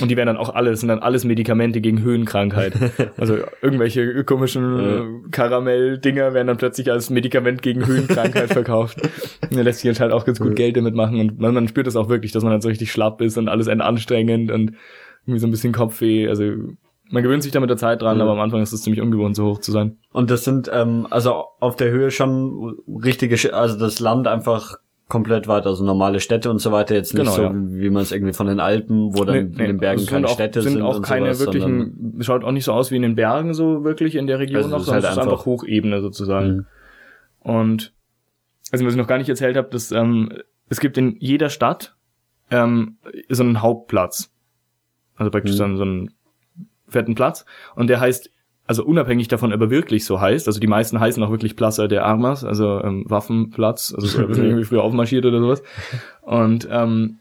Und 0.00 0.10
die 0.10 0.16
werden 0.16 0.26
dann 0.26 0.36
auch 0.36 0.54
alles, 0.54 0.80
sind 0.80 0.88
dann 0.88 0.98
alles 0.98 1.24
Medikamente 1.24 1.80
gegen 1.80 2.02
Höhenkrankheit. 2.02 2.74
also 3.16 3.38
irgendwelche 3.62 4.24
komischen 4.24 4.78
äh, 4.78 5.30
Karamell-Dinger 5.30 6.34
werden 6.34 6.48
dann 6.48 6.58
plötzlich 6.58 6.90
als 6.90 7.10
Medikament 7.10 7.62
gegen 7.62 7.86
Höhenkrankheit 7.86 8.52
verkauft. 8.52 8.98
Da 9.50 9.62
lässt 9.62 9.80
sich 9.80 10.00
halt 10.00 10.12
auch 10.12 10.24
ganz 10.24 10.40
gut 10.40 10.56
Geld 10.56 10.76
damit 10.76 10.94
machen. 10.94 11.20
Und 11.20 11.38
man, 11.38 11.54
man 11.54 11.68
spürt 11.68 11.86
das 11.86 11.96
auch 11.96 12.08
wirklich, 12.08 12.32
dass 12.32 12.42
man 12.42 12.52
dann 12.52 12.60
so 12.60 12.68
richtig 12.68 12.90
schlapp 12.90 13.20
ist 13.20 13.38
und 13.38 13.48
alles 13.48 13.68
anstrengend 13.68 14.50
und 14.50 14.72
irgendwie 15.22 15.38
so 15.38 15.46
ein 15.46 15.50
bisschen 15.50 15.72
Kopfweh. 15.72 16.28
Also 16.28 16.52
man 17.10 17.22
gewöhnt 17.22 17.42
sich 17.42 17.52
da 17.52 17.60
mit 17.60 17.70
der 17.70 17.76
Zeit 17.76 18.02
dran, 18.02 18.16
mhm. 18.16 18.22
aber 18.22 18.32
am 18.32 18.40
Anfang 18.40 18.62
ist 18.62 18.72
es 18.72 18.82
ziemlich 18.82 19.00
ungewohnt, 19.00 19.36
so 19.36 19.46
hoch 19.46 19.60
zu 19.60 19.72
sein. 19.72 19.98
Und 20.12 20.30
das 20.30 20.44
sind 20.44 20.70
ähm, 20.72 21.06
also 21.10 21.44
auf 21.60 21.76
der 21.76 21.90
Höhe 21.90 22.10
schon 22.10 22.76
richtige, 22.88 23.54
also 23.54 23.78
das 23.78 24.00
Land 24.00 24.26
einfach 24.26 24.76
komplett 25.08 25.46
weit, 25.46 25.66
also 25.66 25.84
normale 25.84 26.18
Städte 26.18 26.50
und 26.50 26.58
so 26.58 26.72
weiter, 26.72 26.94
jetzt 26.94 27.14
nicht 27.14 27.22
genau, 27.24 27.36
so, 27.36 27.42
ja. 27.42 27.52
wie 27.54 27.90
man 27.90 28.02
es 28.02 28.10
irgendwie 28.10 28.32
von 28.32 28.48
den 28.48 28.58
Alpen, 28.58 29.16
wo 29.16 29.24
dann 29.24 29.36
nee, 29.36 29.42
nee. 29.42 29.62
in 29.62 29.66
den 29.68 29.78
Bergen 29.78 30.00
also 30.00 30.10
keine 30.10 30.26
auch, 30.26 30.32
Städte 30.32 30.62
sind. 30.62 30.72
sind 30.72 30.82
auch 30.82 31.00
keine 31.00 31.32
sowas, 31.34 31.54
wirklichen, 31.54 32.18
schaut 32.20 32.42
auch 32.42 32.50
nicht 32.50 32.64
so 32.64 32.72
aus 32.72 32.90
wie 32.90 32.96
in 32.96 33.02
den 33.02 33.14
Bergen 33.14 33.54
so 33.54 33.84
wirklich 33.84 34.16
in 34.16 34.26
der 34.26 34.40
Region 34.40 34.64
also 34.64 34.70
noch, 34.70 34.80
sondern 34.80 35.04
halt 35.04 35.12
es 35.12 35.18
ist 35.18 35.22
einfach 35.22 35.46
Hochebene 35.46 36.00
sozusagen. 36.00 36.48
Mhm. 36.48 36.66
Und 37.40 37.92
also 38.72 38.84
was 38.84 38.94
ich 38.94 38.98
noch 38.98 39.06
gar 39.06 39.18
nicht 39.18 39.28
erzählt 39.28 39.56
habe, 39.56 39.68
dass 39.70 39.92
ähm, 39.92 40.32
es 40.68 40.80
gibt 40.80 40.98
in 40.98 41.16
jeder 41.20 41.50
Stadt 41.50 41.94
ähm, 42.50 42.96
so 43.28 43.44
einen 43.44 43.62
Hauptplatz. 43.62 44.32
Also 45.14 45.30
praktisch 45.30 45.58
mhm. 45.58 45.76
so 45.76 45.82
einen 45.82 46.10
fetten 46.88 47.14
Platz. 47.14 47.44
Und 47.76 47.88
der 47.88 48.00
heißt 48.00 48.30
also 48.66 48.84
unabhängig 48.84 49.28
davon, 49.28 49.52
ob 49.52 49.60
er 49.60 49.70
wirklich 49.70 50.04
so 50.04 50.20
heißt, 50.20 50.46
also 50.46 50.60
die 50.60 50.66
meisten 50.66 50.98
heißen 50.98 51.22
auch 51.22 51.30
wirklich 51.30 51.56
Plaza 51.56 51.86
de 51.88 51.98
Armas, 51.98 52.44
also 52.44 52.80
ähm, 52.82 53.04
Waffenplatz, 53.06 53.94
also 53.94 54.06
so, 54.06 54.20
irgendwie 54.28 54.64
früher 54.64 54.82
aufmarschiert 54.82 55.24
oder 55.24 55.40
sowas. 55.40 55.62
Und 56.22 56.68
ähm, 56.70 57.18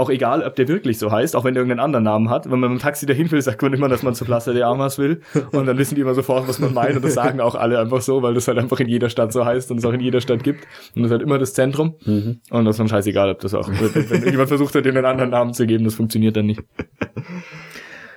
auch 0.00 0.08
egal, 0.08 0.42
ob 0.42 0.56
der 0.56 0.66
wirklich 0.66 0.98
so 0.98 1.12
heißt, 1.12 1.36
auch 1.36 1.44
wenn 1.44 1.52
der 1.54 1.62
irgendeinen 1.62 1.84
anderen 1.84 2.04
Namen 2.04 2.30
hat. 2.30 2.50
Wenn 2.50 2.58
man 2.58 2.72
mit 2.72 2.80
dem 2.80 2.82
Taxi 2.82 3.04
dahin 3.04 3.30
will, 3.30 3.42
sagt 3.42 3.60
man 3.60 3.72
immer, 3.72 3.88
dass 3.88 4.02
man 4.02 4.14
zur 4.14 4.26
Plaza 4.26 4.52
de 4.52 4.62
Armas 4.62 4.98
will. 4.98 5.20
Und 5.52 5.66
dann 5.66 5.76
wissen 5.76 5.94
die 5.94 6.00
immer 6.00 6.14
sofort, 6.14 6.48
was 6.48 6.58
man 6.58 6.72
meint. 6.72 6.96
Und 6.96 7.04
das 7.04 7.14
sagen 7.14 7.40
auch 7.40 7.54
alle 7.54 7.78
einfach 7.78 8.00
so, 8.00 8.22
weil 8.22 8.32
das 8.32 8.48
halt 8.48 8.56
einfach 8.58 8.80
in 8.80 8.88
jeder 8.88 9.10
Stadt 9.10 9.32
so 9.32 9.44
heißt 9.44 9.70
und 9.70 9.78
es 9.78 9.84
auch 9.84 9.92
in 9.92 10.00
jeder 10.00 10.22
Stadt 10.22 10.42
gibt. 10.42 10.66
Und 10.94 11.02
das 11.02 11.10
ist 11.10 11.12
halt 11.12 11.22
immer 11.22 11.38
das 11.38 11.52
Zentrum. 11.52 11.96
Mhm. 12.06 12.40
Und 12.50 12.64
das 12.64 12.74
ist 12.74 12.78
dann 12.78 12.88
scheißegal, 12.88 13.30
ob 13.30 13.40
das 13.40 13.52
auch, 13.52 13.68
wenn 13.68 14.30
jemand 14.30 14.48
versucht 14.48 14.74
hat, 14.74 14.84
den 14.86 14.96
einen 14.96 15.06
anderen 15.06 15.30
Namen 15.30 15.52
zu 15.52 15.66
geben, 15.66 15.84
das 15.84 15.94
funktioniert 15.94 16.34
dann 16.34 16.46
nicht. 16.46 16.62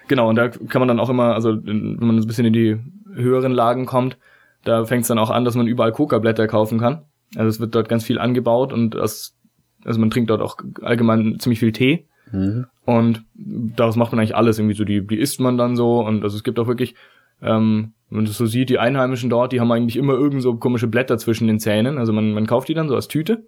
Genau, 0.08 0.30
und 0.30 0.36
da 0.36 0.50
kann 0.50 0.80
man 0.80 0.88
dann 0.88 1.00
auch 1.00 1.10
immer, 1.10 1.34
also 1.34 1.58
wenn 1.64 1.96
man 2.00 2.18
ein 2.18 2.28
bisschen 2.28 2.46
in 2.46 2.54
die 2.54 2.80
höheren 3.14 3.52
Lagen 3.52 3.86
kommt, 3.86 4.18
da 4.64 4.86
fängt 4.86 5.04
es 5.04 5.08
dann 5.08 5.20
auch 5.20 5.30
an, 5.30 5.46
dass 5.46 5.56
man 5.56 5.68
überall 5.68 5.92
Coca-Blätter 5.92 6.48
kaufen 6.48 6.80
kann. 6.80 7.04
Also 7.36 7.50
es 7.50 7.60
wird 7.60 7.76
dort 7.76 7.90
ganz 7.90 8.04
viel 8.04 8.20
angebaut 8.20 8.74
und 8.74 8.96
das, 8.96 9.36
also 9.84 10.00
man 10.00 10.10
trinkt 10.10 10.30
dort 10.30 10.42
auch 10.42 10.58
allgemein 10.82 11.40
ziemlich 11.40 11.60
viel 11.60 11.72
Tee. 11.72 12.08
Mhm. 12.32 12.66
Und 12.86 13.24
daraus 13.36 13.96
macht 13.96 14.12
man 14.12 14.20
eigentlich 14.20 14.36
alles. 14.36 14.60
Irgendwie 14.60 14.76
so, 14.76 14.84
die, 14.84 15.06
die 15.06 15.18
isst 15.18 15.40
man 15.40 15.58
dann 15.58 15.76
so. 15.76 16.02
Und 16.02 16.24
also 16.24 16.36
es 16.36 16.44
gibt 16.44 16.60
auch 16.60 16.68
wirklich, 16.68 16.96
ähm, 17.42 17.94
wenn 18.10 18.18
man 18.18 18.26
das 18.26 18.38
so 18.38 18.46
sieht, 18.46 18.70
die 18.70 18.80
Einheimischen 18.80 19.30
dort, 19.30 19.52
die 19.52 19.60
haben 19.60 19.72
eigentlich 19.72 19.98
immer 19.98 20.14
irgend 20.14 20.42
so 20.42 20.56
komische 20.56 20.88
Blätter 20.88 21.18
zwischen 21.18 21.48
den 21.48 21.60
Zähnen. 21.60 21.98
Also 21.98 22.14
man, 22.14 22.34
man 22.34 22.48
kauft 22.48 22.68
die 22.68 22.74
dann 22.74 22.90
so 22.90 22.96
als 22.96 23.08
Tüte. 23.08 23.46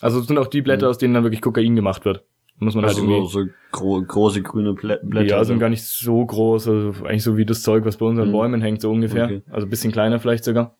Also 0.00 0.20
es 0.20 0.26
sind 0.26 0.38
auch 0.38 0.46
die 0.46 0.62
Blätter, 0.62 0.86
mhm. 0.86 0.90
aus 0.90 0.98
denen 0.98 1.14
dann 1.14 1.24
wirklich 1.24 1.42
Kokain 1.42 1.76
gemacht 1.76 2.04
wird. 2.04 2.24
Muss 2.60 2.74
man 2.74 2.84
also 2.84 3.00
halt 3.00 3.08
irgendwie. 3.08 3.30
So, 3.30 3.44
so 3.44 3.50
gro 3.72 4.02
große 4.02 4.42
grüne 4.42 4.74
Blätter. 4.74 5.22
Ja, 5.22 5.44
sind 5.44 5.58
gar 5.58 5.70
nicht 5.70 5.82
so 5.82 6.24
groß, 6.24 6.68
also 6.68 7.04
eigentlich 7.04 7.22
so 7.22 7.36
wie 7.36 7.46
das 7.46 7.62
Zeug, 7.62 7.84
was 7.86 7.96
bei 7.96 8.06
unseren 8.06 8.28
mhm. 8.28 8.32
Bäumen 8.32 8.62
hängt, 8.62 8.82
so 8.82 8.90
ungefähr. 8.90 9.24
Okay. 9.24 9.42
Also 9.50 9.66
bisschen 9.66 9.92
kleiner 9.92 10.20
vielleicht 10.20 10.44
sogar. 10.44 10.76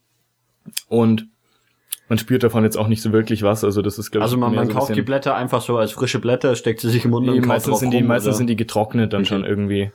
Und 0.88 1.26
man 2.10 2.18
spürt 2.18 2.42
davon 2.42 2.64
jetzt 2.64 2.76
auch 2.76 2.88
nicht 2.88 3.00
so 3.00 3.12
wirklich 3.12 3.42
was. 3.42 3.64
Also 3.64 3.80
das 3.80 3.98
ist 3.98 4.10
glaube 4.10 4.24
Also 4.24 4.36
man, 4.36 4.54
man 4.54 4.66
so 4.66 4.74
kauft 4.74 4.94
die 4.94 5.02
Blätter 5.02 5.34
einfach 5.34 5.62
so 5.62 5.78
als 5.78 5.92
frische 5.92 6.18
Blätter, 6.18 6.54
steckt 6.54 6.80
sie 6.80 6.90
sich 6.90 7.04
im 7.06 7.12
Mund 7.12 7.28
und 7.28 7.46
meistens 7.46 7.78
sind 7.78 7.92
die 7.92 7.98
rum, 7.98 8.08
meistens 8.08 8.28
oder? 8.28 8.36
sind 8.36 8.50
die 8.50 8.56
getrocknet 8.56 9.12
dann 9.12 9.22
okay. 9.22 9.28
schon 9.28 9.44
irgendwie. 9.44 9.90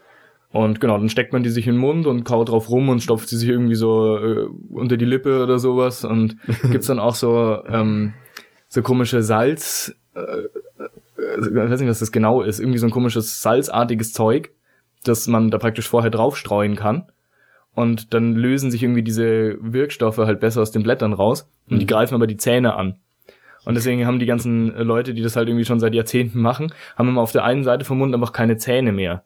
Und 0.52 0.80
genau, 0.80 0.98
dann 0.98 1.10
steckt 1.10 1.34
man 1.34 1.44
die 1.44 1.50
sich 1.50 1.68
in 1.68 1.76
den 1.76 1.82
Mund 1.82 2.08
und 2.08 2.24
kaut 2.24 2.50
drauf 2.50 2.70
rum 2.70 2.88
und 2.90 3.04
stopft 3.04 3.28
sie 3.28 3.38
sich 3.38 3.50
irgendwie 3.50 3.76
so 3.76 4.18
äh, 4.18 4.48
unter 4.72 4.96
die 4.96 5.06
Lippe 5.06 5.44
oder 5.44 5.60
sowas. 5.60 6.06
Und 6.06 6.38
gibt's 6.72 6.88
dann 6.88 7.00
auch 7.00 7.16
so 7.16 7.60
ähm, 7.68 8.14
so 8.70 8.82
komische 8.82 9.22
Salz 9.22 9.94
äh, 10.16 10.22
ich 11.38 11.54
weiß 11.54 11.80
nicht, 11.80 11.90
was 11.90 12.00
das 12.00 12.12
genau 12.12 12.42
ist, 12.42 12.60
irgendwie 12.60 12.80
so 12.80 12.88
ein 12.88 12.92
komisches 12.92 13.42
salzartiges 13.42 14.14
Zeug. 14.14 14.52
das 15.04 15.28
man 15.28 15.52
da 15.52 15.58
praktisch 15.58 15.88
vorher 15.88 16.12
draufstreuen 16.12 16.76
kann. 16.76 17.06
Und 17.74 18.14
dann 18.14 18.36
lösen 18.36 18.72
sich 18.72 18.82
irgendwie 18.84 19.04
diese 19.04 19.58
Wirkstoffe 19.62 20.18
halt 20.18 20.40
besser 20.40 20.62
aus 20.62 20.72
den 20.72 20.84
Blättern 20.84 21.14
raus. 21.14 21.50
Und 21.70 21.80
die 21.80 21.86
greifen 21.86 22.16
aber 22.16 22.28
die 22.28 22.38
Zähne 22.38 22.76
an. 22.76 22.96
Und 23.66 23.76
deswegen 23.76 24.06
haben 24.06 24.20
die 24.20 24.26
ganzen 24.26 24.68
Leute, 24.78 25.14
die 25.14 25.22
das 25.22 25.36
halt 25.36 25.50
irgendwie 25.50 25.66
schon 25.66 25.80
seit 25.80 25.94
Jahrzehnten 25.94 26.40
machen, 26.40 26.72
haben 26.96 27.10
immer 27.10 27.22
auf 27.22 27.32
der 27.32 27.44
einen 27.44 27.64
Seite 27.64 27.84
vom 27.84 27.98
Mund 27.98 28.14
einfach 28.14 28.32
keine 28.32 28.58
Zähne 28.58 28.92
mehr. 28.92 29.24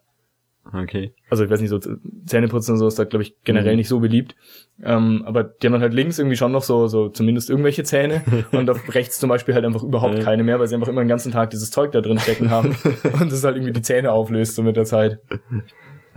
Okay. 0.72 1.12
Also 1.30 1.42
ich 1.44 1.50
weiß 1.50 1.60
nicht, 1.60 1.70
so 1.70 1.80
Zähneputzen 2.26 2.74
und 2.74 2.78
so 2.78 2.86
ist 2.86 2.98
da, 2.98 3.04
glaube 3.04 3.22
ich, 3.22 3.34
generell 3.44 3.76
nicht 3.76 3.88
so 3.88 3.98
beliebt. 3.98 4.36
Ähm, 4.82 5.22
aber 5.26 5.42
die 5.42 5.66
haben 5.66 5.72
dann 5.72 5.82
halt 5.82 5.94
links 5.94 6.18
irgendwie 6.18 6.36
schon 6.36 6.52
noch 6.52 6.62
so, 6.62 6.86
so 6.86 7.08
zumindest 7.08 7.50
irgendwelche 7.50 7.82
Zähne 7.82 8.22
und 8.52 8.68
auf 8.70 8.94
rechts 8.94 9.18
zum 9.18 9.28
Beispiel 9.30 9.54
halt 9.54 9.64
einfach 9.64 9.82
überhaupt 9.82 10.16
Ja. 10.18 10.22
keine 10.24 10.44
mehr, 10.44 10.60
weil 10.60 10.68
sie 10.68 10.74
einfach 10.74 10.88
immer 10.88 11.02
den 11.02 11.08
ganzen 11.08 11.32
Tag 11.32 11.50
dieses 11.50 11.70
Zeug 11.70 11.92
da 11.92 12.00
drin 12.00 12.18
stecken 12.18 12.50
haben 12.50 12.76
und 13.20 13.32
das 13.32 13.42
halt 13.42 13.56
irgendwie 13.56 13.72
die 13.72 13.82
Zähne 13.82 14.12
auflöst 14.12 14.54
so 14.54 14.62
mit 14.62 14.76
der 14.76 14.84
Zeit. 14.84 15.18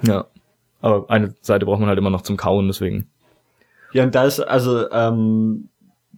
Ja. 0.04 0.28
Aber 0.82 1.10
eine 1.10 1.34
Seite 1.42 1.66
braucht 1.66 1.80
man 1.80 1.88
halt 1.90 1.98
immer 1.98 2.10
noch 2.10 2.22
zum 2.22 2.36
Kauen, 2.38 2.68
deswegen. 2.68 3.08
Ja, 3.94 4.04
und 4.04 4.14
da 4.14 4.26
ist, 4.26 4.40
also, 4.42 4.90
ähm, 4.92 5.70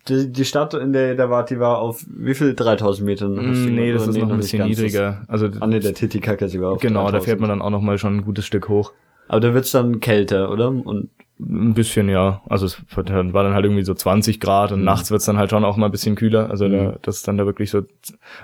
die, 0.07 0.31
die 0.31 0.45
Stadt, 0.45 0.73
in 0.73 0.93
der 0.93 1.15
der 1.15 1.29
wart, 1.29 1.49
die 1.49 1.59
war 1.59 1.79
auf 1.79 2.05
wie 2.07 2.33
viel? 2.35 2.53
3000 2.53 3.05
Metern? 3.05 3.33
Mm, 3.33 3.75
nee, 3.75 3.91
das 3.91 4.07
ist 4.07 4.17
noch 4.17 4.29
ein 4.29 4.37
bisschen 4.37 4.67
niedriger. 4.67 5.23
Also 5.27 5.47
Das- 5.47 5.61
Ah, 5.61 5.67
nee, 5.67 5.79
der 5.79 5.93
Titicaca 5.93 6.47
sogar 6.47 6.73
auf 6.73 6.79
genau, 6.81 7.05
da 7.05 7.11
3000. 7.11 7.23
fährt 7.25 7.39
man 7.39 7.49
dann 7.49 7.61
auch 7.61 7.69
noch 7.71 7.81
mal 7.81 7.97
schon 7.97 8.17
ein 8.17 8.21
gutes 8.23 8.45
Stück 8.45 8.69
hoch. 8.69 8.93
Aber 9.27 9.39
da 9.39 9.53
wird's 9.53 9.71
dann 9.71 9.99
kälter, 9.99 10.51
oder? 10.51 10.67
Und 10.69 11.09
Ein 11.39 11.73
bisschen, 11.73 12.07
ja. 12.07 12.41
Also 12.47 12.65
es 12.67 12.77
war 12.95 13.03
dann 13.03 13.33
war 13.33 13.51
halt 13.53 13.65
irgendwie 13.65 13.83
so 13.83 13.93
20 13.93 14.39
Grad 14.39 14.71
und 14.71 14.83
nachts 14.83 15.11
wird's 15.11 15.25
dann 15.25 15.37
halt 15.37 15.49
schon 15.49 15.65
auch 15.65 15.75
mal 15.75 15.87
ein 15.87 15.91
bisschen 15.91 16.15
kühler. 16.15 16.49
Also 16.49 16.69
da, 16.69 16.95
das 17.01 17.17
ist 17.17 17.27
dann 17.27 17.37
da 17.37 17.45
wirklich 17.45 17.71
so, 17.71 17.79
also 17.79 17.87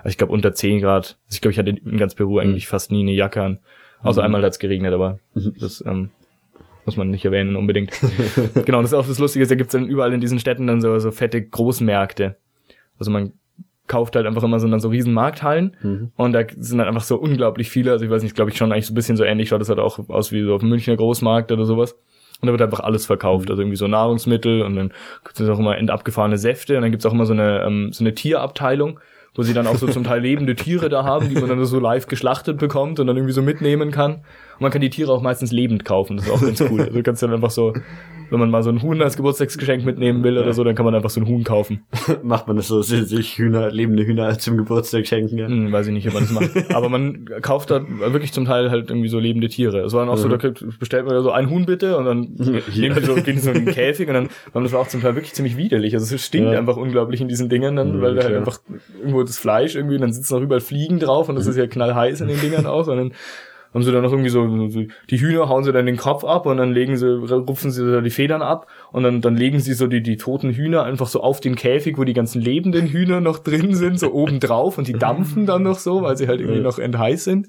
ich 0.08 0.18
glaube 0.18 0.34
unter 0.34 0.54
10 0.54 0.82
Grad. 0.82 1.18
Also 1.28 1.36
ich 1.36 1.42
glaube, 1.42 1.52
ich 1.54 1.60
hatte 1.60 1.70
in 1.70 1.98
ganz 1.98 2.16
Peru 2.16 2.40
eigentlich 2.40 2.68
fast 2.68 2.92
nie 2.92 3.02
eine 3.04 3.14
Jacke 3.14 3.42
an. 3.44 3.60
Außer 4.04 4.24
einmal 4.24 4.44
hat's 4.44 4.58
geregnet, 4.60 4.94
aber 4.94 5.20
das 5.36 5.84
ähm, 5.88 6.10
muss 6.86 6.98
man 6.98 7.10
nicht 7.10 7.26
erwähnen 7.26 7.56
unbedingt. 7.56 7.92
genau, 8.66 8.82
das 8.82 8.92
ist 8.92 8.98
auch 8.98 9.08
das 9.08 9.20
Lustige, 9.20 9.46
da 9.46 9.56
gibt's 9.56 9.74
dann 9.74 9.88
überall 9.88 10.14
in 10.14 10.22
diesen 10.22 10.40
Städten 10.40 10.68
dann 10.68 10.82
so, 10.82 10.98
so 11.00 11.12
fette 11.12 11.42
Großmärkte. 11.42 12.38
Also 12.98 13.12
man 13.12 13.34
kauft 13.88 14.16
halt 14.16 14.26
einfach 14.26 14.44
immer 14.44 14.60
so, 14.60 14.68
dann 14.68 14.80
so 14.80 14.90
riesen 14.90 15.14
Markthallen 15.14 15.76
und 16.16 16.34
da 16.34 16.44
sind 16.58 16.78
dann 16.78 16.88
einfach 16.88 17.04
so 17.04 17.18
unglaublich 17.18 17.70
viele, 17.70 17.92
also 17.92 18.06
ich 18.06 18.12
weiß 18.12 18.24
nicht, 18.24 18.36
glaube 18.36 18.50
ich 18.52 18.58
schon 18.58 18.72
eigentlich 18.72 18.88
so 18.88 18.94
ein 18.94 18.96
bisschen 18.96 19.18
so 19.18 19.24
ähnlich, 19.24 19.50
schaut 19.50 19.60
das 19.60 19.70
halt 19.70 19.80
auch 19.80 20.08
aus 20.10 20.32
wie 20.32 20.44
so 20.44 20.54
auf 20.54 20.62
dem 20.62 20.70
Münchner 20.70 20.96
Großmarkt 20.96 21.52
oder 21.52 21.66
sowas. 21.66 21.98
Und 22.42 22.48
da 22.48 22.54
wird 22.54 22.62
einfach 22.62 22.80
alles 22.80 23.06
verkauft, 23.06 23.52
also 23.52 23.62
irgendwie 23.62 23.78
so 23.78 23.88
Nahrungsmittel 23.88 24.64
und 24.64 24.76
dann 24.76 24.94
gibt 25.24 25.40
es 25.40 25.48
auch 25.48 25.60
immer 25.60 25.78
endabgefahrene 25.78 26.38
Säfte 26.38 26.76
und 26.76 26.82
dann 26.82 26.92
gibt's 26.92 27.06
auch 27.06 27.14
immer 27.14 27.26
so 27.26 27.34
eine, 27.34 27.64
ähm, 27.64 27.92
so 27.92 28.04
eine 28.04 28.16
Tierabteilung, 28.16 29.00
wo 29.36 29.44
sie 29.44 29.54
dann 29.54 29.68
auch 29.68 29.76
so 29.76 29.88
zum 29.88 30.04
Teil 30.04 30.22
lebende 30.22 30.56
Tiere 30.56 30.90
da 30.90 31.04
haben, 31.04 31.30
die 31.30 31.36
man 31.36 31.50
dann 31.50 31.64
so 31.66 31.80
live 31.80 32.08
geschlachtet 32.08 32.58
bekommt 32.58 33.00
und 33.00 33.08
dann 33.08 33.16
irgendwie 33.16 33.34
so 33.34 33.42
mitnehmen 33.42 33.92
kann. 33.92 34.24
Und 34.62 34.66
man 34.66 34.72
kann 34.72 34.82
die 34.82 34.92
Tiere 34.92 35.12
auch 35.12 35.24
meistens 35.24 35.52
lebend 35.52 35.86
kaufen, 35.86 36.18
das 36.18 36.28
ist 36.28 36.32
auch 36.32 36.40
ganz 36.40 36.62
cool. 36.62 36.82
Also 36.82 36.94
du 36.94 37.02
kannst 37.02 37.24
dann 37.24 37.34
einfach 37.34 37.50
so, 37.50 37.74
wenn 38.30 38.40
man 38.40 38.52
mal 38.52 38.62
so 38.62 38.70
ein 38.70 38.80
Huhn 38.84 39.02
als 39.02 39.18
Geburtstagsgeschenk 39.18 39.84
mitnehmen 39.84 40.24
will 40.24 40.38
oder 40.38 40.54
so, 40.54 40.64
dann 40.64 40.76
kann 40.76 40.86
man 40.86 40.94
einfach 40.94 41.10
so 41.10 41.20
ein 41.20 41.26
Huhn 41.28 41.44
kaufen. 41.44 41.82
macht 42.24 42.46
man 42.46 42.58
das 42.58 42.68
so, 42.68 42.84
sich 42.84 43.40
Hühner, 43.40 43.72
lebende 43.72 44.06
Hühner 44.06 44.38
zum 44.38 44.58
Geburtstag 44.58 45.08
schenken, 45.08 45.40
ja? 45.40 45.48
Hm, 45.48 45.72
weiß 45.72 45.88
ich 45.88 45.94
nicht, 45.94 46.08
ob 46.08 46.14
man 46.14 46.24
das 46.24 46.32
macht. 46.32 46.70
Aber 46.76 46.90
man 46.90 47.26
kauft 47.42 47.72
da 47.72 47.82
wirklich 47.88 48.34
zum 48.34 48.46
Teil 48.46 48.70
halt 48.70 48.92
irgendwie 48.92 49.10
so 49.10 49.18
lebende 49.18 49.48
Tiere. 49.48 49.80
Es 49.80 49.94
war 49.94 50.06
dann 50.06 50.14
auch 50.14 50.18
so, 50.18 50.30
da 50.30 50.38
bestellt 50.80 51.08
man 51.08 51.16
ja 51.16 51.22
so 51.22 51.32
ein 51.32 51.50
Huhn 51.50 51.66
bitte 51.66 51.98
und 51.98 52.06
dann 52.06 52.20
nehmen 52.38 52.96
die 52.96 53.04
so, 53.04 53.16
gehen 53.16 53.36
die 53.38 53.40
so 53.42 53.50
in 53.50 53.66
den 53.66 53.74
Käfig 53.74 54.08
und 54.10 54.14
dann, 54.14 54.30
das 54.54 54.72
war 54.74 54.82
auch 54.82 54.88
zum 54.90 55.02
Teil 55.02 55.16
wirklich 55.16 55.34
ziemlich 55.34 55.58
widerlich. 55.58 55.96
Also 55.96 56.14
es 56.14 56.24
stinkt 56.24 56.52
Ja. 56.54 56.60
einfach 56.60 56.78
unglaublich 56.78 57.20
in 57.20 57.28
diesen 57.28 57.50
Dingern 57.50 57.76
dann, 57.78 57.96
Ja, 57.96 58.02
weil 58.02 58.14
da 58.14 58.26
halt 58.26 58.36
einfach 58.36 58.60
irgendwo 59.00 59.24
das 59.24 59.40
Fleisch 59.40 59.76
irgendwie, 59.76 59.96
und 59.96 60.02
dann 60.02 60.14
sitzen 60.14 60.36
noch 60.36 60.42
überall 60.44 60.62
Fliegen 60.62 61.00
drauf 61.00 61.30
und 61.30 61.36
das 61.36 61.48
ist 61.48 61.58
ja 61.58 61.66
knallheiß 61.66 62.22
in 62.22 62.28
den 62.28 62.40
Dingern 62.40 62.68
auch 62.68 62.86
dann 62.86 63.12
haben 63.74 63.84
sie 63.84 63.92
dann 63.92 64.04
noch 64.04 64.12
irgendwie 64.12 64.30
so, 64.30 64.68
so, 64.70 64.82
die 65.10 65.20
Hühner 65.22 65.48
hauen 65.48 65.64
sie 65.64 65.72
dann 65.72 65.86
den 65.86 65.98
Kopf 65.98 66.24
ab 66.24 66.46
und 66.46 66.58
dann 66.58 66.74
legen 66.74 66.98
sie, 66.98 67.08
rupfen 67.10 67.72
sie 67.72 67.90
da 67.92 68.02
die 68.02 68.10
Federn 68.10 68.42
ab 68.42 68.68
und 68.92 69.04
dann, 69.04 69.22
dann 69.22 69.36
legen 69.38 69.60
sie 69.60 69.74
so 69.74 69.88
die, 69.88 70.02
die 70.04 70.18
toten 70.18 70.52
Hühner 70.52 70.84
einfach 70.84 71.08
so 71.08 71.22
auf 71.22 71.40
den 71.40 71.56
Käfig, 71.56 71.98
wo 71.98 72.04
die 72.04 72.14
ganzen 72.14 72.42
lebenden 72.42 72.88
Hühner 72.88 73.22
noch 73.22 73.40
drin 73.40 73.74
sind, 73.76 74.00
so 74.00 74.12
oben 74.14 74.40
drauf 74.40 74.78
und 74.78 74.88
die 74.88 74.94
dampfen 74.94 75.46
dann 75.46 75.64
noch 75.64 75.80
so, 75.80 76.02
weil 76.02 76.18
sie 76.18 76.28
halt 76.28 76.42
irgendwie 76.42 76.62
noch 76.62 76.80
entheiß 76.80 77.24
sind. 77.24 77.48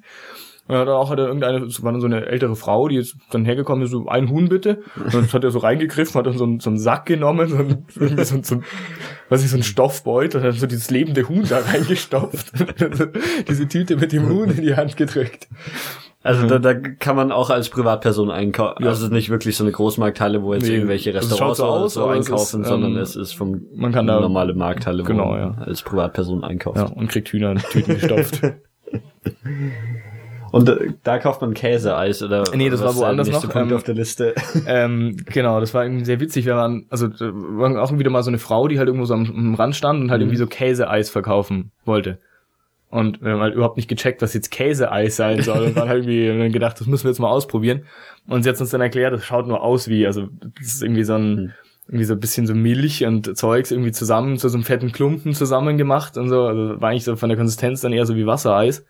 Und 0.69 0.77
dann 0.77 0.89
auch 0.91 1.11
hat 1.11 1.19
er 1.19 1.27
irgendeine, 1.27 1.59
es 1.65 1.83
war 1.83 1.91
dann 1.91 2.01
so 2.01 2.07
eine 2.07 2.25
ältere 2.27 2.55
Frau, 2.55 2.87
die 2.87 2.95
ist 2.97 3.17
dann 3.33 3.45
hergekommen, 3.45 3.85
so 3.89 4.07
ein 4.07 4.31
Huhn 4.31 4.49
bitte. 4.49 4.83
Und 4.95 5.13
dann 5.13 5.33
hat 5.33 5.43
er 5.43 5.51
so 5.51 5.59
reingegriffen, 5.59 6.15
hat 6.15 6.27
dann 6.27 6.39
so 6.39 6.45
einen, 6.45 6.61
so 6.61 6.71
einen 6.71 6.79
Sack 6.79 7.07
genommen, 7.07 7.49
so, 7.49 7.57
einen, 7.57 7.85
irgendwie 7.97 8.25
so, 8.25 8.37
ein- 8.37 8.45
so, 8.45 8.61
weiß 9.29 9.43
ich, 9.43 9.51
so 9.51 9.57
ein 9.57 9.65
Stoffbeutel, 9.65 10.39
und 10.41 10.47
hat 10.47 10.53
dann 10.55 10.61
so 10.61 10.69
dieses 10.69 10.89
lebende 10.89 11.29
Huhn 11.29 11.45
da 11.49 11.59
reingestopft. 11.59 12.53
Diese 13.49 13.67
Tüte 13.67 13.97
mit 13.97 14.13
dem 14.13 14.29
Huhn 14.29 14.51
in 14.51 14.63
die 14.63 14.77
Hand 14.77 14.97
gedrückt. 14.97 15.49
Also 16.25 16.47
da, 16.47 16.59
da 16.61 16.75
kann 16.75 17.17
man 17.17 17.33
auch 17.33 17.51
als 17.51 17.69
Privatperson 17.69 18.31
einkaufen. 18.31 18.83
Ja. 18.85 18.91
Also 18.91 19.09
nicht 19.09 19.29
wirklich 19.31 19.57
so 19.57 19.65
eine 19.65 19.73
Großmarkthalle, 19.73 20.43
wo 20.43 20.55
jetzt 20.55 20.67
Nee, 20.67 20.75
irgendwelche 20.77 21.13
also 21.15 21.27
es 21.27 21.33
Restaurants 21.33 21.59
so 21.59 21.65
oder 21.65 21.73
aus, 21.73 21.95
so 21.95 22.03
aber 22.05 22.17
es 22.17 22.27
einkaufen, 22.27 22.63
ist, 22.63 22.69
sondern 22.69 22.93
ähm, 22.93 22.99
es 22.99 23.17
ist 23.17 23.33
vom 23.33 23.63
man 23.75 23.91
kann 23.93 24.07
da- 24.07 24.21
normale 24.21 24.55
Markthalle, 24.55 25.03
wo 25.03 25.07
Genau, 25.09 25.31
man 25.31 25.39
ja. 25.39 25.57
als 25.65 25.83
Privatperson 25.83 26.45
einkauft. 26.45 26.77
Ja, 26.79 26.85
und 26.85 27.09
kriegt 27.09 27.29
Hühner 27.31 27.51
in 27.53 27.59
Tüten 27.59 27.95
gestopft. 27.95 28.41
Und 30.53 30.69
äh, 30.69 30.91
da 31.03 31.19
kauft 31.19 31.41
man 31.41 31.55
Käseeis 31.55 32.23
oder 32.23 32.45
Nee, 32.55 32.69
das 32.69 32.81
war 32.83 32.89
der 32.93 32.97
woanders 33.01 33.31
noch, 33.31 33.41
Punkt 33.49 33.71
ähm, 33.71 33.77
auf 33.77 33.85
der 33.85 33.95
Liste. 33.95 34.35
ähm, 34.67 35.17
genau, 35.25 35.61
das 35.61 35.73
war 35.73 35.85
irgendwie 35.85 36.05
sehr 36.05 36.21
witzig. 36.21 36.45
Wir 36.45 36.57
waren, 36.57 36.85
also 36.91 37.09
da 37.09 37.31
war 37.33 37.83
auch 37.83 37.99
wieder 37.99 38.11
mal 38.11 38.23
so 38.23 38.29
eine 38.31 38.37
Frau, 38.39 38.69
die 38.69 38.79
halt 38.79 38.89
irgendwo 38.89 39.07
so 39.07 39.15
am, 39.15 39.25
am 39.35 39.55
Rand 39.55 39.75
stand 39.77 40.03
und 40.03 40.11
halt 40.11 40.21
irgendwie 40.21 40.37
so 40.37 40.47
Käseeis 40.47 41.09
verkaufen 41.09 41.73
wollte. 41.87 42.19
Und 42.93 43.23
wir 43.23 43.33
haben 43.33 43.41
halt 43.41 43.55
überhaupt 43.55 43.79
nicht 43.79 43.89
gecheckt, 43.89 44.21
was 44.21 44.35
jetzt 44.35 44.51
Käseeis 44.51 45.17
sein 45.17 45.41
soll. 45.41 45.65
Und 45.65 45.77
waren 45.77 45.89
halt 45.89 46.05
irgendwie 46.05 46.27
wir 46.27 46.45
haben 46.45 46.53
gedacht, 46.53 46.79
das 46.79 46.87
müssen 46.87 47.05
wir 47.05 47.11
jetzt 47.11 47.21
mal 47.21 47.31
ausprobieren. 47.31 47.87
Und 48.29 48.43
sie 48.43 48.51
hat 48.51 48.61
uns 48.61 48.69
dann 48.69 48.83
erklärt, 48.83 49.15
das 49.15 49.25
schaut 49.25 49.49
nur 49.49 49.63
aus 49.63 49.89
wie, 49.89 50.07
also 50.07 50.29
das 50.59 50.75
ist 50.75 50.83
irgendwie 50.83 51.05
so 51.05 51.15
ein, 51.15 51.55
irgendwie 51.89 52.05
so 52.05 52.13
ein 52.13 52.21
bisschen 52.21 52.47
so 52.47 52.55
Milch 52.55 53.07
und 53.07 53.35
Zeugs 53.35 53.71
irgendwie 53.71 53.93
zusammen 53.93 54.37
zu 54.37 54.51
so 54.51 54.59
einem 54.59 54.65
fetten 54.65 54.93
Klumpen 54.93 55.33
zusammen 55.33 55.79
gemacht 55.79 56.19
und 56.19 56.29
so. 56.29 56.43
Also 56.43 56.83
war 56.83 56.91
eigentlich 56.91 57.05
so 57.05 57.17
von 57.17 57.31
der 57.31 57.39
Konsistenz 57.39 57.81
dann 57.81 57.95
eher 57.95 58.05
so 58.05 58.15
wie 58.15 58.27
Wassereis. 58.27 58.85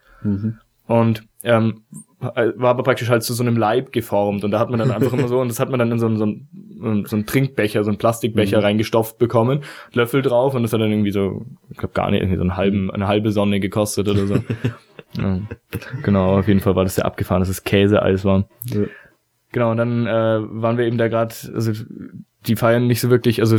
Und 0.89 1.23
ähm, 1.45 1.83
war 2.23 2.71
aber 2.71 2.83
praktisch 2.83 3.09
halt 3.09 3.23
zu 3.23 3.35
so 3.35 3.43
einem 3.43 3.57
Leib 3.57 3.93
geformt 3.93 4.45
und 4.45 4.51
da 4.51 4.59
hat 4.59 4.71
man 4.71 4.79
dann 4.79 4.91
einfach 4.93 5.13
immer 5.13 5.29
so 5.29 5.41
und 5.41 5.49
das 5.49 5.61
hat 5.61 5.71
man 5.71 5.79
dann 5.79 5.91
in 5.91 5.99
so 5.99 6.07
einen, 6.07 6.17
so 6.17 6.25
einen, 6.25 7.07
so 7.07 7.17
einen 7.17 7.27
Trinkbecher, 7.27 7.85
so 7.85 7.91
einen 7.91 7.99
Plastikbecher 7.99 8.63
reingestopft 8.63 9.19
bekommen, 9.19 9.61
Löffel 9.93 10.23
drauf 10.23 10.55
und 10.55 10.63
das 10.63 10.73
hat 10.73 10.81
dann 10.81 10.91
irgendwie 10.91 11.11
so, 11.11 11.45
ich 11.71 11.77
glaube 11.77 11.95
gar 11.95 12.11
nicht, 12.11 12.21
irgendwie 12.21 12.37
so 12.37 12.43
einen 12.43 12.57
halben, 12.57 12.91
eine 12.91 13.09
halbe 13.09 13.33
Sonne 13.33 13.61
gekostet 13.61 14.09
oder 14.09 14.27
so. 14.27 14.35
ja. 15.19 15.41
Genau, 16.03 16.39
auf 16.39 16.49
jeden 16.49 16.61
Fall 16.61 16.77
war 16.77 16.85
das 16.85 16.95
sehr 16.95 17.07
abgefahren, 17.07 17.41
dass 17.41 17.49
es 17.49 17.65
Käseeis 17.65 18.25
war. 18.25 18.45
Ja. 18.67 18.83
Genau, 19.53 19.71
und 19.71 19.77
dann 19.77 20.07
äh, 20.07 20.11
waren 20.11 20.79
wir 20.79 20.87
eben 20.87 20.97
da 20.97 21.09
gerade, 21.09 21.35
also 21.55 21.73
die 22.47 22.57
feiern 22.57 22.87
nicht 22.87 23.01
so 23.01 23.11
wirklich, 23.11 23.41
also 23.41 23.57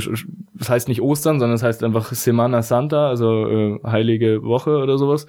das 0.55 0.70
heißt 0.70 0.88
nicht 0.88 1.01
Ostern, 1.01 1.39
sondern 1.39 1.55
es 1.55 1.64
heißt 1.64 1.84
einfach 1.84 2.11
Semana 2.14 2.61
Santa, 2.61 3.07
also 3.07 3.47
äh, 3.47 3.80
heilige 3.86 4.43
Woche 4.43 4.78
oder 4.78 4.97
sowas. 4.97 5.28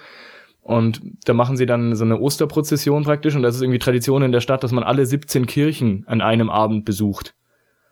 Und 0.65 1.03
da 1.27 1.35
machen 1.35 1.59
sie 1.59 1.67
dann 1.67 1.95
so 1.95 2.05
eine 2.05 2.19
Osterprozession 2.19 3.05
praktisch 3.05 3.37
und 3.37 3.43
das 3.43 3.55
ist 3.55 3.61
irgendwie 3.61 3.79
Tradition 3.79 4.23
in 4.23 4.33
der 4.33 4.41
Stadt, 4.41 4.65
dass 4.65 4.73
man 4.73 4.83
alle 4.83 5.05
17 5.05 5.45
Kirchen 5.45 6.05
an 6.07 6.23
einem 6.23 6.49
Abend 6.49 6.87
besucht. 6.87 7.35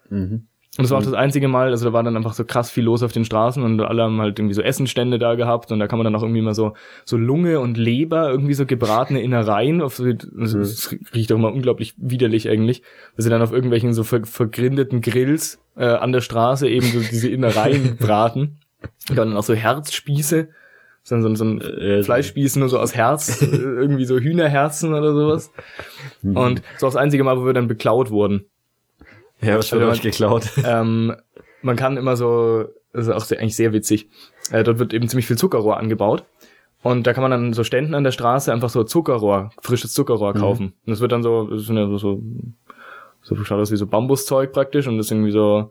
Mhm. 0.08 0.46
Und 0.78 0.84
das 0.84 0.90
war 0.90 1.00
auch 1.00 1.04
das 1.04 1.12
einzige 1.12 1.48
Mal, 1.48 1.68
also 1.68 1.84
da 1.84 1.92
war 1.92 2.02
dann 2.02 2.16
einfach 2.16 2.32
so 2.32 2.46
krass 2.46 2.70
viel 2.70 2.84
los 2.84 3.02
auf 3.02 3.12
den 3.12 3.26
Straßen 3.26 3.62
und 3.62 3.78
alle 3.82 4.04
haben 4.04 4.22
halt 4.22 4.38
irgendwie 4.38 4.54
so 4.54 4.62
Essenstände 4.62 5.18
da 5.18 5.34
gehabt 5.34 5.70
und 5.70 5.80
da 5.80 5.86
kann 5.86 5.98
man 5.98 6.04
dann 6.04 6.16
auch 6.16 6.22
irgendwie 6.22 6.40
mal 6.40 6.54
so, 6.54 6.72
so 7.04 7.18
Lunge 7.18 7.60
und 7.60 7.76
Leber, 7.76 8.30
irgendwie 8.30 8.54
so 8.54 8.64
gebratene 8.64 9.20
Innereien, 9.20 9.82
auf 9.82 9.96
so, 9.96 10.10
das, 10.10 10.52
das 10.54 10.96
riecht 11.14 11.30
auch 11.30 11.36
mal 11.36 11.52
unglaublich 11.52 11.92
widerlich 11.98 12.48
eigentlich, 12.48 12.80
weil 13.14 13.22
sie 13.22 13.28
dann 13.28 13.42
auf 13.42 13.52
irgendwelchen 13.52 13.92
so 13.92 14.02
ver, 14.02 14.24
vergrindeten 14.24 15.02
Grills 15.02 15.62
äh, 15.76 15.84
an 15.84 16.10
der 16.10 16.22
Straße 16.22 16.66
eben 16.70 16.86
so 16.86 17.00
diese 17.00 17.28
Innereien 17.28 17.98
braten. 17.98 18.60
Und 19.08 19.16
dann 19.16 19.36
auch 19.36 19.44
so 19.44 19.54
Herzspieße, 19.54 20.48
so, 21.02 21.20
so, 21.20 21.34
so 21.34 21.44
ein 21.44 21.60
Äh, 21.60 22.02
Fleischspieß 22.02 22.56
nur 22.56 22.68
so 22.68 22.78
aus 22.78 22.94
Herz, 22.94 23.42
äh, 23.42 23.46
irgendwie 23.56 24.04
so 24.04 24.18
Hühnerherzen 24.18 24.94
oder 24.94 25.14
sowas. 25.14 25.52
Und 26.22 26.62
das 26.74 26.82
war 26.82 26.88
das 26.90 26.96
einzige 26.96 27.24
Mal, 27.24 27.38
wo 27.38 27.44
wir 27.44 27.52
dann 27.52 27.68
beklaut 27.68 28.10
wurden 28.10 28.46
Ja, 29.40 29.58
was 29.58 29.72
wird 29.72 29.82
Also, 29.82 29.92
euch 29.92 30.02
geklaut? 30.02 30.48
ähm, 30.64 31.14
man 31.62 31.76
kann 31.76 31.96
immer 31.96 32.16
so, 32.16 32.66
das 32.92 33.06
ist 33.06 33.12
auch 33.12 33.24
sehr, 33.24 33.40
eigentlich 33.40 33.56
sehr 33.56 33.72
witzig, 33.72 34.08
äh, 34.50 34.62
dort 34.62 34.78
wird 34.78 34.92
eben 34.92 35.08
ziemlich 35.08 35.26
viel 35.26 35.38
Zuckerrohr 35.38 35.76
angebaut. 35.76 36.24
Und 36.82 37.06
da 37.06 37.12
kann 37.12 37.22
man 37.22 37.30
dann 37.30 37.52
so 37.52 37.62
Ständen 37.62 37.94
an 37.94 38.02
der 38.02 38.10
Straße 38.10 38.52
einfach 38.52 38.68
so 38.68 38.82
Zuckerrohr, 38.82 39.50
frisches 39.60 39.92
Zuckerrohr 39.92 40.34
kaufen. 40.34 40.72
Und 40.84 40.90
das 40.90 41.00
wird 41.00 41.12
dann 41.12 41.22
so, 41.22 41.46
das 41.46 41.62
sind 41.62 41.76
ja 41.76 41.86
so, 41.86 41.96
so, 41.96 42.22
so 43.22 43.36
schaut 43.44 43.60
aus 43.60 43.70
wie 43.70 43.76
so 43.76 43.86
Bambuszeug 43.86 44.52
praktisch 44.52 44.88
und 44.88 44.96
das 44.96 45.06
ist 45.06 45.12
irgendwie 45.12 45.30
so, 45.30 45.70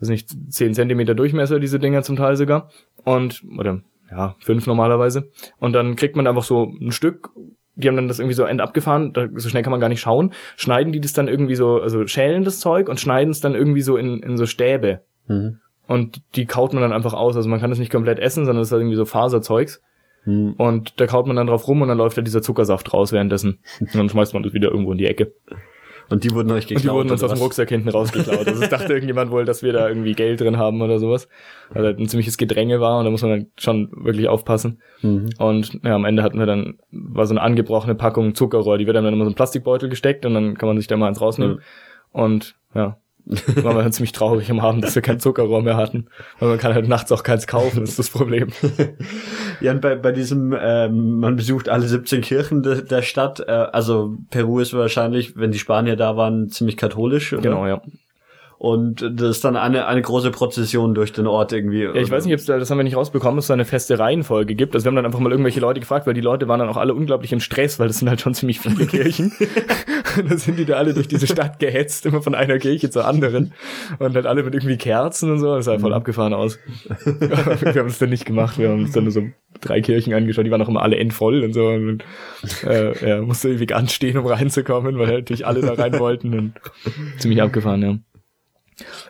weiß 0.00 0.08
nicht, 0.08 0.30
10 0.50 0.72
Zentimeter 0.72 1.14
Durchmesser, 1.14 1.60
diese 1.60 1.78
Dinger 1.78 2.02
zum 2.02 2.16
Teil 2.16 2.36
sogar. 2.36 2.70
Und, 3.04 3.42
oder, 3.58 3.82
ja, 4.10 4.36
fünf 4.40 4.66
normalerweise. 4.66 5.30
Und 5.58 5.72
dann 5.72 5.96
kriegt 5.96 6.16
man 6.16 6.26
einfach 6.26 6.44
so 6.44 6.72
ein 6.80 6.92
Stück, 6.92 7.30
die 7.74 7.88
haben 7.88 7.96
dann 7.96 8.08
das 8.08 8.18
irgendwie 8.18 8.34
so 8.34 8.44
endabgefahren, 8.44 9.12
da, 9.12 9.28
so 9.34 9.48
schnell 9.48 9.62
kann 9.62 9.70
man 9.70 9.80
gar 9.80 9.88
nicht 9.88 10.00
schauen, 10.00 10.32
schneiden 10.56 10.92
die 10.92 11.00
das 11.00 11.12
dann 11.12 11.28
irgendwie 11.28 11.56
so, 11.56 11.80
also 11.80 12.06
schälen 12.06 12.44
das 12.44 12.60
Zeug 12.60 12.88
und 12.88 13.00
schneiden 13.00 13.30
es 13.30 13.40
dann 13.40 13.54
irgendwie 13.54 13.82
so 13.82 13.96
in, 13.96 14.22
in 14.22 14.36
so 14.36 14.46
Stäbe. 14.46 15.02
Mhm. 15.28 15.60
Und 15.86 16.22
die 16.34 16.46
kaut 16.46 16.72
man 16.72 16.82
dann 16.82 16.92
einfach 16.92 17.12
aus. 17.12 17.36
Also 17.36 17.48
man 17.48 17.60
kann 17.60 17.70
das 17.70 17.78
nicht 17.78 17.92
komplett 17.92 18.18
essen, 18.18 18.44
sondern 18.44 18.62
das 18.62 18.68
ist 18.68 18.72
halt 18.72 18.80
irgendwie 18.80 18.96
so 18.96 19.04
Faserzeugs. 19.04 19.82
Und 20.58 21.00
da 21.00 21.06
kaut 21.06 21.28
man 21.28 21.36
dann 21.36 21.46
drauf 21.46 21.68
rum 21.68 21.82
und 21.82 21.88
dann 21.88 21.98
läuft 21.98 22.18
da 22.18 22.22
dieser 22.22 22.42
Zuckersaft 22.42 22.92
raus 22.92 23.12
währenddessen. 23.12 23.60
Und 23.78 23.94
dann 23.94 24.08
schmeißt 24.08 24.34
man 24.34 24.42
das 24.42 24.52
wieder 24.52 24.70
irgendwo 24.70 24.92
in 24.92 24.98
die 24.98 25.06
Ecke. 25.06 25.32
Und 26.08 26.24
die 26.24 26.30
wurden 26.30 26.50
euch 26.52 26.66
geklaut. 26.66 26.76
Und 26.76 26.82
die 26.84 26.94
wurden 26.94 27.10
uns 27.10 27.22
aus 27.22 27.32
dem? 27.32 27.42
Rucksack 27.42 27.68
hinten 27.68 27.88
rausgeklaut. 27.88 28.46
Also 28.46 28.62
es 28.62 28.68
dachte 28.68 28.92
irgendjemand 28.92 29.30
wohl, 29.30 29.44
dass 29.44 29.62
wir 29.62 29.72
da 29.72 29.88
irgendwie 29.88 30.12
Geld 30.12 30.40
drin 30.40 30.56
haben 30.56 30.80
oder 30.80 30.98
sowas. 30.98 31.28
Weil 31.70 31.84
halt 31.84 31.98
ein 31.98 32.08
ziemliches 32.08 32.36
Gedränge 32.36 32.80
war 32.80 32.98
und 32.98 33.04
da 33.04 33.10
muss 33.10 33.22
man 33.22 33.30
dann 33.30 33.46
schon 33.58 33.90
wirklich 33.92 34.28
aufpassen. 34.28 34.80
Mhm. 35.02 35.30
Und 35.38 35.80
ja, 35.82 35.94
am 35.94 36.04
Ende 36.04 36.22
hatten 36.22 36.38
wir 36.38 36.46
dann, 36.46 36.78
war 36.90 37.26
so 37.26 37.34
eine 37.34 37.42
angebrochene 37.42 37.94
Packung 37.94 38.34
Zuckerrohr, 38.34 38.78
die 38.78 38.86
wird 38.86 38.96
dann 38.96 39.04
immer 39.04 39.16
so 39.16 39.22
in 39.22 39.26
einen 39.26 39.34
Plastikbeutel 39.34 39.88
gesteckt 39.88 40.24
und 40.26 40.34
dann 40.34 40.56
kann 40.56 40.68
man 40.68 40.78
sich 40.78 40.86
da 40.86 40.96
mal 40.96 41.08
eins 41.08 41.20
rausnehmen. 41.20 41.60
Und 42.12 42.56
ja, 42.74 42.98
wir 43.26 43.82
dann 43.82 43.92
ziemlich 43.92 44.12
traurig 44.12 44.50
am 44.50 44.60
Abend, 44.60 44.84
dass 44.84 44.94
wir 44.94 45.02
kein 45.02 45.18
Zuckerrohr 45.18 45.62
mehr 45.62 45.76
hatten. 45.76 46.06
Weil 46.38 46.50
man 46.50 46.58
kann 46.58 46.74
halt 46.74 46.88
nachts 46.88 47.10
auch 47.10 47.22
keins 47.22 47.46
kaufen, 47.46 47.82
ist 47.82 47.98
das 47.98 48.10
Problem. 48.10 48.48
Ja, 49.60 49.72
und 49.72 49.80
bei, 49.80 49.94
bei 49.96 50.12
diesem, 50.12 50.54
ähm, 50.58 51.18
man 51.18 51.36
besucht 51.36 51.70
alle 51.70 51.86
17 51.86 52.20
Kirchen 52.20 52.62
de, 52.62 52.84
der 52.84 53.00
Stadt. 53.00 53.40
Äh, 53.40 53.50
also 53.50 54.18
Peru 54.28 54.60
ist 54.60 54.74
wahrscheinlich, 54.74 55.34
wenn 55.36 55.50
die 55.50 55.58
Spanier 55.58 55.96
da 55.96 56.16
waren, 56.18 56.50
ziemlich 56.50 56.76
katholisch. 56.76 57.32
Oder? 57.32 57.40
Genau, 57.40 57.66
ja. 57.66 57.80
Und 58.58 59.02
das 59.02 59.36
ist 59.36 59.44
dann 59.44 59.56
eine, 59.56 59.86
eine 59.86 60.00
große 60.00 60.30
Prozession 60.30 60.94
durch 60.94 61.12
den 61.12 61.26
Ort 61.26 61.52
irgendwie. 61.52 61.82
Ja, 61.82 61.94
ich 61.94 62.10
weiß 62.10 62.24
nicht, 62.24 62.34
ob's 62.34 62.46
da, 62.46 62.58
das 62.58 62.70
haben 62.70 62.78
wir 62.78 62.84
nicht 62.84 62.96
rausbekommen, 62.96 63.34
ob 63.34 63.40
es 63.40 63.48
da 63.48 63.54
eine 63.54 63.66
feste 63.66 63.98
Reihenfolge 63.98 64.54
gibt. 64.54 64.74
Also 64.74 64.84
wir 64.84 64.88
haben 64.88 64.96
dann 64.96 65.04
einfach 65.04 65.18
mal 65.20 65.30
irgendwelche 65.30 65.60
Leute 65.60 65.80
gefragt, 65.80 66.06
weil 66.06 66.14
die 66.14 66.22
Leute 66.22 66.48
waren 66.48 66.60
dann 66.60 66.68
auch 66.70 66.78
alle 66.78 66.94
unglaublich 66.94 67.32
im 67.32 67.40
Stress, 67.40 67.78
weil 67.78 67.88
das 67.88 67.98
sind 67.98 68.08
halt 68.08 68.22
schon 68.22 68.32
ziemlich 68.32 68.60
viele 68.60 68.86
Kirchen. 68.86 69.32
Und 70.16 70.30
dann 70.30 70.38
sind 70.38 70.58
die 70.58 70.64
da 70.64 70.76
alle 70.76 70.94
durch 70.94 71.06
diese 71.06 71.26
Stadt 71.26 71.58
gehetzt, 71.58 72.06
immer 72.06 72.22
von 72.22 72.34
einer 72.34 72.58
Kirche 72.58 72.88
zur 72.88 73.06
anderen. 73.06 73.52
Und 73.98 74.14
halt 74.14 74.24
alle 74.24 74.42
mit 74.42 74.54
irgendwie 74.54 74.78
Kerzen 74.78 75.32
und 75.32 75.38
so. 75.38 75.56
Das 75.56 75.66
sah 75.66 75.78
voll 75.78 75.92
abgefahren 75.92 76.32
aus. 76.32 76.58
wir 77.04 77.74
haben 77.74 77.88
es 77.88 77.98
dann 77.98 78.10
nicht 78.10 78.24
gemacht. 78.24 78.58
Wir 78.58 78.70
haben 78.70 78.84
uns 78.84 78.92
dann 78.92 79.04
nur 79.04 79.12
so 79.12 79.22
drei 79.60 79.82
Kirchen 79.82 80.14
angeschaut. 80.14 80.46
Die 80.46 80.50
waren 80.50 80.62
auch 80.62 80.68
immer 80.68 80.82
alle 80.82 80.96
endvoll 80.96 81.44
und 81.44 81.52
so. 81.52 81.66
Und 81.68 82.02
äh, 82.64 83.06
ja, 83.06 83.20
musste 83.20 83.50
ewig 83.50 83.74
anstehen, 83.74 84.16
um 84.16 84.26
reinzukommen, 84.26 84.98
weil 84.98 85.08
halt 85.08 85.18
natürlich 85.18 85.46
alle 85.46 85.60
da 85.60 85.74
rein 85.74 85.98
wollten. 85.98 86.32
Und 86.32 86.52
ziemlich 87.18 87.42
abgefahren, 87.42 87.82
ja. 87.82 87.98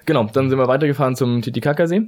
Genau, 0.04 0.28
dann 0.32 0.48
sind 0.50 0.58
wir 0.58 0.68
weitergefahren 0.68 1.16
zum 1.16 1.42
Titicacasee. 1.42 2.02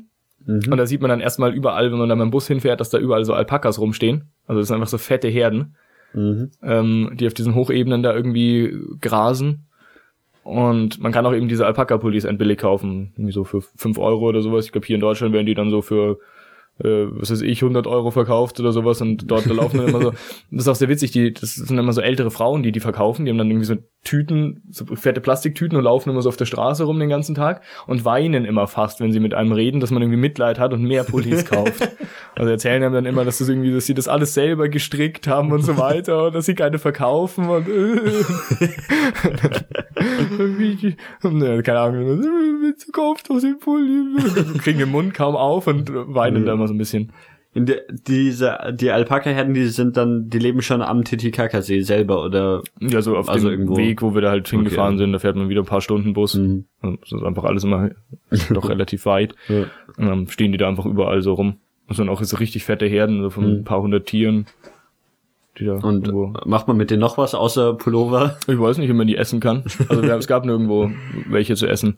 Und 0.47 0.77
da 0.77 0.87
sieht 0.87 1.01
man 1.03 1.09
dann 1.11 1.21
erstmal 1.21 1.53
überall, 1.53 1.91
wenn 1.91 1.99
man 1.99 2.09
da 2.09 2.15
mit 2.15 2.23
dem 2.25 2.31
Bus 2.31 2.47
hinfährt, 2.47 2.81
dass 2.81 2.91
da 2.91 2.99
überall 2.99 3.25
so 3.25 3.35
Alpakas 3.35 3.79
rumstehen. 3.79 4.29
Also 4.47 4.61
das 4.61 4.69
sind 4.69 4.77
einfach 4.77 4.89
so 4.89 4.99
fette 4.99 5.29
Herden, 5.29 5.75
Mhm. 6.15 6.51
ähm, 6.63 7.11
die 7.15 7.27
auf 7.27 7.35
diesen 7.35 7.55
Hochebenen 7.55 8.03
da 8.03 8.15
irgendwie 8.15 8.75
grasen. 9.01 9.67
Und 10.45 10.99
man 11.01 11.13
kann 11.13 11.27
auch 11.27 11.35
eben 11.35 11.49
diese 11.49 11.67
Alpaka-Pullis 11.67 12.25
endbillig 12.25 12.59
kaufen. 12.59 13.13
Irgendwie 13.17 13.33
so 13.33 13.45
für 13.45 13.61
5 13.61 13.99
Euro 13.99 14.27
oder 14.29 14.41
sowas. 14.41 14.65
Ich 14.65 14.73
glaube, 14.73 14.87
hier 14.87 14.95
in 14.95 15.01
Deutschland 15.03 15.35
werden 15.35 15.45
die 15.45 15.55
dann 15.55 15.71
so 15.71 15.83
für 15.83 16.19
äh, 16.83 17.07
was 17.11 17.31
weiß 17.31 17.43
ich, 17.43 17.63
100 17.63 17.87
Euro 17.87 18.11
verkauft 18.11 18.61
oder 18.61 18.73
sowas 18.73 19.01
und 19.01 19.31
dort 19.31 19.49
da 19.49 19.55
laufen 19.55 19.79
dann 19.79 19.89
immer 19.89 20.03
so, 20.03 20.11
das 20.51 20.63
ist 20.63 20.69
auch 20.69 20.75
sehr 20.75 20.89
witzig, 20.89 21.11
die, 21.11 21.33
das 21.33 21.55
sind 21.55 21.79
immer 21.79 21.93
so 21.93 22.01
ältere 22.01 22.31
Frauen, 22.31 22.63
die 22.63 22.73
die 22.73 22.81
verkaufen, 22.81 23.25
die 23.25 23.31
haben 23.31 23.39
dann 23.39 23.51
irgendwie 23.51 23.67
so 23.67 23.77
Tüten, 24.05 24.63
so 24.71 24.87
fette 24.87 25.21
Plastiktüten 25.21 25.77
und 25.77 25.85
laufen 25.85 26.11
immer 26.11 26.23
so 26.23 26.29
auf 26.29 26.37
der 26.37 26.47
Straße 26.47 26.85
rum 26.85 26.99
den 26.99 27.09
ganzen 27.09 27.35
Tag 27.35 27.63
und 27.87 28.05
weinen 28.05 28.45
immer 28.45 28.67
fast, 28.67 29.01
wenn 29.01 29.13
sie 29.13 29.21
mit 29.21 29.35
einem 29.35 29.53
reden, 29.53 29.81
dass 29.81 29.91
man 29.91 30.03
irgendwie 30.03 30.21
Mitleid 30.21 30.59
hat 30.59 30.73
und 30.73 30.83
mehr 30.83 31.05
Pullis 31.05 31.45
kauft. 31.45 31.89
Also 32.35 32.53
erzählen 32.53 32.85
einem 32.85 32.95
dann 32.95 33.07
immer, 33.07 33.25
dass 33.25 33.39
das 33.39 33.49
irgendwie, 33.49 33.73
dass 33.73 33.87
sie 33.87 33.95
das 33.95 34.07
alles 34.07 34.33
selber 34.33 34.69
gestrickt 34.69 35.27
haben 35.27 35.51
und 35.51 35.63
so 35.63 35.77
weiter 35.77 36.27
und 36.27 36.37
dass 36.37 36.47
sie 36.47 36.55
keine 36.55 36.79
verkaufen 36.79 37.49
und, 37.49 37.67
ne, 41.25 41.63
keine 41.65 41.81
Ahnung, 41.81 42.23
kauft 42.93 43.29
doch 43.29 43.41
den 43.41 43.59
Pulli, 43.59 44.23
kriegen 44.59 44.79
den 44.79 44.91
Mund 44.91 45.15
kaum 45.15 45.35
auf 45.35 45.67
und 45.67 45.91
weinen 45.93 46.45
da 46.45 46.53
immer 46.53 46.68
so 46.69 46.75
ein 46.75 46.79
bisschen. 46.79 47.13
In 47.55 47.65
der, 47.67 47.81
diese, 48.07 48.59
die 48.79 48.91
Alpaka-Herden, 48.91 49.55
die 49.55 49.67
sind 49.69 49.97
dann, 49.97 50.29
die 50.29 50.39
leben 50.39 50.61
schon 50.63 50.83
am 50.83 51.03
Titicacasee 51.03 51.81
selber, 51.81 52.23
oder? 52.23 52.63
Ja, 52.79 53.01
so 53.01 53.17
auf 53.17 53.29
Also 53.29 53.49
dem 53.49 53.61
irgendwo. 53.61 53.77
Weg, 53.79 54.03
wo 54.03 54.15
wir 54.15 54.21
da 54.21 54.31
halt 54.31 54.47
hingefahren 54.49 54.95
Okay. 54.95 55.05
sind, 55.05 55.13
da 55.15 55.19
fährt 55.19 55.35
man 55.35 55.49
wieder 55.49 55.63
ein 55.63 55.67
paar 55.67 55.81
Stunden 55.81 56.13
Bus. 56.13 56.35
Mhm. 56.35 56.67
Das 56.83 57.11
ist 57.11 57.23
einfach 57.25 57.45
alles 57.45 57.65
immer 57.65 57.91
doch 58.51 58.69
relativ 58.69 59.07
weit. 59.07 59.35
Ja. 59.49 59.65
Und 59.97 60.07
dann 60.07 60.29
stehen 60.29 60.53
die 60.53 60.59
da 60.59 60.69
einfach 60.69 60.85
überall 60.87 61.23
so 61.23 61.33
rum. 61.33 61.57
Das 61.89 61.97
sind 61.97 62.11
auch 62.11 62.23
so 62.23 62.37
richtig 62.37 62.65
fette 62.65 62.87
Herden, 62.87 63.23
so 63.23 63.31
von 63.31 63.45
ein 63.45 63.65
paar 63.65 63.81
hundert 63.81 64.07
Tieren. 64.07 64.47
Mhm. 65.59 65.69
Und 65.83 66.07
irgendwo. 66.07 66.35
macht 66.45 66.69
man 66.69 66.77
mit 66.77 66.91
denen 66.91 67.01
noch 67.01 67.19
was 67.19 67.35
außer 67.35 67.75
Pullover? 67.75 68.37
Ich 68.47 68.61
weiß 68.61 68.79
nicht, 68.79 68.91
ob 68.91 68.97
man 68.97 69.09
die 69.09 69.17
essen 69.17 69.41
kann. 69.41 69.65
Also 69.89 70.03
es 70.03 70.29
gab 70.29 70.45
nirgendwo 70.45 70.93
welche 71.29 71.57
zu 71.57 71.67
essen. 71.67 71.97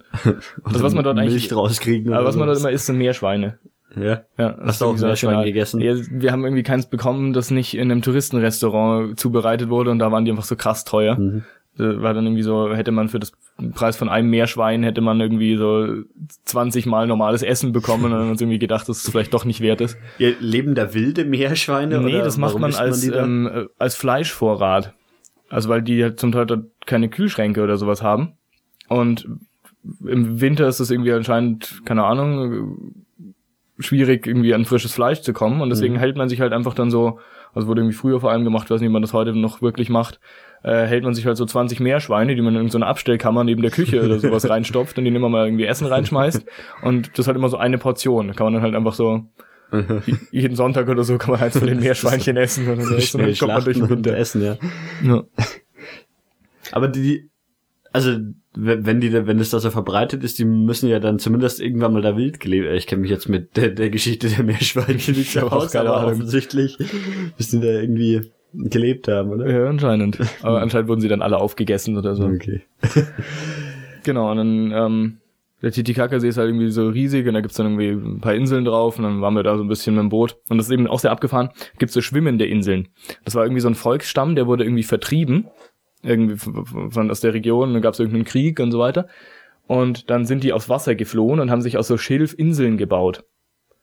Also 0.65 0.83
was 0.83 0.95
man 0.95 1.05
dort 1.05 1.19
eigentlich, 1.19 1.51
Milch 1.51 1.55
rauskriegen? 1.55 2.15
aber 2.15 2.25
was 2.25 2.37
man 2.37 2.47
dort 2.47 2.59
immer 2.59 2.71
isst, 2.71 2.87
sind 2.87 2.97
Meerschweine. 2.97 3.59
Ja. 3.97 4.23
Ja, 4.39 4.51
das 4.51 4.67
Hast 4.67 4.81
du 4.81 4.85
auch 4.87 4.99
Meerschwein 4.99 5.45
gegessen? 5.45 5.81
Ja, 5.81 5.95
wir 5.97 6.33
haben 6.33 6.45
irgendwie 6.45 6.63
keins 6.63 6.89
bekommen, 6.89 7.33
das 7.33 7.51
nicht 7.51 7.75
in 7.75 7.91
einem 7.91 8.03
Touristenrestaurant 8.03 9.19
zubereitet 9.19 9.69
wurde 9.69 9.91
und 9.91 9.99
da 9.99 10.13
waren 10.13 10.25
die 10.25 10.31
einfach 10.31 10.45
so 10.45 10.57
krass 10.57 10.85
teuer. 10.85 11.19
Mhm. 11.19 11.45
War 11.77 12.13
dann 12.15 12.27
irgendwie 12.27 12.43
so, 12.43 12.75
hätte 12.75 12.91
man 12.93 13.09
für 13.09 13.19
das 13.19 13.33
Preis 13.75 13.97
von 13.97 14.09
einem 14.09 14.29
Meerschwein, 14.29 14.83
hätte 14.83 15.01
man 15.01 15.21
irgendwie 15.21 15.57
so 15.57 16.03
20 16.45 16.85
Mal 16.87 17.07
normales 17.07 17.43
Essen 17.43 17.73
bekommen 17.73 18.05
und 18.05 18.11
dann 18.11 18.21
haben 18.21 18.31
uns 18.31 18.41
irgendwie 18.41 18.59
gedacht, 18.59 18.89
dass 18.89 19.05
es 19.05 19.11
vielleicht 19.11 19.33
doch 19.33 19.45
nicht 19.45 19.61
wert 19.61 19.81
ist. 19.81 19.97
Ja, 20.19 20.31
leben 20.41 20.75
da 20.75 20.95
wilde 20.95 21.25
Meerschweine? 21.25 22.01
nee, 22.01 22.19
das 22.19 22.37
macht 22.37 22.59
man 22.59 22.75
als, 22.75 23.07
da? 23.09 23.23
ähm, 23.25 23.51
äh, 23.53 23.67
als 23.79 23.95
Fleischvorrat. 23.95 24.95
Also 25.49 25.69
weil 25.69 25.83
die 25.83 26.03
halt 26.03 26.21
zum 26.21 26.33
Teil 26.33 26.47
dort 26.47 26.67
keine 26.87 27.09
Kühlschränke 27.09 27.63
oder 27.63 27.77
sowas 27.77 28.03
haben. 28.03 28.35
Und 28.89 29.29
im 30.05 30.41
Winter 30.41 30.69
ist 30.69 30.81
es 30.81 30.91
irgendwie 30.91 31.13
anscheinend, 31.13 31.83
keine 31.85 32.05
Ahnung, 32.05 32.95
schwierig 33.81 34.27
irgendwie 34.27 34.55
an 34.55 34.65
frisches 34.65 34.93
Fleisch 34.93 35.21
zu 35.23 35.33
kommen. 35.33 35.61
Und 35.61 35.71
deswegen 35.71 35.97
hält 35.99 36.17
man 36.17 36.29
sich 36.29 36.41
halt 36.41 36.53
einfach 36.53 36.75
dann 36.75 36.91
so, 36.91 37.19
also 37.53 37.67
wurde 37.67 37.81
irgendwie 37.81 37.97
früher 37.97 38.21
vor 38.21 38.31
allem 38.31 38.45
gemacht, 38.45 38.65
ich 38.67 38.71
weiß 38.71 38.81
nicht, 38.81 38.89
ob 38.89 38.93
man 38.93 39.03
das 39.03 39.13
heute 39.13 39.35
noch 39.35 39.63
wirklich 39.63 39.89
macht, 39.89 40.21
äh, 40.63 40.87
hält 40.87 41.05
man 41.05 41.15
sich 41.15 41.27
halt 41.27 41.37
so 41.37 41.45
20 41.45 41.81
Meerschweine, 41.81 42.35
die 42.35 42.43
man 42.43 42.55
in 42.55 42.61
irgendeine 42.61 42.87
Abstellkammer 42.87 43.45
neben 43.45 43.63
der 43.63 43.71
Küche 43.71 44.05
oder 44.05 44.19
sowas 44.19 44.49
reinstopft 44.51 44.99
und 44.99 45.05
die 45.05 45.11
immer 45.11 45.29
mal 45.29 45.47
irgendwie 45.47 45.65
Essen 45.65 45.87
reinschmeißt. 45.87 46.45
Und 46.83 47.11
das 47.13 47.21
ist 47.21 47.27
halt 47.27 47.37
immer 47.37 47.49
so 47.49 47.57
eine 47.57 47.79
Portion. 47.79 48.29
Da 48.29 48.35
kann 48.35 48.45
man 48.45 48.55
dann 48.55 48.63
halt 48.63 48.75
einfach 48.75 48.95
so 48.95 49.25
jeden 50.31 50.57
Sonntag 50.57 50.89
oder 50.89 51.05
so 51.05 51.17
kann 51.19 51.31
man 51.33 51.41
eins 51.41 51.59
von 51.59 51.69
den 51.69 51.81
Meerschweinchen 51.81 52.37
essen 52.37 52.69
oder 52.69 52.83
so. 52.83 52.95
Und 52.95 53.03
Schnell 53.03 53.27
dann 53.27 53.39
kommt 53.39 53.53
man 53.53 53.65
durch 53.65 53.77
den 53.77 53.83
und 53.85 53.91
Winter. 53.91 54.17
essen, 54.17 54.43
ja. 54.43 54.57
Ja. 55.05 55.23
Aber 56.73 56.89
die, 56.89 57.31
also 57.93 58.17
wenn 58.55 59.01
die, 59.01 59.13
wenn 59.13 59.39
das 59.39 59.51
da 59.51 59.61
so 59.61 59.71
verbreitet 59.71 60.25
ist, 60.25 60.39
die 60.39 60.45
müssen 60.45 60.89
ja 60.89 60.99
dann 60.99 61.19
zumindest 61.19 61.61
irgendwann 61.61 61.93
mal 61.93 62.03
da 62.03 62.17
wild 62.17 62.41
gelebt. 62.41 62.69
Ich 62.73 62.87
kenne 62.87 63.03
mich 63.03 63.11
jetzt 63.11 63.29
mit 63.29 63.57
der, 63.57 63.71
der 63.71 63.91
Geschichte 63.91 64.29
der 64.29 64.45
Meerschweinchen 64.45 65.15
nicht 65.17 65.33
so 65.33 65.43
aus, 65.43 65.75
aber 65.77 66.07
offensichtlich 66.07 66.77
müssen 67.39 67.61
die 67.61 67.67
da 67.67 67.73
irgendwie 67.75 68.31
gelebt 68.53 69.07
haben, 69.07 69.31
oder? 69.31 69.49
ja, 69.49 69.69
anscheinend. 69.69 70.19
Aber 70.43 70.61
anscheinend 70.63 70.89
wurden 70.89 71.01
sie 71.01 71.09
dann 71.09 71.23
alle 71.23 71.39
aufgegessen 71.39 71.97
oder 71.97 72.15
so. 72.15 72.25
Okay. 72.25 72.63
Genau, 74.03 74.31
und 74.31 74.39
dann, 74.39 74.73
ähm, 74.73 75.19
der 75.63 75.73
Titicacasee 75.73 76.29
ist 76.29 76.39
halt 76.39 76.49
irgendwie 76.49 76.71
so 76.71 76.89
riesig 76.89 77.27
und 77.27 77.35
da 77.35 77.43
gibt's 77.43 77.57
dann 77.57 77.79
irgendwie 77.79 77.91
ein 77.91 78.21
paar 78.21 78.35
Inseln 78.35 78.65
drauf 78.65 78.97
und 78.97 79.05
dann 79.05 79.21
waren 79.21 79.35
wir 79.35 79.43
da 79.43 79.59
so 79.59 79.63
ein 79.63 79.69
bisschen 79.69 79.95
mit 79.95 80.03
dem 80.03 80.09
Boot. 80.09 80.39
Und 80.49 80.57
das 80.57 80.67
ist 80.69 80.73
eben 80.73 80.87
auch 80.87 81.01
sehr 81.01 81.11
abgefahren, 81.11 81.51
gibt's 81.79 81.95
so 81.95 82.01
schwimmende 82.01 82.47
Inseln. 82.47 82.89
Das 83.25 83.35
war 83.35 83.45
irgendwie 83.45 83.61
so 83.61 83.69
ein 83.69 83.75
Volksstamm, 83.75 84.37
der 84.37 84.47
wurde 84.47 84.65
irgendwie 84.65 84.85
vertrieben, 84.85 85.49
irgendwie 86.03 86.37
von, 86.37 86.91
von 86.91 87.11
aus 87.11 87.21
der 87.21 87.35
Region, 87.35 87.73
dann 87.73 87.83
gab's 87.83 87.99
irgendeinen 87.99 88.25
Krieg 88.25 88.61
und 88.61 88.73
so 88.73 88.79
weiter. 88.79 89.09
Und 89.67 90.11
dann 90.11 90.25
sind 90.25 90.43
die 90.43 90.53
aufs 90.53 90.69
Wasser 90.69 90.95
geflohen 90.95 91.41
und 91.41 91.51
haben 91.51 91.63
sich 91.63 91.79
aus 91.79 91.87
so 91.87 91.97
Schilfinseln 91.97 92.77
gebaut. 92.77 93.25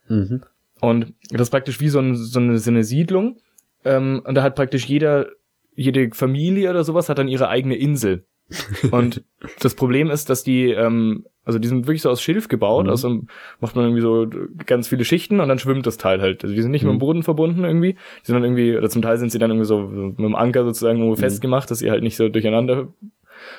Mhm. 0.09 0.43
Und 0.81 1.13
das 1.29 1.43
ist 1.43 1.49
praktisch 1.49 1.79
wie 1.79 1.89
so, 1.89 1.99
ein, 1.99 2.15
so, 2.15 2.39
eine, 2.39 2.57
so 2.57 2.69
eine 2.69 2.83
Siedlung. 2.83 3.37
Ähm, 3.85 4.21
und 4.25 4.35
da 4.35 4.43
hat 4.43 4.55
praktisch 4.55 4.85
jeder, 4.85 5.27
jede 5.75 6.09
Familie 6.13 6.69
oder 6.69 6.83
sowas 6.83 7.09
hat 7.09 7.19
dann 7.19 7.27
ihre 7.27 7.49
eigene 7.49 7.75
Insel. 7.75 8.25
Und 8.91 9.23
das 9.59 9.75
Problem 9.75 10.09
ist, 10.09 10.29
dass 10.29 10.43
die, 10.43 10.71
ähm, 10.71 11.25
also 11.43 11.59
die 11.59 11.67
sind 11.67 11.87
wirklich 11.87 12.01
so 12.01 12.09
aus 12.09 12.21
Schilf 12.21 12.47
gebaut, 12.47 12.85
Mhm. 12.85 12.89
also 12.89 13.21
macht 13.59 13.75
man 13.75 13.85
irgendwie 13.85 14.01
so 14.01 14.27
ganz 14.65 14.87
viele 14.87 15.05
Schichten 15.05 15.39
und 15.39 15.47
dann 15.49 15.59
schwimmt 15.59 15.85
das 15.85 15.97
Teil 15.97 16.21
halt. 16.21 16.43
Also 16.43 16.55
die 16.55 16.61
sind 16.61 16.71
nicht 16.71 16.83
mit 16.83 16.91
dem 16.91 16.99
Boden 16.99 17.23
verbunden 17.23 17.63
irgendwie. 17.63 17.93
Die 17.93 18.25
sind 18.25 18.35
dann 18.35 18.43
irgendwie, 18.43 18.75
oder 18.77 18.89
zum 18.89 19.01
Teil 19.01 19.17
sind 19.17 19.31
sie 19.31 19.39
dann 19.39 19.51
irgendwie 19.51 19.65
so 19.65 19.79
mit 19.79 20.19
dem 20.19 20.35
Anker 20.35 20.63
sozusagen 20.63 20.99
irgendwo 20.99 21.15
festgemacht, 21.17 21.69
dass 21.71 21.79
sie 21.79 21.91
halt 21.91 22.03
nicht 22.03 22.15
so 22.17 22.29
durcheinander 22.29 22.87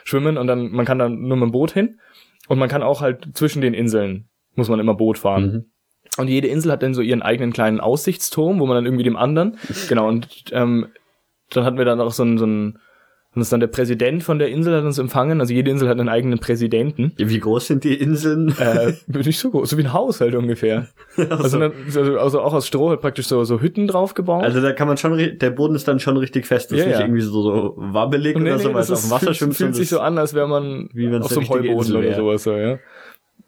schwimmen 0.05 0.37
und 0.39 0.47
dann, 0.47 0.71
man 0.71 0.85
kann 0.87 0.99
dann 0.99 1.21
nur 1.21 1.37
mit 1.37 1.49
dem 1.49 1.53
Boot 1.53 1.73
hin 1.73 1.99
und 2.49 2.59
man 2.59 2.69
kann 2.69 2.83
auch 2.83 3.01
halt 3.01 3.29
zwischen 3.35 3.61
den 3.63 3.75
Inseln, 3.75 4.29
muss 4.55 4.69
man 4.69 4.81
immer 4.81 4.95
Boot 4.95 5.19
fahren. 5.19 5.45
Mhm. 5.45 5.65
Und 6.17 6.29
jede 6.29 6.49
Insel 6.49 6.73
hat 6.73 6.83
dann 6.83 6.95
so 6.95 7.03
ihren 7.03 7.23
eigenen 7.23 7.53
kleinen 7.53 7.81
Aussichtsturm, 7.81 8.59
wo 8.59 8.67
man 8.67 8.75
dann 8.75 8.87
irgendwie 8.87 9.05
dem 9.05 9.17
anderen, 9.17 9.57
genau, 9.89 10.09
und 10.09 10.27
ähm, 10.53 10.87
dann 11.51 11.65
hatten 11.65 11.79
wir 11.79 11.85
dann 11.85 12.01
auch 12.01 12.13
so 12.13 12.25
ein, 12.25 12.39
so 12.39 12.47
ein 12.47 12.79
und 13.35 13.41
das 13.41 13.49
ist 13.49 13.53
dann 13.53 13.61
der 13.61 13.67
Präsident 13.67 14.25
von 14.25 14.39
der 14.39 14.49
Insel 14.49 14.75
hat 14.75 14.85
uns 14.85 14.99
empfangen, 14.99 15.41
also 15.41 15.53
jede 15.53 15.71
Insel 15.71 15.89
hat 15.89 16.01
einen 16.01 16.09
eigenen 16.09 16.39
Präsidenten. 16.39 17.13
Ja, 17.19 17.29
Wie 17.29 17.39
groß 17.39 17.67
sind 17.67 17.85
die 17.85 17.95
Inseln? 17.95 18.55
Äh, 18.59 18.95
nicht 19.07 19.39
so 19.39 19.51
groß, 19.51 19.69
so 19.69 19.77
wie 19.77 19.83
ein 19.83 19.93
Haus 19.93 20.21
halt 20.21 20.35
ungefähr. 20.35 20.89
Also, 21.17 21.59
also, 21.61 22.19
also 22.19 22.41
auch 22.41 22.55
aus 22.55 22.67
Stroh 22.67 22.89
halt 22.89 23.01
praktisch 23.01 23.27
so, 23.27 23.45
so 23.45 23.61
Hütten 23.61 23.87
drauf 23.87 24.15
gebaut. 24.15 24.45
Also 24.45 24.63
da 24.63 24.73
kann 24.73 24.89
man 24.89 24.97
schon, 24.97 25.39
der 25.39 25.51
Boden 25.51 25.75
ist 25.75 25.87
dann 25.87 26.01
schon 26.01 26.17
richtig 26.17 26.47
fest. 26.47 26.73
Das 26.73 26.79
Ja, 26.79 26.85
ist 26.85 26.89
nicht 26.89 27.01
ja. 27.01 27.05
irgendwie 27.07 27.21
so, 27.21 27.43
so 27.43 27.75
wabbelig 27.77 28.37
nee, 28.37 28.43
oder 28.43 28.59
so, 28.59 28.69
nee, 28.69 28.75
weil 28.75 28.83
es 28.83 28.91
auf 28.91 29.03
dem 29.03 29.11
Wasser 29.11 29.27
fühlt, 29.27 29.37
schwimmt. 29.37 29.57
fühlt 29.57 29.75
sich 29.75 29.89
so 29.91 30.01
an, 30.01 30.17
als 30.17 30.33
wäre 30.33 30.49
man 30.49 30.89
Wie 30.95 31.15
auf 31.15 31.29
so 31.29 31.41
einem 31.41 31.49
Heuboden 31.51 31.97
oder 31.97 32.15
sowas. 32.15 32.43
So, 32.45 32.53
ja. 32.57 32.79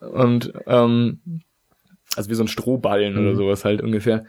Und 0.00 0.52
ähm, 0.66 1.20
Also 2.16 2.28
wie 2.28 2.34
so 2.34 2.42
ein 2.42 2.48
Strohballen 2.48 3.14
Mhm. 3.14 3.20
oder 3.20 3.36
sowas 3.36 3.64
halt 3.64 3.82
ungefähr. 3.82 4.24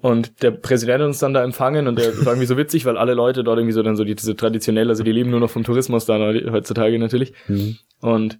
Und 0.00 0.42
der 0.42 0.52
Präsident 0.52 1.00
hat 1.00 1.06
uns 1.08 1.18
dann 1.18 1.34
da 1.34 1.42
empfangen 1.42 1.88
und 1.88 1.98
der 1.98 2.16
war 2.24 2.34
irgendwie 2.34 2.46
so 2.46 2.56
witzig, 2.56 2.84
weil 2.86 2.96
alle 2.96 3.14
Leute 3.14 3.42
dort 3.42 3.58
irgendwie 3.58 3.72
so 3.72 3.82
dann 3.82 3.96
so 3.96 4.04
die, 4.04 4.14
diese 4.14 4.36
traditionell, 4.36 4.88
also 4.88 5.02
die 5.02 5.10
leben 5.12 5.30
nur 5.30 5.40
noch 5.40 5.50
vom 5.50 5.64
Tourismus 5.64 6.06
da 6.06 6.18
heutzutage 6.18 6.98
natürlich. 6.98 7.32
Mhm. 7.48 7.76
Und 8.00 8.38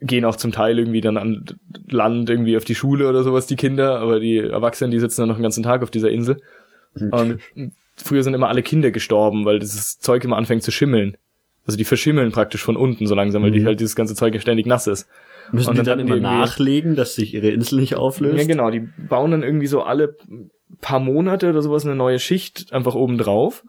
gehen 0.00 0.24
auch 0.24 0.36
zum 0.36 0.52
Teil 0.52 0.78
irgendwie 0.78 1.00
dann 1.00 1.16
an 1.16 1.44
Land 1.88 2.28
irgendwie 2.28 2.56
auf 2.56 2.64
die 2.64 2.74
Schule 2.74 3.08
oder 3.08 3.22
sowas, 3.22 3.46
die 3.46 3.56
Kinder, 3.56 3.98
aber 4.00 4.20
die 4.20 4.36
Erwachsenen, 4.38 4.90
die 4.90 4.98
sitzen 4.98 5.22
dann 5.22 5.28
noch 5.28 5.36
den 5.36 5.42
ganzen 5.42 5.62
Tag 5.62 5.82
auf 5.82 5.90
dieser 5.90 6.10
Insel. 6.10 6.36
Und 7.12 7.38
früher 7.96 8.22
sind 8.22 8.34
immer 8.34 8.48
alle 8.48 8.62
Kinder 8.62 8.90
gestorben, 8.90 9.44
weil 9.44 9.58
dieses 9.58 9.98
Zeug 9.98 10.24
immer 10.24 10.36
anfängt 10.36 10.62
zu 10.64 10.70
schimmeln. 10.70 11.16
Also 11.66 11.78
die 11.78 11.84
verschimmeln 11.84 12.30
praktisch 12.32 12.62
von 12.62 12.76
unten 12.76 13.06
so 13.06 13.14
langsam, 13.14 13.42
weil 13.42 13.50
die 13.52 13.64
halt 13.64 13.80
dieses 13.80 13.96
ganze 13.96 14.14
Zeug 14.14 14.34
ja 14.34 14.40
ständig 14.40 14.66
nass 14.66 14.86
ist. 14.86 15.08
Müssen 15.52 15.70
Und 15.70 15.78
die 15.78 15.82
dann 15.84 15.98
dann 15.98 16.06
immer 16.06 16.16
nachlegen, 16.16 16.96
dass 16.96 17.14
sich 17.14 17.34
ihre 17.34 17.48
Insel 17.50 17.80
nicht 17.80 17.96
auflöst? 17.96 18.38
Ja, 18.38 18.46
genau, 18.46 18.70
die 18.70 18.80
bauen 18.80 19.30
dann 19.30 19.42
irgendwie 19.42 19.66
so 19.66 19.82
alle 19.82 20.16
paar 20.80 21.00
Monate 21.00 21.48
oder 21.50 21.62
sowas 21.62 21.84
eine 21.84 21.94
neue 21.94 22.18
Schicht 22.18 22.72
einfach 22.72 22.94
oben 22.94 23.18
drauf. 23.18 23.64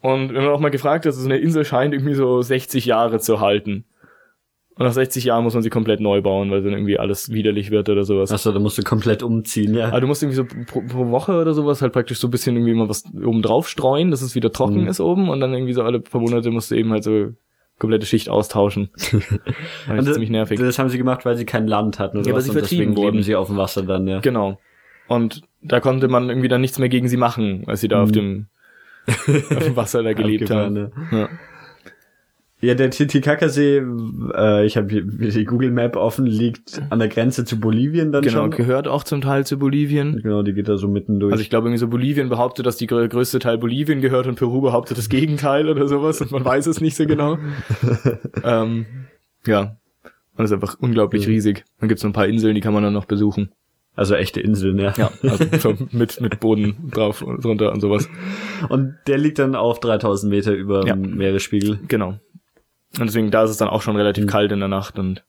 Und 0.00 0.28
wenn 0.34 0.44
man 0.44 0.52
auch 0.52 0.60
mal 0.60 0.70
gefragt 0.70 1.06
hat, 1.06 1.12
so 1.14 1.24
eine 1.24 1.38
Insel 1.38 1.64
scheint 1.64 1.94
irgendwie 1.94 2.14
so 2.14 2.40
60 2.42 2.86
Jahre 2.86 3.20
zu 3.20 3.40
halten. 3.40 3.84
Und 4.76 4.86
nach 4.86 4.92
60 4.94 5.24
Jahren 5.24 5.44
muss 5.44 5.52
man 5.52 5.62
sie 5.62 5.68
komplett 5.68 6.00
neu 6.00 6.22
bauen, 6.22 6.50
weil 6.50 6.62
dann 6.62 6.72
irgendwie 6.72 6.98
alles 6.98 7.30
widerlich 7.30 7.70
wird 7.70 7.90
oder 7.90 8.04
sowas. 8.04 8.32
Achso, 8.32 8.50
da 8.50 8.58
musst 8.58 8.78
du 8.78 8.82
komplett 8.82 9.22
umziehen, 9.22 9.74
ja. 9.74 9.88
Aber 9.88 10.00
du 10.00 10.06
musst 10.06 10.22
irgendwie 10.22 10.36
so 10.36 10.44
pro, 10.44 10.80
pro 10.80 11.10
Woche 11.10 11.38
oder 11.38 11.52
sowas 11.52 11.82
halt 11.82 11.92
praktisch 11.92 12.18
so 12.18 12.28
ein 12.28 12.30
bisschen 12.30 12.56
irgendwie 12.56 12.72
mal 12.72 12.88
was 12.88 13.04
oben 13.14 13.42
drauf 13.42 13.68
streuen, 13.68 14.10
dass 14.10 14.22
es 14.22 14.34
wieder 14.34 14.52
trocken 14.52 14.82
Mhm. 14.82 14.88
ist 14.88 15.00
oben 15.00 15.28
und 15.28 15.40
dann 15.40 15.52
irgendwie 15.52 15.74
so 15.74 15.82
alle 15.82 16.00
paar 16.00 16.22
Monate 16.22 16.50
musst 16.50 16.70
du 16.70 16.76
eben 16.76 16.92
halt 16.92 17.04
so 17.04 17.28
komplette 17.80 18.06
Schicht 18.06 18.28
austauschen. 18.28 18.90
das 18.94 20.06
ist 20.06 20.12
ziemlich 20.12 20.30
nervig. 20.30 20.60
das 20.60 20.78
haben 20.78 20.88
sie 20.88 20.98
gemacht, 20.98 21.24
weil 21.24 21.36
sie 21.36 21.44
kein 21.46 21.66
Land 21.66 21.98
hatten 21.98 22.18
oder 22.18 22.28
Ja, 22.28 22.32
weil 22.34 22.38
was 22.38 22.44
sie 22.44 22.52
vertrieben 22.52 22.78
deswegen 22.90 22.96
wurden. 22.96 23.14
leben 23.16 23.22
sie 23.24 23.34
auf 23.34 23.48
dem 23.48 23.56
Wasser 23.56 23.82
dann, 23.82 24.06
ja. 24.06 24.20
Genau. 24.20 24.60
Und 25.08 25.42
da 25.62 25.80
konnte 25.80 26.06
man 26.06 26.28
irgendwie 26.28 26.46
dann 26.48 26.60
nichts 26.60 26.78
mehr 26.78 26.88
gegen 26.88 27.08
sie 27.08 27.16
machen, 27.16 27.64
als 27.66 27.80
sie 27.80 27.88
da 27.88 28.00
auf 28.02 28.12
dem 28.12 28.46
auf 29.08 29.64
dem 29.64 29.74
Wasser 29.76 30.04
da 30.04 30.12
gelebt 30.14 30.50
haben. 30.50 30.92
Mhm. 31.10 31.18
Ja. 31.18 31.28
Ja. 32.60 32.74
Der 32.74 32.90
Titicacasee, 32.90 33.82
äh, 34.34 34.66
ich 34.66 34.76
habe 34.76 34.86
die 34.88 35.44
Google 35.44 35.70
Map 35.70 35.96
offen, 35.96 36.26
liegt 36.26 36.82
an 36.90 36.98
der 36.98 37.08
Grenze 37.08 37.44
zu 37.44 37.58
Bolivien 37.58 38.12
dann 38.12 38.22
Genau, 38.22 38.42
schon. 38.42 38.50
gehört 38.50 38.86
auch 38.86 39.02
zum 39.02 39.20
Teil 39.22 39.46
zu 39.46 39.58
Bolivien. 39.58 40.20
Genau, 40.22 40.42
die 40.42 40.52
geht 40.52 40.68
da 40.68 40.76
so 40.76 40.86
mitten 40.88 41.20
durch. 41.20 41.32
Also 41.32 41.42
ich 41.42 41.48
glaube 41.50 41.68
irgendwie 41.68 41.78
so 41.80 41.88
Bolivien 41.88 42.28
behauptet, 42.28 42.66
dass 42.66 42.76
die 42.76 42.86
grö- 42.88 43.08
größte 43.08 43.38
Teil 43.38 43.58
Bolivien 43.58 44.00
gehört 44.00 44.26
und 44.26 44.34
Peru 44.36 44.60
behauptet 44.60 44.98
das 44.98 45.08
Gegenteil 45.08 45.68
oder 45.68 45.88
sowas 45.88 46.20
und 46.20 46.30
man 46.32 46.44
weiß 46.44 46.66
es 46.66 46.80
nicht 46.80 46.96
so 46.96 47.06
genau. 47.06 47.38
ähm, 48.44 48.86
ja. 49.46 49.76
Und 50.36 50.44
ist 50.44 50.52
einfach 50.52 50.76
unglaublich 50.80 51.26
riesig. 51.26 51.64
Dann 51.80 51.88
gibt's 51.88 52.02
noch 52.02 52.10
ein 52.10 52.14
paar 52.14 52.26
Inseln, 52.26 52.54
die 52.54 52.60
kann 52.60 52.72
man 52.72 52.82
dann 52.82 52.92
noch 52.94 53.04
besuchen. 53.04 53.50
also 53.94 54.14
echte 54.14 54.40
Inseln, 54.40 54.78
ja. 54.78 54.94
Ja, 54.96 55.10
also 55.22 55.44
so 55.58 55.74
mit, 55.92 56.20
mit 56.20 56.40
Boden 56.40 56.90
drauf 56.90 57.20
und 57.22 57.44
drunter 57.44 57.72
und 57.72 57.80
sowas. 57.80 58.08
Und 58.68 58.94
der 59.06 59.18
liegt 59.18 59.38
dann 59.38 59.54
auf 59.54 59.80
3000 59.80 60.30
Meter 60.30 60.52
über 60.52 60.86
Ja. 60.86 60.94
Meeresspiegel. 60.96 61.80
Genau. 61.88 62.18
Und 62.98 63.06
deswegen, 63.06 63.30
da 63.30 63.44
ist 63.44 63.50
es 63.50 63.56
dann 63.56 63.68
auch 63.68 63.82
schon 63.82 63.96
relativ 63.96 64.26
kalt 64.26 64.52
in 64.52 64.58
der 64.58 64.68
Nacht 64.68 64.98
und 64.98 65.22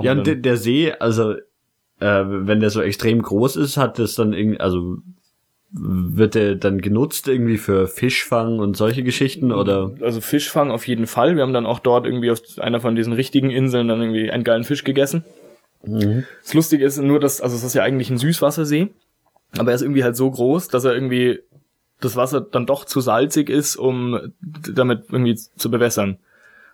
Ja, 0.00 0.12
und 0.12 0.26
der, 0.26 0.56
See, 0.56 0.92
also 0.92 1.32
äh, 1.32 2.24
wenn 2.26 2.60
der 2.60 2.70
so 2.70 2.82
extrem 2.82 3.22
groß 3.22 3.56
ist, 3.56 3.76
hat 3.76 3.98
das 3.98 4.14
dann 4.14 4.32
irgendwie, 4.32 4.60
also 4.60 4.98
wird 5.74 6.34
der 6.34 6.54
dann 6.56 6.82
genutzt 6.82 7.28
irgendwie 7.28 7.56
für 7.56 7.86
Fischfang 7.86 8.58
und 8.58 8.76
solche 8.76 9.02
Geschichten 9.02 9.52
oder? 9.52 9.92
also 10.02 10.20
Fischfang 10.20 10.70
auf 10.70 10.86
jeden 10.86 11.06
Fall. 11.06 11.34
Wir 11.36 11.42
haben 11.42 11.54
dann 11.54 11.64
auch 11.64 11.78
dort 11.78 12.04
irgendwie 12.04 12.30
auf 12.30 12.42
einer 12.58 12.80
von 12.80 12.94
diesen 12.94 13.14
richtigen 13.14 13.50
Inseln 13.50 13.88
dann 13.88 14.00
irgendwie 14.02 14.30
einen 14.30 14.44
geilen 14.44 14.64
Fisch 14.64 14.84
gegessen. 14.84 15.24
Das 15.82 16.54
Lustige 16.54 16.84
ist 16.84 16.98
nur, 16.98 17.18
dass, 17.20 17.40
also 17.40 17.56
es 17.56 17.64
ist 17.64 17.74
ja 17.74 17.82
eigentlich 17.82 18.10
ein 18.10 18.18
Süßwassersee, 18.18 18.88
aber 19.56 19.70
er 19.70 19.74
ist 19.74 19.82
irgendwie 19.82 20.04
halt 20.04 20.14
so 20.14 20.30
groß, 20.30 20.68
dass 20.68 20.84
er 20.84 20.94
irgendwie 20.94 21.40
das 22.00 22.16
Wasser 22.16 22.40
dann 22.40 22.66
doch 22.66 22.84
zu 22.84 23.00
salzig 23.00 23.48
ist, 23.48 23.76
um 23.76 24.32
damit 24.40 25.04
irgendwie 25.10 25.34
zu 25.34 25.70
bewässern. 25.70 26.18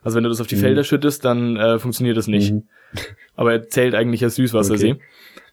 Also 0.03 0.17
wenn 0.17 0.23
du 0.25 0.29
das 0.29 0.41
auf 0.41 0.47
die 0.47 0.57
Felder 0.57 0.85
schüttest, 0.85 1.25
dann 1.25 1.57
äh, 1.57 1.79
funktioniert 1.79 2.17
das 2.17 2.27
nicht. 2.29 2.55
Aber 3.37 3.53
er 3.53 3.69
zählt 3.69 3.95
eigentlich 3.95 4.23
als 4.25 4.37
Süßwassersee. 4.37 4.93
Okay. 4.93 5.01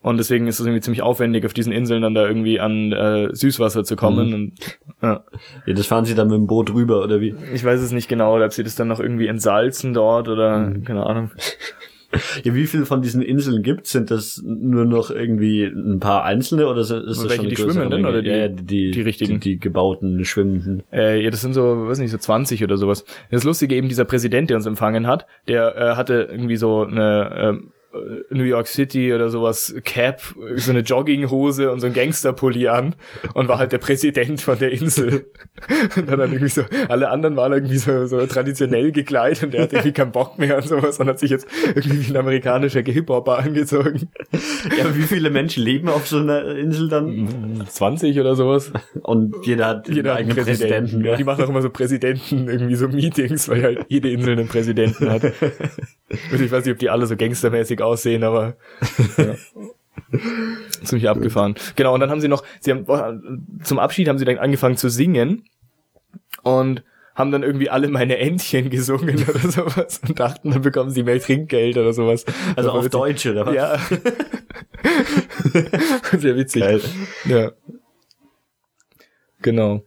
Und 0.01 0.17
deswegen 0.17 0.45
ist 0.47 0.59
es 0.59 0.65
irgendwie 0.65 0.81
ziemlich 0.81 1.01
aufwendig, 1.01 1.45
auf 1.47 1.53
diesen 1.53 1.73
Inseln 1.73 2.03
dann 2.03 2.13
da 2.13 2.27
irgendwie 2.27 2.59
an 2.59 2.91
äh, 2.91 3.29
Süßwasser 3.33 3.83
zu 3.83 3.95
kommen. 3.95 4.33
Und, 4.35 4.53
ja. 5.01 5.23
Ja, 5.65 5.73
das 5.73 5.87
fahren 5.87 6.05
sie 6.05 6.13
dann 6.13 6.27
mit 6.27 6.37
dem 6.37 6.45
Boot 6.45 6.71
rüber 6.71 7.03
oder 7.03 7.21
wie? 7.21 7.35
Ich 7.53 7.63
weiß 7.63 7.81
es 7.81 7.91
nicht 7.91 8.07
genau, 8.07 8.35
oder 8.35 8.45
ob 8.45 8.53
sie 8.53 8.63
das 8.63 8.75
dann 8.75 8.87
noch 8.87 8.99
irgendwie 8.99 9.25
entsalzen 9.27 9.93
dort 9.95 10.27
oder 10.27 10.59
Mhm. 10.59 10.83
keine 10.83 11.05
Ahnung. 11.07 11.31
Ja, 12.43 12.53
wie 12.55 12.65
viele 12.67 12.85
von 12.85 13.01
diesen 13.01 13.21
Inseln 13.21 13.63
gibt's? 13.63 13.91
Sind 13.91 14.11
das 14.11 14.41
nur 14.45 14.85
noch 14.85 15.09
irgendwie 15.11 15.63
ein 15.65 15.99
paar 15.99 16.23
einzelne 16.23 16.67
oder 16.67 16.81
ist 16.81 16.91
das 16.91 17.23
Welche, 17.23 17.35
schon 17.35 17.49
die 17.49 17.55
schwimmenden 17.55 18.05
oder 18.05 18.21
die- 18.21 18.29
ja, 18.29 18.47
die, 18.47 18.91
die 18.91 19.01
richtigen? 19.01 19.39
Die, 19.39 19.51
die 19.51 19.59
gebauten, 19.59 20.23
schwimmenden. 20.25 20.83
Äh, 20.91 21.21
ja, 21.23 21.29
das 21.29 21.41
sind 21.41 21.53
so, 21.53 21.87
weiß 21.87 21.99
nicht, 21.99 22.11
so 22.11 22.17
20 22.17 22.63
oder 22.63 22.77
sowas. 22.77 23.05
Das 23.31 23.43
Lustige 23.43 23.75
eben, 23.75 23.89
dieser 23.89 24.05
Präsident, 24.05 24.49
der 24.49 24.57
uns 24.57 24.65
empfangen 24.65 25.07
hat, 25.07 25.25
der 25.47 25.75
äh, 25.75 25.95
hatte 25.95 26.27
irgendwie 26.31 26.57
so 26.57 26.83
eine 26.83 27.59
äh, 27.61 27.67
New 28.29 28.43
York 28.43 28.67
City 28.67 29.13
oder 29.13 29.29
sowas 29.29 29.75
Cap, 29.83 30.21
so 30.55 30.71
eine 30.71 30.81
Jogginghose 30.81 31.71
und 31.71 31.79
so 31.79 31.87
ein 31.87 31.93
Gangsterpulli 31.93 32.67
an 32.67 32.95
und 33.33 33.47
war 33.47 33.57
halt 33.57 33.71
der 33.71 33.77
Präsident 33.77 34.41
von 34.41 34.57
der 34.59 34.71
Insel. 34.71 35.25
Und 35.95 36.09
dann 36.09 36.19
hat 36.19 36.31
irgendwie 36.31 36.49
so, 36.49 36.63
alle 36.89 37.09
anderen 37.09 37.35
waren 37.35 37.53
irgendwie 37.53 37.77
so, 37.77 38.05
so 38.07 38.25
traditionell 38.25 38.91
gekleidet 38.91 39.43
und 39.43 39.53
der 39.53 39.63
hat 39.63 39.73
irgendwie 39.73 39.93
keinen 39.93 40.11
Bock 40.11 40.37
mehr 40.37 40.57
und 40.57 40.67
sowas 40.67 40.99
und 40.99 41.07
hat 41.07 41.19
sich 41.19 41.31
jetzt 41.31 41.47
irgendwie 41.67 42.07
wie 42.07 42.11
ein 42.11 42.17
amerikanischer 42.17 42.81
Hip-Hopper 42.81 43.39
angezogen. 43.39 44.09
Ja, 44.77 44.85
aber 44.85 44.95
wie 44.95 45.03
viele 45.03 45.29
Menschen 45.29 45.63
leben 45.63 45.89
auf 45.89 46.07
so 46.07 46.17
einer 46.17 46.45
Insel 46.55 46.89
dann? 46.89 47.63
20 47.67 48.19
oder 48.19 48.35
sowas. 48.35 48.71
Und 49.03 49.35
jeder 49.45 49.67
hat 49.67 49.87
Jeder 49.87 50.15
einen 50.15 50.29
eigenen 50.29 50.45
Präsidenten. 50.45 51.03
Ja, 51.03 51.15
die 51.15 51.23
machen 51.23 51.43
auch 51.43 51.49
immer 51.49 51.61
so 51.61 51.69
Präsidenten, 51.69 52.47
irgendwie 52.49 52.75
so 52.75 52.87
Meetings, 52.87 53.49
weil 53.49 53.63
halt 53.63 53.85
jede 53.89 54.09
Insel 54.09 54.33
einen 54.33 54.47
Präsidenten 54.47 55.09
hat. 55.09 55.23
Und 56.31 56.41
ich 56.41 56.51
weiß 56.51 56.65
nicht, 56.65 56.73
ob 56.73 56.79
die 56.79 56.89
alle 56.89 57.05
so 57.07 57.15
gangstermäßig 57.15 57.81
aussehen, 57.85 58.23
aber 58.23 58.55
ja. 59.17 59.35
ziemlich 60.83 61.09
abgefahren. 61.09 61.55
Genau, 61.75 61.93
und 61.93 61.99
dann 61.99 62.09
haben 62.09 62.21
sie 62.21 62.27
noch, 62.27 62.43
sie 62.59 62.71
haben 62.71 62.85
zum 63.63 63.79
Abschied 63.79 64.07
haben 64.07 64.17
sie 64.17 64.25
dann 64.25 64.37
angefangen 64.37 64.77
zu 64.77 64.89
singen 64.89 65.45
und 66.43 66.83
haben 67.15 67.31
dann 67.31 67.43
irgendwie 67.43 67.69
alle 67.69 67.87
meine 67.87 68.17
Entchen 68.17 68.69
gesungen 68.69 69.23
oder 69.27 69.39
sowas 69.49 70.01
und 70.05 70.19
dachten, 70.19 70.51
dann 70.51 70.61
bekommen 70.61 70.91
sie 70.91 71.03
mehr 71.03 71.19
Trinkgeld 71.19 71.77
oder 71.77 71.93
sowas. 71.93 72.25
Also 72.55 72.71
auf. 72.71 72.89
Deutsch 72.89 73.25
oder 73.25 73.45
was? 73.45 73.55
Ja. 73.55 73.79
Sehr 76.17 76.35
witzig. 76.35 76.61
Geil. 76.61 76.81
Ja. 77.25 77.51
Genau. 79.41 79.83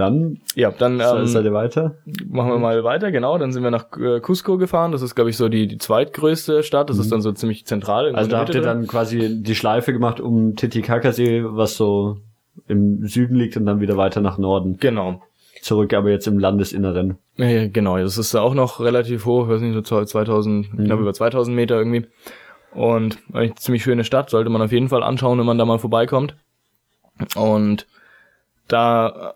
Dann 0.00 0.40
Ja, 0.54 0.70
dann 0.70 1.00
ähm, 1.00 1.26
seid 1.26 1.44
ihr 1.44 1.52
weiter. 1.52 1.96
machen 2.26 2.50
wir 2.50 2.58
mal 2.58 2.82
weiter, 2.84 3.12
genau. 3.12 3.36
Dann 3.38 3.52
sind 3.52 3.62
wir 3.62 3.70
nach 3.70 3.86
äh, 3.98 4.20
Cusco 4.20 4.56
gefahren. 4.56 4.92
Das 4.92 5.02
ist, 5.02 5.14
glaube 5.14 5.30
ich, 5.30 5.36
so 5.36 5.48
die, 5.48 5.66
die 5.66 5.78
zweitgrößte 5.78 6.62
Stadt. 6.62 6.88
Das 6.88 6.98
ist 6.98 7.12
dann 7.12 7.20
so 7.20 7.32
ziemlich 7.32 7.66
zentral. 7.66 8.14
Also 8.14 8.30
da 8.30 8.38
habt 8.38 8.48
ihr 8.48 8.62
drin. 8.62 8.64
dann 8.64 8.86
quasi 8.86 9.42
die 9.42 9.54
Schleife 9.54 9.92
gemacht 9.92 10.20
um 10.20 10.56
Titicacasee, 10.56 11.44
was 11.44 11.76
so 11.76 12.16
im 12.66 13.06
Süden 13.06 13.36
liegt 13.36 13.56
und 13.56 13.66
dann 13.66 13.80
wieder 13.80 13.96
weiter 13.96 14.20
nach 14.20 14.38
Norden. 14.38 14.78
Genau. 14.80 15.22
Zurück 15.62 15.92
aber 15.92 16.10
jetzt 16.10 16.26
im 16.26 16.38
Landesinneren. 16.38 17.18
Ja, 17.36 17.68
genau. 17.68 17.98
Das 17.98 18.16
ist 18.16 18.34
auch 18.34 18.54
noch 18.54 18.80
relativ 18.80 19.26
hoch. 19.26 19.44
Ich 19.44 19.50
weiß 19.50 19.60
nicht, 19.60 19.86
so 19.86 20.04
2000, 20.04 20.70
knapp 20.72 20.98
über 20.98 21.12
2000 21.12 21.54
Meter 21.54 21.76
irgendwie. 21.76 22.06
Und 22.72 23.18
eigentlich 23.32 23.50
eine 23.50 23.54
ziemlich 23.56 23.82
schöne 23.82 24.04
Stadt. 24.04 24.30
Sollte 24.30 24.48
man 24.48 24.62
auf 24.62 24.72
jeden 24.72 24.88
Fall 24.88 25.02
anschauen, 25.02 25.38
wenn 25.38 25.46
man 25.46 25.58
da 25.58 25.66
mal 25.66 25.78
vorbeikommt. 25.78 26.34
Und 27.36 27.86
da, 28.68 29.34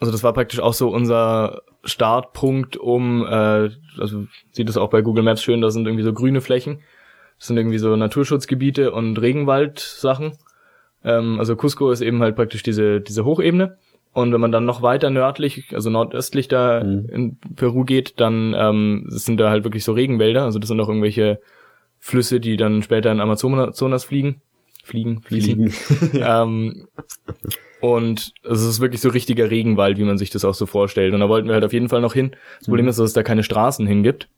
also 0.00 0.12
das 0.12 0.22
war 0.22 0.32
praktisch 0.32 0.60
auch 0.60 0.74
so 0.74 0.90
unser 0.90 1.62
Startpunkt, 1.84 2.76
um, 2.76 3.24
äh, 3.24 3.70
also 3.98 4.26
sieht 4.52 4.68
es 4.68 4.76
auch 4.76 4.90
bei 4.90 5.02
Google 5.02 5.24
Maps 5.24 5.42
schön, 5.42 5.60
da 5.60 5.70
sind 5.70 5.86
irgendwie 5.86 6.04
so 6.04 6.12
grüne 6.12 6.40
Flächen. 6.40 6.80
Das 7.38 7.48
sind 7.48 7.56
irgendwie 7.56 7.78
so 7.78 7.94
Naturschutzgebiete 7.96 8.92
und 8.92 9.20
Regenwaldsachen. 9.20 10.32
Ähm, 11.04 11.38
also 11.38 11.56
Cusco 11.56 11.90
ist 11.90 12.00
eben 12.00 12.22
halt 12.22 12.36
praktisch 12.36 12.62
diese, 12.62 13.00
diese 13.00 13.24
Hochebene. 13.24 13.78
Und 14.12 14.32
wenn 14.32 14.40
man 14.40 14.52
dann 14.52 14.64
noch 14.64 14.80
weiter 14.80 15.10
nördlich, 15.10 15.74
also 15.74 15.90
nordöstlich 15.90 16.48
da 16.48 16.78
in 16.78 17.38
Peru 17.54 17.84
geht, 17.84 18.18
dann 18.18 18.54
ähm, 18.56 19.04
sind 19.08 19.38
da 19.38 19.50
halt 19.50 19.64
wirklich 19.64 19.84
so 19.84 19.92
Regenwälder. 19.92 20.44
Also 20.44 20.58
das 20.58 20.68
sind 20.68 20.80
auch 20.80 20.88
irgendwelche 20.88 21.38
Flüsse, 21.98 22.40
die 22.40 22.56
dann 22.56 22.82
später 22.82 23.12
in 23.12 23.20
Amazonas 23.20 24.04
fliegen. 24.04 24.40
Fliegen, 24.86 25.20
fließen. 25.20 25.72
ähm, 26.14 26.86
und 27.80 28.32
es 28.44 28.62
ist 28.62 28.80
wirklich 28.80 29.00
so 29.00 29.08
richtiger 29.08 29.50
Regenwald, 29.50 29.98
wie 29.98 30.04
man 30.04 30.16
sich 30.16 30.30
das 30.30 30.44
auch 30.44 30.54
so 30.54 30.64
vorstellt. 30.64 31.12
Und 31.12 31.18
da 31.18 31.28
wollten 31.28 31.48
wir 31.48 31.54
halt 31.54 31.64
auf 31.64 31.72
jeden 31.72 31.88
Fall 31.88 32.00
noch 32.00 32.14
hin. 32.14 32.36
Das 32.60 32.68
Problem 32.68 32.86
ist, 32.86 33.00
dass 33.00 33.06
es 33.06 33.12
da 33.12 33.24
keine 33.24 33.42
Straßen 33.42 33.84
hingibt. 33.84 34.28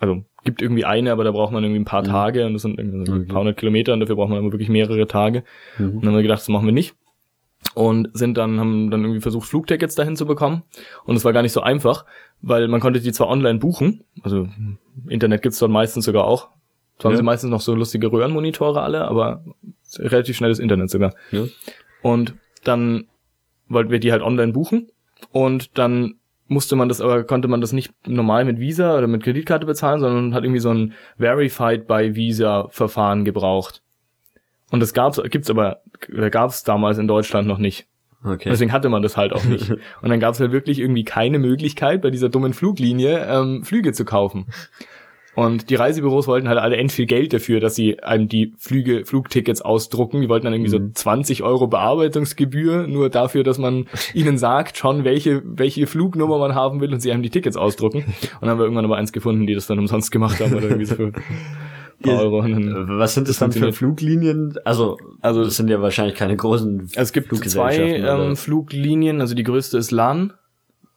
Also 0.00 0.24
gibt 0.42 0.60
irgendwie 0.60 0.84
eine, 0.84 1.12
aber 1.12 1.22
da 1.22 1.30
braucht 1.30 1.52
man 1.52 1.62
irgendwie 1.62 1.80
ein 1.80 1.84
paar 1.84 2.02
Tage 2.02 2.44
und 2.44 2.54
das 2.54 2.62
sind 2.62 2.76
irgendwie 2.76 3.06
so 3.06 3.12
ein 3.14 3.28
paar 3.28 3.38
hundert 3.38 3.56
Kilometer 3.56 3.92
und 3.92 4.00
dafür 4.00 4.16
braucht 4.16 4.30
man 4.30 4.38
aber 4.38 4.50
wirklich 4.50 4.68
mehrere 4.68 5.06
Tage. 5.06 5.44
Und 5.78 6.00
dann 6.00 6.08
haben 6.08 6.16
wir 6.16 6.22
gedacht, 6.22 6.40
das 6.40 6.48
machen 6.48 6.66
wir 6.66 6.72
nicht. 6.72 6.96
Und 7.74 8.10
sind 8.12 8.36
dann, 8.36 8.58
haben 8.58 8.90
dann 8.90 9.02
irgendwie 9.02 9.20
versucht, 9.20 9.48
Flugtickets 9.48 9.94
dahin 9.94 10.16
zu 10.16 10.26
bekommen. 10.26 10.64
Und 11.04 11.14
es 11.14 11.24
war 11.24 11.32
gar 11.32 11.42
nicht 11.42 11.52
so 11.52 11.60
einfach, 11.60 12.04
weil 12.40 12.66
man 12.66 12.80
konnte 12.80 13.00
die 13.00 13.12
zwar 13.12 13.28
online 13.28 13.60
buchen, 13.60 14.02
also 14.22 14.48
Internet 15.08 15.42
gibt's 15.42 15.60
dort 15.60 15.70
meistens 15.70 16.04
sogar 16.04 16.24
auch, 16.24 16.48
Zwar 16.98 17.10
haben 17.10 17.14
Ja. 17.14 17.16
sie 17.18 17.22
meistens 17.24 17.50
noch 17.50 17.60
so 17.60 17.74
lustige 17.74 18.10
Röhrenmonitore 18.12 18.82
alle, 18.82 19.06
aber 19.08 19.44
relativ 19.98 20.36
schnelles 20.36 20.58
Internet 20.58 20.90
sogar. 20.90 21.14
Ja. 21.30 21.44
Und 22.02 22.34
dann 22.64 23.06
wollten 23.68 23.90
wir 23.90 23.98
die 24.00 24.12
halt 24.12 24.22
online 24.22 24.52
buchen 24.52 24.88
und 25.30 25.78
dann 25.78 26.14
musste 26.48 26.76
man 26.76 26.88
das 26.88 27.00
aber, 27.00 27.24
konnte 27.24 27.48
man 27.48 27.60
das 27.60 27.72
nicht 27.72 27.92
normal 28.06 28.44
mit 28.44 28.60
Visa 28.60 28.96
oder 28.98 29.06
mit 29.06 29.22
Kreditkarte 29.22 29.64
bezahlen, 29.66 30.00
sondern 30.00 30.34
hat 30.34 30.44
irgendwie 30.44 30.60
so 30.60 30.70
ein 30.72 30.92
Verified 31.18 31.86
by 31.86 32.14
Visa 32.14 32.68
Verfahren 32.70 33.24
gebraucht. 33.24 33.82
Und 34.70 34.80
das 34.80 34.92
gab's, 34.92 35.20
gibt's 35.30 35.50
aber, 35.50 35.80
gab's 36.30 36.62
damals 36.64 36.98
in 36.98 37.06
Deutschland 37.08 37.46
noch 37.48 37.58
nicht. 37.58 37.86
Okay. 38.24 38.50
Deswegen 38.50 38.72
hatte 38.72 38.88
man 38.88 39.02
das 39.02 39.16
halt 39.16 39.32
auch 39.32 39.44
nicht. 39.44 39.70
Und 40.02 40.08
dann 40.08 40.20
gab's 40.20 40.38
halt 40.38 40.52
wirklich 40.52 40.78
irgendwie 40.78 41.02
keine 41.04 41.38
Möglichkeit, 41.40 42.02
bei 42.02 42.10
dieser 42.10 42.28
dummen 42.28 42.52
Fluglinie 42.54 43.26
ähm, 43.26 43.64
Flüge 43.64 43.92
zu 43.92 44.04
kaufen. 44.04 44.46
Und 45.34 45.70
die 45.70 45.76
Reisebüros 45.76 46.28
wollten 46.28 46.48
halt 46.48 46.58
alle 46.58 46.76
end 46.76 46.92
viel 46.92 47.06
Geld 47.06 47.32
dafür, 47.32 47.58
dass 47.58 47.74
sie 47.74 48.02
einem 48.02 48.28
die 48.28 48.52
Flüge, 48.58 49.06
Flugtickets 49.06 49.62
ausdrucken. 49.62 50.20
Die 50.20 50.28
wollten 50.28 50.44
dann 50.44 50.52
irgendwie 50.52 50.70
so 50.70 50.78
20 50.78 51.42
Euro 51.42 51.68
Bearbeitungsgebühr, 51.68 52.86
nur 52.86 53.08
dafür, 53.08 53.42
dass 53.42 53.58
man 53.58 53.86
ihnen 54.14 54.36
sagt 54.36 54.76
schon, 54.76 55.04
welche, 55.04 55.42
welche 55.44 55.86
Flugnummer 55.86 56.38
man 56.38 56.54
haben 56.54 56.80
will 56.80 56.92
und 56.92 57.00
sie 57.00 57.12
einem 57.12 57.22
die 57.22 57.30
Tickets 57.30 57.56
ausdrucken. 57.56 58.04
Und 58.32 58.42
dann 58.42 58.50
haben 58.50 58.58
wir 58.58 58.64
irgendwann 58.64 58.84
aber 58.84 58.96
eins 58.96 59.12
gefunden, 59.12 59.46
die 59.46 59.54
das 59.54 59.66
dann 59.66 59.78
umsonst 59.78 60.10
gemacht 60.10 60.40
haben 60.40 60.52
oder 60.52 60.64
irgendwie 60.64 60.84
so 60.84 60.96
Was 62.04 63.14
sind 63.14 63.28
das 63.28 63.38
dann 63.38 63.52
für. 63.52 63.72
Fluglinien? 63.72 64.54
Also, 64.64 64.98
also 65.20 65.44
das 65.44 65.56
sind 65.56 65.70
ja 65.70 65.80
wahrscheinlich 65.80 66.16
keine 66.16 66.36
großen 66.36 66.80
Also 66.80 67.00
es 67.00 67.12
gibt 67.12 67.34
zwei 67.48 67.76
ähm, 67.76 68.36
Fluglinien, 68.36 69.20
also 69.20 69.34
die 69.34 69.44
größte 69.44 69.78
ist 69.78 69.92
LAN, 69.92 70.32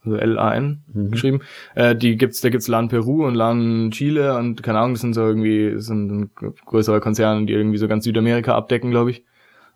also 0.06 0.18
L-A-N 0.18 0.84
Mhm. 0.94 1.12
geschrieben. 1.12 1.40
Äh, 1.76 1.96
die 1.96 2.18
gibt's, 2.18 2.42
da 2.42 2.50
gibt's 2.50 2.68
LAN 2.68 2.88
Peru 2.88 3.26
und 3.26 3.36
LAN 3.36 3.92
Chile 3.92 4.38
und 4.38 4.64
keine 4.64 4.80
Ahnung, 4.80 4.94
das 4.94 5.02
sind 5.02 5.14
so 5.14 5.22
irgendwie 5.22 5.72
das 5.74 5.86
sind 5.88 6.12
ein 6.12 6.30
größerer 6.66 7.00
Konzern, 7.02 7.48
die 7.48 7.54
irgendwie 7.54 7.78
so 7.78 7.88
ganz 7.88 8.04
Südamerika 8.06 8.56
abdecken, 8.56 8.92
glaube 8.92 9.12
ich. 9.12 9.24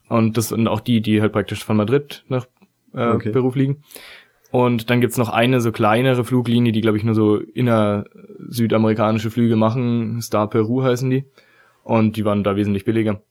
Und 0.08 0.38
das 0.38 0.50
sind 0.50 0.68
auch 0.68 0.80
die, 0.80 1.02
die 1.02 1.22
halt 1.22 1.34
praktisch 1.34 1.64
von 1.64 1.78
Madrid 1.78 2.24
nach 2.30 2.46
äh, 2.94 3.08
Okay. 3.10 3.32
Peru 3.32 3.52
fliegen. 3.52 3.84
Und 4.52 4.90
dann 4.90 5.00
gibt's 5.00 5.18
noch 5.18 5.30
eine 5.30 5.62
so 5.62 5.72
kleinere 5.72 6.24
Fluglinie, 6.24 6.72
die 6.72 6.82
glaube 6.82 6.98
ich 6.98 7.04
nur 7.04 7.14
so 7.14 7.38
inner 7.38 8.06
südamerikanische 8.48 9.30
Flüge 9.30 9.56
machen. 9.56 10.22
Star 10.22 10.50
Peru 10.50 10.82
heißen 10.84 11.10
die. 11.10 11.26
Und 11.84 12.18
die 12.18 12.26
waren 12.26 12.44
da 12.44 12.56
wesentlich 12.56 12.86
billiger. 12.86 13.22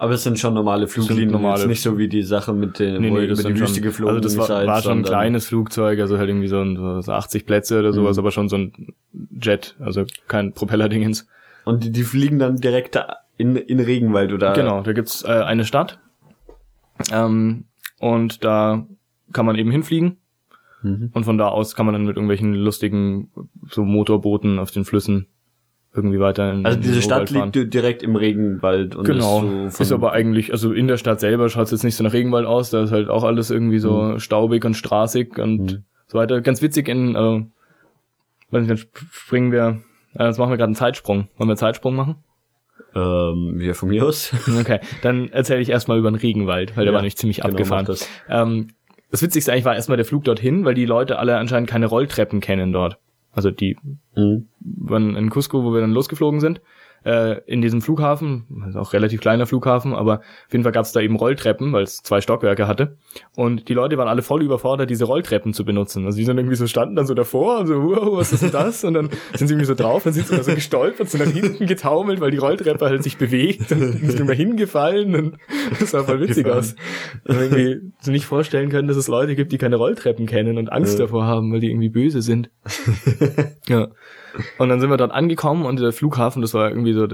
Aber 0.00 0.12
es 0.14 0.22
sind 0.22 0.38
schon 0.38 0.54
normale 0.54 0.86
Fluglinien, 0.86 1.30
normale- 1.32 1.66
nicht 1.66 1.82
so 1.82 1.98
wie 1.98 2.06
die 2.08 2.22
Sache 2.22 2.52
mit 2.52 2.78
den, 2.78 3.00
Nee, 3.02 3.10
nee, 3.10 3.26
die 3.26 3.34
sind 3.34 3.58
Wüste 3.58 3.80
geflogen 3.80 4.14
Also 4.16 4.28
das 4.38 4.48
war, 4.48 4.64
war 4.66 4.80
schon 4.80 4.98
ein 4.98 5.02
kleines 5.04 5.46
Flugzeug, 5.48 5.98
also 5.98 6.18
halt 6.18 6.28
irgendwie 6.28 6.46
so, 6.46 6.60
ein, 6.60 7.02
so 7.02 7.10
80 7.12 7.44
Plätze 7.46 7.80
oder 7.80 7.92
sowas, 7.92 8.16
Mhm. 8.16 8.20
aber 8.20 8.30
schon 8.30 8.48
so 8.48 8.56
ein 8.56 8.94
Jet, 9.42 9.74
also 9.80 10.04
kein 10.28 10.52
Propellerdingens. 10.52 11.26
Und 11.64 11.82
die, 11.82 11.90
die 11.90 12.04
fliegen 12.04 12.38
dann 12.38 12.56
direkt 12.58 12.94
da 12.94 13.16
in, 13.36 13.56
in 13.56 13.80
Regenwald 13.80 14.32
oder? 14.32 14.52
Genau, 14.52 14.82
da 14.82 14.92
gibt's 14.92 15.24
äh, 15.24 15.28
eine 15.28 15.64
Stadt 15.64 15.98
ähm, 17.12 17.64
und 17.98 18.44
da 18.44 18.86
kann 19.32 19.46
man 19.46 19.56
eben 19.56 19.70
hinfliegen 19.70 20.16
Mhm. 20.80 21.10
und 21.12 21.24
von 21.24 21.38
da 21.38 21.48
aus 21.48 21.74
kann 21.74 21.86
man 21.86 21.92
dann 21.94 22.04
mit 22.04 22.14
irgendwelchen 22.14 22.54
lustigen 22.54 23.32
so 23.68 23.84
Motorbooten 23.84 24.60
auf 24.60 24.70
den 24.70 24.84
Flüssen 24.84 25.26
irgendwie 25.94 26.20
weiter 26.20 26.52
in 26.52 26.64
Also 26.66 26.78
diese 26.80 27.02
Stadt 27.02 27.30
fahren. 27.30 27.44
liegt 27.44 27.54
di- 27.56 27.70
direkt 27.70 28.02
im 28.02 28.14
Regenwald 28.16 28.94
und 28.94 29.04
Genau, 29.04 29.66
ist, 29.66 29.76
so 29.78 29.82
ist 29.82 29.92
aber 29.92 30.12
eigentlich, 30.12 30.52
also 30.52 30.72
in 30.72 30.86
der 30.86 30.96
Stadt 30.98 31.18
selber 31.20 31.48
schaut's 31.48 31.70
jetzt 31.70 31.82
nicht 31.82 31.96
so 31.96 32.04
nach 32.04 32.12
Regenwald 32.12 32.46
aus, 32.46 32.70
da 32.70 32.82
ist 32.84 32.92
halt 32.92 33.08
auch 33.08 33.24
alles 33.24 33.50
irgendwie 33.50 33.78
so 33.78 34.00
Mhm. 34.02 34.20
staubig 34.20 34.64
und 34.64 34.74
straßig 34.74 35.38
und 35.38 35.82
so 36.06 36.18
weiter. 36.18 36.40
Ganz 36.40 36.62
witzig 36.62 36.88
in, 36.88 37.14
äh, 37.16 37.44
weiß 38.50 38.60
nicht, 38.66 38.70
dann 38.70 38.76
sp- 38.78 39.00
springen 39.10 39.50
wir, 39.50 39.80
äh, 40.14 40.26
jetzt 40.26 40.38
machen 40.38 40.50
wir 40.50 40.56
gerade 40.56 40.68
einen 40.68 40.74
Zeitsprung. 40.74 41.28
Wollen 41.36 41.48
wir 41.48 41.52
einen 41.52 41.56
Zeitsprung 41.56 41.94
machen? 41.96 42.16
ähm, 42.94 43.60
ja, 43.60 43.74
von 43.74 43.88
mir 43.90 44.04
aus. 44.04 44.32
Okay, 44.60 44.80
dann 45.02 45.28
erzähle 45.30 45.60
ich 45.60 45.68
erstmal 45.68 45.98
über 45.98 46.10
den 46.10 46.16
Regenwald, 46.16 46.76
weil 46.76 46.84
der 46.84 46.92
Ja, 46.92 46.96
war 46.96 47.02
nicht 47.02 47.18
ziemlich 47.18 47.38
genau, 47.38 47.50
abgefahren. 47.50 47.84
das. 47.86 48.08
Ähm, 48.28 48.68
das 49.10 49.22
Witzigste 49.22 49.52
eigentlich 49.52 49.64
war 49.64 49.74
erstmal 49.74 49.96
der 49.96 50.04
Flug 50.06 50.24
dorthin, 50.24 50.64
weil 50.64 50.74
die 50.74 50.86
Leute 50.86 51.18
alle 51.18 51.36
anscheinend 51.38 51.68
keine 51.68 51.86
Rolltreppen 51.86 52.40
kennen 52.40 52.72
dort. 52.72 52.98
Also 53.38 53.52
die 53.52 53.76
Mhm. 54.16 54.48
waren 54.58 55.14
in 55.14 55.30
Cusco, 55.30 55.62
wo 55.62 55.72
wir 55.72 55.80
dann 55.80 55.92
losgeflogen 55.92 56.40
sind, 56.40 56.60
äh, 57.04 57.40
in 57.46 57.60
diesem 57.62 57.80
Flughafen, 57.82 58.62
also 58.64 58.80
auch 58.80 58.92
relativ 58.92 59.20
kleiner 59.20 59.46
Flughafen, 59.46 59.94
aber 59.94 60.18
auf 60.20 60.52
jeden 60.52 60.64
Fall 60.64 60.72
gab 60.72 60.84
es 60.84 60.92
da 60.92 61.00
eben 61.00 61.16
Rolltreppen, 61.16 61.72
weil 61.72 61.84
es 61.84 61.98
zwei 62.02 62.20
Stockwerke 62.20 62.66
hatte. 62.66 62.96
Und 63.36 63.68
die 63.68 63.74
Leute 63.74 63.96
waren 63.98 64.08
alle 64.08 64.22
voll 64.22 64.42
überfordert, 64.42 64.90
diese 64.90 65.04
Rolltreppen 65.04 65.52
zu 65.52 65.64
benutzen. 65.64 66.04
Also 66.06 66.18
die 66.18 66.24
sind 66.24 66.36
irgendwie 66.38 66.56
so, 66.56 66.66
standen 66.66 66.96
dann 66.96 67.06
so 67.06 67.14
davor 67.14 67.60
und 67.60 67.66
so, 67.66 67.74
wow, 67.82 68.18
was 68.18 68.32
ist 68.32 68.42
denn 68.42 68.50
das? 68.52 68.84
Und 68.84 68.94
dann 68.94 69.10
sind 69.34 69.48
sie 69.48 69.54
irgendwie 69.54 69.66
so 69.66 69.74
drauf, 69.74 70.04
dann 70.04 70.12
sind 70.12 70.26
sie 70.26 70.36
da 70.36 70.42
so 70.42 70.54
gestolpert, 70.54 71.08
so 71.08 71.18
nach 71.18 71.26
hinten 71.26 71.66
getaumelt, 71.66 72.20
weil 72.20 72.30
die 72.30 72.38
Rolltreppe 72.38 72.86
halt 72.86 73.02
sich 73.02 73.16
bewegt 73.16 73.70
und 73.72 73.78
sind 73.92 74.20
immer 74.20 74.34
hingefallen 74.34 75.14
und 75.14 75.36
das 75.80 75.90
sah 75.92 76.02
voll 76.04 76.20
witzig 76.20 76.46
aus. 76.46 76.74
Und 77.26 77.36
irgendwie 77.40 77.80
so 78.00 78.10
nicht 78.10 78.26
vorstellen 78.26 78.70
können, 78.70 78.88
dass 78.88 78.96
es 78.96 79.08
Leute 79.08 79.36
gibt, 79.36 79.52
die 79.52 79.58
keine 79.58 79.76
Rolltreppen 79.76 80.26
kennen 80.26 80.58
und 80.58 80.70
Angst 80.72 80.98
Ja. 80.98 81.04
davor 81.06 81.24
haben, 81.26 81.52
weil 81.52 81.60
die 81.60 81.70
irgendwie 81.70 81.88
böse 81.90 82.22
sind. 82.22 82.50
Ja. 83.68 83.88
Und 84.58 84.68
dann 84.68 84.80
sind 84.80 84.90
wir 84.90 84.96
dort 84.96 85.12
angekommen 85.12 85.64
und 85.64 85.80
der 85.80 85.92
Flughafen, 85.92 86.42
das 86.42 86.54
war 86.54 86.70
irgendwie 86.70 86.92
so, 86.92 87.06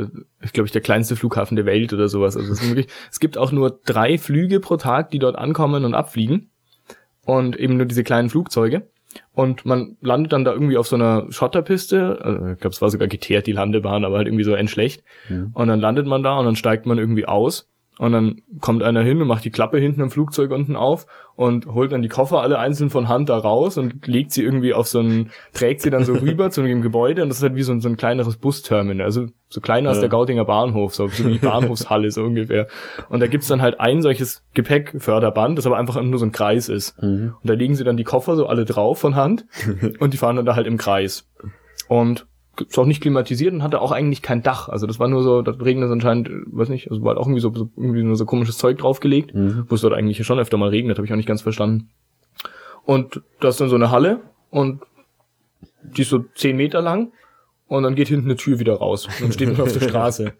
ich 0.43 0.53
glaube 0.53 0.67
ich, 0.67 0.73
der 0.73 0.81
kleinste 0.81 1.17
Flughafen 1.17 1.57
der 1.57 1.67
Welt 1.67 1.93
oder 1.93 2.09
sowas. 2.09 2.37
Also 2.37 2.53
es, 2.53 2.67
wirklich, 2.67 2.89
es 3.11 3.21
gibt 3.21 3.39
auch 3.39 3.53
nur 3.53 3.81
drei 3.85 4.19
Flüge 4.19 4.61
pro 4.61 4.77
Tag, 4.77 5.11
die 5.11 5.19
dort 5.19 5.37
ankommen 5.37 5.85
und 5.85 5.95
abfliegen. 5.95 6.51
Und 7.25 7.57
eben 7.57 7.77
nur 7.79 7.87
diese 7.87 8.05
kleinen 8.05 8.29
Flugzeuge. 8.29 8.89
Und 9.33 9.65
man 9.65 9.97
landet 10.01 10.33
dann 10.33 10.45
da 10.45 10.53
irgendwie 10.53 10.77
auf 10.77 10.87
so 10.87 10.97
einer 10.97 11.27
Schotterpiste. 11.31 12.19
Also, 12.23 12.47
ich 12.49 12.59
glaube, 12.59 12.75
es 12.75 12.83
war 12.83 12.91
sogar 12.91 13.09
geteert, 13.09 13.47
die 13.47 13.53
Landebahn, 13.53 14.05
aber 14.05 14.19
halt 14.19 14.27
irgendwie 14.27 14.45
so 14.45 14.55
endschlecht. 14.55 15.03
Und 15.55 15.69
dann 15.69 15.81
landet 15.81 16.07
man 16.07 16.23
da 16.23 16.39
und 16.39 16.45
dann 16.45 16.57
steigt 16.57 16.85
man 16.85 16.99
irgendwie 16.99 17.27
aus. 17.27 17.71
Und 17.97 18.11
dann 18.13 18.43
kommt 18.61 18.83
einer 18.83 19.03
hin 19.03 19.23
und 19.23 19.29
macht 19.29 19.45
die 19.45 19.51
Klappe 19.53 19.79
hinten 19.79 20.01
im 20.01 20.11
Flugzeug 20.11 20.51
unten 20.51 20.75
auf 20.75 21.07
und 21.37 21.67
holt 21.67 21.93
dann 21.93 22.03
die 22.03 22.09
Koffer 22.09 22.41
alle 22.43 22.59
einzeln 22.59 22.91
von 22.91 23.09
Hand 23.09 23.29
da 23.29 23.39
raus 23.39 23.79
und 23.79 24.07
legt 24.09 24.33
sie 24.33 24.43
irgendwie 24.43 24.75
auf 24.75 24.89
so 24.89 24.99
ein, 24.99 25.31
trägt 25.53 25.81
sie 25.81 25.91
dann 25.91 26.05
so 26.05 26.13
rüber 26.21 26.51
zu 26.51 26.63
einem 26.63 26.83
Gebäude 26.83 27.23
und 27.23 27.29
das 27.29 27.39
ist 27.39 27.45
halt 27.45 27.55
wie 27.55 27.63
so 27.63 27.71
ein, 27.73 27.81
so 27.81 27.89
ein 27.89 27.97
kleineres 27.97 28.37
Busterminal, 28.37 29.05
also 29.07 29.27
so 29.49 29.61
kleiner 29.61 29.91
als 29.91 29.99
Ja. 29.99 30.03
der 30.03 30.11
Gautinger 30.11 30.45
Bahnhof, 30.45 30.93
so, 30.95 31.07
so 31.07 31.25
wie 31.29 31.39
Bahnhofshalle 31.39 32.11
so 32.11 32.25
ungefähr. 32.25 32.67
Und 33.11 33.21
da 33.21 33.29
gibt's 33.29 33.47
dann 33.47 33.63
halt 33.63 33.79
ein 33.79 34.03
solches 34.03 34.43
Gepäckförderband, 34.55 35.57
das 35.57 35.67
aber 35.67 35.77
einfach 35.77 36.01
nur 36.03 36.19
so 36.19 36.27
ein 36.27 36.33
Kreis 36.33 36.69
ist. 36.69 37.01
Mhm. 37.01 37.35
Und 37.41 37.49
da 37.49 37.55
legen 37.55 37.77
sie 37.77 37.85
dann 37.85 37.97
die 37.97 38.05
Koffer 38.05 38.35
so 38.35 38.47
alle 38.47 38.65
drauf 38.65 38.99
von 38.99 39.15
Hand 39.15 39.47
und 40.01 40.13
die 40.13 40.19
fahren 40.19 40.35
dann 40.37 40.47
da 40.47 40.57
halt 40.57 40.67
im 40.67 40.79
Kreis. 40.79 41.29
Und 41.89 42.27
ist 42.61 42.79
auch 42.79 42.87
nicht 42.87 43.01
klimatisiert 43.01 43.53
und 43.53 43.63
hatte 43.63 43.81
auch 43.81 43.93
eigentlich 43.93 44.23
kein 44.23 44.43
Dach. 44.43 44.69
Also 44.69 44.87
das 44.87 44.99
war 44.99 45.09
nur 45.09 45.23
so, 45.23 45.43
da 45.43 45.53
regnet 45.53 45.87
es 45.87 45.93
anscheinend, 45.93 46.29
äh, 46.29 46.33
weiß 46.47 46.69
nicht, 46.69 46.91
also 46.91 47.03
war 47.03 47.11
halt 47.11 47.19
auch 47.19 47.27
irgendwie 47.27 47.41
so, 47.41 47.53
so 47.55 47.69
irgendwie 47.77 48.03
nur 48.03 48.17
so 48.17 48.25
komisches 48.27 48.59
Zeug 48.59 48.79
draufgelegt, 48.79 49.35
Mhm. 49.35 49.67
wo 49.69 49.75
es 49.75 49.81
dort 49.81 49.95
eigentlich 49.95 50.25
schon 50.27 50.39
öfter 50.39 50.57
mal 50.57 50.69
regnet, 50.69 50.99
habe 50.99 51.07
ich 51.07 51.13
auch 51.13 51.17
nicht 51.17 51.29
ganz 51.29 51.43
verstanden. 51.43 51.89
Und 52.85 53.23
da 53.41 53.49
ist 53.49 53.61
dann 53.61 53.69
so 53.69 53.77
eine 53.77 53.91
Halle 53.91 54.21
und 54.51 54.83
die 55.83 56.03
ist 56.03 56.11
so 56.11 56.25
zehn 56.35 56.57
Meter 56.57 56.81
lang 56.83 57.13
und 57.67 57.83
dann 57.83 57.95
geht 57.95 58.09
hinten 58.09 58.27
eine 58.27 58.37
Tür 58.37 58.59
wieder 58.59 58.75
raus 58.75 59.07
und 59.07 59.21
dann 59.21 59.33
steht 59.33 59.49
man 59.51 59.61
auf 59.61 59.73
der 59.73 59.81
Straße. 59.89 60.33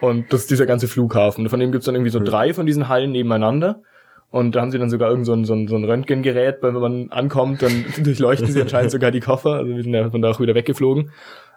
Und 0.00 0.32
das 0.32 0.42
ist 0.42 0.50
dieser 0.50 0.66
ganze 0.66 0.88
Flughafen. 0.88 1.48
Von 1.48 1.60
dem 1.60 1.72
gibt's 1.72 1.86
dann 1.86 1.94
irgendwie 1.94 2.10
so 2.10 2.20
drei 2.20 2.52
von 2.54 2.66
diesen 2.66 2.88
Hallen 2.88 3.12
nebeneinander. 3.12 3.82
Und 4.34 4.56
da 4.56 4.62
haben 4.62 4.72
sie 4.72 4.80
dann 4.80 4.90
sogar 4.90 5.10
irgend 5.10 5.26
so 5.26 5.32
ein, 5.32 5.44
so 5.44 5.54
ein, 5.54 5.68
so 5.68 5.76
ein 5.76 5.84
Röntgengerät, 5.84 6.56
weil 6.60 6.74
wenn 6.74 6.80
man 6.80 7.10
ankommt, 7.12 7.62
dann 7.62 7.84
durchleuchten 8.02 8.48
sie 8.48 8.60
anscheinend 8.60 8.90
sogar 8.90 9.12
die 9.12 9.20
Koffer. 9.20 9.52
Also 9.52 9.76
wir 9.76 9.80
sind 9.80 9.94
ja 9.94 10.10
von 10.10 10.22
da 10.22 10.30
auch 10.30 10.40
wieder 10.40 10.56
weggeflogen. 10.56 11.12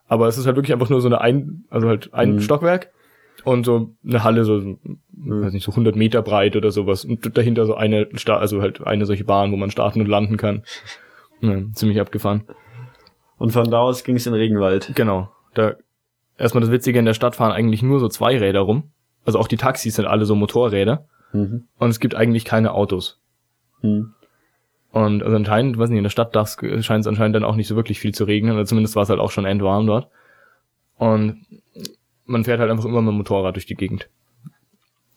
Aber 0.07 0.27
es 0.27 0.37
ist 0.37 0.45
halt 0.45 0.57
wirklich 0.57 0.73
einfach 0.73 0.91
nur 0.91 1.01
so 1.01 1.07
eine 1.07 1.19
ein, 1.19 1.63
also 1.71 1.87
halt 1.87 2.13
ein 2.13 2.33
Mhm. 2.33 2.41
Stockwerk 2.41 2.91
und 3.43 3.65
so 3.65 3.95
eine 4.07 4.23
Halle 4.23 4.43
so, 4.43 4.77
weiß 5.11 5.53
nicht, 5.53 5.63
so 5.63 5.71
100 5.71 5.95
Meter 5.95 6.21
breit 6.21 6.55
oder 6.55 6.69
sowas. 6.69 7.03
Und 7.03 7.35
dahinter 7.35 7.65
so 7.65 7.73
eine, 7.73 8.09
Sta 8.13 8.37
also 8.37 8.61
halt 8.61 8.85
eine 8.85 9.07
solche 9.07 9.23
Bahn, 9.23 9.51
wo 9.51 9.55
man 9.55 9.71
starten 9.71 9.99
und 9.99 10.07
landen 10.07 10.37
kann. 10.37 10.61
Ja, 11.41 11.55
ziemlich 11.73 11.99
abgefahren. 11.99 12.43
Und 13.37 13.53
von 13.53 13.71
da 13.71 13.79
aus 13.79 14.03
ging 14.03 14.17
es 14.17 14.25
in 14.27 14.33
den 14.33 14.39
Regenwald. 14.39 14.91
Genau. 14.93 15.29
Da 15.55 15.73
erstmal 16.37 16.61
das 16.61 16.71
Witzige 16.71 16.99
in 16.99 17.05
der 17.05 17.13
Stadt 17.15 17.35
fahren 17.35 17.51
eigentlich 17.51 17.81
nur 17.81 17.99
so 17.99 18.07
Zweiräder 18.07 18.59
rum. 18.61 18.91
Also 19.25 19.39
auch 19.39 19.47
die 19.47 19.57
Taxis 19.57 19.95
sind 19.95 20.05
alle 20.05 20.25
so 20.25 20.35
Motorräder. 20.35 21.07
Mhm. 21.33 21.63
Und 21.77 21.89
es 21.89 21.99
gibt 21.99 22.15
eigentlich 22.15 22.45
keine 22.45 22.73
Autos. 22.73 23.19
Mhm. 23.81 24.13
Und 24.91 25.21
also 25.21 25.35
anscheinend, 25.35 25.77
weiß 25.77 25.89
nicht, 25.89 25.97
in 25.97 26.03
der 26.03 26.09
Stadt 26.09 26.33
scheint 26.33 27.01
es 27.01 27.07
anscheinend 27.07 27.35
dann 27.35 27.43
auch 27.43 27.55
nicht 27.55 27.67
so 27.67 27.75
wirklich 27.75 27.99
viel 27.99 28.13
zu 28.13 28.23
regnen, 28.23 28.53
oder 28.53 28.65
zumindest 28.65 28.95
war 28.95 29.03
es 29.03 29.09
halt 29.09 29.19
auch 29.19 29.31
schon 29.31 29.45
endwarm 29.45 29.85
dort. 29.85 30.07
Und 30.97 31.45
man 32.25 32.43
fährt 32.43 32.59
halt 32.59 32.71
einfach 32.71 32.85
immer 32.85 33.01
mit 33.01 33.11
dem 33.11 33.17
Motorrad 33.17 33.55
durch 33.55 33.65
die 33.65 33.75
Gegend. 33.75 34.09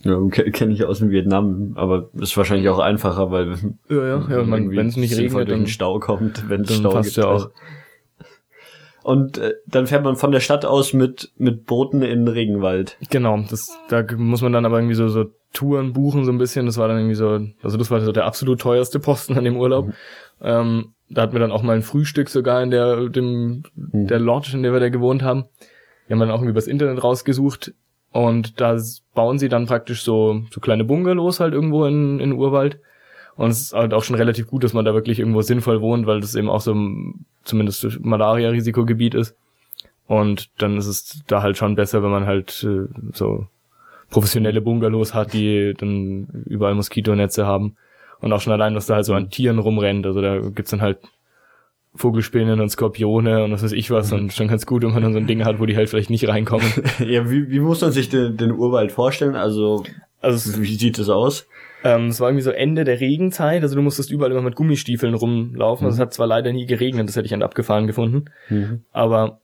Ja, 0.02 0.18
kenne 0.28 0.72
ich 0.72 0.84
aus 0.84 0.98
dem 0.98 1.10
Vietnam, 1.10 1.72
aber 1.76 2.10
ist 2.14 2.36
wahrscheinlich 2.36 2.68
auch 2.68 2.78
einfacher, 2.78 3.30
weil 3.30 3.56
Ja, 3.88 4.06
ja, 4.06 4.28
ja. 4.28 4.50
Wenn 4.50 4.86
es 4.86 4.96
nicht 4.96 5.16
regnet, 5.16 5.34
durch 5.34 5.46
den 5.46 5.58
dann, 5.60 5.66
Stau 5.66 5.98
kommt, 5.98 6.48
wenn 6.48 6.62
es 6.62 6.76
Stau 6.76 6.90
passt 6.90 7.14
gibt. 7.14 7.24
ja 7.24 7.30
auch. 7.30 7.50
Und 9.02 9.38
äh, 9.38 9.54
dann 9.66 9.86
fährt 9.86 10.04
man 10.04 10.16
von 10.16 10.32
der 10.32 10.40
Stadt 10.40 10.64
aus 10.64 10.92
mit 10.92 11.32
mit 11.36 11.66
Booten 11.66 12.02
in 12.02 12.26
den 12.26 12.28
Regenwald. 12.28 12.96
Genau, 13.10 13.38
das, 13.48 13.78
da 13.88 14.04
muss 14.16 14.42
man 14.42 14.52
dann 14.52 14.66
aber 14.66 14.78
irgendwie 14.78 14.94
so, 14.94 15.08
so 15.08 15.26
Touren 15.52 15.92
buchen 15.92 16.24
so 16.24 16.32
ein 16.32 16.38
bisschen. 16.38 16.66
Das 16.66 16.76
war 16.76 16.88
dann 16.88 16.98
irgendwie 16.98 17.14
so, 17.14 17.40
also 17.62 17.76
das 17.76 17.90
war 17.90 18.00
so 18.00 18.12
der 18.12 18.26
absolut 18.26 18.60
teuerste 18.60 19.00
Posten 19.00 19.36
an 19.36 19.44
dem 19.44 19.56
Urlaub. 19.56 19.92
Ähm, 20.42 20.92
da 21.08 21.22
hatten 21.22 21.32
wir 21.32 21.40
dann 21.40 21.52
auch 21.52 21.62
mal 21.62 21.76
ein 21.76 21.82
Frühstück 21.82 22.28
sogar 22.28 22.62
in 22.62 22.70
der, 22.70 23.08
dem, 23.08 23.64
der 23.74 24.20
Lodge, 24.20 24.50
in 24.54 24.62
der 24.62 24.72
wir 24.72 24.80
da 24.80 24.88
gewohnt 24.88 25.22
haben. 25.22 25.44
Die 26.08 26.12
haben 26.12 26.20
dann 26.20 26.30
auch 26.30 26.36
irgendwie 26.36 26.50
übers 26.50 26.66
Internet 26.66 27.02
rausgesucht 27.02 27.72
und 28.12 28.60
da 28.60 28.76
bauen 29.14 29.38
sie 29.38 29.48
dann 29.48 29.66
praktisch 29.66 30.02
so, 30.02 30.42
so 30.50 30.60
kleine 30.60 30.84
Bungalows 30.84 31.40
halt 31.40 31.54
irgendwo 31.54 31.84
in, 31.84 32.20
in 32.20 32.32
Urwald. 32.32 32.80
Und 33.40 33.48
es 33.48 33.62
ist 33.62 33.72
halt 33.72 33.94
auch 33.94 34.04
schon 34.04 34.16
relativ 34.16 34.48
gut, 34.48 34.64
dass 34.64 34.74
man 34.74 34.84
da 34.84 34.92
wirklich 34.92 35.18
irgendwo 35.18 35.40
sinnvoll 35.40 35.80
wohnt, 35.80 36.06
weil 36.06 36.20
das 36.20 36.34
eben 36.34 36.50
auch 36.50 36.60
so 36.60 36.74
ein, 36.74 37.24
zumindest 37.42 37.98
Malaria-Risikogebiet 38.04 39.14
ist. 39.14 39.34
Und 40.06 40.50
dann 40.58 40.76
ist 40.76 40.86
es 40.86 41.22
da 41.26 41.40
halt 41.40 41.56
schon 41.56 41.74
besser, 41.74 42.02
wenn 42.02 42.10
man 42.10 42.26
halt 42.26 42.62
äh, 42.68 42.86
so 43.14 43.46
professionelle 44.10 44.60
Bungalows 44.60 45.14
hat, 45.14 45.32
die 45.32 45.72
dann 45.72 46.44
überall 46.44 46.74
Moskitonetze 46.74 47.46
haben. 47.46 47.76
Und 48.20 48.30
auch 48.34 48.42
schon 48.42 48.52
allein, 48.52 48.74
was 48.74 48.84
da 48.84 48.96
halt 48.96 49.06
so 49.06 49.14
an 49.14 49.30
Tieren 49.30 49.58
rumrennt. 49.58 50.04
Also 50.04 50.20
da 50.20 50.40
gibt's 50.50 50.72
dann 50.72 50.82
halt 50.82 50.98
Vogelspinnen 51.94 52.60
und 52.60 52.68
Skorpione 52.68 53.42
und 53.42 53.52
was 53.52 53.62
weiß 53.62 53.72
ich 53.72 53.90
was. 53.90 54.12
Und 54.12 54.34
schon 54.34 54.48
ganz 54.48 54.66
gut, 54.66 54.82
wenn 54.82 54.92
man 54.92 55.02
dann 55.02 55.14
so 55.14 55.18
ein 55.18 55.26
Ding 55.26 55.46
hat, 55.46 55.60
wo 55.60 55.64
die 55.64 55.78
halt 55.78 55.88
vielleicht 55.88 56.10
nicht 56.10 56.28
reinkommen. 56.28 56.70
Ja, 56.98 57.30
wie, 57.30 57.48
wie 57.48 57.60
muss 57.60 57.80
man 57.80 57.92
sich 57.92 58.10
den, 58.10 58.36
den 58.36 58.52
Urwald 58.52 58.92
vorstellen? 58.92 59.34
Also, 59.34 59.82
Also 60.20 60.60
wie 60.60 60.76
sieht 60.76 60.98
das 60.98 61.08
aus? 61.08 61.46
Ähm, 61.84 62.06
es 62.08 62.20
war 62.20 62.28
irgendwie 62.28 62.42
so 62.44 62.50
Ende 62.50 62.84
der 62.84 63.00
Regenzeit. 63.00 63.62
Also 63.62 63.76
du 63.76 63.82
musstest 63.82 64.10
überall 64.10 64.30
immer 64.32 64.42
mit 64.42 64.54
Gummistiefeln 64.56 65.14
rumlaufen. 65.14 65.86
Also 65.86 65.96
es 65.96 66.00
hat 66.00 66.12
zwar 66.14 66.26
leider 66.26 66.52
nie 66.52 66.66
geregnet, 66.66 67.08
das 67.08 67.16
hätte 67.16 67.26
ich 67.26 67.34
an 67.34 67.42
abgefahren 67.42 67.86
gefunden. 67.86 68.26
Aber 68.92 69.40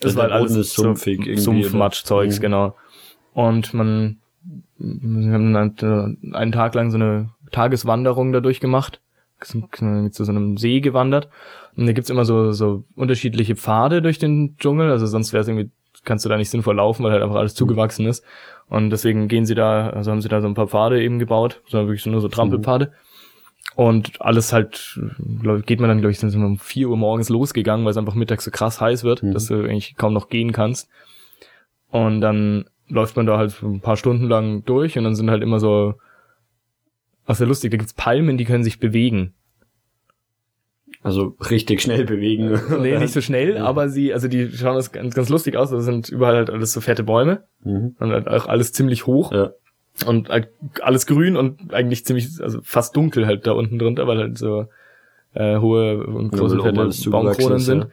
es 0.00 0.06
Also 0.06 0.16
war 0.16 0.24
halt 0.24 0.32
alles 0.32 0.74
sumpfig 0.74 1.20
irgendwie, 1.20 1.36
Sumpfmatschzeugs, 1.40 2.36
oder? 2.36 2.42
genau. 2.42 2.76
Und 3.32 3.72
man, 3.74 4.18
wir 4.78 5.32
haben 5.32 5.52
dann 5.52 5.74
halt, 5.78 5.82
äh, 5.82 6.34
einen 6.36 6.52
Tag 6.52 6.74
lang 6.74 6.90
so 6.90 6.96
eine 6.96 7.30
Tageswanderung 7.52 8.32
dadurch 8.32 8.60
gemacht. 8.60 9.00
Zu 9.40 9.68
so 10.10 10.32
einem 10.32 10.56
See 10.56 10.80
gewandert. 10.80 11.28
Und 11.76 11.86
da 11.86 11.92
gibt's 11.92 12.10
immer 12.10 12.24
so, 12.24 12.50
so 12.50 12.82
unterschiedliche 12.96 13.54
Pfade 13.54 14.02
durch 14.02 14.18
den 14.18 14.56
Dschungel. 14.58 14.90
Also 14.90 15.06
sonst 15.06 15.32
wäre 15.32 15.42
es 15.42 15.48
irgendwie, 15.48 15.70
kannst 16.04 16.24
du 16.24 16.28
da 16.28 16.36
nicht 16.36 16.50
sinnvoll 16.50 16.74
laufen, 16.74 17.04
weil 17.04 17.12
halt 17.12 17.22
einfach 17.22 17.36
alles 17.36 17.54
zugewachsen 17.54 18.06
ist. 18.06 18.24
Und 18.68 18.90
deswegen 18.90 19.28
gehen 19.28 19.46
sie 19.46 19.54
da, 19.54 19.90
also 19.90 20.10
haben 20.10 20.20
sie 20.20 20.28
da 20.28 20.40
so 20.40 20.46
ein 20.46 20.54
paar 20.54 20.68
Pfade 20.68 21.02
eben 21.02 21.18
gebaut. 21.18 21.62
So 21.66 21.78
wirklich 21.78 22.02
so 22.02 22.10
nur 22.10 22.20
so 22.20 22.28
Trampelpfade. 22.28 22.92
Und 23.74 24.20
alles 24.20 24.52
halt, 24.52 24.98
glaub, 25.40 25.64
geht 25.64 25.80
man 25.80 25.88
dann, 25.88 26.00
glaube 26.00 26.10
ich, 26.10 26.18
sind 26.18 26.32
wir 26.32 26.44
um 26.44 26.58
4 26.58 26.88
Uhr 26.88 26.96
morgens 26.96 27.28
losgegangen, 27.28 27.84
weil 27.84 27.92
es 27.92 27.96
einfach 27.96 28.14
mittags 28.14 28.44
so 28.44 28.50
krass 28.50 28.80
heiß 28.80 29.04
wird, 29.04 29.22
dass 29.22 29.46
du 29.46 29.62
eigentlich 29.64 29.96
kaum 29.96 30.12
noch 30.12 30.28
gehen 30.28 30.52
kannst. 30.52 30.90
Und 31.90 32.20
dann 32.20 32.64
läuft 32.88 33.16
man 33.16 33.26
da 33.26 33.38
halt 33.38 33.62
ein 33.62 33.80
paar 33.80 33.96
Stunden 33.96 34.24
lang 34.24 34.64
durch 34.64 34.98
und 34.98 35.04
dann 35.04 35.14
sind 35.14 35.30
halt 35.30 35.42
immer 35.42 35.60
so, 35.60 35.94
was 37.26 37.38
sehr 37.38 37.46
lustig, 37.46 37.70
da 37.70 37.76
gibt's 37.76 37.94
Palmen, 37.94 38.38
die 38.38 38.44
können 38.44 38.64
sich 38.64 38.80
bewegen. 38.80 39.34
Also 41.02 41.36
richtig 41.50 41.80
schnell 41.80 42.04
bewegen. 42.04 42.60
Nee, 42.80 42.98
nicht 42.98 43.12
so 43.14 43.20
schnell, 43.20 43.56
aber 43.58 43.88
sie, 43.88 44.12
also 44.12 44.26
die 44.28 44.50
schauen 44.50 44.74
das 44.74 44.90
ganz, 44.92 45.14
ganz 45.14 45.28
lustig 45.28 45.56
aus. 45.56 45.70
Das 45.70 45.84
sind 45.84 46.08
überall 46.08 46.34
halt 46.36 46.50
alles 46.50 46.72
so 46.72 46.80
fette 46.80 47.04
Bäume 47.04 47.44
Mhm. 47.64 47.94
und 47.98 48.10
halt 48.12 48.28
auch 48.28 48.46
alles 48.46 48.72
ziemlich 48.72 49.06
hoch 49.06 49.32
Ja. 49.32 49.52
und 50.06 50.28
halt 50.28 50.48
alles 50.82 51.06
grün 51.06 51.36
und 51.36 51.72
eigentlich 51.72 52.04
ziemlich, 52.04 52.28
also 52.42 52.58
fast 52.62 52.96
dunkel 52.96 53.26
halt 53.26 53.46
da 53.46 53.52
unten 53.52 53.78
drunter, 53.78 54.06
weil 54.06 54.18
halt 54.18 54.38
so 54.38 54.66
äh, 55.34 55.58
hohe 55.58 56.04
und 56.06 56.32
Ja, 56.32 56.38
große 56.40 56.58
oben 56.60 56.90
fette 56.92 57.10
Baumkronen 57.10 57.58
sind. 57.60 57.80
ja. 57.84 57.88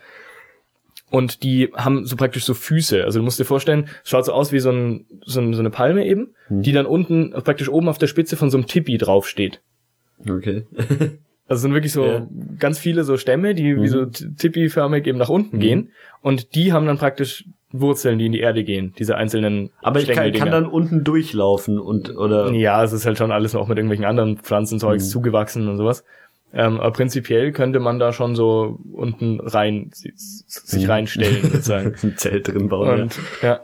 Und 1.11 1.43
die 1.43 1.69
haben 1.75 2.05
so 2.05 2.15
praktisch 2.15 2.43
so 2.45 2.53
Füße. 2.55 3.03
Also 3.03 3.19
du 3.19 3.23
musst 3.23 3.39
dir 3.39 3.45
vorstellen, 3.45 3.87
es 4.03 4.09
schaut 4.09 4.25
so 4.25 4.33
aus 4.33 4.51
wie 4.51 4.59
so, 4.59 4.71
ein, 4.71 5.05
so, 5.25 5.39
ein, 5.39 5.53
so 5.53 5.59
eine 5.59 5.69
Palme 5.69 6.05
eben, 6.05 6.33
Hm. 6.47 6.63
die 6.63 6.71
dann 6.71 6.85
unten 6.87 7.31
praktisch 7.43 7.69
oben 7.69 7.87
auf 7.87 7.99
der 7.99 8.07
Spitze 8.07 8.35
von 8.35 8.49
so 8.49 8.57
einem 8.57 8.65
Tipi 8.67 8.97
draufsteht. 8.97 9.61
Okay. 10.27 10.65
Also 11.47 11.59
es 11.59 11.61
sind 11.61 11.73
wirklich 11.73 11.91
so 11.93 12.05
Ja. 12.05 12.19
Mhm. 12.21 12.57
ganz 12.59 12.79
viele 12.79 13.03
so 13.03 13.17
Stämme, 13.17 13.53
die 13.55 13.79
wie 13.81 13.87
so 13.87 14.05
t- 14.05 14.25
Tipi-förmig 14.37 15.05
eben 15.07 15.17
nach 15.19 15.29
unten 15.29 15.59
gehen. 15.59 15.91
Und 16.21 16.55
die 16.55 16.73
haben 16.73 16.85
dann 16.87 16.97
praktisch 16.97 17.45
Wurzeln, 17.71 18.17
die 18.19 18.27
in 18.27 18.31
die 18.31 18.39
Erde 18.39 18.63
gehen, 18.63 18.93
diese 18.97 19.15
einzelnen 19.15 19.69
Aber 19.81 19.99
ich 19.99 20.07
kann, 20.07 20.31
kann 20.31 20.49
dann 20.49 20.65
unten 20.65 21.03
durchlaufen 21.03 21.77
und, 21.79 22.15
oder, 22.15 22.51
Ja, 22.53 22.83
es 22.83 22.93
ist 22.93 23.05
halt 23.05 23.17
schon 23.17 23.31
alles 23.31 23.53
noch 23.53 23.67
mit 23.67 23.77
irgendwelchen 23.77 24.05
anderen 24.05 24.37
Pflanzenzeugs 24.37 25.05
Mhm. 25.05 25.09
zugewachsen 25.09 25.67
und 25.67 25.77
sowas. 25.77 26.03
Ähm, 26.53 26.79
aber 26.79 26.91
prinzipiell 26.91 27.51
könnte 27.51 27.79
man 27.81 27.99
da 27.99 28.13
schon 28.13 28.33
so 28.35 28.79
unten 28.93 29.41
rein 29.41 29.89
si- 29.93 30.13
sich 30.15 30.85
Mhm. 30.85 30.89
reinstellen 30.89 31.41
sozusagen. 31.43 31.93
ein 32.03 32.17
Zelt 32.17 32.47
drin 32.47 32.69
bauen. 32.69 33.01
Und 33.03 33.19
ja. 33.41 33.59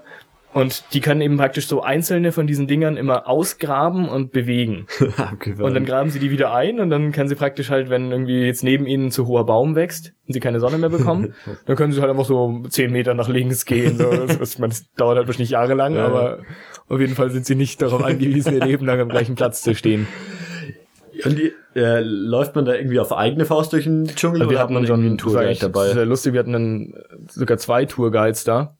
Und 0.53 0.84
die 0.94 0.99
können 0.99 1.22
eben 1.22 1.38
praktisch 1.38 1.68
so 1.68 1.82
einzelne 1.82 2.34
von 2.34 2.45
diesen 2.45 2.68
Dingern 2.68 2.98
immer 2.98 3.28
ausgraben 3.28 4.10
und 4.10 4.32
bewegen. 4.32 4.86
ja. 5.18 5.34
Und 5.64 5.73
dann 5.73 5.86
graben 5.86 6.10
sie 6.10 6.19
die 6.19 6.30
wieder 6.30 6.53
ein 6.53 6.80
und 6.82 6.90
dann 6.90 7.14
können 7.14 7.30
sie 7.30 7.36
praktisch 7.36 7.69
halt, 7.69 7.90
wenn 7.90 8.11
irgendwie 8.11 8.41
jetzt 8.44 8.64
neben 8.64 8.86
ihnen 8.86 9.11
zu 9.11 9.28
hoher 9.28 9.45
Baum 9.45 9.76
wächst 9.76 10.14
und 10.28 10.34
sie 10.34 10.41
keine 10.41 10.60
Sonne 10.60 10.78
mehr 10.78 10.90
bekommen, 10.90 11.34
dann 11.65 11.76
können 11.78 11.94
sie 11.94 12.02
halt 12.02 12.10
einfach 12.10 12.26
so 12.26 12.64
zehn 12.68 12.91
Meter 12.91 13.14
nach 13.14 13.30
links 13.30 13.65
gehen. 13.65 13.98
So. 13.98 14.10
Das, 14.11 14.40
das, 14.40 14.60
meine, 14.60 14.72
das 14.72 14.91
dauert 14.98 15.18
halt 15.18 15.28
wahrscheinlich 15.28 15.52
jahrelang, 15.52 15.95
Ja. 15.95 16.06
aber 16.06 16.40
auf 16.90 16.99
jeden 16.99 17.15
Fall 17.15 17.30
sind 17.30 17.45
sie 17.45 17.56
nicht 17.56 17.82
darauf 17.82 18.03
angewiesen, 18.03 18.53
ihr 18.53 18.65
Leben 18.65 18.86
lang 18.86 18.99
am 18.99 19.10
gleichen 19.10 19.36
Platz 19.36 19.61
zu 19.61 19.73
stehen. 19.73 20.07
Und 21.23 21.38
die, 21.38 21.53
äh, 21.76 22.02
läuft 22.02 22.56
man 22.56 22.65
da 22.65 22.73
irgendwie 22.73 22.99
auf 22.99 23.14
eigene 23.14 23.45
Faust 23.45 23.72
durch 23.72 23.86
den 23.86 24.07
Dschungel 24.07 24.41
Also 24.41 24.49
wir 24.49 24.56
oder 24.56 24.60
hat 24.60 24.64
hatten 24.65 24.73
man 24.73 24.84
dann 24.84 24.88
schon 24.88 25.06
einen 25.06 25.18
Tourguide 25.18 25.60
dabei? 25.60 25.94
Sehr 25.94 26.06
lustig, 26.06 26.34
wir 26.34 26.40
hatten 26.40 26.53
dann 26.53 26.94
sogar 27.30 27.57
zwei 27.57 27.86
Tourguides 27.86 28.44
da. 28.44 28.78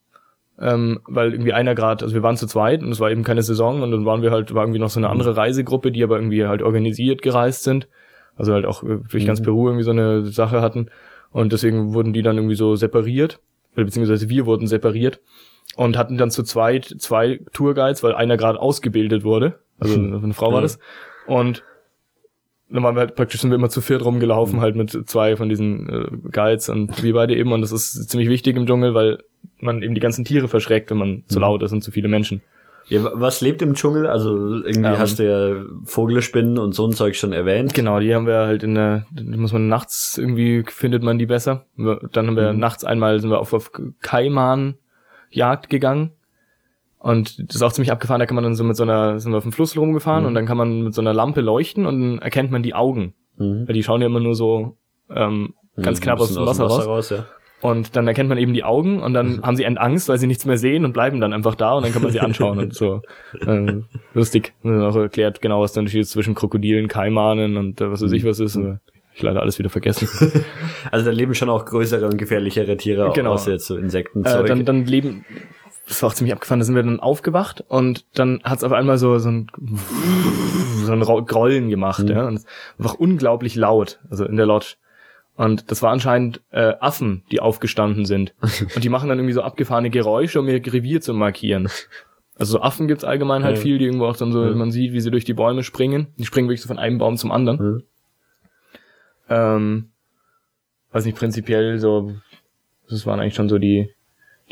Ähm, 0.64 1.00
weil 1.06 1.32
irgendwie 1.32 1.54
einer 1.54 1.74
Grad, 1.74 2.04
also 2.04 2.14
wir 2.14 2.22
waren 2.22 2.38
zu 2.38 2.46
zweit 2.46 2.84
und 2.84 2.92
es 2.92 3.00
war 3.00 3.10
eben 3.10 3.24
keine 3.24 3.42
Saison 3.42 3.82
und 3.82 3.92
dann 3.92 4.06
waren 4.06 4.22
wir 4.22 4.30
halt, 4.30 4.54
war 4.54 4.64
irgendwie 4.64 4.80
noch 4.80 4.92
so 4.92 5.00
eine 5.00 5.10
andere 5.10 5.36
Reisegruppe, 5.36 5.92
die 5.92 6.04
aber 6.04 6.18
irgendwie 6.18 6.46
halt 6.46 6.62
organisiert 6.62 7.24
gereist 7.24 7.64
sind. 7.64 7.88
Also 8.36 8.54
halt 8.54 8.66
auch 8.66 8.84
äh, 8.84 9.00
durch 9.10 9.26
ganz 9.26 9.42
Peru 9.42 9.68
irgendwie 9.68 9.84
so 9.84 9.92
eine 9.92 10.26
Sache 10.26 10.62
hatten. 10.62 10.90
Und 11.32 11.52
deswegen 11.52 11.94
wurden 11.94 12.14
die 12.14 12.22
dann 12.22 12.38
irgendwie 12.38 12.56
so 12.56 12.76
separiert, 12.76 13.40
beziehungsweise 13.74 14.30
wir 14.30 14.46
wurden 14.46 14.68
separiert 14.68 15.20
und 15.78 15.98
hatten 15.98 16.18
dann 16.18 16.30
zu 16.30 16.44
zweit 16.44 16.86
zwei 17.00 17.40
Tourguides, 17.54 18.04
weil 18.04 18.14
einer 18.14 18.38
gerade 18.38 18.60
ausgebildet 18.60 19.24
wurde. 19.24 19.60
Also 19.80 19.96
eine 19.96 20.34
Frau 20.34 20.54
war 20.54 20.62
das. 20.62 20.78
Und 21.26 21.64
dann 22.70 22.84
waren 22.84 22.96
wir 22.96 23.00
halt 23.02 23.16
praktisch 23.16 23.42
sind 23.42 23.50
wir 23.50 23.56
immer 23.56 23.70
zu 23.70 23.82
viert 23.82 24.06
rumgelaufen, 24.06 24.58
Mhm. 24.58 24.62
halt 24.62 24.76
mit 24.76 25.10
zwei 25.10 25.36
von 25.36 25.50
diesen 25.50 25.90
äh, 25.90 26.30
Guides 26.32 26.70
und 26.70 27.02
wir 27.02 27.14
beide 27.14 27.36
eben. 27.36 27.52
Und 27.52 27.62
das 27.62 27.72
ist 27.72 28.10
ziemlich 28.10 28.30
wichtig 28.30 28.56
im 28.58 28.68
Dschungel, 28.68 28.94
weil 28.94 29.24
man 29.64 29.82
eben 29.84 29.94
die 29.96 30.02
ganzen 30.02 30.26
Tiere 30.26 30.48
verschreckt, 30.48 30.90
wenn 30.92 30.98
man 30.98 31.24
zu 31.28 31.38
Mhm. 31.40 31.42
laut 31.42 31.64
ist 31.64 31.72
und 31.72 31.82
zu 31.84 31.92
viele 31.92 32.08
Menschen. 32.08 32.42
Ja, 32.88 33.04
wa- 33.04 33.12
was 33.16 33.42
lebt 33.42 33.62
im 33.62 33.74
Dschungel? 33.76 34.08
Also 34.08 34.56
irgendwie 34.64 34.90
Ähm. 34.90 34.98
hast 35.00 35.20
du 35.20 35.24
ja 35.26 35.64
Vogelspinnen 35.86 36.58
und 36.58 36.74
so 36.74 36.86
ein 36.86 36.92
Zeug 36.94 37.16
schon 37.16 37.32
erwähnt. 37.32 37.74
Genau, 37.74 38.00
die 38.00 38.14
haben 38.14 38.26
wir 38.28 38.40
halt 38.40 38.64
in 38.64 38.76
der, 38.76 39.06
muss 39.24 39.54
man 39.54 39.68
nachts 39.68 40.18
irgendwie, 40.18 40.64
findet 40.68 41.02
man 41.04 41.18
die 41.20 41.26
besser. 41.28 41.66
Dann 41.78 42.28
haben 42.28 42.34
Mhm. 42.34 42.36
wir 42.38 42.54
nachts 42.54 42.84
einmal, 42.84 43.20
sind 43.20 43.30
wir 43.30 43.40
auf, 43.40 43.54
auf 43.54 43.72
Kaiman-Jagd 44.02 45.70
gegangen. 45.70 46.12
Und 47.00 47.40
das 47.50 47.56
ist 47.56 47.62
auch 47.64 47.72
ziemlich 47.72 47.92
abgefahren, 47.92 48.20
da 48.20 48.26
kann 48.28 48.36
man 48.36 48.44
dann 48.44 48.56
so 48.56 48.64
mit 48.64 48.76
so 48.76 48.84
einer, 48.84 49.20
sind 49.20 49.32
wir 49.32 49.38
auf 49.38 49.44
dem 49.44 49.52
Fluss 49.52 49.76
rumgefahren 49.76 50.22
Mhm. 50.24 50.28
und 50.28 50.34
dann 50.36 50.46
kann 50.46 50.58
man 50.58 50.84
mit 50.84 50.94
so 50.94 51.02
einer 51.02 51.14
Lampe 51.14 51.42
leuchten 51.42 51.86
und 51.88 52.00
dann 52.02 52.20
erkennt 52.20 52.52
man 52.52 52.62
die 52.62 52.76
Augen. 52.76 53.14
Mhm. 53.38 53.68
Weil 53.68 53.74
die 53.74 53.84
schauen 53.84 54.02
ja 54.02 54.08
immer 54.08 54.20
nur 54.20 54.36
so 54.36 54.78
ähm, 55.10 55.54
ganz 55.82 56.00
Ein 56.00 56.04
knapp 56.04 56.20
aus 56.20 56.28
bisschen 56.30 56.44
dem 56.44 56.48
Wasser 56.48 56.66
raus. 56.66 57.10
ja. 57.10 57.26
Und 57.62 57.96
dann 57.96 58.08
erkennt 58.08 58.28
man 58.30 58.38
eben 58.40 58.54
die 58.54 58.64
Augen 58.64 59.02
und 59.02 59.14
dann 59.14 59.42
haben 59.44 59.56
sie 59.56 59.66
Angst, 59.68 60.10
weil 60.10 60.18
sie 60.18 60.26
nichts 60.28 60.46
mehr 60.46 60.58
sehen 60.58 60.84
und 60.84 60.94
bleiben 60.94 61.22
dann 61.22 61.32
einfach 61.32 61.54
da 61.56 61.74
und 61.74 61.84
dann 61.86 61.94
kann 61.94 62.02
man 62.02 62.12
sie 62.12 62.20
anschauen 62.20 62.58
und 62.60 62.74
so. 62.74 63.02
Äh, 63.46 63.82
lustig. 64.14 64.54
Und 64.64 64.72
dann 64.74 64.82
auch 64.84 64.96
erklärt 64.96 65.42
genau, 65.42 65.62
was 65.62 65.74
der 65.74 65.82
Unterschied 65.82 66.02
ist 66.02 66.12
zwischen 66.12 66.34
Krokodilen, 66.36 66.88
Kaimanen 66.88 67.58
und 67.58 67.80
äh, 67.80 67.92
was 67.92 68.02
weiß 68.02 68.12
ich 68.14 68.26
was 68.26 68.40
ist. 68.40 68.58
Aber 68.58 68.80
Ich 69.14 69.22
leider 69.22 69.42
alles 69.42 69.60
wieder 69.60 69.70
vergessen. 69.70 70.08
Also 70.92 71.06
da 71.06 71.12
leben 71.12 71.36
schon 71.36 71.50
auch 71.50 71.66
größere 71.66 72.06
und 72.08 72.18
gefährlichere 72.18 72.76
Tiere, 72.78 73.12
Genau. 73.14 73.34
außer 73.34 73.52
jetzt 73.52 73.68
so 73.68 73.78
Insekten. 73.78 74.26
äh, 74.26 74.44
dann, 74.46 74.66
dann 74.66 74.86
leben, 74.86 75.24
das 75.88 76.02
war 76.02 76.10
auch 76.10 76.14
ziemlich 76.14 76.34
abgefahren, 76.34 76.60
da 76.60 76.66
sind 76.66 76.74
wir 76.76 76.82
dann 76.84 77.00
aufgewacht 77.00 77.64
und 77.68 78.06
dann 78.16 78.42
hat's 78.44 78.64
auf 78.64 78.72
einmal 78.72 78.98
so, 78.98 79.20
so 79.20 79.30
ein, 79.30 79.48
so 80.84 80.92
ein 80.92 81.02
Ro- 81.02 81.24
Grollen 81.24 81.70
gemacht, 81.70 82.10
ja, 82.10 82.26
und 82.28 82.42
einfach 82.80 82.96
unglaublich 82.96 83.56
laut, 83.56 84.00
also 84.10 84.26
in 84.26 84.36
der 84.38 84.46
Lodge. 84.48 84.76
Und 85.42 85.72
das 85.72 85.82
war 85.82 85.92
anscheinend 85.92 86.40
äh, 86.52 86.74
Affen, 86.80 87.24
die 87.32 87.40
aufgestanden 87.40 88.06
sind. 88.06 88.36
Und 88.76 88.84
die 88.84 88.90
machen 88.90 89.10
dann 89.10 89.18
irgendwie 89.18 89.34
so 89.34 89.42
abgefahrene 89.42 89.90
Geräusche, 89.90 90.40
um 90.40 90.48
ihr 90.48 90.62
Revier 90.64 91.02
zu 91.02 91.16
markieren. 91.16 91.68
Also 92.38 92.54
so 92.54 92.62
Affen 92.62 92.88
gibt's 92.88 93.04
allgemein 93.04 93.44
halt 93.44 93.58
Ja. 93.58 93.62
viel, 93.64 93.80
die 93.80 93.86
irgendwo 93.86 94.06
auch 94.06 94.16
dann 94.18 94.32
so, 94.32 94.44
Ja. 94.46 94.52
man 94.52 94.70
sieht, 94.72 94.94
wie 94.94 95.02
sie 95.02 95.10
durch 95.10 95.26
die 95.26 95.34
Bäume 95.34 95.64
springen. 95.64 96.08
Die 96.18 96.26
springen 96.26 96.48
wirklich 96.48 96.62
so 96.62 96.68
von 96.68 96.78
einem 96.78 97.00
Baum 97.00 97.18
zum 97.18 97.32
anderen. 97.32 97.84
Ähm, 99.30 99.90
weiß 100.92 101.06
nicht, 101.06 101.18
prinzipiell 101.18 101.80
so, 101.80 102.14
das 102.90 103.06
waren 103.08 103.20
eigentlich 103.20 103.36
schon 103.36 103.50
so 103.50 103.58
die, 103.58 103.90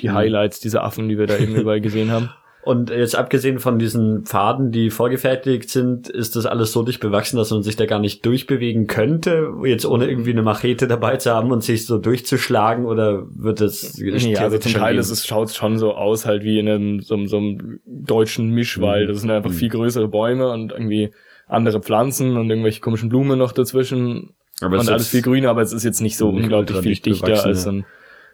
die 0.01 0.09
Highlights 0.11 0.59
dieser 0.59 0.83
Affen, 0.83 1.07
die 1.09 1.17
wir 1.19 1.27
da 1.27 1.37
eben 1.37 1.55
überall 1.55 1.81
gesehen 1.81 2.09
haben. 2.11 2.29
Und 2.69 2.91
jetzt 2.91 3.15
abgesehen 3.15 3.57
von 3.57 3.79
diesen 3.79 4.25
Pfaden, 4.25 4.71
die 4.71 4.91
vorgefertigt 4.91 5.71
sind, 5.71 6.07
ist 6.07 6.35
das 6.35 6.45
alles 6.45 6.71
so 6.71 6.83
dicht 6.83 6.99
bewachsen, 6.99 7.35
dass 7.37 7.49
man 7.49 7.63
sich 7.63 7.77
da 7.77 7.87
gar 7.87 7.97
nicht 7.97 8.23
durchbewegen 8.23 8.85
könnte, 8.85 9.49
jetzt 9.63 9.87
ohne 9.87 10.07
irgendwie 10.07 10.33
eine 10.33 10.43
Machete 10.43 10.87
dabei 10.87 11.17
zu 11.17 11.33
haben 11.33 11.49
und 11.51 11.63
sich 11.63 11.87
so 11.87 11.97
durchzuschlagen 11.97 12.85
oder 12.85 13.25
wird 13.31 13.59
das 13.59 13.97
Ja, 13.97 14.41
also 14.41 14.59
zum 14.59 14.73
Teil 14.73 14.99
ist 14.99 15.09
es, 15.09 15.25
schaut 15.25 15.49
schon 15.49 15.79
so 15.79 15.95
aus, 15.95 16.27
halt 16.27 16.43
wie 16.43 16.59
in 16.59 16.69
einem, 16.69 16.99
so, 16.99 17.25
so 17.25 17.37
einem 17.37 17.79
deutschen 17.87 18.51
Mischwald. 18.51 19.09
Das 19.09 19.21
sind 19.21 19.31
einfach 19.31 19.51
viel 19.51 19.69
größere 19.69 20.07
Bäume 20.07 20.51
und 20.51 20.71
irgendwie 20.71 21.09
andere 21.47 21.81
Pflanzen 21.81 22.37
und 22.37 22.51
irgendwelche 22.51 22.81
komischen 22.81 23.09
Blumen 23.09 23.39
noch 23.39 23.51
dazwischen. 23.51 24.35
Aber 24.61 24.75
es 24.75 24.81
und 24.81 24.89
ist 24.89 24.93
alles 24.93 25.07
viel 25.07 25.23
grüner, 25.23 25.49
aber 25.49 25.63
es 25.63 25.73
ist 25.73 25.85
jetzt 25.85 26.01
nicht 26.01 26.17
so 26.17 26.29
unglaublich 26.29 26.77
viel 26.81 26.91
dicht 26.91 27.05
dichter 27.07 27.45
als 27.45 27.65
ein, 27.65 27.87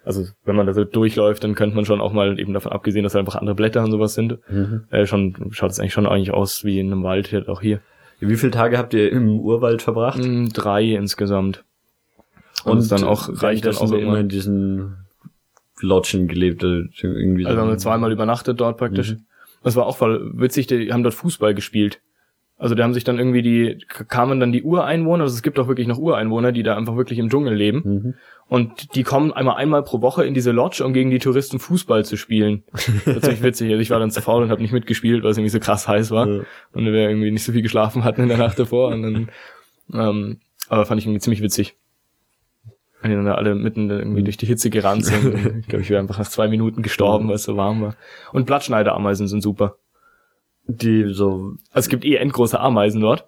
also 0.06 0.26
wenn 0.46 0.56
man 0.56 0.68
da 0.68 0.74
so 0.74 0.84
durchläuft, 0.84 1.44
dann 1.44 1.56
könnte 1.56 1.76
man 1.76 1.86
schon 1.86 2.00
auch 2.00 2.14
mal 2.14 2.40
eben 2.40 2.54
davon 2.54 2.72
abgesehen, 2.72 3.04
dass 3.04 3.14
da 3.14 3.20
einfach 3.20 3.36
andere 3.36 3.56
Blätter 3.56 3.84
und 3.84 3.92
sowas 3.92 4.14
sind, 4.14 4.38
äh, 4.92 5.06
schon 5.06 5.50
schaut 5.52 5.72
es 5.72 5.80
eigentlich 5.80 5.94
schon 5.94 6.06
eigentlich 6.06 6.32
aus 6.32 6.64
wie 6.64 6.80
in 6.80 6.92
einem 6.92 7.04
Wald, 7.04 7.32
halt 7.32 7.50
auch 7.50 7.62
hier. 7.62 7.82
Wie 8.20 8.38
viele 8.38 8.52
Tage 8.52 8.78
habt 8.78 8.94
ihr 8.94 9.12
im 9.12 9.40
Urwald 9.40 9.82
verbracht? 9.82 10.24
Mm, 10.24 10.48
Drei 10.54 10.84
insgesamt. 10.94 11.64
Und, 12.64 12.78
es 12.78 12.88
dann 12.88 13.04
auch 13.04 13.30
reicht 13.44 13.66
dann 13.66 13.76
auch 13.76 13.92
immer 13.92 14.20
in 14.20 14.30
diesen 14.30 14.98
Lodgen 15.82 16.28
gelebt, 16.28 16.64
äh, 16.64 16.86
irgendwie. 17.02 17.46
Also 17.46 17.58
so. 17.58 17.62
haben 17.62 17.70
wir 17.70 17.78
zweimal 17.78 18.12
übernachtet 18.12 18.60
dort 18.60 18.78
praktisch. 18.78 19.16
Das 19.64 19.76
war 19.76 19.86
auch 19.86 19.98
voll 19.98 20.32
witzig, 20.36 20.68
die 20.68 20.94
haben 20.94 21.04
dort 21.04 21.16
Fußball 21.16 21.54
gespielt. 21.54 22.00
Also 22.58 22.74
die 22.74 22.84
haben 22.84 22.94
sich 22.94 23.04
dann 23.04 23.18
irgendwie 23.18 23.42
die, 23.42 23.86
kamen 23.88 24.40
dann 24.40 24.54
die 24.54 24.64
Ureinwohner, 24.64 25.24
also 25.24 25.36
es 25.36 25.42
gibt 25.42 25.60
auch 25.60 25.68
wirklich 25.68 25.88
noch 25.88 25.98
Ureinwohner, 25.98 26.54
die 26.54 26.64
da 26.64 26.78
einfach 26.78 26.96
wirklich 26.96 27.20
im 27.20 27.30
Dschungel 27.30 27.54
leben. 27.54 28.16
Und 28.48 28.94
die 28.96 29.02
kommen 29.04 29.34
einmal 29.34 29.56
einmal 29.56 29.82
pro 29.82 30.02
Woche 30.02 30.24
in 30.24 30.36
diese 30.36 30.52
Lodge, 30.52 30.86
um 30.86 30.94
gegen 30.94 31.10
die 31.10 31.18
Touristen 31.18 31.58
Fußball 31.58 32.06
zu 32.06 32.16
spielen. 32.16 32.64
Tatsächlich 33.04 33.42
witzig. 33.42 33.72
Also 33.72 33.82
ich 33.82 33.90
war 33.90 34.00
dann 34.00 34.12
zu 34.12 34.22
faul 34.22 34.44
und 34.44 34.52
habe 34.52 34.62
nicht 34.62 34.72
mitgespielt, 34.72 35.24
weil 35.24 35.32
es 35.32 35.38
irgendwie 35.38 35.50
so 35.50 35.60
krass 35.60 35.88
heiß 35.88 36.12
war. 36.12 36.28
Ja. 36.28 36.44
Und 36.74 36.86
wir 36.86 37.10
irgendwie 37.10 37.32
nicht 37.32 37.44
so 37.44 37.54
viel 37.54 37.64
geschlafen 37.64 38.04
hatten 38.04 38.22
in 38.22 38.30
der 38.30 38.38
Nacht 38.38 38.60
davor. 38.60 38.90
Und 38.90 39.02
dann, 39.02 39.30
ähm, 39.94 40.40
aber 40.70 40.86
fand 40.86 41.00
ich 41.00 41.08
irgendwie 41.08 41.22
ziemlich 41.22 41.42
witzig. 41.42 41.76
Wenn 43.02 43.12
die 43.12 43.18
dann 43.18 43.26
da 43.26 43.34
alle 43.34 43.56
mitten 43.56 43.90
irgendwie 43.90 44.24
durch 44.24 44.38
die 44.38 44.46
Hitze 44.46 44.70
gerannt 44.70 45.06
sind. 45.06 45.26
Und 45.26 45.58
ich 45.62 45.68
glaube, 45.68 45.82
ich 45.82 45.90
wäre 45.90 46.00
einfach 46.00 46.20
nach 46.20 46.30
zwei 46.30 46.48
Minuten 46.48 46.84
gestorben, 46.84 47.28
weil 47.28 47.36
es 47.36 47.44
so 47.44 47.58
warm 47.58 47.82
war. 47.82 47.96
Und 48.32 48.46
Blattschneiderameisen 48.46 49.28
sind 49.28 49.42
super. 49.42 49.78
die 50.68 51.06
so, 51.14 51.54
Also 51.72 51.86
es 51.86 51.90
gibt 51.90 52.06
eh 52.06 52.16
endgroße 52.16 52.60
Ameisen 52.60 53.02
dort. 53.02 53.26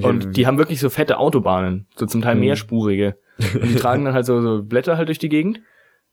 Und 0.00 0.36
die 0.36 0.46
haben 0.46 0.58
wirklich 0.58 0.78
so 0.78 0.90
fette 0.90 1.18
Autobahnen, 1.18 1.86
so 1.96 2.06
zum 2.06 2.22
Teil 2.22 2.36
mehrspurige. 2.36 3.16
Und 3.54 3.68
die 3.70 3.74
tragen 3.76 4.04
dann 4.04 4.14
halt 4.14 4.26
so, 4.26 4.40
so 4.40 4.62
Blätter 4.62 4.96
halt 4.96 5.08
durch 5.08 5.18
die 5.18 5.28
Gegend. 5.28 5.60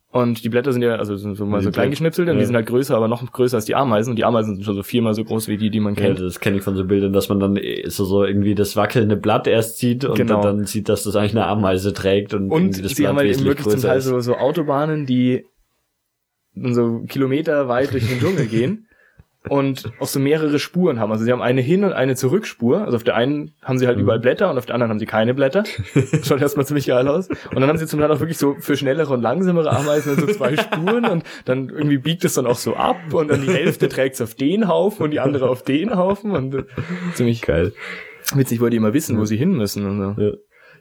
Und 0.10 0.44
die 0.44 0.50
Blätter 0.50 0.72
sind 0.72 0.82
ja, 0.82 0.96
also 0.96 1.18
sind 1.18 1.36
so 1.36 1.46
mal 1.46 1.62
so 1.62 1.70
Die 1.70 1.74
klein 1.74 1.90
geschnipselt 1.90 2.30
und 2.30 2.36
ja. 2.36 2.40
die 2.40 2.46
sind 2.46 2.56
halt 2.56 2.66
größer, 2.66 2.96
aber 2.96 3.10
noch 3.10 3.30
größer 3.30 3.58
als 3.58 3.66
die 3.66 3.76
Ameisen. 3.76 4.12
Und 4.12 4.16
die 4.16 4.24
Ameisen 4.24 4.56
sind 4.56 4.64
schon 4.64 4.76
so 4.76 4.82
viermal 4.82 5.14
so 5.14 5.24
groß 5.26 5.50
wie 5.50 5.58
die, 5.58 5.70
die 5.70 5.82
man 5.82 5.96
ja, 5.96 6.02
kennt. 6.02 6.22
das 6.22 6.40
kenne 6.40 6.58
ich 6.58 6.64
von 6.64 6.78
so 6.78 6.86
Bildern, 6.86 7.12
dass 7.12 7.28
man 7.28 7.42
dann 7.42 7.58
eh 7.58 7.88
so, 7.90 8.06
so 8.06 8.24
irgendwie 8.24 8.56
das 8.56 8.78
wackelnde 8.78 9.18
Blatt 9.18 9.48
erst 9.48 9.80
sieht 9.80 10.06
und 10.06 10.16
Genau. 10.16 10.42
dann, 10.42 10.58
dann 10.60 10.66
sieht, 10.66 10.88
dass 10.88 11.04
das 11.04 11.16
eigentlich 11.18 11.34
eine 11.34 11.46
Ameise 11.46 11.92
trägt 11.94 12.34
und, 12.34 12.50
Und 12.50 12.62
irgendwie 12.62 12.82
das 12.84 12.96
sie 12.96 13.08
haben 13.08 13.18
halt 13.18 13.36
eben 13.36 13.44
wirklich 13.46 13.68
zum 13.68 13.82
Teil 13.82 14.00
so, 14.00 14.20
so 14.22 14.38
Autobahnen, 14.38 15.06
die 15.06 15.44
so 16.56 17.04
Kilometer 17.08 17.68
weit 17.68 17.92
durch 17.92 18.08
den 18.08 18.20
Dschungel 18.20 18.46
gehen 18.48 18.87
und 19.50 19.92
auch 20.00 20.08
so 20.08 20.20
mehrere 20.20 20.60
Spuren 20.60 21.00
haben. 21.00 21.12
Also 21.12 21.24
sie 21.24 21.32
haben 21.32 21.42
eine 21.42 21.62
Hin- 21.62 21.84
und 21.84 21.94
eine 21.94 22.16
Zurückspur. 22.16 22.82
Also 22.82 22.98
auf 22.98 23.04
der 23.04 23.16
einen 23.16 23.54
haben 23.64 23.78
sie 23.78 23.88
halt 23.88 24.00
überall 24.00 24.20
Blätter 24.20 24.50
und 24.50 24.58
auf 24.58 24.66
der 24.66 24.76
anderen 24.76 24.92
haben 24.92 25.00
sie 25.00 25.06
keine 25.06 25.34
Blätter. 25.34 25.64
Das 25.94 26.24
schaut 26.28 26.42
erstmal 26.42 26.66
ziemlich 26.66 26.88
geil 26.88 27.08
aus. 27.08 27.30
Und 27.30 27.60
dann 27.60 27.68
haben 27.68 27.78
sie 27.78 27.88
zum 27.88 28.00
Teil 28.00 28.12
auch 28.12 28.20
wirklich 28.20 28.38
so 28.38 28.56
für 28.60 28.78
schnellere 28.78 29.14
und 29.14 29.22
langsamere 29.22 29.72
Ameisen 29.72 30.16
so 30.18 30.28
zwei 30.28 30.56
Spuren 30.58 31.06
und 31.06 31.24
dann 31.46 31.70
irgendwie 31.70 31.98
biegt 31.98 32.26
es 32.26 32.34
dann 32.34 32.46
auch 32.46 32.58
so 32.58 32.76
ab 32.76 32.98
und 33.12 33.30
dann 33.30 33.42
die 33.42 33.52
Hälfte 33.52 33.90
trägt 33.90 34.16
es 34.16 34.22
auf 34.22 34.36
den 34.36 34.68
Haufen 34.68 35.04
und 35.04 35.12
die 35.12 35.20
andere 35.20 35.50
auf 35.50 35.64
den 35.64 35.96
Haufen 35.96 36.32
und 36.32 36.54
äh, 36.56 36.64
ziemlich 37.14 37.42
Geil. 37.42 37.74
witzig, 38.34 38.60
wollte 38.60 38.72
die 38.72 38.78
immer 38.78 38.94
wissen, 38.94 39.18
wo 39.18 39.26
sie 39.26 39.38
hin 39.38 39.52
müssen 39.52 39.86
und 39.86 40.16
so. 40.16 40.22
Ja. 40.22 40.32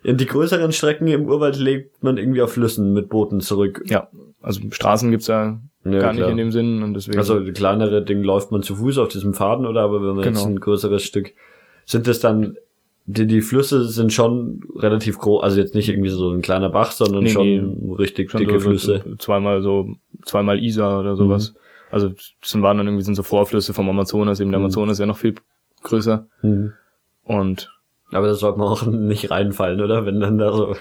In 0.03 0.17
die 0.17 0.27
größeren 0.27 0.73
Strecken 0.73 1.09
im 1.09 1.27
Urwald 1.27 1.57
legt 1.57 2.03
man 2.03 2.17
irgendwie 2.17 2.43
auf 2.43 2.53
Flüssen 2.53 2.93
mit 2.93 3.09
Booten 3.09 3.41
zurück. 3.41 3.83
Ja, 3.87 4.09
also 4.41 4.61
Straßen 4.71 5.11
gibt's 5.11 5.27
ja, 5.27 5.61
Ja, 5.93 6.01
gar 6.01 6.13
nicht 6.13 6.21
klar. 6.21 6.31
in 6.31 6.37
dem 6.37 6.51
Sinn 6.53 6.83
und 6.83 6.95
deswegen. 6.95 7.19
Also 7.19 7.43
kleinere 7.53 8.03
Ding 8.03 8.23
läuft 8.23 8.51
man 8.53 8.63
zu 8.63 8.77
Fuß 8.77 8.99
auf 8.99 9.09
diesem 9.09 9.35
Faden 9.35 9.67
oder 9.67 9.83
aber 9.83 10.01
wenn 10.01 10.17
man 10.17 10.25
jetzt 10.25 10.39
Genau. 10.43 10.47
ein 10.49 10.61
größeres 10.61 11.03
Stück, 11.03 11.33
sind 11.85 12.07
es 12.09 12.21
dann 12.21 12.57
die, 13.09 13.27
die 13.29 13.41
Flüsse 13.41 13.85
sind 13.85 14.13
schon 14.13 14.63
relativ 14.75 15.19
groß, 15.19 15.43
also 15.45 15.61
jetzt 15.61 15.77
nicht 15.77 15.89
irgendwie 15.89 16.09
so 16.09 16.31
ein 16.33 16.43
kleiner 16.43 16.71
Bach, 16.71 16.91
sondern 16.91 17.23
Nee, 17.23 17.31
schon 17.31 17.95
richtig 17.99 18.31
schon 18.33 18.41
dicke 18.41 18.59
so, 18.59 18.69
Flüsse. 18.71 19.05
Zweimal 19.19 19.63
so, 19.63 19.95
zweimal 20.25 20.59
Isar 20.63 20.99
oder 21.01 21.15
sowas. 21.15 21.55
Also 21.93 22.09
das 22.09 22.33
sind- 22.43 22.63
waren 22.63 22.79
dann 22.79 22.89
irgendwie 22.89 23.05
sind 23.05 23.15
so 23.15 23.23
Vorflüsse 23.23 23.73
vom 23.75 23.89
Amazonas, 23.89 24.41
eben 24.41 24.51
der 24.51 24.59
Amazonas 24.59 24.95
ist 24.95 24.99
ja 24.99 25.07
noch 25.07 25.19
viel 25.19 25.35
größer. 25.85 26.27
Mhm. 26.43 26.73
Und 27.23 27.71
Aber 28.13 28.27
da 28.29 28.35
sollte 28.35 28.59
man 28.59 28.69
auch 28.69 28.87
nicht 28.87 29.31
reinfallen, 29.31 29.81
oder? 29.81 30.07
Wenn 30.07 30.21
dann 30.21 30.39
da 30.39 30.53
so. 30.53 30.77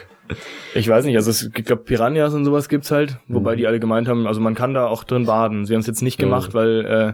ich 0.75 0.87
weiß 0.87 1.05
nicht, 1.05 1.15
also 1.15 1.29
es, 1.31 1.43
ich 1.55 1.65
glaube 1.65 1.83
Piranhas 1.83 2.33
und 2.33 2.45
sowas 2.45 2.69
gibt's 2.69 2.91
halt, 2.91 3.19
Mhm. 3.27 3.35
wobei 3.35 3.55
die 3.55 3.67
alle 3.67 3.79
gemeint 3.79 4.07
haben, 4.07 4.27
also 4.27 4.41
man 4.41 4.55
kann 4.55 4.73
da 4.73 4.87
auch 4.87 5.03
drin 5.03 5.25
baden. 5.25 5.65
Sie 5.65 5.73
haben 5.73 5.81
es 5.81 5.87
jetzt 5.87 6.01
nicht 6.01 6.17
gemacht, 6.17 6.53
weil 6.53 6.85
äh, 6.85 7.13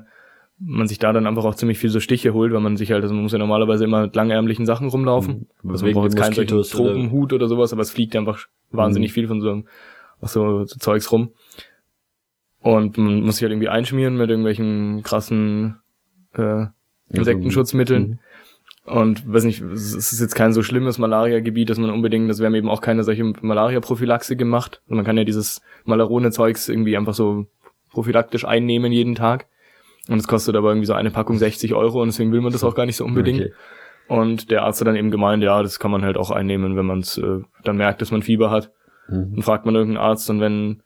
man 0.59 0.88
sich 0.88 0.99
da 0.99 1.11
dann 1.11 1.25
einfach 1.25 1.43
auch 1.45 1.55
ziemlich 1.55 1.79
viel 1.79 1.89
so 1.89 1.99
Stiche 1.99 2.33
holt, 2.33 2.53
weil 2.53 2.59
man 2.59 2.77
sich 2.77 2.91
halt, 2.91 3.01
also 3.03 3.13
man 3.15 3.23
muss 3.23 3.31
ja 3.31 3.39
normalerweise 3.39 3.83
immer 3.85 4.01
mit 4.03 4.15
langärmlichen 4.15 4.65
Sachen 4.65 4.89
rumlaufen. 4.89 5.47
Mhm. 5.63 5.69
Also 5.71 5.85
man 5.85 5.89
Wegen 5.95 5.99
braucht 6.13 6.38
jetzt 6.38 6.51
oder- 6.53 6.63
Tropenhut 6.63 7.33
oder 7.33 7.47
sowas, 7.47 7.73
aber 7.73 7.81
es 7.81 7.91
fliegt 7.91 8.15
einfach 8.15 8.45
wahnsinnig 8.71 9.11
viel 9.13 9.27
von 9.27 9.41
so, 9.41 9.63
so, 10.21 10.65
so 10.65 10.77
Zeugs 10.77 11.11
rum. 11.11 11.31
Und 12.59 12.97
man 12.97 13.21
muss 13.21 13.35
sich 13.38 13.43
halt 13.43 13.51
irgendwie 13.53 13.69
einschmieren 13.69 14.17
mit 14.17 14.29
irgendwelchen 14.29 15.01
krassen 15.03 15.77
äh, 16.35 16.67
Insektenschutzmitteln. 17.09 18.19
Und 18.91 19.31
weiß 19.31 19.45
nicht, 19.45 19.61
es 19.61 20.11
ist 20.11 20.19
jetzt 20.19 20.35
kein 20.35 20.51
so 20.51 20.63
schlimmes 20.63 20.97
Malaria-Gebiet, 20.97 21.69
dass 21.69 21.77
man 21.77 21.89
unbedingt, 21.91 22.30
das 22.30 22.39
wir 22.39 22.47
haben 22.47 22.55
eben 22.55 22.69
auch 22.69 22.81
keine 22.81 23.05
solche 23.05 23.23
Malaria-Prophylaxe 23.23 24.35
gemacht. 24.35 24.81
Und 24.88 24.97
man 24.97 25.05
kann 25.05 25.18
ja 25.18 25.23
dieses 25.23 25.61
Malarone-Zeugs 25.85 26.68
irgendwie 26.68 26.97
einfach 26.97 27.13
so 27.13 27.45
prophylaktisch 27.91 28.43
einnehmen 28.43 28.91
jeden 28.91 29.15
Tag. 29.15 29.47
Und 30.09 30.18
es 30.18 30.27
kostet 30.27 30.57
aber 30.57 30.72
irgendwie 30.72 30.88
so 30.88 30.93
eine 30.93 31.09
Packung 31.09 31.38
60 31.38 31.73
Euro 31.73 32.01
und 32.01 32.09
deswegen 32.09 32.34
will 32.34 32.41
man 32.41 32.51
das 32.51 32.65
auch 32.65 32.76
gar 32.76 32.85
nicht 32.85 32.97
so 32.97 33.05
unbedingt. 33.05 33.41
Okay. 33.41 33.53
Und 34.09 34.51
der 34.51 34.63
Arzt 34.63 34.81
hat 34.81 34.88
dann 34.88 34.97
eben 34.97 35.09
gemeint, 35.09 35.41
ja, 35.41 35.63
das 35.63 35.80
kann 35.80 35.91
man 35.91 36.03
halt 36.03 36.18
auch 36.18 36.31
einnehmen, 36.31 36.76
wenn 36.76 36.85
man 36.85 36.99
es 36.99 37.18
äh, 37.18 37.39
dann 37.63 37.77
merkt, 37.77 38.01
dass 38.01 38.11
man 38.11 38.23
Fieber 38.23 38.51
hat. 38.51 38.73
Mhm. 39.07 39.35
Dann 39.35 39.41
fragt 39.41 39.65
man 39.65 39.73
irgendeinen 39.76 40.05
Arzt 40.05 40.30
und 40.30 40.41
wenn 40.41 40.84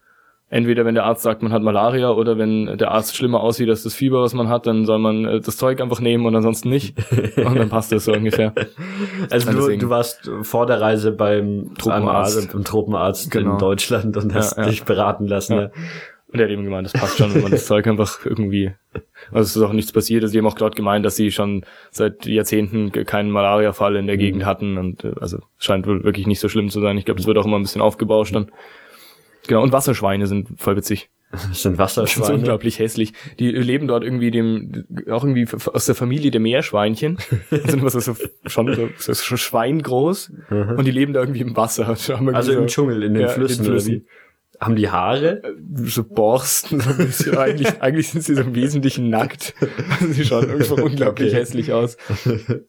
entweder 0.49 0.85
wenn 0.85 0.95
der 0.95 1.05
Arzt 1.05 1.23
sagt, 1.23 1.41
man 1.43 1.51
hat 1.51 1.61
Malaria 1.63 2.11
oder 2.11 2.37
wenn 2.37 2.77
der 2.77 2.91
Arzt 2.91 3.15
schlimmer 3.15 3.41
aussieht 3.41 3.69
als 3.69 3.83
das 3.83 3.93
Fieber, 3.93 4.21
was 4.21 4.33
man 4.33 4.47
hat, 4.49 4.67
dann 4.67 4.85
soll 4.85 4.99
man 4.99 5.25
äh, 5.25 5.39
das 5.41 5.57
Zeug 5.57 5.81
einfach 5.81 5.99
nehmen 5.99 6.25
und 6.25 6.35
ansonsten 6.35 6.69
nicht. 6.69 6.95
Und 7.37 7.55
dann 7.57 7.69
passt 7.69 7.91
das 7.91 8.05
so 8.05 8.13
ungefähr. 8.13 8.53
Also 9.29 9.51
du, 9.51 9.57
deswegen- 9.57 9.81
du 9.81 9.89
warst 9.89 10.29
vor 10.43 10.65
der 10.65 10.79
Reise 10.81 11.11
beim 11.11 11.71
Tropenarzt. 11.77 12.37
Arzt, 12.37 12.51
beim 12.53 12.63
Tropenarzt 12.63 13.31
Genau. 13.31 13.53
in 13.53 13.57
Deutschland 13.57 14.17
und 14.17 14.33
hast 14.33 14.57
Ja, 14.57 14.63
ja. 14.63 14.69
dich 14.69 14.83
beraten 14.83 15.27
lassen. 15.27 15.53
Ja. 15.53 15.61
Ja. 15.63 15.69
Und 16.31 16.39
er 16.39 16.45
hat 16.47 16.51
eben 16.51 16.63
gemeint, 16.65 16.85
das 16.85 16.93
passt 16.99 17.17
schon, 17.17 17.33
wenn 17.33 17.43
man 17.43 17.51
das 17.51 17.65
Zeug 17.67 17.87
einfach 17.87 18.25
irgendwie. 18.25 18.73
Also 19.31 19.41
es 19.41 19.55
ist 19.55 19.61
auch 19.61 19.71
nichts 19.73 19.91
passiert. 19.93 20.23
Also 20.23 20.33
die 20.33 20.39
haben 20.39 20.47
auch 20.47 20.55
dort 20.55 20.75
gemeint, 20.75 21.05
dass 21.05 21.15
sie 21.15 21.31
schon 21.31 21.63
seit 21.91 22.25
Jahrzehnten 22.25 22.91
keinen 22.91 23.31
Malaria-Fall 23.31 23.95
in 23.95 24.07
der 24.07 24.17
Gegend 24.17 24.45
hatten. 24.45 24.77
Und 24.77 25.03
äh, 25.05 25.13
also 25.21 25.37
es 25.57 25.65
scheint 25.65 25.87
wohl 25.87 26.03
wirklich 26.03 26.27
nicht 26.27 26.39
so 26.39 26.49
schlimm 26.49 26.69
zu 26.69 26.81
sein. 26.81 26.97
Ich 26.97 27.05
glaube, 27.05 27.19
es 27.21 27.27
wird 27.27 27.37
auch 27.37 27.45
immer 27.45 27.57
ein 27.57 27.61
bisschen 27.61 27.81
aufgebauscht 27.81 28.35
dann. 28.35 28.51
Genau, 29.47 29.61
und 29.63 29.71
Wasserschweine 29.71 30.27
sind 30.27 30.59
voll 30.59 30.75
witzig. 30.75 31.09
Das 31.31 31.41
sind 31.63 31.79
Das 31.79 31.91
ist 31.91 31.97
Wasserschweine. 31.97 32.35
unglaublich 32.35 32.79
hässlich. 32.79 33.13
Die 33.39 33.51
leben 33.51 33.87
dort 33.87 34.03
irgendwie 34.03 34.31
dem, 34.31 34.85
auch 35.09 35.23
irgendwie 35.23 35.47
aus 35.73 35.85
der 35.85 35.95
Familie 35.95 36.31
der 36.31 36.39
Meerschweinchen. 36.41 37.17
Das 37.49 37.63
sind 37.63 37.79
immer 37.81 37.89
so, 37.89 37.99
so 37.99 38.15
schon 38.45 38.73
so, 38.97 39.13
so 39.13 39.37
Schwein 39.37 39.81
groß. 39.81 40.31
Und 40.49 40.85
die 40.85 40.91
leben 40.91 41.13
da 41.13 41.19
irgendwie 41.21 41.41
im 41.41 41.55
Wasser. 41.57 41.87
Also 42.33 42.51
so, 42.53 42.59
im 42.59 42.67
Dschungel, 42.67 43.03
in 43.03 43.13
den 43.15 43.23
Ja, 43.23 43.27
Flüssen. 43.29 43.65
in 43.65 43.71
den 43.71 43.71
Flüssen. 43.79 44.05
Haben 44.59 44.75
die 44.75 44.89
Haare? 44.89 45.41
so 45.83 46.03
Borsten. 46.03 46.79
So 46.85 46.93
bisschen. 47.03 47.37
eigentlich, 47.37 47.81
eigentlich 47.81 48.09
sind 48.09 48.23
sie 48.23 48.35
so 48.35 48.41
im 48.41 48.55
Wesentlichen 48.55 49.09
nackt. 49.09 49.53
Also 49.89 50.13
sie 50.13 50.25
schauen 50.25 50.49
irgendwo 50.49 50.75
unglaublich 50.83 51.29
Okay. 51.29 51.37
hässlich 51.39 51.73
aus. 51.73 51.97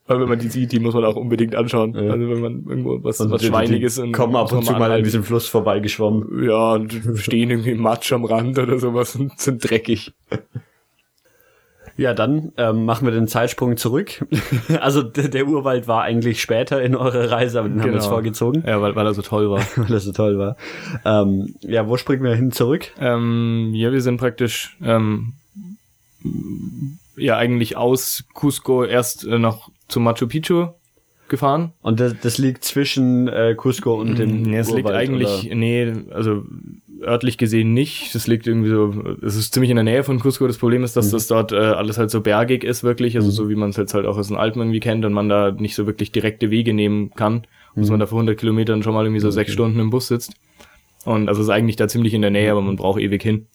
Aber 0.06 0.20
wenn 0.20 0.28
man 0.28 0.38
die 0.38 0.48
sieht, 0.48 0.72
die 0.72 0.80
muss 0.80 0.94
man 0.94 1.04
auch 1.04 1.16
unbedingt 1.16 1.54
anschauen. 1.54 1.94
Ja. 1.94 2.12
Also 2.12 2.28
wenn 2.28 2.40
man 2.40 2.64
irgendwo 2.68 3.02
was, 3.02 3.20
Und 3.20 3.30
was 3.30 3.40
die- 3.40 3.46
die 3.46 3.52
Schweiniges 3.52 3.98
und 3.98 4.12
kommen 4.12 4.36
ab 4.36 4.52
und 4.52 4.64
zu 4.64 4.72
mal 4.72 4.90
an 4.92 5.04
diesem 5.04 5.22
Fluss 5.24 5.46
vorbeigeschwommen. 5.48 6.44
Ja, 6.44 6.72
und 6.74 6.92
stehen 7.16 7.50
irgendwie 7.50 7.70
im 7.72 7.80
Matsch 7.80 8.12
am 8.12 8.24
Rand 8.24 8.58
oder 8.58 8.78
sowas 8.78 9.16
und 9.16 9.38
sind 9.38 9.68
dreckig. 9.68 10.12
Ja, 11.98 12.12
dann 12.14 12.52
ähm, 12.58 12.84
machen 12.84 13.06
wir 13.06 13.12
den 13.12 13.26
Zeitsprung 13.28 13.76
zurück. 13.76 14.26
also 14.80 15.02
der, 15.02 15.28
der 15.28 15.46
Urwald 15.46 15.88
war 15.88 16.02
eigentlich 16.02 16.42
später 16.42 16.82
in 16.82 16.94
eurer 16.94 17.30
Reise, 17.30 17.58
aber 17.60 17.68
den 17.68 17.80
haben 17.80 17.86
wir 17.88 17.94
jetzt 17.94 18.02
Genau. 18.04 18.14
vorgezogen, 18.16 18.64
Ja, 18.66 18.80
weil, 18.82 18.94
weil 18.94 19.06
er 19.06 19.14
so 19.14 19.22
toll 19.22 19.50
war. 19.50 19.60
weil 19.76 19.86
das 19.86 20.04
so 20.04 20.12
toll 20.12 20.38
war. 20.38 20.56
Ähm, 21.04 21.54
ja, 21.60 21.88
wo 21.88 21.96
springen 21.96 22.22
wir 22.22 22.34
hin 22.34 22.52
zurück? 22.52 22.92
Ähm, 23.00 23.70
ja, 23.74 23.92
wir 23.92 24.00
sind 24.02 24.18
praktisch 24.18 24.76
ähm, 24.82 25.32
ja 27.16 27.36
eigentlich 27.36 27.76
aus 27.76 28.24
Cusco 28.34 28.84
erst 28.84 29.26
äh, 29.26 29.38
noch 29.38 29.70
zu 29.88 30.00
Machu 30.00 30.26
Picchu 30.26 30.68
gefahren. 31.28 31.72
Und 31.82 31.98
das, 31.98 32.14
das 32.20 32.38
liegt 32.38 32.62
zwischen 32.64 33.26
äh, 33.28 33.54
Cusco 33.56 33.94
und 34.00 34.18
dem 34.18 34.42
Nee, 34.42 34.58
es 34.58 34.68
liegt 34.70 34.86
Urwald, 34.88 34.96
eigentlich, 35.08 35.46
oder? 35.46 35.54
nee, 35.54 35.92
also 36.10 36.44
örtlich 37.02 37.38
gesehen 37.38 37.72
nicht. 37.74 38.14
Das 38.14 38.26
liegt 38.26 38.46
irgendwie 38.46 38.70
so, 38.70 38.94
es 39.22 39.36
ist 39.36 39.52
ziemlich 39.54 39.70
in 39.70 39.76
der 39.76 39.84
Nähe 39.84 40.04
von 40.04 40.18
Cusco. 40.20 40.46
Das 40.46 40.58
Problem 40.58 40.80
Mhm. 40.80 40.84
ist, 40.84 40.96
dass 40.96 41.10
das 41.10 41.26
dort 41.26 41.52
äh, 41.52 41.56
alles 41.56 41.98
halt 41.98 42.10
so 42.10 42.20
bergig 42.20 42.64
ist, 42.64 42.84
wirklich. 42.84 43.16
Also 43.16 43.30
so 43.30 43.48
wie 43.48 43.54
man 43.54 43.70
es 43.70 43.76
jetzt 43.76 43.94
halt 43.94 44.06
auch 44.06 44.16
aus 44.18 44.28
den 44.28 44.36
Alpen 44.36 44.60
irgendwie 44.60 44.80
kennt 44.80 45.04
und 45.04 45.12
man 45.12 45.28
da 45.28 45.50
nicht 45.52 45.74
so 45.74 45.86
wirklich 45.86 46.12
direkte 46.12 46.50
Wege 46.50 46.72
nehmen 46.74 47.10
kann. 47.14 47.46
Dass 47.74 47.86
Mhm. 47.86 47.92
man 47.92 48.00
da 48.00 48.06
für 48.06 48.14
100 48.16 48.38
Kilometern 48.38 48.82
schon 48.82 48.94
mal 48.94 49.04
irgendwie 49.04 49.20
so 49.20 49.30
sechs 49.30 49.52
Stunden 49.52 49.78
im 49.80 49.90
Bus 49.90 50.08
sitzt. 50.08 50.32
Und 51.04 51.28
also 51.28 51.42
ist 51.42 51.50
eigentlich 51.50 51.76
da 51.76 51.86
ziemlich 51.88 52.14
in 52.14 52.22
der 52.22 52.30
Nähe, 52.30 52.50
aber 52.50 52.62
man 52.62 52.76
braucht 52.76 53.00
ewig 53.00 53.22
hin. 53.22 53.46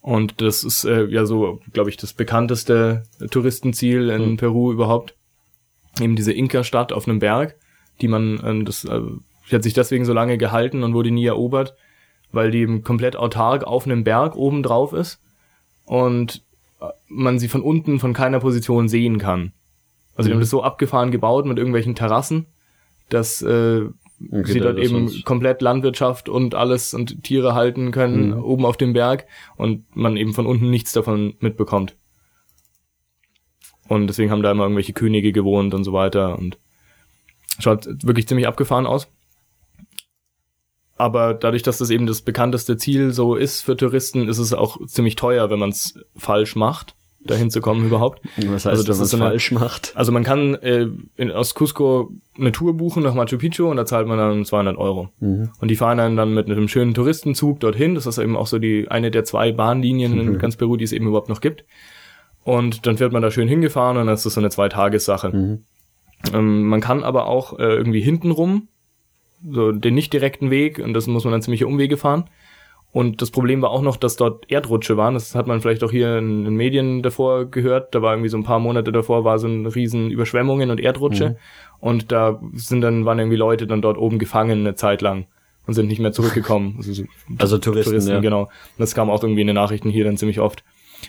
Und 0.00 0.40
das 0.40 0.64
ist 0.64 0.84
äh, 0.84 1.04
ja 1.04 1.26
so, 1.26 1.60
glaube 1.72 1.90
ich, 1.90 1.96
das 1.96 2.12
bekannteste 2.12 3.04
Touristenziel 3.30 4.08
in 4.10 4.32
Mhm. 4.32 4.36
Peru 4.36 4.72
überhaupt. 4.72 5.14
Eben 6.00 6.16
diese 6.16 6.32
Inka-Stadt 6.32 6.92
auf 6.92 7.06
einem 7.06 7.18
Berg, 7.18 7.54
die 8.00 8.08
man, 8.08 8.40
ähm, 8.44 8.64
das 8.64 8.84
äh, 8.84 9.00
die 9.50 9.54
hat 9.54 9.62
sich 9.62 9.74
deswegen 9.74 10.04
so 10.04 10.12
lange 10.12 10.38
gehalten 10.38 10.82
und 10.82 10.94
wurde 10.94 11.10
nie 11.10 11.26
erobert, 11.26 11.74
weil 12.32 12.50
die 12.50 12.58
eben 12.60 12.82
komplett 12.82 13.16
autark 13.16 13.64
auf 13.64 13.84
einem 13.86 14.04
Berg 14.04 14.34
oben 14.36 14.62
drauf 14.62 14.92
ist 14.92 15.20
und 15.84 16.42
äh, 16.80 16.86
man 17.08 17.38
sie 17.38 17.48
von 17.48 17.62
unten 17.62 17.98
von 18.00 18.12
keiner 18.12 18.40
Position 18.40 18.88
sehen 18.88 19.18
kann. 19.18 19.52
Also 20.16 20.28
die 20.28 20.34
haben 20.34 20.40
das 20.40 20.50
so 20.50 20.62
abgefahren 20.62 21.10
gebaut 21.10 21.46
mit 21.46 21.56
irgendwelchen 21.58 21.94
Terrassen, 21.94 22.46
dass 23.08 23.40
äh, 23.42 23.82
sie 24.44 24.58
da- 24.60 24.72
dort 24.72 24.78
eben 24.78 25.22
komplett 25.24 25.62
Landwirtschaft 25.62 26.28
und 26.28 26.54
alles 26.54 26.94
und 26.94 27.22
Tiere 27.24 27.54
halten 27.54 27.90
können 27.92 28.30
Mhm. 28.36 28.44
oben 28.44 28.66
auf 28.66 28.76
dem 28.76 28.92
Berg 28.92 29.26
und 29.56 29.84
man 29.96 30.16
eben 30.16 30.32
von 30.34 30.46
unten 30.46 30.70
nichts 30.70 30.92
davon 30.92 31.34
mitbekommt. 31.40 31.96
Und 33.88 34.06
deswegen 34.06 34.30
haben 34.30 34.42
da 34.42 34.50
immer 34.52 34.64
irgendwelche 34.64 34.92
Könige 34.92 35.32
gewohnt 35.32 35.74
und 35.74 35.84
so 35.84 35.92
weiter 35.92 36.38
und 36.38 36.58
schaut 37.58 37.86
wirklich 38.06 38.26
ziemlich 38.28 38.46
abgefahren 38.46 38.86
aus. 38.86 39.08
Aber 40.96 41.34
dadurch, 41.34 41.62
dass 41.62 41.78
das 41.78 41.90
eben 41.90 42.06
das 42.06 42.22
bekannteste 42.22 42.76
Ziel 42.76 43.12
so 43.12 43.34
ist 43.34 43.62
für 43.62 43.76
Touristen, 43.76 44.28
ist 44.28 44.38
es 44.38 44.52
auch 44.52 44.78
ziemlich 44.86 45.16
teuer, 45.16 45.50
wenn 45.50 45.58
man 45.58 45.70
es 45.70 45.98
falsch 46.16 46.54
macht, 46.54 46.94
dahin 47.24 47.50
zu 47.50 47.60
kommen 47.60 47.86
überhaupt. 47.86 48.20
Was 48.36 48.66
heißt, 48.66 48.66
Also 48.66 48.82
das 48.84 48.98
man 48.98 49.04
ist 49.04 49.10
so 49.10 49.16
eine- 49.16 49.26
falsch 49.26 49.52
macht? 49.52 49.92
Also 49.96 50.12
man 50.12 50.22
kann 50.24 50.54
äh, 50.56 50.88
in, 51.16 51.30
aus 51.30 51.54
Cusco 51.54 52.12
eine 52.38 52.52
Tour 52.52 52.76
buchen 52.76 53.02
nach 53.02 53.14
Machu 53.14 53.38
Picchu 53.38 53.68
und 53.68 53.76
da 53.76 53.86
zahlt 53.86 54.06
man 54.06 54.18
dann 54.18 54.44
200 54.44 54.76
Euro. 54.76 55.08
Und 55.60 55.68
die 55.70 55.76
fahren 55.76 55.98
einen 56.00 56.16
dann 56.16 56.34
mit 56.34 56.48
einem 56.50 56.68
schönen 56.68 56.94
Touristenzug 56.94 57.60
dorthin. 57.60 57.94
Das 57.94 58.06
ist 58.06 58.18
eben 58.18 58.36
auch 58.36 58.46
so 58.46 58.58
die 58.58 58.88
eine 58.90 59.10
der 59.10 59.24
zwei 59.24 59.50
Bahnlinien 59.52 60.18
in 60.20 60.38
ganz 60.38 60.56
Peru, 60.56 60.76
die 60.76 60.84
es 60.84 60.92
eben 60.92 61.06
überhaupt 61.06 61.28
noch 61.28 61.40
gibt. 61.40 61.64
Und 62.44 62.86
dann 62.86 62.98
wird 62.98 63.12
man 63.12 63.22
da 63.22 63.30
schön 63.30 63.46
hingefahren 63.48 63.96
und 63.96 64.06
dann 64.06 64.14
ist 64.14 64.26
das 64.26 64.34
so 64.34 64.40
eine 64.40 64.50
Zweitagessache. 64.50 65.28
Ähm, 66.34 66.62
man 66.66 66.80
kann 66.80 67.02
aber 67.04 67.26
auch 67.26 67.58
äh, 67.58 67.62
irgendwie 67.62 68.00
hintenrum, 68.00 68.68
so 69.50 69.72
den 69.72 69.94
nicht 69.94 70.12
direkten 70.12 70.50
Weg, 70.50 70.78
und 70.78 70.94
das 70.94 71.06
muss 71.06 71.24
man 71.24 71.32
dann 71.32 71.42
ziemliche 71.42 71.66
Umwege 71.66 71.96
fahren. 71.96 72.24
Und 72.92 73.22
das 73.22 73.30
Problem 73.30 73.62
war 73.62 73.70
auch 73.70 73.80
noch, 73.80 73.96
dass 73.96 74.16
dort 74.16 74.50
Erdrutsche 74.50 74.98
waren. 74.98 75.14
Das 75.14 75.34
hat 75.34 75.46
man 75.46 75.62
vielleicht 75.62 75.82
auch 75.82 75.90
hier 75.90 76.18
in 76.18 76.44
den 76.44 76.54
Medien 76.54 77.02
davor 77.02 77.46
gehört. 77.46 77.94
Da 77.94 78.02
war 78.02 78.12
irgendwie 78.12 78.28
so 78.28 78.36
ein 78.36 78.44
paar 78.44 78.58
Monate 78.58 78.92
davor 78.92 79.24
war 79.24 79.38
so 79.38 79.48
ein 79.48 79.64
riesen 79.64 80.10
Überschwemmungen 80.10 80.70
und 80.70 80.78
Erdrutsche. 80.78 81.38
Und 81.80 82.12
da 82.12 82.38
sind 82.52 82.82
dann, 82.82 83.06
waren 83.06 83.18
irgendwie 83.18 83.38
Leute 83.38 83.66
dann 83.66 83.80
dort 83.80 83.96
oben 83.96 84.18
gefangen 84.18 84.60
eine 84.60 84.74
Zeit 84.74 85.00
lang 85.00 85.26
und 85.66 85.72
sind 85.72 85.86
nicht 85.86 86.00
mehr 86.00 86.12
zurückgekommen. 86.12 86.74
Also, 86.76 86.92
so 86.92 87.04
Also 87.38 87.58
Touristen, 87.58 88.08
ja. 88.08 88.20
genau. 88.20 88.42
Und 88.42 88.50
das 88.78 88.94
kam 88.94 89.08
auch 89.08 89.22
irgendwie 89.22 89.40
in 89.40 89.46
den 89.46 89.56
Nachrichten 89.56 89.88
hier 89.88 90.04
dann 90.04 90.18
ziemlich 90.18 90.40
oft. 90.40 90.62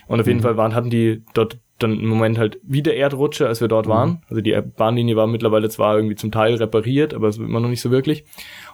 Und 0.06 0.20
auf 0.20 0.26
jeden 0.26 0.40
Fall 0.40 0.56
waren, 0.56 0.74
hatten 0.74 0.90
die 0.90 1.22
dort 1.34 1.58
dann 1.78 1.98
im 1.98 2.06
Moment 2.06 2.38
halt 2.38 2.58
wieder 2.62 2.94
Erdrutsche, 2.94 3.48
als 3.48 3.60
wir 3.60 3.68
dort 3.68 3.88
waren. 3.88 4.22
Also 4.28 4.40
die 4.40 4.56
Bahnlinie 4.76 5.16
war 5.16 5.26
mittlerweile 5.26 5.68
zwar 5.68 5.96
irgendwie 5.96 6.14
zum 6.14 6.30
Teil 6.30 6.54
repariert, 6.54 7.14
aber 7.14 7.28
es 7.28 7.38
war 7.38 7.46
immer 7.46 7.60
noch 7.60 7.68
nicht 7.68 7.80
so 7.80 7.90
wirklich. 7.90 8.24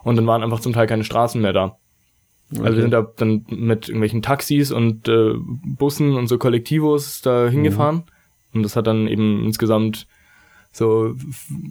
Und 0.03 0.17
dann 0.17 0.27
waren 0.27 0.43
einfach 0.43 0.61
zum 0.61 0.73
Teil 0.73 0.87
keine 0.87 1.05
Straßen 1.05 1.41
mehr 1.41 1.53
da. 1.53 1.79
Also 2.59 2.77
wir 2.77 2.83
sind 2.83 2.91
da 2.91 3.03
dann 3.17 3.47
mit 3.49 3.89
irgendwelchen 3.89 4.23
Taxis 4.23 4.73
und 4.73 5.09
äh, 5.09 5.35
Bussen 5.39 6.17
und 6.17 6.27
so 6.27 6.37
Kollektivos 6.37 7.23
da 7.23 7.49
hingefahren. 7.49 8.03
Und 8.53 8.65
das 8.65 8.75
hat 8.75 8.87
dann 8.87 9.07
eben 9.07 9.45
insgesamt 9.45 10.09
so 10.73 11.15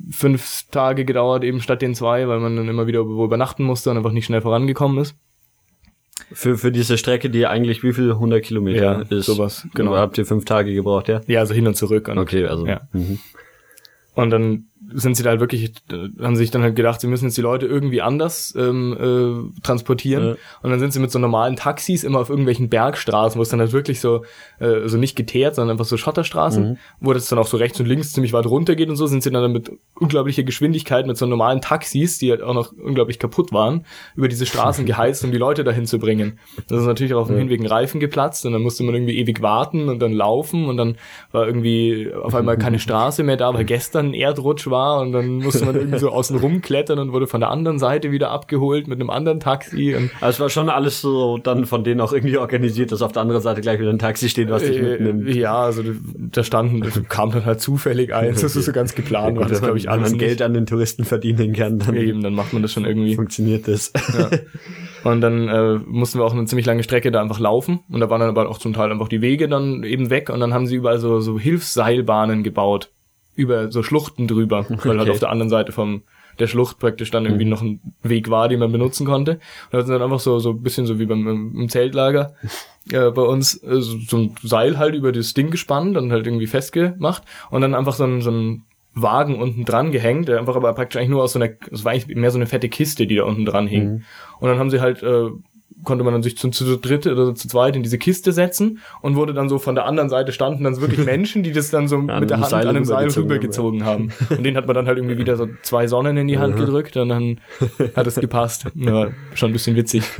fünf 0.09 0.65
Tage 0.71 1.05
gedauert, 1.05 1.43
eben 1.43 1.61
statt 1.61 1.81
den 1.81 1.95
zwei, 1.95 2.27
weil 2.27 2.39
man 2.39 2.55
dann 2.55 2.67
immer 2.67 2.87
wieder 2.87 3.05
wo 3.05 3.25
übernachten 3.25 3.63
musste 3.63 3.91
und 3.91 3.97
einfach 3.97 4.11
nicht 4.11 4.25
schnell 4.25 4.41
vorangekommen 4.41 4.97
ist. 4.99 5.15
Für, 6.31 6.57
für 6.57 6.71
diese 6.71 6.97
Strecke, 6.97 7.29
die 7.29 7.45
eigentlich 7.47 7.83
wie 7.83 7.93
viel 7.93 8.11
100 8.11 8.43
Kilometer 8.43 8.81
Ja, 8.81 9.01
ist. 9.17 9.25
sowas, 9.25 9.67
genau. 9.73 9.95
Habt 9.95 10.17
ihr 10.17 10.25
fünf 10.25 10.45
Tage 10.45 10.73
gebraucht, 10.73 11.07
ja? 11.07 11.21
Ja, 11.27 11.39
also 11.41 11.53
hin 11.53 11.67
und 11.67 11.75
zurück. 11.75 12.07
Und, 12.07 12.17
Okay, 12.17 12.45
also. 12.45 12.65
Ja. 12.65 12.81
Mhm. 12.93 13.19
Und 14.15 14.29
dann 14.31 14.65
sind 14.93 15.15
sie 15.15 15.23
da 15.23 15.31
halt 15.31 15.39
wirklich, 15.41 15.73
haben 16.21 16.35
sich 16.37 16.51
dann 16.51 16.61
halt 16.63 16.75
gedacht, 16.75 17.01
sie 17.01 17.07
müssen 17.07 17.25
jetzt 17.25 17.37
die 17.37 17.41
Leute 17.41 17.65
irgendwie 17.65 18.01
anders 18.01 18.53
ähm, 18.57 19.51
äh, 19.53 19.61
transportieren. 19.61 20.23
Ja. 20.23 20.35
Und 20.61 20.69
dann 20.71 20.79
sind 20.79 20.93
sie 20.93 20.99
mit 20.99 21.11
so 21.11 21.19
normalen 21.19 21.57
Taxis 21.57 22.03
immer 22.03 22.19
auf 22.19 22.29
irgendwelchen 22.29 22.69
Bergstraßen, 22.69 23.37
wo 23.37 23.41
es 23.41 23.49
dann 23.49 23.59
halt 23.59 23.73
wirklich 23.73 23.99
so, 23.99 24.23
äh, 24.59 24.87
so 24.87 24.97
nicht 24.97 25.15
geteert, 25.15 25.55
sondern 25.55 25.73
einfach 25.75 25.85
so 25.85 25.97
Schotterstraßen, 25.97 26.71
Mhm. 26.71 26.77
wo 27.01 27.11
das 27.13 27.27
dann 27.27 27.39
auch 27.39 27.47
so 27.47 27.57
rechts 27.57 27.79
und 27.79 27.87
links 27.87 28.13
ziemlich 28.13 28.31
weit 28.31 28.45
runter 28.45 28.75
geht 28.75 28.89
und 28.89 28.95
so, 28.95 29.05
sind 29.05 29.21
sie 29.21 29.31
dann 29.31 29.51
mit 29.51 29.69
unglaublicher 29.95 30.43
Geschwindigkeit 30.43 31.05
mit 31.07 31.17
so 31.17 31.25
normalen 31.25 31.59
Taxis, 31.61 32.17
die 32.17 32.31
halt 32.31 32.41
auch 32.41 32.53
noch 32.53 32.71
unglaublich 32.71 33.19
kaputt 33.19 33.51
waren, 33.51 33.85
über 34.15 34.29
diese 34.29 34.45
Straßen 34.45 34.85
geheizt, 34.85 35.23
um 35.25 35.31
die 35.31 35.37
Leute 35.37 35.63
dahin 35.65 35.85
zu 35.87 35.99
bringen. 35.99 36.39
Das 36.69 36.79
ist 36.79 36.87
natürlich 36.87 37.13
auch 37.13 37.21
auf 37.21 37.27
dem 37.27 37.37
Hinweg 37.37 37.59
ein 37.59 37.65
Reifen 37.67 37.99
geplatzt 37.99 38.45
und 38.45 38.53
dann 38.53 38.61
musste 38.61 38.83
man 38.83 38.95
irgendwie 38.95 39.17
ewig 39.17 39.41
warten 39.41 39.89
und 39.89 39.99
dann 39.99 40.13
laufen 40.13 40.67
und 40.69 40.77
dann 40.77 40.95
war 41.31 41.45
irgendwie 41.45 42.11
auf 42.13 42.33
einmal 42.39 42.57
keine 42.57 42.79
Straße 42.79 43.23
mehr 43.23 43.35
da, 43.37 43.53
weil 43.53 43.65
gestern 43.65 44.07
ein 44.07 44.13
Erdrutsch 44.13 44.68
war 44.69 45.01
und 45.01 45.11
dann 45.11 45.37
musste 45.37 45.65
man 45.65 45.75
irgendwie 45.75 45.99
so 45.99 46.09
außen 46.11 46.37
rumklettern 46.37 46.99
und 46.99 47.11
wurde 47.11 47.27
von 47.27 47.39
der 47.39 47.49
anderen 47.49 47.79
Seite 47.79 48.11
wieder 48.11 48.31
abgeholt 48.31 48.87
mit 48.87 48.99
einem 48.99 49.09
anderen 49.09 49.39
Taxi 49.39 49.95
und 49.95 50.11
Also 50.21 50.35
es 50.35 50.39
war 50.39 50.49
schon 50.49 50.69
alles 50.69 51.01
so 51.01 51.37
dann 51.37 51.65
von 51.65 51.83
denen 51.83 52.01
auch 52.01 52.13
irgendwie 52.13 52.37
organisiert, 52.37 52.91
dass 52.91 53.01
auf 53.01 53.11
der 53.11 53.21
anderen 53.21 53.41
Seite 53.41 53.61
gleich 53.61 53.79
wieder 53.79 53.89
ein 53.89 53.99
Taxi 53.99 54.29
steht, 54.29 54.49
was 54.49 54.63
dich 54.63 54.77
äh, 54.77 54.81
mitnimmt. 54.81 55.35
ja, 55.35 55.55
also 55.59 55.83
da 56.31 56.43
standen, 56.43 56.81
das 56.81 57.01
kam 57.09 57.31
dann 57.31 57.45
halt 57.45 57.61
zufällig 57.61 58.13
eins, 58.13 58.41
das 58.41 58.55
ist 58.55 58.65
so 58.65 58.71
ganz 58.71 58.95
geplant, 58.95 59.37
war 59.37 59.47
das 59.47 59.61
glaube 59.61 59.77
ich 59.77 59.85
Wenn 59.85 59.91
alles 59.91 60.09
man 60.11 60.11
nicht. 60.13 60.19
Geld 60.27 60.41
an 60.41 60.53
den 60.53 60.65
Touristen 60.65 61.05
verdienen 61.05 61.53
kann, 61.53 61.79
dann 61.79 61.95
Eben, 61.95 62.21
dann 62.23 62.33
macht 62.33 62.53
man 62.53 62.61
das 62.61 62.71
schon 62.73 62.85
irgendwie. 62.85 63.15
funktioniert 63.15 63.67
das. 63.67 63.91
Und 65.03 65.21
dann 65.21 65.47
äh, 65.47 65.79
mussten 65.85 66.19
wir 66.19 66.25
auch 66.25 66.33
eine 66.33 66.45
ziemlich 66.45 66.65
lange 66.65 66.83
Strecke 66.83 67.11
da 67.11 67.21
einfach 67.21 67.39
laufen. 67.39 67.79
Und 67.89 67.99
da 68.01 68.09
waren 68.09 68.19
dann 68.19 68.29
aber 68.29 68.49
auch 68.49 68.57
zum 68.57 68.73
Teil 68.73 68.91
einfach 68.91 69.07
die 69.07 69.21
Wege 69.21 69.47
dann 69.47 69.83
eben 69.83 70.09
weg. 70.09 70.29
Und 70.29 70.39
dann 70.41 70.53
haben 70.53 70.67
sie 70.67 70.75
überall 70.75 70.99
so, 70.99 71.19
so 71.21 71.39
Hilfsseilbahnen 71.39 72.43
gebaut. 72.43 72.91
Über 73.39 73.71
so 73.71 73.83
Schluchten 73.83 74.27
drüber. 74.27 74.65
Weil 74.69 74.99
halt 74.99 75.09
auf 75.09 75.19
der 75.19 75.29
anderen 75.29 75.49
Seite 75.49 75.71
vom 75.71 76.03
der 76.39 76.47
Schlucht 76.47 76.79
praktisch 76.79 77.11
dann 77.11 77.25
irgendwie 77.25 77.45
noch 77.45 77.61
ein 77.61 77.79
Weg 78.01 78.29
war, 78.29 78.47
den 78.47 78.59
man 78.59 78.71
benutzen 78.71 79.05
konnte. 79.05 79.33
Und 79.33 79.73
da 79.73 79.81
sind 79.81 79.93
dann 79.93 80.01
einfach 80.01 80.19
so, 80.19 80.39
so 80.39 80.51
ein 80.51 80.61
bisschen 80.61 80.85
so 80.85 80.99
wie 80.99 81.05
beim 81.05 81.27
im 81.27 81.69
Zeltlager 81.69 82.33
äh, 82.91 83.11
bei 83.11 83.21
uns 83.21 83.61
äh, 83.63 83.81
so, 83.81 83.97
so 83.97 84.17
ein 84.17 84.35
Seil 84.41 84.77
halt 84.77 84.95
über 84.95 85.11
das 85.11 85.33
Ding 85.33 85.51
gespannt 85.51 85.97
und 85.97 86.11
halt 86.11 86.25
irgendwie 86.25 86.47
festgemacht. 86.47 87.23
Und 87.49 87.61
dann 87.61 87.75
einfach 87.75 87.93
so 87.93 88.05
ein, 88.05 88.21
so 88.21 88.31
ein 88.31 88.63
Wagen 88.93 89.39
unten 89.39 89.65
dran 89.65 89.91
gehängt, 89.91 90.27
der 90.27 90.39
einfach 90.39 90.55
aber 90.55 90.73
praktisch 90.73 90.97
eigentlich 90.97 91.09
nur 91.09 91.23
aus 91.23 91.33
so 91.33 91.39
einer, 91.39 91.53
es 91.71 91.85
war 91.85 91.91
eigentlich 91.91 92.15
mehr 92.15 92.31
so 92.31 92.37
eine 92.37 92.47
fette 92.47 92.69
Kiste, 92.69 93.05
die 93.05 93.15
da 93.15 93.23
unten 93.23 93.45
dran 93.45 93.67
hing. 93.67 94.03
Und 94.39 94.49
dann 94.49 94.59
haben 94.59 94.69
sie 94.69 94.81
halt, 94.81 95.03
äh, 95.03 95.29
konnte 95.83 96.03
man 96.03 96.13
dann 96.13 96.23
sich 96.23 96.37
zu, 96.37 96.49
zu 96.49 96.77
dritt 96.77 97.07
oder 97.07 97.33
zu 97.35 97.47
zweit 97.47 97.75
in 97.75 97.83
diese 97.83 97.97
Kiste 97.97 98.31
setzen 98.31 98.79
und 99.01 99.15
wurde 99.15 99.33
dann 99.33 99.49
so 99.49 99.59
von 99.59 99.75
der 99.75 99.85
anderen 99.85 100.09
Seite 100.09 100.31
standen 100.31 100.63
dann 100.63 100.79
wirklich 100.79 100.99
Menschen, 101.05 101.43
die 101.43 101.51
das 101.51 101.69
dann 101.69 101.87
so 101.87 101.97
mit 101.97 102.29
der 102.29 102.37
Hand 102.37 102.49
Seil 102.49 102.67
an 102.67 102.75
einem 102.75 102.85
Seil 102.85 103.09
rübergezogen 103.09 103.85
haben. 103.85 104.11
Und 104.29 104.43
denen 104.43 104.57
hat 104.57 104.67
man 104.67 104.75
dann 104.75 104.87
halt 104.87 104.97
irgendwie 104.97 105.17
wieder 105.17 105.37
so 105.37 105.47
zwei 105.61 105.87
Sonnen 105.87 106.17
in 106.17 106.27
die 106.27 106.37
Hand 106.37 106.55
gedrückt 106.55 106.97
und 106.97 107.09
dann 107.09 107.39
hat 107.95 108.07
es 108.07 108.15
gepasst. 108.15 108.65
Ja, 108.75 109.07
schon 109.33 109.49
ein 109.49 109.53
bisschen 109.53 109.75
witzig. 109.75 110.03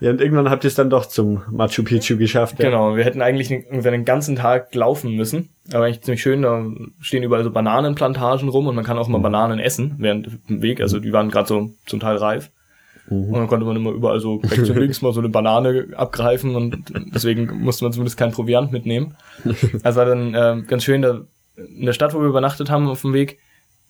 Ja, 0.00 0.10
und 0.10 0.20
irgendwann 0.20 0.50
habt 0.50 0.64
ihr 0.64 0.68
es 0.68 0.74
dann 0.74 0.90
doch 0.90 1.06
zum 1.06 1.42
Machu 1.50 1.82
Picchu 1.82 2.18
geschafft. 2.18 2.58
Ja. 2.58 2.68
Genau, 2.68 2.96
wir 2.96 3.04
hätten 3.04 3.22
eigentlich 3.22 3.48
den, 3.48 3.64
ungefähr 3.64 3.92
den 3.92 4.04
ganzen 4.04 4.36
Tag 4.36 4.74
laufen 4.74 5.14
müssen. 5.14 5.48
Aber 5.72 5.84
eigentlich 5.84 6.02
ziemlich 6.02 6.20
schön, 6.20 6.42
da 6.42 6.66
stehen 7.00 7.22
überall 7.22 7.44
so 7.44 7.50
Bananenplantagen 7.50 8.48
rum 8.50 8.66
und 8.66 8.74
man 8.74 8.84
kann 8.84 8.98
auch 8.98 9.08
immer 9.08 9.20
Bananen 9.20 9.58
essen 9.58 9.94
während 9.98 10.28
dem 10.50 10.60
Weg. 10.60 10.80
Also 10.80 10.98
die 10.98 11.12
waren 11.12 11.30
gerade 11.30 11.48
so 11.48 11.70
zum 11.86 12.00
Teil 12.00 12.16
reif. 12.16 12.50
Und 13.10 13.32
dann 13.32 13.46
konnte 13.48 13.66
man 13.66 13.76
immer 13.76 13.90
überall 13.90 14.20
so 14.20 14.36
rechts 14.36 14.70
und 14.70 14.76
links 14.80 15.02
mal 15.02 15.12
so 15.12 15.20
eine 15.20 15.28
Banane 15.28 15.88
abgreifen 15.96 16.56
und 16.56 16.90
deswegen 17.14 17.60
musste 17.60 17.84
man 17.84 17.92
zumindest 17.92 18.16
kein 18.16 18.32
Proviant 18.32 18.72
mitnehmen. 18.72 19.16
Also 19.82 19.98
war 19.98 20.06
dann 20.06 20.34
äh, 20.34 20.62
ganz 20.66 20.84
schön, 20.84 21.02
da 21.02 21.20
in 21.56 21.86
der 21.86 21.92
Stadt, 21.92 22.14
wo 22.14 22.20
wir 22.20 22.28
übernachtet 22.28 22.70
haben 22.70 22.88
auf 22.88 23.02
dem 23.02 23.12
Weg, 23.12 23.38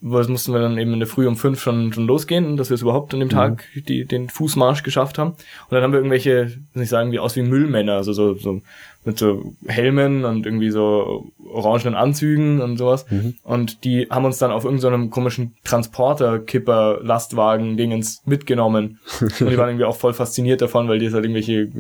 wo 0.01 0.23
mussten 0.29 0.53
wir 0.53 0.61
dann 0.61 0.77
eben 0.77 0.93
in 0.93 1.01
der 1.01 1.09
Früh 1.09 1.27
um 1.27 1.37
fünf 1.37 1.63
schon, 1.63 1.93
schon 1.93 2.07
losgehen, 2.07 2.57
dass 2.57 2.69
wir 2.69 2.75
es 2.75 2.83
überhaupt 2.83 3.15
an 3.15 3.21
dem 3.21 3.31
Tag 3.31 3.65
die, 3.89 4.05
den 4.05 4.29
Fußmarsch 4.29 4.83
geschafft 4.83 5.19
haben. 5.19 5.31
Und 5.31 5.39
dann 5.71 5.83
haben 5.83 5.93
wir 5.93 5.99
irgendwelche, 5.99 6.53
muss 6.75 6.85
ich 6.85 6.91
sagen, 6.91 7.11
wie 7.11 7.19
aus 7.19 7.37
wie 7.37 7.43
Müllmänner, 7.43 7.95
also 7.95 8.13
so, 8.13 8.35
so 8.35 8.61
mit 9.05 9.19
so 9.19 9.55
Helmen 9.67 10.25
und 10.25 10.47
irgendwie 10.47 10.71
so 10.71 11.31
orangenen 11.47 11.95
Anzügen 11.95 12.61
und 12.61 12.77
sowas. 12.77 13.07
Und 13.43 13.85
die 13.85 14.09
haben 14.11 14.25
uns 14.25 14.39
dann 14.39 14.51
auf 14.51 14.65
irgendeinem 14.65 15.11
komischen 15.11 15.55
Transporter-Kipper-Lastwagen-Dingens 15.65 18.23
mitgenommen. 18.25 18.99
und 19.21 19.41
die 19.41 19.59
waren 19.59 19.69
irgendwie 19.71 19.85
auch 19.85 19.97
voll 19.97 20.15
fasziniert 20.15 20.63
davon, 20.63 20.89
weil 20.89 20.99
die 20.99 21.11
halt 21.11 21.25
irgendwelche 21.25 21.71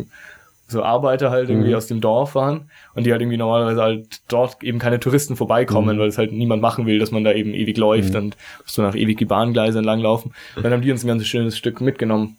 so 0.66 0.82
Arbeiter 0.82 1.30
halt 1.30 1.50
irgendwie 1.50 1.74
aus 1.74 1.86
dem 1.86 2.00
Dorf 2.00 2.34
waren 2.34 2.70
und 2.94 3.04
die 3.04 3.12
halt 3.12 3.20
irgendwie 3.20 3.36
normalerweise 3.36 3.82
halt 3.82 4.20
dort 4.28 4.62
eben 4.62 4.78
keine 4.78 4.98
Touristen 4.98 5.36
vorbeikommen, 5.36 5.98
weil 5.98 6.08
es 6.08 6.18
halt 6.18 6.32
niemand 6.32 6.62
machen 6.62 6.86
will, 6.86 6.98
dass 6.98 7.10
man 7.10 7.22
da 7.24 7.32
eben 7.32 7.52
ewig 7.54 7.76
läuft 7.76 8.14
und 8.14 8.36
so 8.64 8.82
nach 8.82 8.94
ewig 8.94 9.18
die 9.18 9.26
Bahngleise 9.26 9.78
entlang 9.78 10.00
laufen. 10.00 10.32
Dann 10.60 10.72
haben 10.72 10.82
die 10.82 10.90
uns 10.90 11.04
ein 11.04 11.08
ganz 11.08 11.26
schönes 11.26 11.56
Stück 11.58 11.80
mitgenommen. 11.80 12.36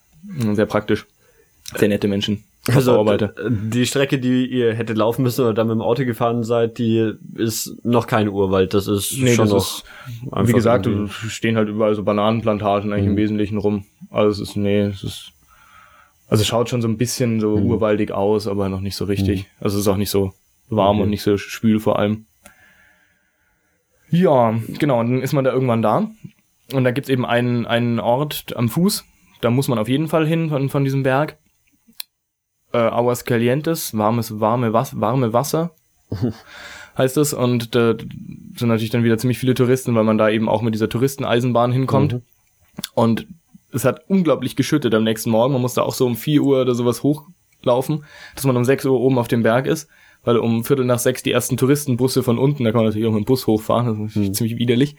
Sehr 0.53 0.65
praktisch. 0.65 1.06
Sehr 1.76 1.88
nette 1.89 2.07
Menschen. 2.07 2.43
Also 2.73 3.06
die 3.47 3.85
Strecke, 3.85 4.18
die 4.18 4.47
ihr 4.47 4.73
hättet 4.73 4.97
laufen 4.97 5.22
müssen 5.22 5.41
oder 5.41 5.53
da 5.53 5.64
mit 5.64 5.73
dem 5.73 5.81
Auto 5.81 6.03
gefahren 6.03 6.43
seid, 6.43 6.80
die 6.80 7.14
ist 7.35 7.76
noch 7.84 8.07
kein 8.07 8.27
Urwald. 8.27 8.73
Das 8.73 8.88
ist 8.88 9.19
Nee, 9.19 9.35
schon 9.35 9.45
das 9.45 9.53
noch 9.53 10.41
ist, 10.41 10.47
wie 10.47 10.53
gesagt, 10.53 10.89
stehen 11.30 11.57
halt 11.57 11.69
überall 11.69 11.93
so 11.93 12.02
Bananenplantagen 12.02 12.91
eigentlich 12.91 13.06
im 13.06 13.18
Wesentlichen 13.18 13.60
rum. 13.60 13.85
Also 14.10 14.41
es 14.41 14.49
ist, 14.49 14.56
nee, 14.56 14.81
es 14.81 15.03
ist, 15.03 15.31
also 16.27 16.43
schaut 16.43 16.69
schon 16.69 16.81
so 16.81 16.88
ein 16.88 16.97
bisschen 16.97 17.39
so 17.39 17.56
urwaldig 17.56 18.11
aus, 18.11 18.47
aber 18.47 18.69
noch 18.69 18.81
nicht 18.81 18.95
so 18.95 19.06
richtig. 19.06 19.47
Also 19.60 19.77
es 19.77 19.81
ist 19.84 19.88
auch 19.88 19.97
nicht 19.97 20.10
so 20.10 20.34
warm 20.69 20.99
und 21.02 21.10
nicht 21.10 21.22
so 21.22 21.38
schwül 21.38 21.80
vor 21.80 21.99
allem. 21.99 22.26
Ja, 24.10 24.57
genau, 24.80 24.99
und 24.99 25.11
dann 25.11 25.22
ist 25.22 25.34
man 25.34 25.43
da 25.43 25.52
irgendwann 25.52 25.81
da. 25.81 26.10
Und 26.73 26.84
da 26.84 26.91
gibt's 26.91 27.10
eben 27.10 27.26
einen, 27.26 27.65
einen 27.65 27.99
Ort 27.99 28.56
am 28.56 28.69
Fuß. 28.69 29.06
da 29.41 29.52
muss 29.52 29.68
man 29.68 29.77
auf 29.77 29.88
jeden 29.88 30.07
Fall 30.07 30.26
hin 30.26 30.49
von, 30.49 30.69
von 30.69 30.84
diesem 30.84 31.03
Berg. 31.03 31.38
Äh, 32.73 32.77
Aguas 32.77 33.26
Calientes, 33.26 33.95
warmes, 33.95 34.39
warme, 34.39 34.73
Was 34.73 34.99
warme 34.99 35.34
Wasser 35.34 35.76
heißt 36.97 37.18
es. 37.18 37.34
Und 37.34 37.76
da 37.76 37.95
sind 38.56 38.68
natürlich 38.68 38.89
dann 38.89 39.03
wieder 39.03 39.18
ziemlich 39.18 39.38
viele 39.38 39.53
Touristen, 39.53 39.93
weil 39.95 40.03
man 40.03 40.18
da 40.18 40.30
eben 40.30 40.49
auch 40.49 40.61
mit 40.61 40.73
dieser 40.73 40.89
Touristeneisenbahn 40.89 41.72
hinkommt. 41.72 42.14
Mhm. 42.14 42.22
Und 42.93 43.27
es 43.76 43.85
hat 43.85 44.02
unglaublich 44.07 44.56
geschüttet 44.56 44.93
am 44.93 45.03
nächsten 45.03 45.30
Morgen. 45.30 45.53
Man 45.53 45.61
musste 45.61 45.84
auch 45.84 45.93
so 45.93 46.06
um 46.06 46.15
4 46.15 46.41
Uhr 46.41 46.61
oder 46.61 46.76
sowas 46.76 47.03
hochlaufen, 47.03 48.06
dass 48.34 48.45
man 48.45 48.57
um 48.57 48.65
6 48.65 48.85
Uhr 48.85 48.99
oben 48.99 49.19
auf 49.19 49.27
dem 49.27 49.43
Berg 49.43 49.68
ist. 49.68 49.89
Weil 50.23 50.38
um 50.38 50.64
Viertel 50.64 50.85
nach 50.85 50.97
sechs 50.97 51.22
die 51.22 51.31
ersten 51.31 51.56
Touristenbusse 51.56 52.23
von 52.23 52.39
unten, 52.39 52.64
da 52.64 52.72
kann 52.72 52.80
man 52.80 52.85
natürlich 52.85 53.07
auch 53.07 53.11
mit 53.11 53.23
dem 53.23 53.26
Bus 53.26 53.45
hochfahren, 53.45 53.85
das 53.85 53.95
ist 53.95 54.15
natürlich 54.15 54.34
ziemlich 54.34 54.57
widerlich. 54.57 54.95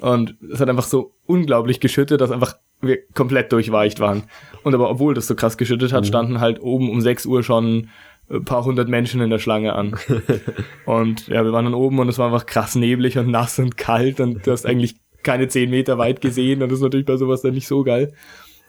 Und 0.00 0.36
es 0.52 0.60
hat 0.60 0.68
einfach 0.68 0.84
so 0.84 1.14
unglaublich 1.24 1.80
geschüttet, 1.80 2.20
dass 2.20 2.30
einfach 2.30 2.56
wir 2.80 2.98
komplett 3.14 3.50
durchweicht 3.50 3.98
waren. 3.98 4.24
Und 4.62 4.74
aber 4.74 4.90
obwohl 4.90 5.14
das 5.14 5.26
so 5.26 5.34
krass 5.34 5.56
geschüttet 5.56 5.92
hat, 5.92 6.06
standen 6.06 6.40
halt 6.40 6.60
oben 6.60 6.90
um 6.90 7.00
6 7.00 7.24
Uhr 7.26 7.42
schon 7.42 7.88
ein 8.30 8.44
paar 8.44 8.64
hundert 8.64 8.88
Menschen 8.88 9.20
in 9.20 9.30
der 9.30 9.38
Schlange 9.38 9.74
an. 9.74 9.96
und 10.86 11.28
ja, 11.28 11.44
wir 11.44 11.52
waren 11.52 11.64
dann 11.64 11.74
oben 11.74 11.98
und 11.98 12.08
es 12.08 12.18
war 12.18 12.26
einfach 12.26 12.46
krass 12.46 12.74
neblig 12.74 13.18
und 13.18 13.30
nass 13.30 13.58
und 13.58 13.76
kalt 13.76 14.20
und 14.20 14.46
du 14.46 14.52
hast 14.52 14.66
eigentlich 14.66 14.96
keine 15.22 15.48
zehn 15.48 15.70
Meter 15.70 15.98
weit 15.98 16.20
gesehen 16.20 16.62
und 16.62 16.68
das 16.70 16.78
ist 16.78 16.82
natürlich 16.84 17.06
bei 17.06 17.16
sowas 17.16 17.42
dann 17.42 17.54
nicht 17.54 17.66
so 17.68 17.82
geil. 17.84 18.12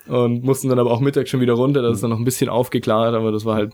Und 0.08 0.44
mussten 0.44 0.70
dann 0.70 0.80
aber 0.80 0.92
auch 0.92 1.02
mittags 1.02 1.30
schon 1.30 1.42
wieder 1.42 1.54
runter, 1.54 1.82
das 1.82 1.96
ist 1.98 2.04
dann 2.04 2.10
noch 2.10 2.18
ein 2.18 2.26
bisschen 2.26 2.50
aufgeklärt, 2.50 3.14
aber 3.14 3.32
das 3.32 3.46
war 3.46 3.56
halt 3.56 3.74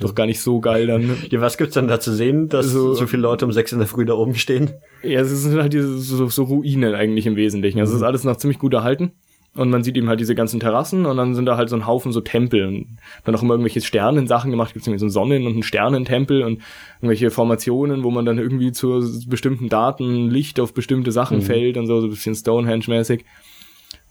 doch 0.00 0.14
gar 0.14 0.26
nicht 0.26 0.40
so 0.40 0.60
geil 0.60 0.86
dann. 0.86 1.16
Ja, 1.28 1.40
was 1.40 1.58
gibt's 1.58 1.74
dann 1.74 1.88
da 1.88 1.98
zu 2.00 2.12
sehen, 2.14 2.48
dass 2.48 2.66
Also- 2.66 2.94
so 2.94 3.06
viele 3.06 3.22
Leute 3.22 3.44
um 3.44 3.52
sechs 3.52 3.72
in 3.72 3.78
der 3.78 3.88
Früh 3.88 4.04
da 4.04 4.14
oben 4.14 4.34
stehen? 4.36 4.70
Ja, 5.02 5.20
es 5.20 5.28
sind 5.30 5.60
halt 5.60 5.72
diese 5.72 5.98
so, 5.98 6.28
so 6.28 6.44
Ruinen 6.44 6.94
eigentlich 6.94 7.26
im 7.26 7.36
Wesentlichen. 7.36 7.80
Also 7.80 7.92
es 7.94 7.98
ist 7.98 8.04
alles 8.06 8.24
noch 8.24 8.36
ziemlich 8.36 8.58
gut 8.58 8.72
erhalten. 8.74 9.12
Und 9.54 9.70
man 9.70 9.82
sieht 9.82 9.96
eben 9.96 10.08
halt 10.08 10.20
diese 10.20 10.36
ganzen 10.36 10.60
Terrassen 10.60 11.04
und 11.04 11.16
dann 11.16 11.34
sind 11.34 11.46
da 11.46 11.56
halt 11.56 11.68
so 11.68 11.74
ein 11.74 11.86
Haufen 11.86 12.12
so 12.12 12.20
Tempel 12.20 12.64
und 12.66 12.86
dann 13.24 13.34
auch 13.34 13.42
immer 13.42 13.54
irgendwelche 13.54 13.80
Sternensachen 13.80 14.50
gemacht. 14.52 14.72
Gibt 14.72 14.82
es 14.82 14.86
irgendwie 14.86 15.00
so 15.00 15.06
einen 15.06 15.10
Sonnen- 15.10 15.46
und 15.46 15.54
einen 15.54 15.62
Sternentempel 15.64 16.42
und 16.44 16.60
irgendwelche 17.00 17.30
Formationen, 17.30 18.04
wo 18.04 18.10
man 18.12 18.24
dann 18.24 18.38
irgendwie 18.38 18.70
zu 18.70 19.02
bestimmten 19.26 19.68
Daten 19.68 20.30
Licht 20.30 20.60
auf 20.60 20.74
bestimmte 20.74 21.10
Sachen 21.10 21.42
fällt 21.42 21.76
und 21.76 21.86
so, 21.88 22.00
so 22.00 22.06
ein 22.06 22.10
bisschen 22.10 22.34
Stonehenge-mäßig. 22.36 23.24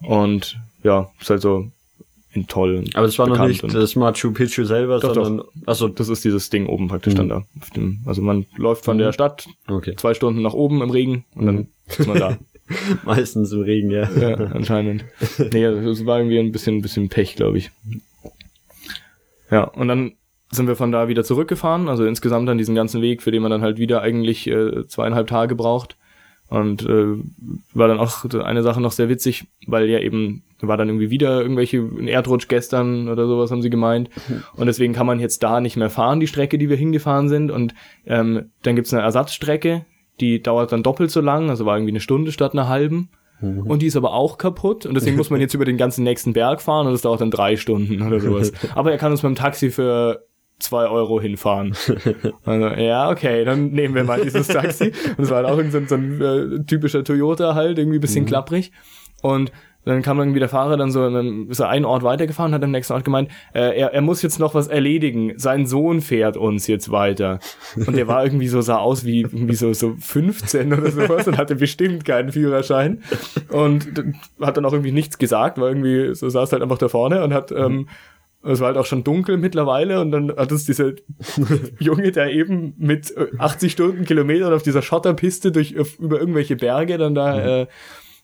Und 0.02 0.60
ja, 0.84 1.10
ist 1.20 1.30
halt 1.30 1.42
so 1.42 1.68
in 2.34 2.48
toll. 2.48 2.84
Aber 2.94 3.06
das 3.06 3.18
war 3.18 3.28
noch 3.28 3.48
nicht 3.48 3.64
das 3.74 3.96
Machu 3.96 4.32
Picchu 4.32 4.66
selber, 4.66 5.00
Doch, 5.00 5.14
sondern 5.14 5.46
achso, 5.66 5.88
das 5.88 6.10
ist 6.10 6.26
dieses 6.26 6.50
Ding 6.50 6.68
oben 6.68 6.88
praktisch 6.88 7.16
dann 7.16 7.30
da. 7.30 7.44
Dem, 7.76 8.00
also 8.06 8.22
man 8.22 8.46
läuft 8.58 8.86
von 8.86 8.98
Mhm. 8.98 9.02
der 9.02 9.14
Stadt 9.14 9.48
okay. 9.70 9.96
zwei 9.96 10.14
Stunden 10.14 10.42
nach 10.42 10.54
oben 10.54 10.82
im 10.82 10.90
Regen 10.90 11.26
und 11.36 11.46
dann 11.46 11.68
ist 11.88 12.06
man 12.06 12.20
da. 12.20 12.38
Meistens 13.06 13.52
im 13.52 13.62
Regen, 13.62 13.92
ja. 13.92 14.10
ja, 14.20 14.36
anscheinend. 14.36 15.06
Nee, 15.38 15.64
das 15.64 16.06
war 16.06 16.20
irgendwie 16.20 16.40
ein 16.40 16.52
bisschen, 16.52 16.78
ein 16.78 16.82
bisschen 16.82 17.10
Pech, 17.10 17.36
glaube 17.36 17.58
ich. 17.58 17.72
Ja, 19.50 19.64
und 19.64 19.88
dann 19.88 20.14
sind 20.52 20.68
wir 20.68 20.76
von 20.76 20.92
da 20.92 21.08
wieder 21.08 21.24
zurückgefahren, 21.24 21.90
also 21.90 22.06
insgesamt 22.06 22.48
dann 22.48 22.58
diesen 22.58 22.76
ganzen 22.76 23.02
Weg, 23.02 23.22
für 23.22 23.32
den 23.32 23.42
man 23.42 23.52
dann 23.52 23.62
halt 23.62 23.78
wieder 23.78 24.02
eigentlich 24.02 24.48
äh, 24.48 24.88
zweieinhalb 24.88 25.28
Tage 25.28 25.56
braucht. 25.56 25.98
Und 26.50 26.84
äh, 26.84 27.18
war 27.74 27.90
dann 27.90 28.00
auch 28.00 28.24
eine 28.24 28.64
Sache 28.64 28.80
noch 28.80 28.94
sehr 28.94 29.10
witzig, 29.10 29.48
weil 29.66 29.90
ja 29.90 30.00
eben 30.00 30.44
war 30.62 30.78
dann 30.78 30.88
irgendwie 30.88 31.10
wieder 31.10 31.42
irgendwelche 31.42 31.80
ein 31.80 32.08
Erdrutsch 32.08 32.48
gestern 32.48 33.10
oder 33.10 33.28
sowas 33.28 33.52
haben 33.52 33.62
sie 33.62 33.70
gemeint. 33.70 34.10
Und 34.56 34.68
deswegen 34.68 34.94
kann 34.94 35.06
man 35.06 35.20
jetzt 35.20 35.44
da 35.44 35.60
nicht 35.60 35.76
mehr 35.76 35.90
fahren, 35.90 36.22
die 36.22 36.28
Strecke, 36.28 36.58
die 36.58 36.70
wir 36.70 36.78
hingefahren 36.78 37.28
sind. 37.28 37.52
Und 37.52 37.76
ähm, 38.06 38.52
dann 38.64 38.78
gibt's 38.78 38.94
eine 38.94 39.04
Ersatzstrecke, 39.04 39.86
die 40.20 40.42
dauert 40.42 40.72
dann 40.72 40.84
doppelt 40.84 41.12
so 41.12 41.22
lang, 41.22 41.50
also 41.50 41.66
war 41.66 41.78
irgendwie 41.78 41.92
eine 41.92 42.00
Stunde 42.00 42.32
statt 42.32 42.54
einer 42.54 42.68
halben. 42.68 43.10
Und 43.40 43.84
die 43.84 43.86
ist 43.86 43.96
aber 43.96 44.14
auch 44.14 44.40
kaputt 44.40 44.88
und 44.88 44.96
deswegen 44.96 45.16
muss 45.16 45.30
man 45.30 45.40
jetzt 45.40 45.54
über 45.54 45.66
den 45.66 45.78
ganzen 45.78 46.04
nächsten 46.04 46.34
Berg 46.34 46.60
fahren 46.60 46.88
und 46.88 46.94
das 46.94 47.04
dauert 47.04 47.22
dann 47.22 47.30
drei 47.30 47.56
Stunden 47.56 48.02
oder 48.02 48.20
sowas. 48.20 48.52
Aber 48.76 48.92
er 48.92 48.98
kann 48.98 49.12
uns 49.12 49.22
mit 49.22 49.30
dem 49.30 49.36
Taxi 49.36 49.70
für 49.70 50.26
zwei 50.58 50.88
Euro 50.88 51.22
hinfahren. 51.22 51.76
Also, 52.46 52.68
ja, 52.82 53.12
okay, 53.12 53.46
dann 53.46 53.72
nehmen 53.72 53.94
wir 53.94 54.04
mal 54.04 54.22
dieses 54.22 54.48
Taxi. 54.48 54.92
Und 55.18 55.24
es 55.24 55.30
war 55.30 55.38
halt 55.38 55.48
auch 55.48 55.58
irgend 55.58 55.72
so 55.72 55.78
ein, 55.78 55.88
so 55.88 55.96
ein 55.96 56.22
äh, 56.22 56.64
typischer 56.66 57.04
Toyota 57.04 57.54
halt, 57.54 57.78
irgendwie 57.78 58.00
ein 58.00 58.02
bisschen 58.02 58.26
klapprig. 58.26 58.72
Und 59.22 59.52
dann 59.88 60.02
kam 60.02 60.20
irgendwie 60.20 60.40
der 60.40 60.50
Fahrer 60.50 60.78
dann 60.78 60.92
so, 60.92 61.10
dann 61.10 61.48
ist 61.50 61.60
er 61.60 61.70
einen 61.70 61.86
Ort 61.86 62.04
weitergefahren, 62.04 62.54
hat 62.54 62.64
am 62.64 62.72
nächsten 62.72 62.94
Ort 62.94 63.06
gemeint, 63.06 63.30
äh, 63.54 63.78
er, 63.78 63.94
er 63.94 64.02
muss 64.02 64.22
jetzt 64.22 64.40
noch 64.40 64.54
was 64.54 64.68
erledigen. 64.68 65.34
Sein 65.38 65.66
Sohn 65.66 66.02
fährt 66.02 66.38
uns 66.38 66.68
jetzt 66.68 66.92
weiter. 66.92 67.40
Und 67.76 67.96
der 67.96 68.08
war 68.08 68.24
irgendwie 68.24 68.48
so, 68.48 68.62
sah 68.62 68.78
aus 68.78 69.06
wie 69.06 69.22
irgendwie 69.22 69.56
so, 69.56 69.74
so 69.74 69.96
15 69.98 70.74
oder 70.74 70.92
sowas 70.92 71.28
und 71.28 71.38
hatte 71.38 71.56
bestimmt 71.56 72.06
keinen 72.06 72.32
Führerschein. 72.32 73.02
Und 73.50 73.88
hat 74.42 74.58
dann 74.58 74.66
auch 74.66 74.74
irgendwie 74.74 74.92
nichts 74.92 75.18
gesagt, 75.18 75.60
weil 75.60 75.70
irgendwie 75.70 76.16
so 76.16 76.30
saß 76.30 76.52
halt 76.52 76.62
einfach 76.62 76.78
da 76.78 76.88
vorne 76.88 77.24
und 77.24 77.34
hat, 77.34 77.52
ähm, 77.52 77.88
es 78.44 78.60
war 78.60 78.68
halt 78.68 78.78
auch 78.78 78.86
schon 78.86 79.04
dunkel 79.04 79.38
mittlerweile 79.38 80.00
und 80.00 80.12
dann 80.12 80.36
hat 80.36 80.52
uns 80.52 80.66
dieser 80.66 80.94
Junge, 81.80 82.12
der 82.12 82.32
eben 82.32 82.74
mit 82.78 83.16
äh, 83.16 83.28
80 83.38 83.72
Stundenkilometern 83.72 84.54
auf 84.54 84.64
dieser 84.64 84.82
Schotterpiste 84.82 85.52
durch 85.52 85.78
auf, 85.80 86.00
über 86.00 86.20
irgendwelche 86.20 86.56
Berge 86.56 86.98
dann 86.98 87.16
da, 87.16 87.62
äh, 87.62 87.68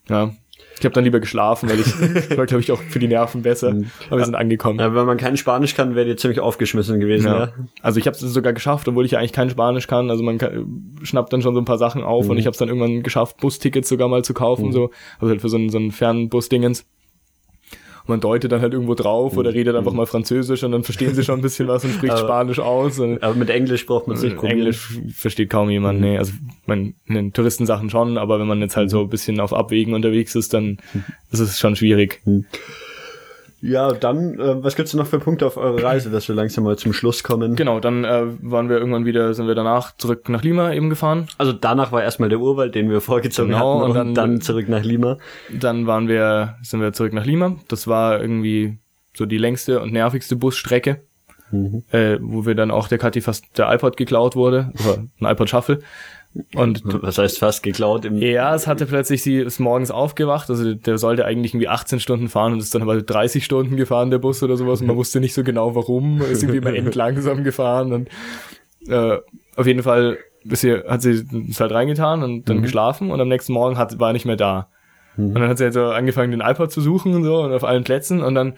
ja, 0.10 0.34
ich 0.79 0.85
habe 0.85 0.93
dann 0.93 1.03
lieber 1.03 1.19
geschlafen, 1.19 1.69
weil 1.69 1.79
ich 1.79 1.87
war, 2.37 2.45
glaube 2.45 2.61
ich, 2.61 2.71
auch 2.71 2.81
für 2.81 2.99
die 2.99 3.07
Nerven 3.07 3.41
besser. 3.43 3.75
Aber 4.09 4.17
wir 4.17 4.25
sind 4.25 4.35
angekommen. 4.35 4.79
Ja, 4.79 4.93
wenn 4.93 5.05
man 5.05 5.17
kein 5.17 5.37
Spanisch 5.37 5.75
kann, 5.75 5.95
wäre 5.95 6.05
die 6.05 6.15
ziemlich 6.15 6.39
aufgeschmissen 6.39 6.99
gewesen, 6.99 7.27
ja. 7.27 7.39
Ja. 7.45 7.53
Also 7.81 7.99
ich 7.99 8.07
habe 8.07 8.15
es 8.15 8.21
sogar 8.21 8.53
geschafft, 8.53 8.87
obwohl 8.87 9.05
ich 9.05 9.11
ja 9.11 9.19
eigentlich 9.19 9.33
kein 9.33 9.49
Spanisch 9.49 9.87
kann. 9.87 10.09
Also 10.09 10.23
man 10.23 10.37
kann, 10.37 10.97
schnappt 11.03 11.31
dann 11.33 11.41
schon 11.41 11.53
so 11.53 11.61
ein 11.61 11.65
paar 11.65 11.77
Sachen 11.77 12.03
auf 12.03 12.29
und 12.29 12.37
ich 12.37 12.45
habe 12.45 12.53
es 12.53 12.57
dann 12.57 12.67
irgendwann 12.67 13.03
geschafft, 13.03 13.37
Bustickets 13.37 13.89
sogar 13.89 14.07
mal 14.07 14.23
zu 14.23 14.33
kaufen, 14.33 14.71
so 14.71 14.91
also 15.19 15.31
halt 15.31 15.41
für 15.41 15.49
so 15.49 15.57
ein, 15.57 15.69
so 15.69 15.77
ein 15.77 15.91
Fernbus-Dingens. 15.91 16.85
Man 18.05 18.19
deutet 18.19 18.51
dann 18.51 18.61
halt 18.61 18.73
irgendwo 18.73 18.95
drauf 18.95 19.38
oder 19.38 19.53
redet 19.53 19.75
einfach 19.75 19.93
mal 19.93 20.05
Französisch 20.05 20.63
und 20.63 20.73
dann 20.73 20.84
verstehen 20.84 21.15
sie 21.15 21.23
schon 21.23 21.39
ein 21.39 21.41
bisschen 21.41 21.67
was 21.67 21.85
und 21.85 21.91
spricht 21.93 22.13
Aber- 22.13 22.23
Spanisch 22.23 22.59
aus. 22.59 22.99
Aber 22.99 23.34
mit 23.34 23.49
Englisch 23.49 23.85
braucht 23.85 24.07
man 24.07 24.17
sich 24.17 24.35
probieren. 24.35 24.57
Englisch 24.59 24.99
versteht 25.13 25.49
kaum 25.49 25.69
jemand, 25.69 26.01
nee. 26.01 26.17
Also 26.17 26.34
man 26.65 26.95
in 27.05 27.15
den 27.15 27.34
Touristensachen 27.34 27.89
schon, 27.89 28.17
aber 28.17 28.39
wenn 28.39 28.47
man 28.47 28.59
jetzt 28.61 28.75
halt 28.75 28.89
so 28.89 29.01
ein 29.01 29.09
bisschen 29.09 29.39
auf 29.39 29.53
Abwägen 29.53 29.93
unterwegs 29.93 30.35
ist, 30.35 30.53
dann 30.53 30.77
ist 31.31 31.39
es 31.39 31.59
schon 31.59 31.75
schwierig. 31.75 32.21
Ja, 33.65 33.94
dann, 33.94 34.38
äh, 34.40 34.61
was 34.61 34.76
gibt's 34.76 34.94
noch 34.94 35.07
für 35.07 35.19
Punkte 35.19 35.45
auf 35.48 35.56
eurer 35.56 35.81
Reise, 35.81 36.10
dass 36.11 36.27
wir 36.27 36.35
langsam 36.35 36.65
mal 36.65 36.77
zum 36.77 36.91
Schluss 36.91 37.23
kommen? 37.23 37.56
Genau, 37.56 37.80
dann 37.80 38.03
äh, 38.03 38.23
waren 38.41 38.68
wir 38.68 38.77
irgendwann 38.77 39.06
wieder, 39.06 39.34
sind 39.34 39.48
wir 39.48 39.56
danach 39.56 39.95
zurück 39.95 40.27
nach 40.27 40.44
Lima 40.44 40.73
eben 40.73 40.90
gefahren. 40.90 41.27
Also 41.38 41.53
danach 41.53 41.94
war 41.94 42.03
erstmal 42.03 42.27
der 42.27 42.40
Urwald, 42.41 42.76
den 42.76 42.90
wir 42.90 42.99
vorgezogen 42.99 43.52
Genau, 43.52 43.80
hatten 43.80 43.84
und, 43.84 43.90
und 43.91 43.95
dann, 43.95 44.14
dann- 44.31 44.41
zurück 44.41 44.68
nach 44.68 44.84
Lima. 44.84 45.18
Dann 45.49 45.88
waren 45.88 46.10
wir, 46.10 46.56
sind 46.61 46.81
wir 46.81 46.91
zurück 46.91 47.14
nach 47.14 47.26
Lima. 47.26 47.56
Das 47.69 47.88
war 47.88 48.19
irgendwie 48.19 48.80
so 49.15 49.26
die 49.26 49.38
längste 49.38 49.80
und 49.80 49.94
nervigste 49.94 50.35
Busstrecke, 50.35 51.03
äh, 51.91 52.18
wo 52.19 52.45
wir 52.45 52.56
dann 52.56 52.69
auch 52.69 52.90
der 52.90 52.98
Kathi 52.98 53.22
fast 53.22 53.45
der 53.57 53.72
iPod 53.73 53.95
geklaut 53.95 54.35
wurde, 54.35 54.73
oder 54.84 55.03
ein 55.22 55.31
iPod 55.34 55.49
Shuffle. 55.49 55.80
Und 56.55 56.81
Was 56.85 57.19
heißt 57.19 57.38
fast 57.39 57.61
geklaut 57.61 58.05
im 58.05 58.18
ja, 58.18 58.55
es 58.55 58.65
hatte 58.65 58.88
plötzlich, 58.88 59.22
sie 59.22 59.38
ist 59.38 59.60
morgens 59.60 59.91
aufgewacht, 59.91 60.49
also 60.49 60.73
der 60.73 60.97
sollte 60.97 61.26
eigentlich 61.26 61.53
irgendwie 61.53 61.68
18 61.68 61.99
Stunden 61.99 62.27
fahren 62.27 62.53
und 62.53 62.60
ist 62.60 62.73
dann 62.73 62.81
aber 62.81 62.99
30 62.99 63.45
Stunden 63.45 63.77
gefahren, 63.77 64.10
der 64.10 64.18
Bus 64.18 64.41
oder 64.41 64.57
sowas, 64.57 64.81
und 64.81 64.88
man 64.88 64.95
wusste 64.97 65.19
nicht 65.19 65.35
so 65.35 65.43
genau 65.43 65.76
warum, 65.76 66.22
ist 66.22 66.41
irgendwie 66.41 66.57
immer 66.57 66.73
endlangsam 66.73 67.43
gefahren 67.43 67.93
und 67.93 68.10
äh, 68.88 69.18
auf 69.55 69.68
jeden 69.68 69.84
Fall 69.84 70.18
ist 70.43 70.61
sie, 70.61 70.73
hat 70.73 71.03
sie 71.03 71.23
es 71.49 71.60
halt 71.60 71.72
reingetan 71.72 72.23
und 72.23 72.49
dann 72.49 72.64
geschlafen 72.64 73.11
und 73.11 73.22
am 73.22 73.30
nächsten 73.30 73.53
Morgen 73.53 73.77
hat, 73.77 73.99
war 73.99 74.10
er 74.10 74.14
nicht 74.14 74.26
mehr 74.26 74.35
da. 74.35 74.69
Und 75.15 75.35
dann 75.35 75.47
hat 75.47 75.60
sie 75.60 75.65
halt 75.65 75.73
so 75.73 75.85
angefangen, 75.85 76.31
den 76.31 76.41
iPod 76.41 76.72
zu 76.72 76.81
suchen 76.81 77.14
und 77.14 77.23
so 77.23 77.41
und 77.41 77.53
auf 77.53 77.64
allen 77.64 77.84
Plätzen 77.84 78.22
und 78.22 78.34
dann 78.34 78.55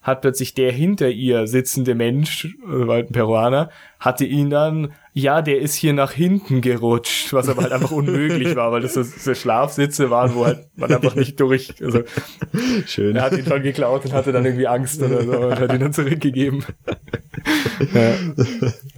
hat 0.00 0.20
plötzlich 0.20 0.54
der 0.54 0.70
hinter 0.70 1.10
ihr 1.10 1.48
sitzende 1.48 1.96
Mensch, 1.96 2.44
äh, 2.44 2.86
war 2.86 2.98
ein 2.98 3.08
Peruaner, 3.08 3.70
hatte 3.98 4.24
ihn 4.24 4.50
dann, 4.50 4.92
ja, 5.18 5.40
der 5.40 5.60
ist 5.60 5.74
hier 5.74 5.94
nach 5.94 6.12
hinten 6.12 6.60
gerutscht, 6.60 7.32
was 7.32 7.48
aber 7.48 7.62
halt 7.62 7.72
einfach 7.72 7.90
unmöglich 7.92 8.54
war, 8.54 8.70
weil 8.70 8.82
das 8.82 8.92
so, 8.92 9.02
so 9.02 9.34
Schlafsitze 9.34 10.10
waren, 10.10 10.34
wo 10.34 10.44
halt 10.44 10.66
man 10.76 10.92
einfach 10.92 11.14
nicht 11.14 11.40
durch, 11.40 11.72
also 11.82 12.02
Schön. 12.84 13.16
er 13.16 13.22
hat 13.22 13.32
ihn 13.32 13.46
schon 13.46 13.62
geklaut 13.62 14.04
und 14.04 14.12
hatte 14.12 14.32
dann 14.32 14.44
irgendwie 14.44 14.66
Angst 14.66 15.02
oder 15.02 15.24
so 15.24 15.32
und 15.32 15.58
hat 15.58 15.72
ihn 15.72 15.80
dann 15.80 15.94
zurückgegeben. 15.94 16.66
ja. 17.94 18.10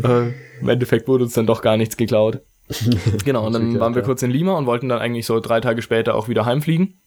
äh, 0.03 0.33
Im 0.61 0.69
Endeffekt 0.69 1.07
wurde 1.07 1.23
uns 1.23 1.35
dann 1.35 1.47
doch 1.47 1.63
gar 1.63 1.77
nichts 1.77 1.97
geklaut. 1.97 2.41
Genau, 3.25 3.47
und 3.47 3.55
dann 3.55 3.81
waren 3.81 3.95
wir 3.95 4.03
kurz 4.03 4.23
in 4.23 4.31
Lima 4.31 4.59
und 4.59 4.67
wollten 4.67 4.91
dann 4.91 4.99
eigentlich 4.99 5.25
so 5.25 5.41
drei 5.41 5.61
Tage 5.61 5.81
später 5.81 6.15
auch 6.15 6.29
wieder 6.29 6.45
heimfliegen. 6.45 7.01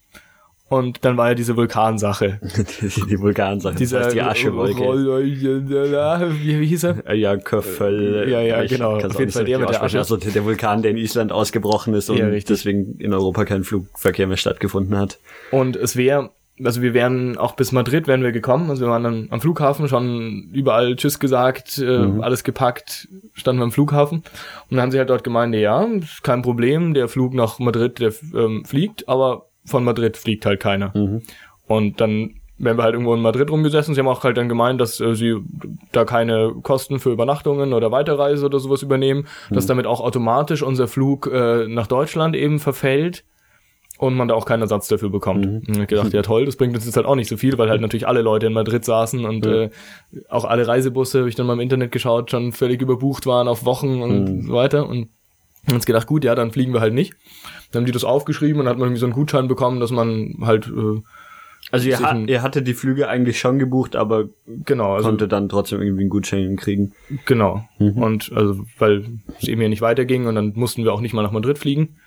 Und 0.72 1.03
dann 1.03 1.18
war 1.18 1.27
ja 1.27 1.35
diese 1.35 1.57
Vulkansache. 1.57 2.39
die, 3.10 3.19
Vulkansache, 3.19 3.73
das 3.73 3.80
Dieser 3.80 3.99
heißt 4.06 4.15
die 4.15 4.22
Aschewolke. 4.22 4.80
Wie, 4.81 6.60
wie 6.61 6.65
hieß 6.65 6.84
er? 6.85 7.06
Äh, 7.07 7.15
Ja, 7.18 7.35
Köffel. 7.35 8.30
Ja, 8.30 8.39
ja, 8.39 8.64
ich 8.64 8.72
genau. 8.72 8.95
Auf 8.95 9.19
jeden 9.19 9.31
Fall 9.31 9.43
der 9.43 9.60
mit 9.60 9.69
der. 9.69 9.84
Asche. 9.84 9.98
Also 9.98 10.15
der 10.15 10.45
Vulkan, 10.45 10.81
der 10.81 10.91
in 10.91 10.98
Island 10.98 11.34
ausgebrochen 11.34 11.93
ist 11.93 12.10
und 12.10 12.18
Ja, 12.18 12.30
deswegen 12.30 12.95
in 12.99 13.14
Europa 13.14 13.43
kein 13.43 13.65
Flugverkehr 13.65 14.27
mehr 14.27 14.38
stattgefunden 14.38 14.98
hat. 14.98 15.19
Und 15.52 15.76
es 15.76 15.98
wäre, 15.98 16.30
also 16.64 16.81
wir 16.81 16.93
wären 16.93 17.38
auch 17.38 17.57
bis 17.57 17.73
Madrid 17.73 18.07
wären 18.07 18.23
wir 18.23 18.31
gekommen. 18.31 18.69
Also 18.69 18.85
wir 18.85 18.91
waren 18.91 19.03
dann 19.03 19.27
am 19.30 19.41
Flughafen 19.41 19.89
schon 19.89 20.52
überall 20.53 20.95
Tschüss 20.95 21.19
gesagt, 21.19 21.80
äh, 21.80 21.84
Mhm. 21.99 22.22
alles 22.22 22.45
gepackt, 22.45 23.10
standen 23.34 23.60
wir 23.60 23.65
am 23.65 23.72
Flughafen. 23.73 24.19
Und 24.19 24.23
dann 24.69 24.80
haben 24.81 24.91
sie 24.91 24.99
halt 24.99 25.10
dort 25.10 25.26
gemeint, 25.26 25.53
ja, 25.53 25.84
ist 25.84 26.23
kein 26.23 26.41
Problem, 26.43 26.93
der 26.93 27.10
Flug 27.10 27.34
nach 27.34 27.60
Madrid, 27.60 27.99
der 27.99 28.14
ähm, 28.34 28.64
fliegt, 28.64 29.10
aber 29.10 29.48
von 29.65 29.83
Madrid 29.83 30.17
fliegt 30.17 30.45
halt 30.45 30.59
keiner. 30.59 30.91
Mhm. 30.95 31.21
Und 31.67 32.01
dann 32.01 32.41
wären 32.57 32.77
wir 32.77 32.83
halt 32.83 32.93
irgendwo 32.93 33.13
in 33.13 33.21
Madrid 33.21 33.49
rumgesessen. 33.49 33.93
Sie 33.93 33.99
haben 33.99 34.07
auch 34.07 34.23
halt 34.23 34.38
dann 34.38 34.49
gemeint, 34.49 34.79
dass 34.79 34.99
äh, 34.99 35.15
sie 35.15 35.38
da 35.91 36.05
keine 36.05 36.53
Kosten 36.61 36.99
für 36.99 37.11
Übernachtungen 37.11 37.73
oder 37.73 37.91
Weiterreise 37.91 38.45
oder 38.45 38.59
sowas 38.59 38.83
übernehmen, 38.83 39.27
dass 39.49 39.65
damit 39.65 39.88
auch 39.88 39.99
automatisch 39.99 40.61
unser 40.61 40.88
Flug 40.88 41.29
äh, 41.31 41.67
nach 41.67 41.88
Deutschland 41.88 42.35
eben 42.35 42.59
verfällt 42.59 43.23
und 43.97 44.15
man 44.15 44.27
da 44.27 44.33
auch 44.33 44.45
keinen 44.45 44.61
Ersatz 44.61 44.88
dafür 44.88 45.09
bekommt. 45.09 45.45
Und 45.45 45.77
ich 45.77 45.88
gedacht, 45.88 46.13
ja 46.13 46.21
toll, 46.23 46.45
das 46.45 46.55
bringt 46.55 46.73
uns 46.75 46.85
jetzt 46.85 46.95
halt 46.97 47.05
auch 47.05 47.15
nicht 47.15 47.29
so 47.29 47.38
viel, 47.38 47.57
weil 47.57 47.69
halt 47.69 47.81
natürlich 47.81 48.07
alle 48.07 48.21
Leute 48.21 48.47
in 48.47 48.53
Madrid 48.53 48.83
saßen 48.83 49.25
und 49.25 49.45
äh, 49.45 49.69
auch 50.29 50.45
alle 50.45 50.67
Reisebusse, 50.67 51.19
habe 51.19 51.29
ich 51.29 51.35
dann 51.35 51.45
mal 51.45 51.53
im 51.53 51.59
Internet 51.59 51.91
geschaut, 51.91 52.31
schon 52.31 52.51
völlig 52.51 52.81
überbucht 52.81 53.25
waren 53.27 53.47
auf 53.47 53.65
Wochen 53.65 54.01
und 54.01 54.43
so 54.43 54.53
weiter 54.53 54.88
und 54.88 55.09
haben 55.67 55.75
uns 55.75 55.85
gedacht, 55.85 56.07
gut, 56.07 56.23
ja, 56.23 56.35
dann 56.35 56.51
fliegen 56.51 56.73
wir 56.73 56.81
halt 56.81 56.93
nicht. 56.93 57.13
Dann 57.71 57.81
haben 57.81 57.85
die 57.85 57.91
das 57.91 58.03
aufgeschrieben 58.03 58.59
und 58.59 58.65
dann 58.65 58.71
hat 58.71 58.79
man 58.79 58.88
irgendwie 58.88 58.99
so 58.99 59.05
einen 59.05 59.13
Gutschein 59.13 59.47
bekommen, 59.47 59.79
dass 59.79 59.91
man 59.91 60.35
halt 60.41 60.67
äh, 60.67 61.01
Also 61.71 61.88
ihr, 61.88 61.99
ha 61.99 62.15
ihr 62.15 62.41
hatte 62.41 62.61
die 62.63 62.73
Flüge 62.73 63.07
eigentlich 63.07 63.39
schon 63.39 63.59
gebucht, 63.59 63.95
aber 63.95 64.25
genau, 64.47 64.95
also 64.95 65.07
konnte 65.07 65.27
dann 65.27 65.47
trotzdem 65.47 65.81
irgendwie 65.81 66.01
einen 66.01 66.09
Gutschein 66.09 66.57
kriegen. 66.57 66.93
Genau. 67.25 67.63
Und 67.77 68.31
also, 68.35 68.65
weil 68.79 69.05
es 69.39 69.47
eben 69.47 69.61
ja 69.61 69.69
nicht 69.69 69.81
weiterging 69.81 70.25
und 70.25 70.35
dann 70.35 70.53
mussten 70.55 70.83
wir 70.83 70.93
auch 70.93 71.01
nicht 71.01 71.13
mal 71.13 71.23
nach 71.23 71.31
Madrid 71.31 71.57
fliegen. 71.57 71.97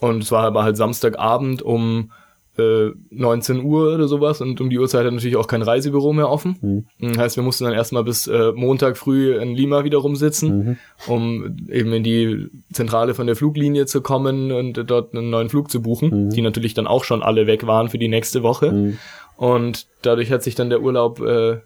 Und 0.00 0.22
es 0.22 0.32
war 0.32 0.44
aber 0.44 0.64
halt 0.64 0.76
Samstagabend 0.76 1.62
um 1.62 2.10
äh, 2.58 2.90
19 3.10 3.64
Uhr 3.64 3.94
oder 3.94 4.06
sowas 4.08 4.40
und 4.40 4.60
um 4.60 4.70
die 4.70 4.78
Uhrzeit 4.78 5.04
hat 5.06 5.12
natürlich 5.12 5.36
auch 5.36 5.46
kein 5.46 5.62
Reisebüro 5.62 6.12
mehr 6.12 6.30
offen. 6.30 6.86
Das 7.00 7.18
heißt, 7.18 7.36
wir 7.36 7.42
mussten 7.42 7.64
dann 7.64 7.72
erstmal 7.74 8.04
bis 8.04 8.26
äh, 8.26 8.52
Montag 8.52 8.96
früh 8.96 9.36
in 9.36 9.54
Lima 9.54 9.84
wieder 9.84 9.98
rumsitzen, 9.98 10.78
um 11.06 11.56
eben 11.68 11.92
in 11.92 12.02
die 12.02 12.48
Zentrale 12.72 13.14
von 13.14 13.26
der 13.26 13.36
Fluglinie 13.36 13.86
zu 13.86 14.00
kommen 14.00 14.52
und 14.52 14.84
dort 14.88 15.14
einen 15.14 15.30
neuen 15.30 15.48
Flug 15.48 15.70
zu 15.70 15.82
buchen, 15.82 16.30
die 16.30 16.42
natürlich 16.42 16.74
dann 16.74 16.86
auch 16.86 17.04
schon 17.04 17.22
alle 17.22 17.46
weg 17.46 17.66
waren 17.66 17.88
für 17.88 17.98
die 17.98 18.08
nächste 18.08 18.42
Woche. 18.42 18.94
Und 19.36 19.86
dadurch 20.02 20.30
hat 20.30 20.42
sich 20.42 20.54
dann 20.54 20.70
der 20.70 20.80
Urlaub 20.80 21.20
äh, 21.20 21.58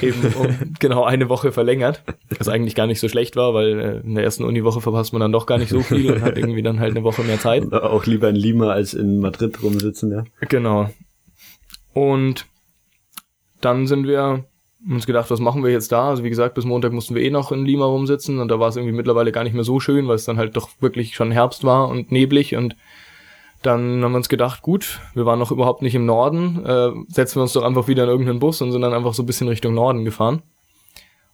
eben 0.00 0.34
um 0.34 0.74
genau 0.78 1.04
eine 1.04 1.28
Woche 1.28 1.52
verlängert, 1.52 2.02
was 2.38 2.48
eigentlich 2.48 2.74
gar 2.74 2.86
nicht 2.86 3.00
so 3.00 3.08
schlecht 3.08 3.36
war, 3.36 3.54
weil 3.54 3.80
äh, 3.80 4.00
in 4.00 4.14
der 4.14 4.24
ersten 4.24 4.44
Uniwoche 4.44 4.80
verpasst 4.80 5.12
man 5.12 5.20
dann 5.20 5.32
doch 5.32 5.46
gar 5.46 5.58
nicht 5.58 5.70
so 5.70 5.80
viel 5.80 6.12
und 6.12 6.22
hat 6.22 6.38
irgendwie 6.38 6.62
dann 6.62 6.80
halt 6.80 6.92
eine 6.92 7.04
Woche 7.04 7.22
mehr 7.22 7.38
Zeit. 7.38 7.72
Auch 7.72 8.06
lieber 8.06 8.28
in 8.28 8.36
Lima 8.36 8.70
als 8.70 8.94
in 8.94 9.20
Madrid 9.20 9.62
rumsitzen, 9.62 10.12
ja. 10.12 10.24
Genau. 10.48 10.90
Und 11.92 12.46
dann 13.60 13.86
sind 13.86 14.06
wir 14.06 14.44
uns 14.88 15.06
gedacht, 15.06 15.30
was 15.30 15.40
machen 15.40 15.64
wir 15.64 15.70
jetzt 15.70 15.92
da? 15.92 16.10
Also 16.10 16.24
wie 16.24 16.30
gesagt, 16.30 16.54
bis 16.54 16.64
Montag 16.64 16.92
mussten 16.92 17.14
wir 17.14 17.22
eh 17.22 17.30
noch 17.30 17.52
in 17.52 17.64
Lima 17.64 17.86
rumsitzen 17.86 18.38
und 18.38 18.48
da 18.48 18.60
war 18.60 18.68
es 18.68 18.76
irgendwie 18.76 18.94
mittlerweile 18.94 19.32
gar 19.32 19.44
nicht 19.44 19.54
mehr 19.54 19.64
so 19.64 19.80
schön, 19.80 20.06
weil 20.08 20.16
es 20.16 20.24
dann 20.24 20.36
halt 20.36 20.56
doch 20.56 20.68
wirklich 20.80 21.14
schon 21.14 21.30
Herbst 21.30 21.64
war 21.64 21.88
und 21.88 22.12
neblig 22.12 22.56
und 22.56 22.76
dann 23.66 24.02
haben 24.04 24.12
wir 24.12 24.16
uns 24.16 24.28
gedacht, 24.28 24.62
gut, 24.62 25.00
wir 25.14 25.26
waren 25.26 25.38
noch 25.38 25.50
überhaupt 25.50 25.82
nicht 25.82 25.94
im 25.94 26.06
Norden, 26.06 26.64
äh, 26.64 26.90
setzen 27.08 27.36
wir 27.36 27.42
uns 27.42 27.52
doch 27.52 27.62
einfach 27.62 27.88
wieder 27.88 28.04
in 28.04 28.10
irgendeinen 28.10 28.38
Bus 28.38 28.60
und 28.62 28.72
sind 28.72 28.82
dann 28.82 28.92
einfach 28.94 29.14
so 29.14 29.22
ein 29.22 29.26
bisschen 29.26 29.48
Richtung 29.48 29.74
Norden 29.74 30.04
gefahren. 30.04 30.42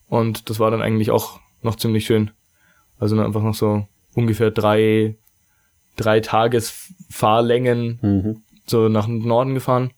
Und 0.09 0.49
das 0.51 0.59
war 0.59 0.71
dann 0.71 0.83
eigentlich 0.83 1.11
auch 1.11 1.41
noch 1.63 1.77
ziemlich 1.77 2.05
schön. 2.07 2.31
Also 2.99 3.19
einfach 3.21 3.43
noch 3.43 3.55
so 3.55 3.87
ungefähr 4.15 4.51
drei, 4.51 5.17
drei 5.97 6.21
Tagesfahrlängen 6.21 7.99
Mhm. 8.03 8.43
so 8.67 8.89
nach 8.89 9.07
Norden 9.09 9.55
gefahren. 9.55 9.91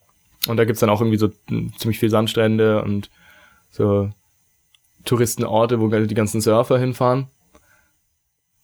Und 0.47 0.57
da 0.57 0.65
gibt's 0.65 0.81
dann 0.81 0.89
auch 0.89 1.01
irgendwie 1.01 1.17
so 1.17 1.29
m, 1.49 1.71
ziemlich 1.77 1.99
viel 1.99 2.09
Sandstrände 2.09 2.83
und 2.83 3.09
so 3.69 4.09
Touristenorte, 5.05 5.79
wo 5.81 5.87
die 5.87 6.13
ganzen 6.15 6.41
Surfer 6.41 6.77
hinfahren. 6.77 7.27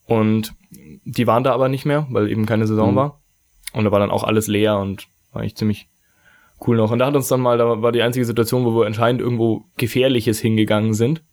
Und 0.05 0.53
die 0.71 1.27
waren 1.27 1.43
da 1.43 1.53
aber 1.53 1.69
nicht 1.69 1.85
mehr, 1.85 2.07
weil 2.09 2.29
eben 2.29 2.45
keine 2.45 2.67
Saison 2.67 2.91
Mhm. 2.91 2.95
war. 2.95 3.18
Und 3.73 3.85
da 3.85 3.91
war 3.91 3.99
dann 3.99 4.11
auch 4.11 4.23
alles 4.23 4.47
leer 4.47 4.77
und 4.77 5.07
war 5.31 5.41
eigentlich 5.41 5.55
ziemlich 5.55 5.87
cool 6.65 6.77
noch. 6.77 6.91
Und 6.91 6.99
da 6.99 7.07
hat 7.07 7.15
uns 7.15 7.27
dann 7.27 7.41
mal, 7.41 7.57
da 7.57 7.81
war 7.81 7.91
die 7.91 8.01
einzige 8.01 8.25
Situation, 8.25 8.65
wo 8.65 8.79
wir 8.79 8.85
anscheinend 8.85 9.21
irgendwo 9.21 9.63
Gefährliches 9.77 10.39
hingegangen 10.39 10.93
sind. 10.93 11.23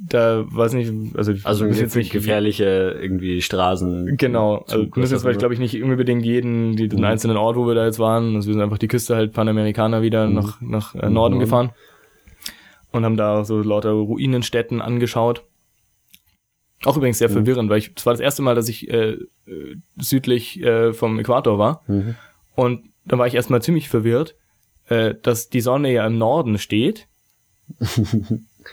Da 0.00 0.44
weiß 0.46 0.74
nicht, 0.74 0.92
also, 1.16 1.32
Also 1.42 1.64
muss 1.64 1.80
jetzt 1.80 1.96
nicht 1.96 2.12
gefährliche 2.12 2.96
irgendwie 3.00 3.42
Straßen. 3.42 4.16
Genau, 4.16 4.64
also 4.68 4.86
müssen 4.94 5.14
jetzt 5.14 5.24
immer. 5.24 5.34
glaube 5.34 5.54
ich, 5.54 5.60
nicht 5.60 5.82
unbedingt 5.82 6.24
jeden, 6.24 6.76
die, 6.76 6.88
den 6.88 7.04
einzelnen 7.04 7.36
Ort, 7.36 7.56
wo 7.56 7.66
wir 7.66 7.74
da 7.74 7.84
jetzt 7.84 7.98
waren. 7.98 8.36
Also 8.36 8.48
wir 8.48 8.54
sind 8.54 8.62
einfach 8.62 8.78
die 8.78 8.86
Küste 8.86 9.16
halt 9.16 9.32
Panamericana 9.32 10.02
wieder 10.02 10.28
nach, 10.28 10.60
nach 10.60 10.94
äh, 10.94 10.98
Norden 10.98 11.14
Norden. 11.14 11.38
gefahren 11.40 11.70
und 12.92 13.04
haben 13.04 13.16
da 13.16 13.44
so 13.44 13.60
lauter 13.60 13.90
Ruinenstätten 13.90 14.80
angeschaut. 14.80 15.44
Auch 16.84 16.96
übrigens 16.96 17.18
sehr 17.18 17.28
verwirrend, 17.30 17.70
weil 17.70 17.78
ich, 17.78 17.94
das 17.94 18.06
war 18.06 18.12
das 18.12 18.20
erste 18.20 18.42
Mal, 18.42 18.54
dass 18.54 18.68
ich 18.68 18.88
äh, 18.88 19.16
südlich 19.96 20.62
äh, 20.62 20.92
vom 20.92 21.18
Äquator 21.18 21.58
war. 21.58 21.82
Mhm. 21.88 22.14
Und 22.54 22.90
da 23.04 23.18
war 23.18 23.26
ich 23.26 23.34
erstmal 23.34 23.62
ziemlich 23.62 23.88
verwirrt, 23.88 24.36
äh, 24.88 25.14
dass 25.20 25.48
die 25.48 25.60
Sonne 25.60 25.92
ja 25.92 26.06
im 26.06 26.18
Norden 26.18 26.58
steht. 26.58 27.08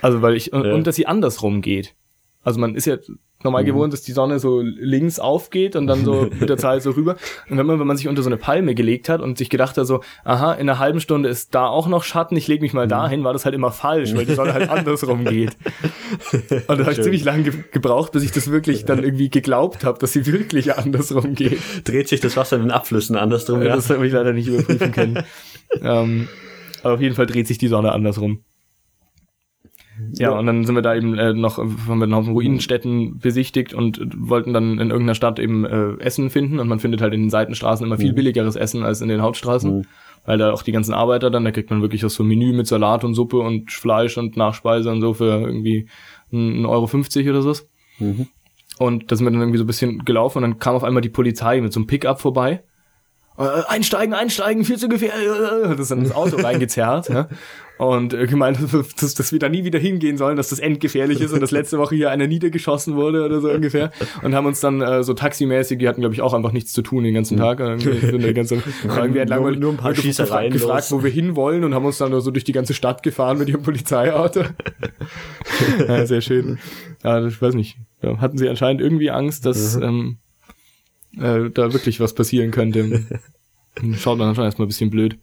Also 0.01 0.21
weil 0.21 0.35
ich 0.35 0.51
und, 0.51 0.65
und 0.65 0.87
dass 0.87 0.97
sie 0.97 1.07
andersrum 1.07 1.61
geht. 1.61 1.95
Also 2.43 2.59
man 2.59 2.75
ist 2.75 2.85
ja 2.85 2.97
normal 3.43 3.63
gewohnt, 3.63 3.93
dass 3.93 4.01
die 4.01 4.11
Sonne 4.11 4.39
so 4.39 4.61
links 4.61 5.19
aufgeht 5.19 5.75
und 5.75 5.87
dann 5.87 6.03
so 6.03 6.29
mit 6.39 6.49
der 6.49 6.57
Zeit 6.57 6.81
so 6.81 6.91
rüber. 6.91 7.15
Und 7.49 7.57
wenn 7.57 7.65
man, 7.65 7.79
wenn 7.79 7.87
man 7.87 7.97
sich 7.97 8.07
unter 8.07 8.23
so 8.23 8.29
eine 8.29 8.37
Palme 8.37 8.75
gelegt 8.75 9.07
hat 9.09 9.21
und 9.21 9.37
sich 9.37 9.49
gedacht 9.49 9.77
hat 9.77 9.85
so, 9.85 10.01
aha, 10.23 10.53
in 10.53 10.69
einer 10.69 10.79
halben 10.79 10.99
Stunde 10.99 11.29
ist 11.29 11.53
da 11.53 11.67
auch 11.67 11.87
noch 11.87 12.03
Schatten, 12.03 12.35
ich 12.35 12.47
lege 12.47 12.61
mich 12.61 12.73
mal 12.73 12.87
dahin, 12.87 13.23
war 13.23 13.33
das 13.33 13.45
halt 13.45 13.55
immer 13.55 13.71
falsch, 13.71 14.15
weil 14.15 14.25
die 14.25 14.33
Sonne 14.33 14.53
halt 14.53 14.69
andersrum 14.69 15.25
geht. 15.25 15.55
Und 16.67 16.79
da 16.79 16.85
habe 16.85 16.91
ich 16.91 17.01
ziemlich 17.01 17.23
lange 17.23 17.43
ge 17.43 17.53
gebraucht, 17.71 18.11
bis 18.11 18.23
ich 18.23 18.31
das 18.31 18.51
wirklich 18.51 18.85
dann 18.85 19.03
irgendwie 19.03 19.29
geglaubt 19.29 19.83
habe, 19.83 19.99
dass 19.99 20.13
sie 20.13 20.25
wirklich 20.25 20.75
andersrum 20.75 21.35
geht. 21.35 21.59
Dreht 21.83 22.07
sich 22.07 22.19
das 22.19 22.37
Wasser 22.37 22.55
in 22.55 22.63
den 22.63 22.71
Abflüssen 22.71 23.15
andersrum, 23.15 23.61
ja. 23.61 23.75
Das 23.75 23.89
habe 23.89 24.05
ich 24.05 24.13
leider 24.13 24.33
nicht 24.33 24.47
überprüfen 24.47 24.91
können. 24.91 25.23
ähm, 25.81 26.27
aber 26.83 26.95
auf 26.95 27.01
jeden 27.01 27.15
Fall 27.15 27.25
dreht 27.25 27.47
sich 27.47 27.57
die 27.57 27.67
Sonne 27.67 27.91
andersrum. 27.91 28.43
Ja, 30.13 30.31
und 30.31 30.45
dann 30.45 30.65
sind 30.65 30.75
wir 30.75 30.81
da 30.81 30.95
eben 30.95 31.17
äh, 31.17 31.33
noch, 31.33 31.57
haben 31.57 31.85
wir 31.87 32.03
einen 32.03 32.15
Haufen 32.15 32.33
Ruinenstätten 32.33 33.19
besichtigt 33.19 33.73
und 33.73 33.99
wollten 34.17 34.53
dann 34.53 34.73
in 34.73 34.89
irgendeiner 34.89 35.15
Stadt 35.15 35.39
eben 35.39 35.65
äh, 35.65 35.93
Essen 35.99 36.29
finden. 36.29 36.59
Und 36.59 36.67
man 36.67 36.79
findet 36.79 37.01
halt 37.01 37.13
in 37.13 37.23
den 37.23 37.29
Seitenstraßen 37.29 37.85
immer 37.85 37.97
viel 37.97 38.13
billigeres 38.13 38.55
Essen 38.55 38.83
als 38.83 39.01
in 39.01 39.09
den 39.09 39.21
Hauptstraßen. 39.21 39.85
Weil 40.25 40.37
da 40.39 40.51
auch 40.51 40.63
die 40.63 40.71
ganzen 40.71 40.93
Arbeiter 40.93 41.29
dann, 41.29 41.45
da 41.45 41.51
kriegt 41.51 41.69
man 41.69 41.81
wirklich 41.81 42.03
auch 42.05 42.09
so 42.09 42.23
ein 42.23 42.27
Menü 42.27 42.51
mit 42.53 42.65
Salat 42.67 43.03
und 43.03 43.13
Suppe 43.13 43.37
und 43.39 43.71
Fleisch 43.71 44.17
und 44.17 44.37
Nachspeise 44.37 44.91
und 44.91 45.01
so 45.01 45.13
für 45.13 45.41
irgendwie 45.41 45.87
1,50 46.33 46.67
Euro 46.67 46.87
50 46.87 47.29
oder 47.29 47.41
so. 47.41 47.53
Und 48.79 49.11
da 49.11 49.15
sind 49.15 49.25
wir 49.25 49.31
dann 49.31 49.41
irgendwie 49.41 49.59
so 49.59 49.63
ein 49.63 49.67
bisschen 49.67 50.03
gelaufen 50.03 50.39
und 50.39 50.49
dann 50.49 50.59
kam 50.59 50.75
auf 50.75 50.83
einmal 50.83 51.01
die 51.01 51.09
Polizei 51.09 51.61
mit 51.61 51.71
so 51.71 51.79
einem 51.79 51.87
Pickup 51.87 52.19
vorbei. 52.19 52.63
Äh, 53.37 53.63
einsteigen, 53.67 54.13
einsteigen, 54.13 54.63
viel 54.63 54.77
zu 54.77 54.87
gefährlich. 54.87 55.27
Das 55.77 55.89
dann 55.89 55.99
ins 55.99 56.13
Auto 56.13 56.37
reingezerrt. 56.37 57.09
Ja? 57.09 57.27
Und 57.77 58.13
äh, 58.13 58.27
gemeint, 58.27 58.57
dass, 59.01 59.13
dass 59.13 59.31
wir 59.31 59.39
da 59.39 59.49
nie 59.49 59.63
wieder 59.63 59.79
hingehen 59.79 60.17
sollen, 60.17 60.37
dass 60.37 60.49
das 60.49 60.59
endgefährlich 60.59 61.19
ist 61.21 61.33
und 61.33 61.41
dass 61.41 61.51
letzte 61.51 61.77
Woche 61.77 61.95
hier 61.95 62.11
einer 62.11 62.27
niedergeschossen 62.27 62.95
wurde 62.95 63.23
oder 63.25 63.41
so 63.41 63.49
ungefähr. 63.49 63.91
Und 64.23 64.33
haben 64.33 64.45
uns 64.45 64.59
dann 64.59 64.81
äh, 64.81 65.03
so 65.03 65.13
taximäßig, 65.13 65.79
die 65.79 65.87
hatten 65.87 66.01
glaube 66.01 66.15
ich 66.15 66.21
auch 66.21 66.33
einfach 66.33 66.51
nichts 66.51 66.73
zu 66.73 66.81
tun 66.81 67.03
den 67.03 67.13
ganzen 67.13 67.37
Tag. 67.37 67.59
Irgendwie, 67.59 67.99
sind 67.99 68.23
die 68.23 68.33
ganze, 68.33 68.61
irgendwie 68.83 69.21
hat 69.21 69.29
langweilig 69.29 69.59
nur 69.59 69.71
ein 69.71 69.77
paar 69.77 69.95
Schießereien 69.95 70.53
gefragt, 70.53 70.91
wo 70.91 71.03
wir 71.03 71.11
hinwollen 71.11 71.63
und 71.63 71.73
haben 71.73 71.85
uns 71.85 71.97
dann 71.97 72.11
nur 72.11 72.21
so 72.21 72.31
durch 72.31 72.43
die 72.43 72.53
ganze 72.53 72.73
Stadt 72.73 73.03
gefahren 73.03 73.37
mit 73.37 73.49
ihrem 73.49 73.63
Polizeiauto. 73.63 74.43
ja, 75.87 76.05
sehr 76.05 76.21
schön. 76.21 76.59
Ja, 77.03 77.25
ich 77.25 77.41
weiß 77.41 77.55
nicht. 77.55 77.77
Ja, 78.01 78.17
hatten 78.19 78.37
sie 78.37 78.47
anscheinend 78.47 78.81
irgendwie 78.81 79.11
Angst, 79.11 79.45
dass 79.45 79.75
ähm, 79.75 80.17
äh, 81.17 81.49
da 81.49 81.73
wirklich 81.73 81.99
was 81.99 82.13
passieren 82.13 82.51
könnte. 82.51 83.03
Schaut 83.97 84.17
man 84.17 84.27
dann 84.27 84.35
schon 84.35 84.45
erstmal 84.45 84.65
ein 84.65 84.69
bisschen 84.69 84.89
blöd. 84.89 85.17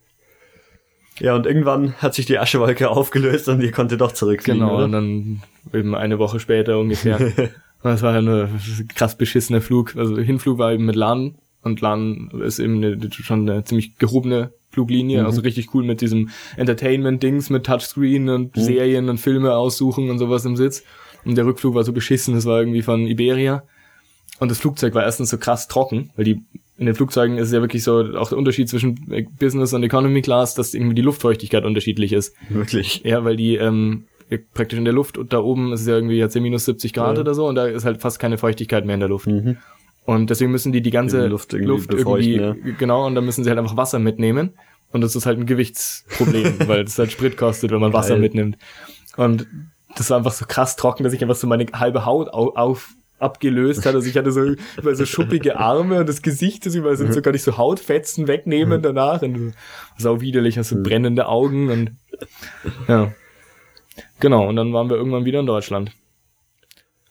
Ja, 1.18 1.34
und 1.34 1.47
irgendwann 1.47 1.94
hat 1.94 2.14
sich 2.14 2.26
die 2.26 2.39
Aschewolke 2.39 2.90
aufgelöst 2.90 3.48
und 3.48 3.60
ihr 3.60 3.70
konnte 3.72 3.97
doch 3.97 4.12
zurückfliegen, 4.12 4.60
Genau, 4.60 4.76
oder? 4.76 4.84
und 4.84 4.93
dann 4.93 5.43
eben 5.72 5.94
eine 5.94 6.18
Woche 6.18 6.40
später 6.40 6.78
ungefähr. 6.78 7.18
das 7.82 8.02
war 8.02 8.14
ja 8.14 8.22
nur 8.22 8.44
ein 8.44 8.89
krass 8.94 9.16
beschissener 9.16 9.60
Flug. 9.60 9.94
Also 9.97 10.18
Hinflug 10.18 10.59
war 10.59 10.72
eben 10.72 10.86
mit 10.86 10.97
LAN 10.97 11.36
und 11.62 11.80
LAN 11.80 12.30
ist 12.44 12.59
eben 12.59 12.82
eine, 12.82 12.98
schon 13.12 13.48
eine 13.48 13.64
ziemlich 13.64 13.98
gehobene 13.98 14.52
Fluglinie, 14.70 15.24
also 15.26 15.43
richtig 15.43 15.74
cool 15.74 15.84
mit 15.84 16.01
diesem 16.01 16.30
Entertainment-Dings, 16.56 17.51
mit 17.51 17.66
Touchscreen 17.66 18.30
und 18.30 18.56
Serien 18.56 19.10
und 19.10 19.18
Filme 19.18 19.55
aussuchen 19.55 20.09
und 20.10 20.18
sowas 20.18 20.47
im 20.47 20.56
Sitz. 20.56 20.82
Und 21.26 21.36
der 21.36 21.44
Rückflug 21.44 21.74
war 21.74 21.84
so 21.84 21.93
beschissen, 21.93 22.34
das 22.34 22.47
war 22.47 22.59
irgendwie 22.59 22.82
von 22.82 23.06
Iberia. 23.06 23.64
Und 24.40 24.51
das 24.51 24.59
Flugzeug 24.59 24.94
war 24.94 25.05
erstens 25.05 25.28
so 25.30 25.36
krass 25.36 25.68
trocken, 25.68 26.10
weil 26.16 26.24
die 26.24 26.43
in 26.82 26.86
den 26.86 26.94
Flugzeugen 26.94 27.38
ist 27.38 27.48
es 27.48 27.54
ja 27.54 27.60
wirklich 27.60 27.84
so 27.84 28.00
auch 28.16 28.28
der 28.28 28.36
Unterschied 28.38 28.68
zwischen 28.68 28.96
Business 29.38 29.72
und 29.72 29.82
Economy 29.84 30.20
Class, 30.20 30.54
dass 30.54 30.74
irgendwie 30.74 30.94
die 30.94 31.02
Luftfeuchtigkeit 31.02 31.64
unterschiedlich 31.64 32.12
ist. 32.12 32.34
Wirklich. 32.50 33.02
Ja, 33.04 33.24
weil 33.24 33.36
die 33.36 33.54
ähm, 33.56 34.04
praktisch 34.54 34.78
in 34.78 34.84
der 34.84 34.94
Luft 34.94 35.16
und 35.18 35.32
da 35.32 35.38
oben 35.38 35.72
ist 35.72 35.82
es 35.82 35.86
ja 35.86 35.94
irgendwie 35.94 36.16
jetzt 36.16 36.34
minus 36.34 36.64
70 36.64 36.92
Grad 36.92 37.16
Ja. 37.16 37.20
oder 37.20 37.34
so 37.34 37.46
und 37.46 37.54
da 37.54 37.66
ist 37.66 37.84
halt 37.84 38.00
fast 38.00 38.18
keine 38.18 38.36
Feuchtigkeit 38.38 38.84
mehr 38.84 38.94
in 38.94 39.00
der 39.00 39.09
Luft. 39.09 39.28
Und 40.04 40.30
deswegen 40.30 40.50
müssen 40.50 40.72
die 40.72 40.82
die 40.82 40.90
ganze 40.90 41.22
Die 41.22 41.28
Luft 41.28 41.54
irgendwie 41.54 41.86
befeuchten, 41.86 42.76
genau 42.78 43.06
und 43.06 43.14
dann 43.14 43.24
müssen 43.24 43.44
sie 43.44 43.50
halt 43.50 43.59
einfach 43.59 43.76
Wasser 43.76 43.98
mitnehmen 44.00 44.50
und 44.90 45.00
das 45.02 45.14
ist 45.14 45.26
halt 45.26 45.38
ein 45.38 45.46
Gewichtsproblem, 45.46 46.54
weil 46.66 46.82
es 46.84 46.98
halt 46.98 47.12
Sprit 47.12 47.36
kostet, 47.36 47.70
wenn 47.70 47.80
man 47.80 47.92
Wasser 47.92 48.14
Geil. 48.14 48.20
mitnimmt. 48.20 48.56
Und 49.16 49.46
das 49.96 50.10
war 50.10 50.16
einfach 50.18 50.32
so 50.32 50.44
krass 50.48 50.74
trocken, 50.76 51.04
dass 51.04 51.12
ich 51.12 51.22
einfach 51.22 51.36
so 51.36 51.46
meine 51.46 51.66
halbe 51.74 52.04
Haut 52.06 52.28
au 52.32 52.48
auf 52.54 52.90
abgelöst 53.23 53.86
hat. 53.86 53.94
Also 53.94 54.09
ich 54.09 54.16
hatte 54.16 54.32
so 54.32 54.55
überall 54.77 54.97
so 54.97 55.07
schuppige 55.07 55.59
Arme 55.59 56.01
und 56.01 56.09
das 56.09 56.23
Gesicht 56.23 56.66
ist 56.66 56.74
überall 56.74 56.97
sind 56.97 57.12
so 57.12 57.23
gar 57.23 57.32
nicht 57.32 57.43
so 57.43 57.57
Hautfetzen 57.57 58.28
wegnehmen 58.28 58.82
danach 58.82 59.23
und 59.23 59.55
sau 59.97 60.20
widerlich, 60.20 60.59
hast 60.59 60.70
so 60.70 60.82
brennende 60.82 61.27
Augen 61.28 61.70
und 61.70 61.97
ja. 62.89 63.12
Genau, 64.20 64.49
und 64.49 64.57
dann 64.57 64.73
waren 64.73 64.89
wir 64.89 64.97
irgendwann 64.97 65.24
wieder 65.24 65.40
in 65.40 65.47
Deutschland. 65.47 65.93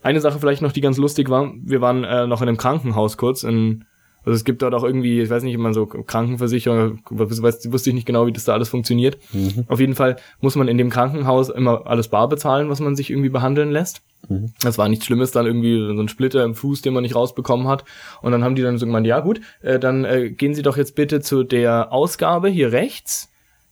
Eine 0.02 0.22
Sache 0.22 0.40
vielleicht 0.40 0.62
noch, 0.62 0.72
die 0.72 0.82
ganz 0.82 0.98
lustig 0.98 1.30
war, 1.30 1.54
wir 1.62 1.82
waren 1.82 2.04
äh, 2.04 2.26
noch 2.26 2.42
in 2.42 2.48
einem 2.48 2.58
Krankenhaus 2.58 3.18
kurz 3.18 3.44
in 3.44 3.86
also 4.23 4.35
es 4.35 4.43
gibt 4.43 4.61
dort 4.61 4.73
auch 4.73 4.84
irgendwie, 4.84 5.22
ich 5.22 5.30
weiß 5.30 5.43
nicht, 5.43 5.53
immer 5.53 5.73
so 5.73 5.85
Krankenversicherung, 5.85 6.99
weiß, 7.10 7.72
wusste 7.72 7.89
ich 7.89 7.95
nicht 7.95 8.06
genau, 8.06 8.27
wie 8.27 8.31
das 8.31 8.45
da 8.45 8.53
alles 8.53 8.69
funktioniert. 8.69 9.18
Mhm. 9.34 9.65
Auf 9.68 9.80
jeden 9.80 9.95
Fall 9.95 10.18
muss 10.39 10.56
man 10.56 10.68
in 10.68 10.77
dem 10.77 10.89
Krankenhaus 10.89 11.49
immer 11.49 11.88
alles 11.88 12.07
bar 12.07 12.30
bezahlen, 12.30 12.69
was 12.69 12.80
man 12.80 12.95
sich 12.95 13.10
irgendwie 13.10 13.30
behandeln 13.30 13.72
lässt. 13.72 14.02
Mhm. 14.30 14.53
Das 14.61 14.77
war 14.77 14.89
nichts 14.89 15.06
Schlimmes, 15.06 15.31
dann 15.31 15.48
irgendwie 15.48 15.76
so 15.76 15.99
ein 15.99 16.07
Splitter 16.07 16.43
im 16.43 16.53
Fuß, 16.53 16.81
den 16.81 16.93
man 16.93 17.03
nicht 17.03 17.15
rausbekommen 17.15 17.68
hat. 17.68 17.84
Und 18.22 18.31
dann 18.31 18.43
haben 18.43 18.56
die 18.56 18.61
dann 18.61 18.77
so 18.77 18.85
gemeint, 18.85 19.07
ja 19.07 19.19
gut, 19.22 19.41
äh, 19.61 19.80
dann 19.80 20.06
äh, 20.06 20.30
gehen 20.30 20.53
Sie 20.53 20.61
doch 20.61 20.77
jetzt 20.77 20.95
bitte 20.95 21.22
zu 21.22 21.43
der 21.43 21.91
Ausgabe 21.91 22.49
hier 22.49 22.72
rechts. 22.72 23.31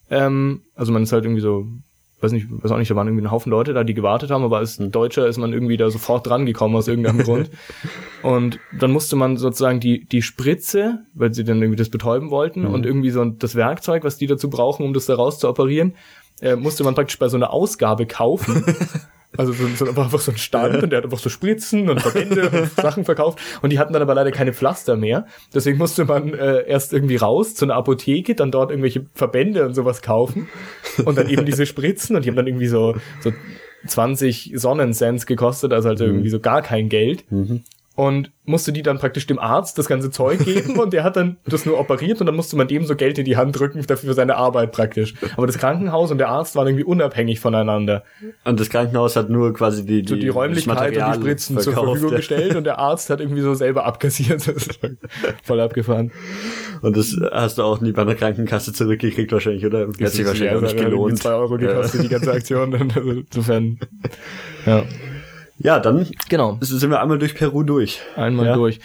Ähm, 0.09 0.63
also 0.73 0.91
man 0.91 1.03
ist 1.03 1.11
halt 1.11 1.25
irgendwie 1.25 1.41
so 1.41 1.67
weiß 2.21 2.31
nicht, 2.31 2.47
weiß 2.49 2.71
auch 2.71 2.77
nicht, 2.77 2.91
da 2.91 2.95
waren 2.95 3.07
irgendwie 3.07 3.25
ein 3.25 3.31
Haufen 3.31 3.49
Leute 3.49 3.73
da, 3.73 3.83
die 3.83 3.93
gewartet 3.93 4.31
haben, 4.31 4.43
aber 4.43 4.57
als 4.57 4.77
hm. 4.77 4.91
Deutscher 4.91 5.27
ist 5.27 5.37
man 5.37 5.53
irgendwie 5.53 5.77
da 5.77 5.89
sofort 5.89 6.27
dran 6.27 6.45
gekommen 6.45 6.75
aus 6.75 6.87
irgendeinem 6.87 7.23
Grund. 7.23 7.49
Und 8.23 8.59
dann 8.77 8.91
musste 8.91 9.15
man 9.15 9.37
sozusagen 9.37 9.79
die, 9.79 10.05
die 10.05 10.21
Spritze, 10.21 11.05
weil 11.13 11.33
sie 11.33 11.43
dann 11.43 11.61
irgendwie 11.61 11.77
das 11.77 11.89
betäuben 11.89 12.31
wollten 12.31 12.63
mhm. 12.63 12.73
und 12.73 12.85
irgendwie 12.85 13.11
so 13.11 13.23
das 13.23 13.55
Werkzeug, 13.55 14.03
was 14.03 14.17
die 14.17 14.27
dazu 14.27 14.49
brauchen, 14.49 14.85
um 14.85 14.93
das 14.93 15.05
da 15.05 15.15
raus 15.15 15.39
zu 15.39 15.47
operieren, 15.47 15.93
äh, 16.41 16.57
musste 16.57 16.83
man 16.83 16.95
praktisch 16.95 17.17
bei 17.17 17.29
so 17.29 17.37
einer 17.37 17.53
Ausgabe 17.53 18.05
kaufen. 18.05 18.65
Also 19.37 19.53
so, 19.53 19.67
so 19.67 19.85
einfach 19.85 20.19
so 20.19 20.31
ein 20.31 20.37
Stand 20.37 20.81
und 20.81 20.89
der 20.89 20.97
hat 20.97 21.05
einfach 21.05 21.19
so 21.19 21.29
Spritzen 21.29 21.89
und 21.89 22.01
Verbände 22.01 22.49
und 22.49 22.71
Sachen 22.75 23.05
verkauft 23.05 23.39
und 23.61 23.71
die 23.71 23.77
hatten 23.77 23.93
dann 23.93 24.01
aber 24.01 24.15
leider 24.15 24.31
keine 24.31 24.53
Pflaster 24.53 24.97
mehr. 24.97 25.27
Deswegen 25.53 25.77
musste 25.77 26.05
man 26.05 26.33
äh, 26.33 26.65
erst 26.67 26.93
irgendwie 26.93 27.15
raus 27.17 27.53
zu 27.53 27.65
einer 27.65 27.75
Apotheke, 27.75 28.33
dann 28.33 28.51
dort 28.51 28.71
irgendwelche 28.71 29.05
Verbände 29.13 29.65
und 29.65 29.75
sowas 29.75 30.01
kaufen 30.01 30.49
und 31.05 31.17
dann 31.17 31.29
eben 31.29 31.45
diese 31.45 31.65
Spritzen 31.65 32.15
und 32.15 32.25
die 32.25 32.29
haben 32.29 32.35
dann 32.35 32.47
irgendwie 32.47 32.67
so, 32.67 32.95
so 33.21 33.31
20 33.85 34.53
Sonnencents 34.55 35.25
gekostet, 35.25 35.73
also 35.73 35.89
halt 35.89 35.99
mhm. 35.99 36.05
irgendwie 36.05 36.29
so 36.29 36.39
gar 36.39 36.61
kein 36.61 36.89
Geld. 36.89 37.31
Mhm 37.31 37.63
und 37.99 38.31
musste 38.45 38.71
die 38.71 38.81
dann 38.81 38.97
praktisch 38.97 39.27
dem 39.27 39.39
Arzt 39.39 39.77
das 39.77 39.87
ganze 39.89 40.09
Zeug 40.09 40.39
geben 40.45 40.79
und 40.79 40.93
der 40.93 41.03
hat 41.03 41.17
dann 41.17 41.35
das 41.45 41.65
nur 41.65 41.77
operiert 41.77 42.21
und 42.21 42.27
dann 42.27 42.35
musste 42.35 42.55
man 42.55 42.65
dem 42.65 42.85
so 42.85 42.95
Geld 42.95 43.17
in 43.17 43.25
die 43.25 43.35
Hand 43.35 43.59
drücken 43.59 43.85
dafür 43.85 44.11
für 44.11 44.13
seine 44.13 44.37
Arbeit 44.37 44.71
praktisch. 44.71 45.15
Aber 45.35 45.47
das 45.47 45.57
Krankenhaus 45.57 46.09
und 46.09 46.17
der 46.17 46.29
Arzt 46.29 46.55
waren 46.55 46.65
irgendwie 46.65 46.85
unabhängig 46.85 47.41
voneinander. 47.41 48.05
Und 48.45 48.57
das 48.57 48.69
Krankenhaus 48.69 49.17
hat 49.17 49.29
nur 49.29 49.53
quasi 49.53 49.85
die, 49.85 50.01
die, 50.03 50.07
so 50.07 50.15
die 50.15 50.29
Räumlichkeit 50.29 50.95
und 50.95 51.07
die 51.07 51.13
Spritzen 51.13 51.55
verkauft, 51.59 51.75
zur 51.75 51.85
Verfügung 51.87 52.11
ja. 52.11 52.17
gestellt 52.17 52.55
und 52.55 52.63
der 52.63 52.79
Arzt 52.79 53.09
hat 53.09 53.19
irgendwie 53.19 53.41
so 53.41 53.53
selber 53.53 53.83
abkassiert. 53.83 54.43
Voll 55.43 55.59
abgefahren. 55.59 56.13
Und 56.81 56.95
das 56.95 57.19
hast 57.33 57.57
du 57.57 57.63
auch 57.63 57.81
nie 57.81 57.91
bei 57.91 58.03
einer 58.03 58.15
Krankenkasse 58.15 58.71
zurückgekriegt 58.71 59.33
wahrscheinlich, 59.33 59.65
oder? 59.65 59.87
Das 59.87 59.99
hat 59.99 60.11
sich 60.13 60.25
wahrscheinlich 60.25 60.55
auch 60.55 60.61
nicht 60.61 60.77
gelohnt. 60.77 61.19
Zwei 61.19 61.33
Euro 61.33 61.57
gekostet, 61.57 61.95
ja. 61.95 62.03
die 62.03 62.09
ganze 62.13 62.31
Aktion. 62.31 62.73
Insofern, 63.29 63.77
ja. 64.65 64.85
Ja, 65.59 65.79
dann 65.79 66.07
genau. 66.29 66.57
sind 66.61 66.89
wir 66.89 67.01
einmal 67.01 67.19
durch 67.19 67.35
Peru 67.35 67.63
durch. 67.63 67.99
Einmal 68.15 68.47
ja. 68.47 68.55
durch. 68.55 68.79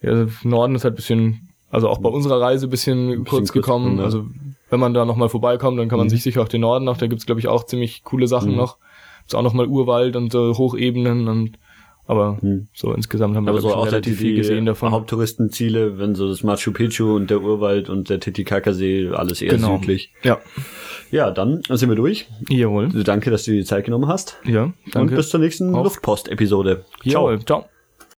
Ja, 0.00 0.26
Norden 0.44 0.74
ist 0.74 0.84
halt 0.84 0.96
bisschen, 0.96 1.48
also 1.70 1.88
auch 1.88 1.98
bei 1.98 2.08
unserer 2.08 2.40
Reise 2.40 2.68
bisschen, 2.68 3.08
bisschen 3.08 3.24
kurz 3.24 3.52
gekommen. 3.52 3.96
Kurz, 3.96 4.04
also 4.04 4.26
wenn 4.70 4.80
man 4.80 4.94
da 4.94 5.04
nochmal 5.04 5.28
vorbeikommt, 5.28 5.78
dann 5.78 5.88
kann 5.88 5.98
man 5.98 6.06
mhm. 6.06 6.10
sich 6.10 6.22
sicher 6.22 6.42
auch 6.42 6.48
den 6.48 6.62
Norden 6.62 6.84
noch, 6.84 6.96
da 6.96 7.06
gibt's 7.06 7.26
glaube 7.26 7.40
ich 7.40 7.48
auch 7.48 7.64
ziemlich 7.64 8.04
coole 8.04 8.26
Sachen 8.26 8.52
mhm. 8.52 8.56
noch. 8.56 8.78
Ist 9.26 9.34
auch 9.34 9.42
nochmal 9.42 9.66
Urwald 9.66 10.16
und 10.16 10.32
so 10.32 10.56
Hochebenen 10.56 11.28
und 11.28 11.58
aber 12.06 12.38
hm. 12.40 12.68
so 12.72 12.92
insgesamt 12.92 13.36
haben 13.36 13.44
wir 13.44 13.50
aber 13.50 13.60
so 13.60 13.74
auch 13.74 13.86
relativ 13.86 14.18
viel 14.18 14.36
gesehen 14.36 14.66
davon. 14.66 14.90
Haupttouristenziele, 14.90 15.98
wenn 15.98 16.14
so 16.14 16.28
das 16.28 16.42
Machu 16.42 16.72
Picchu 16.72 17.14
und 17.14 17.30
der 17.30 17.42
Urwald 17.42 17.88
und 17.88 18.10
der 18.10 18.20
Titicacasee, 18.20 19.10
alles 19.14 19.40
eher 19.40 19.52
genau. 19.52 19.78
südlich. 19.78 20.12
Ja. 20.22 20.38
Ja, 21.10 21.30
dann 21.30 21.62
sind 21.68 21.90
wir 21.90 21.96
durch. 21.96 22.26
Jawohl. 22.48 22.88
Danke, 23.04 23.30
dass 23.30 23.44
du 23.44 23.50
dir 23.50 23.58
die 23.58 23.66
Zeit 23.66 23.84
genommen 23.84 24.08
hast. 24.08 24.38
Ja, 24.44 24.72
danke. 24.92 25.10
Und 25.12 25.16
bis 25.16 25.28
zur 25.28 25.40
nächsten 25.40 25.72
Luftpost-Episode. 25.72 26.84
Ciao. 27.02 27.30
Jawohl, 27.30 27.44
ciao. 27.44 27.66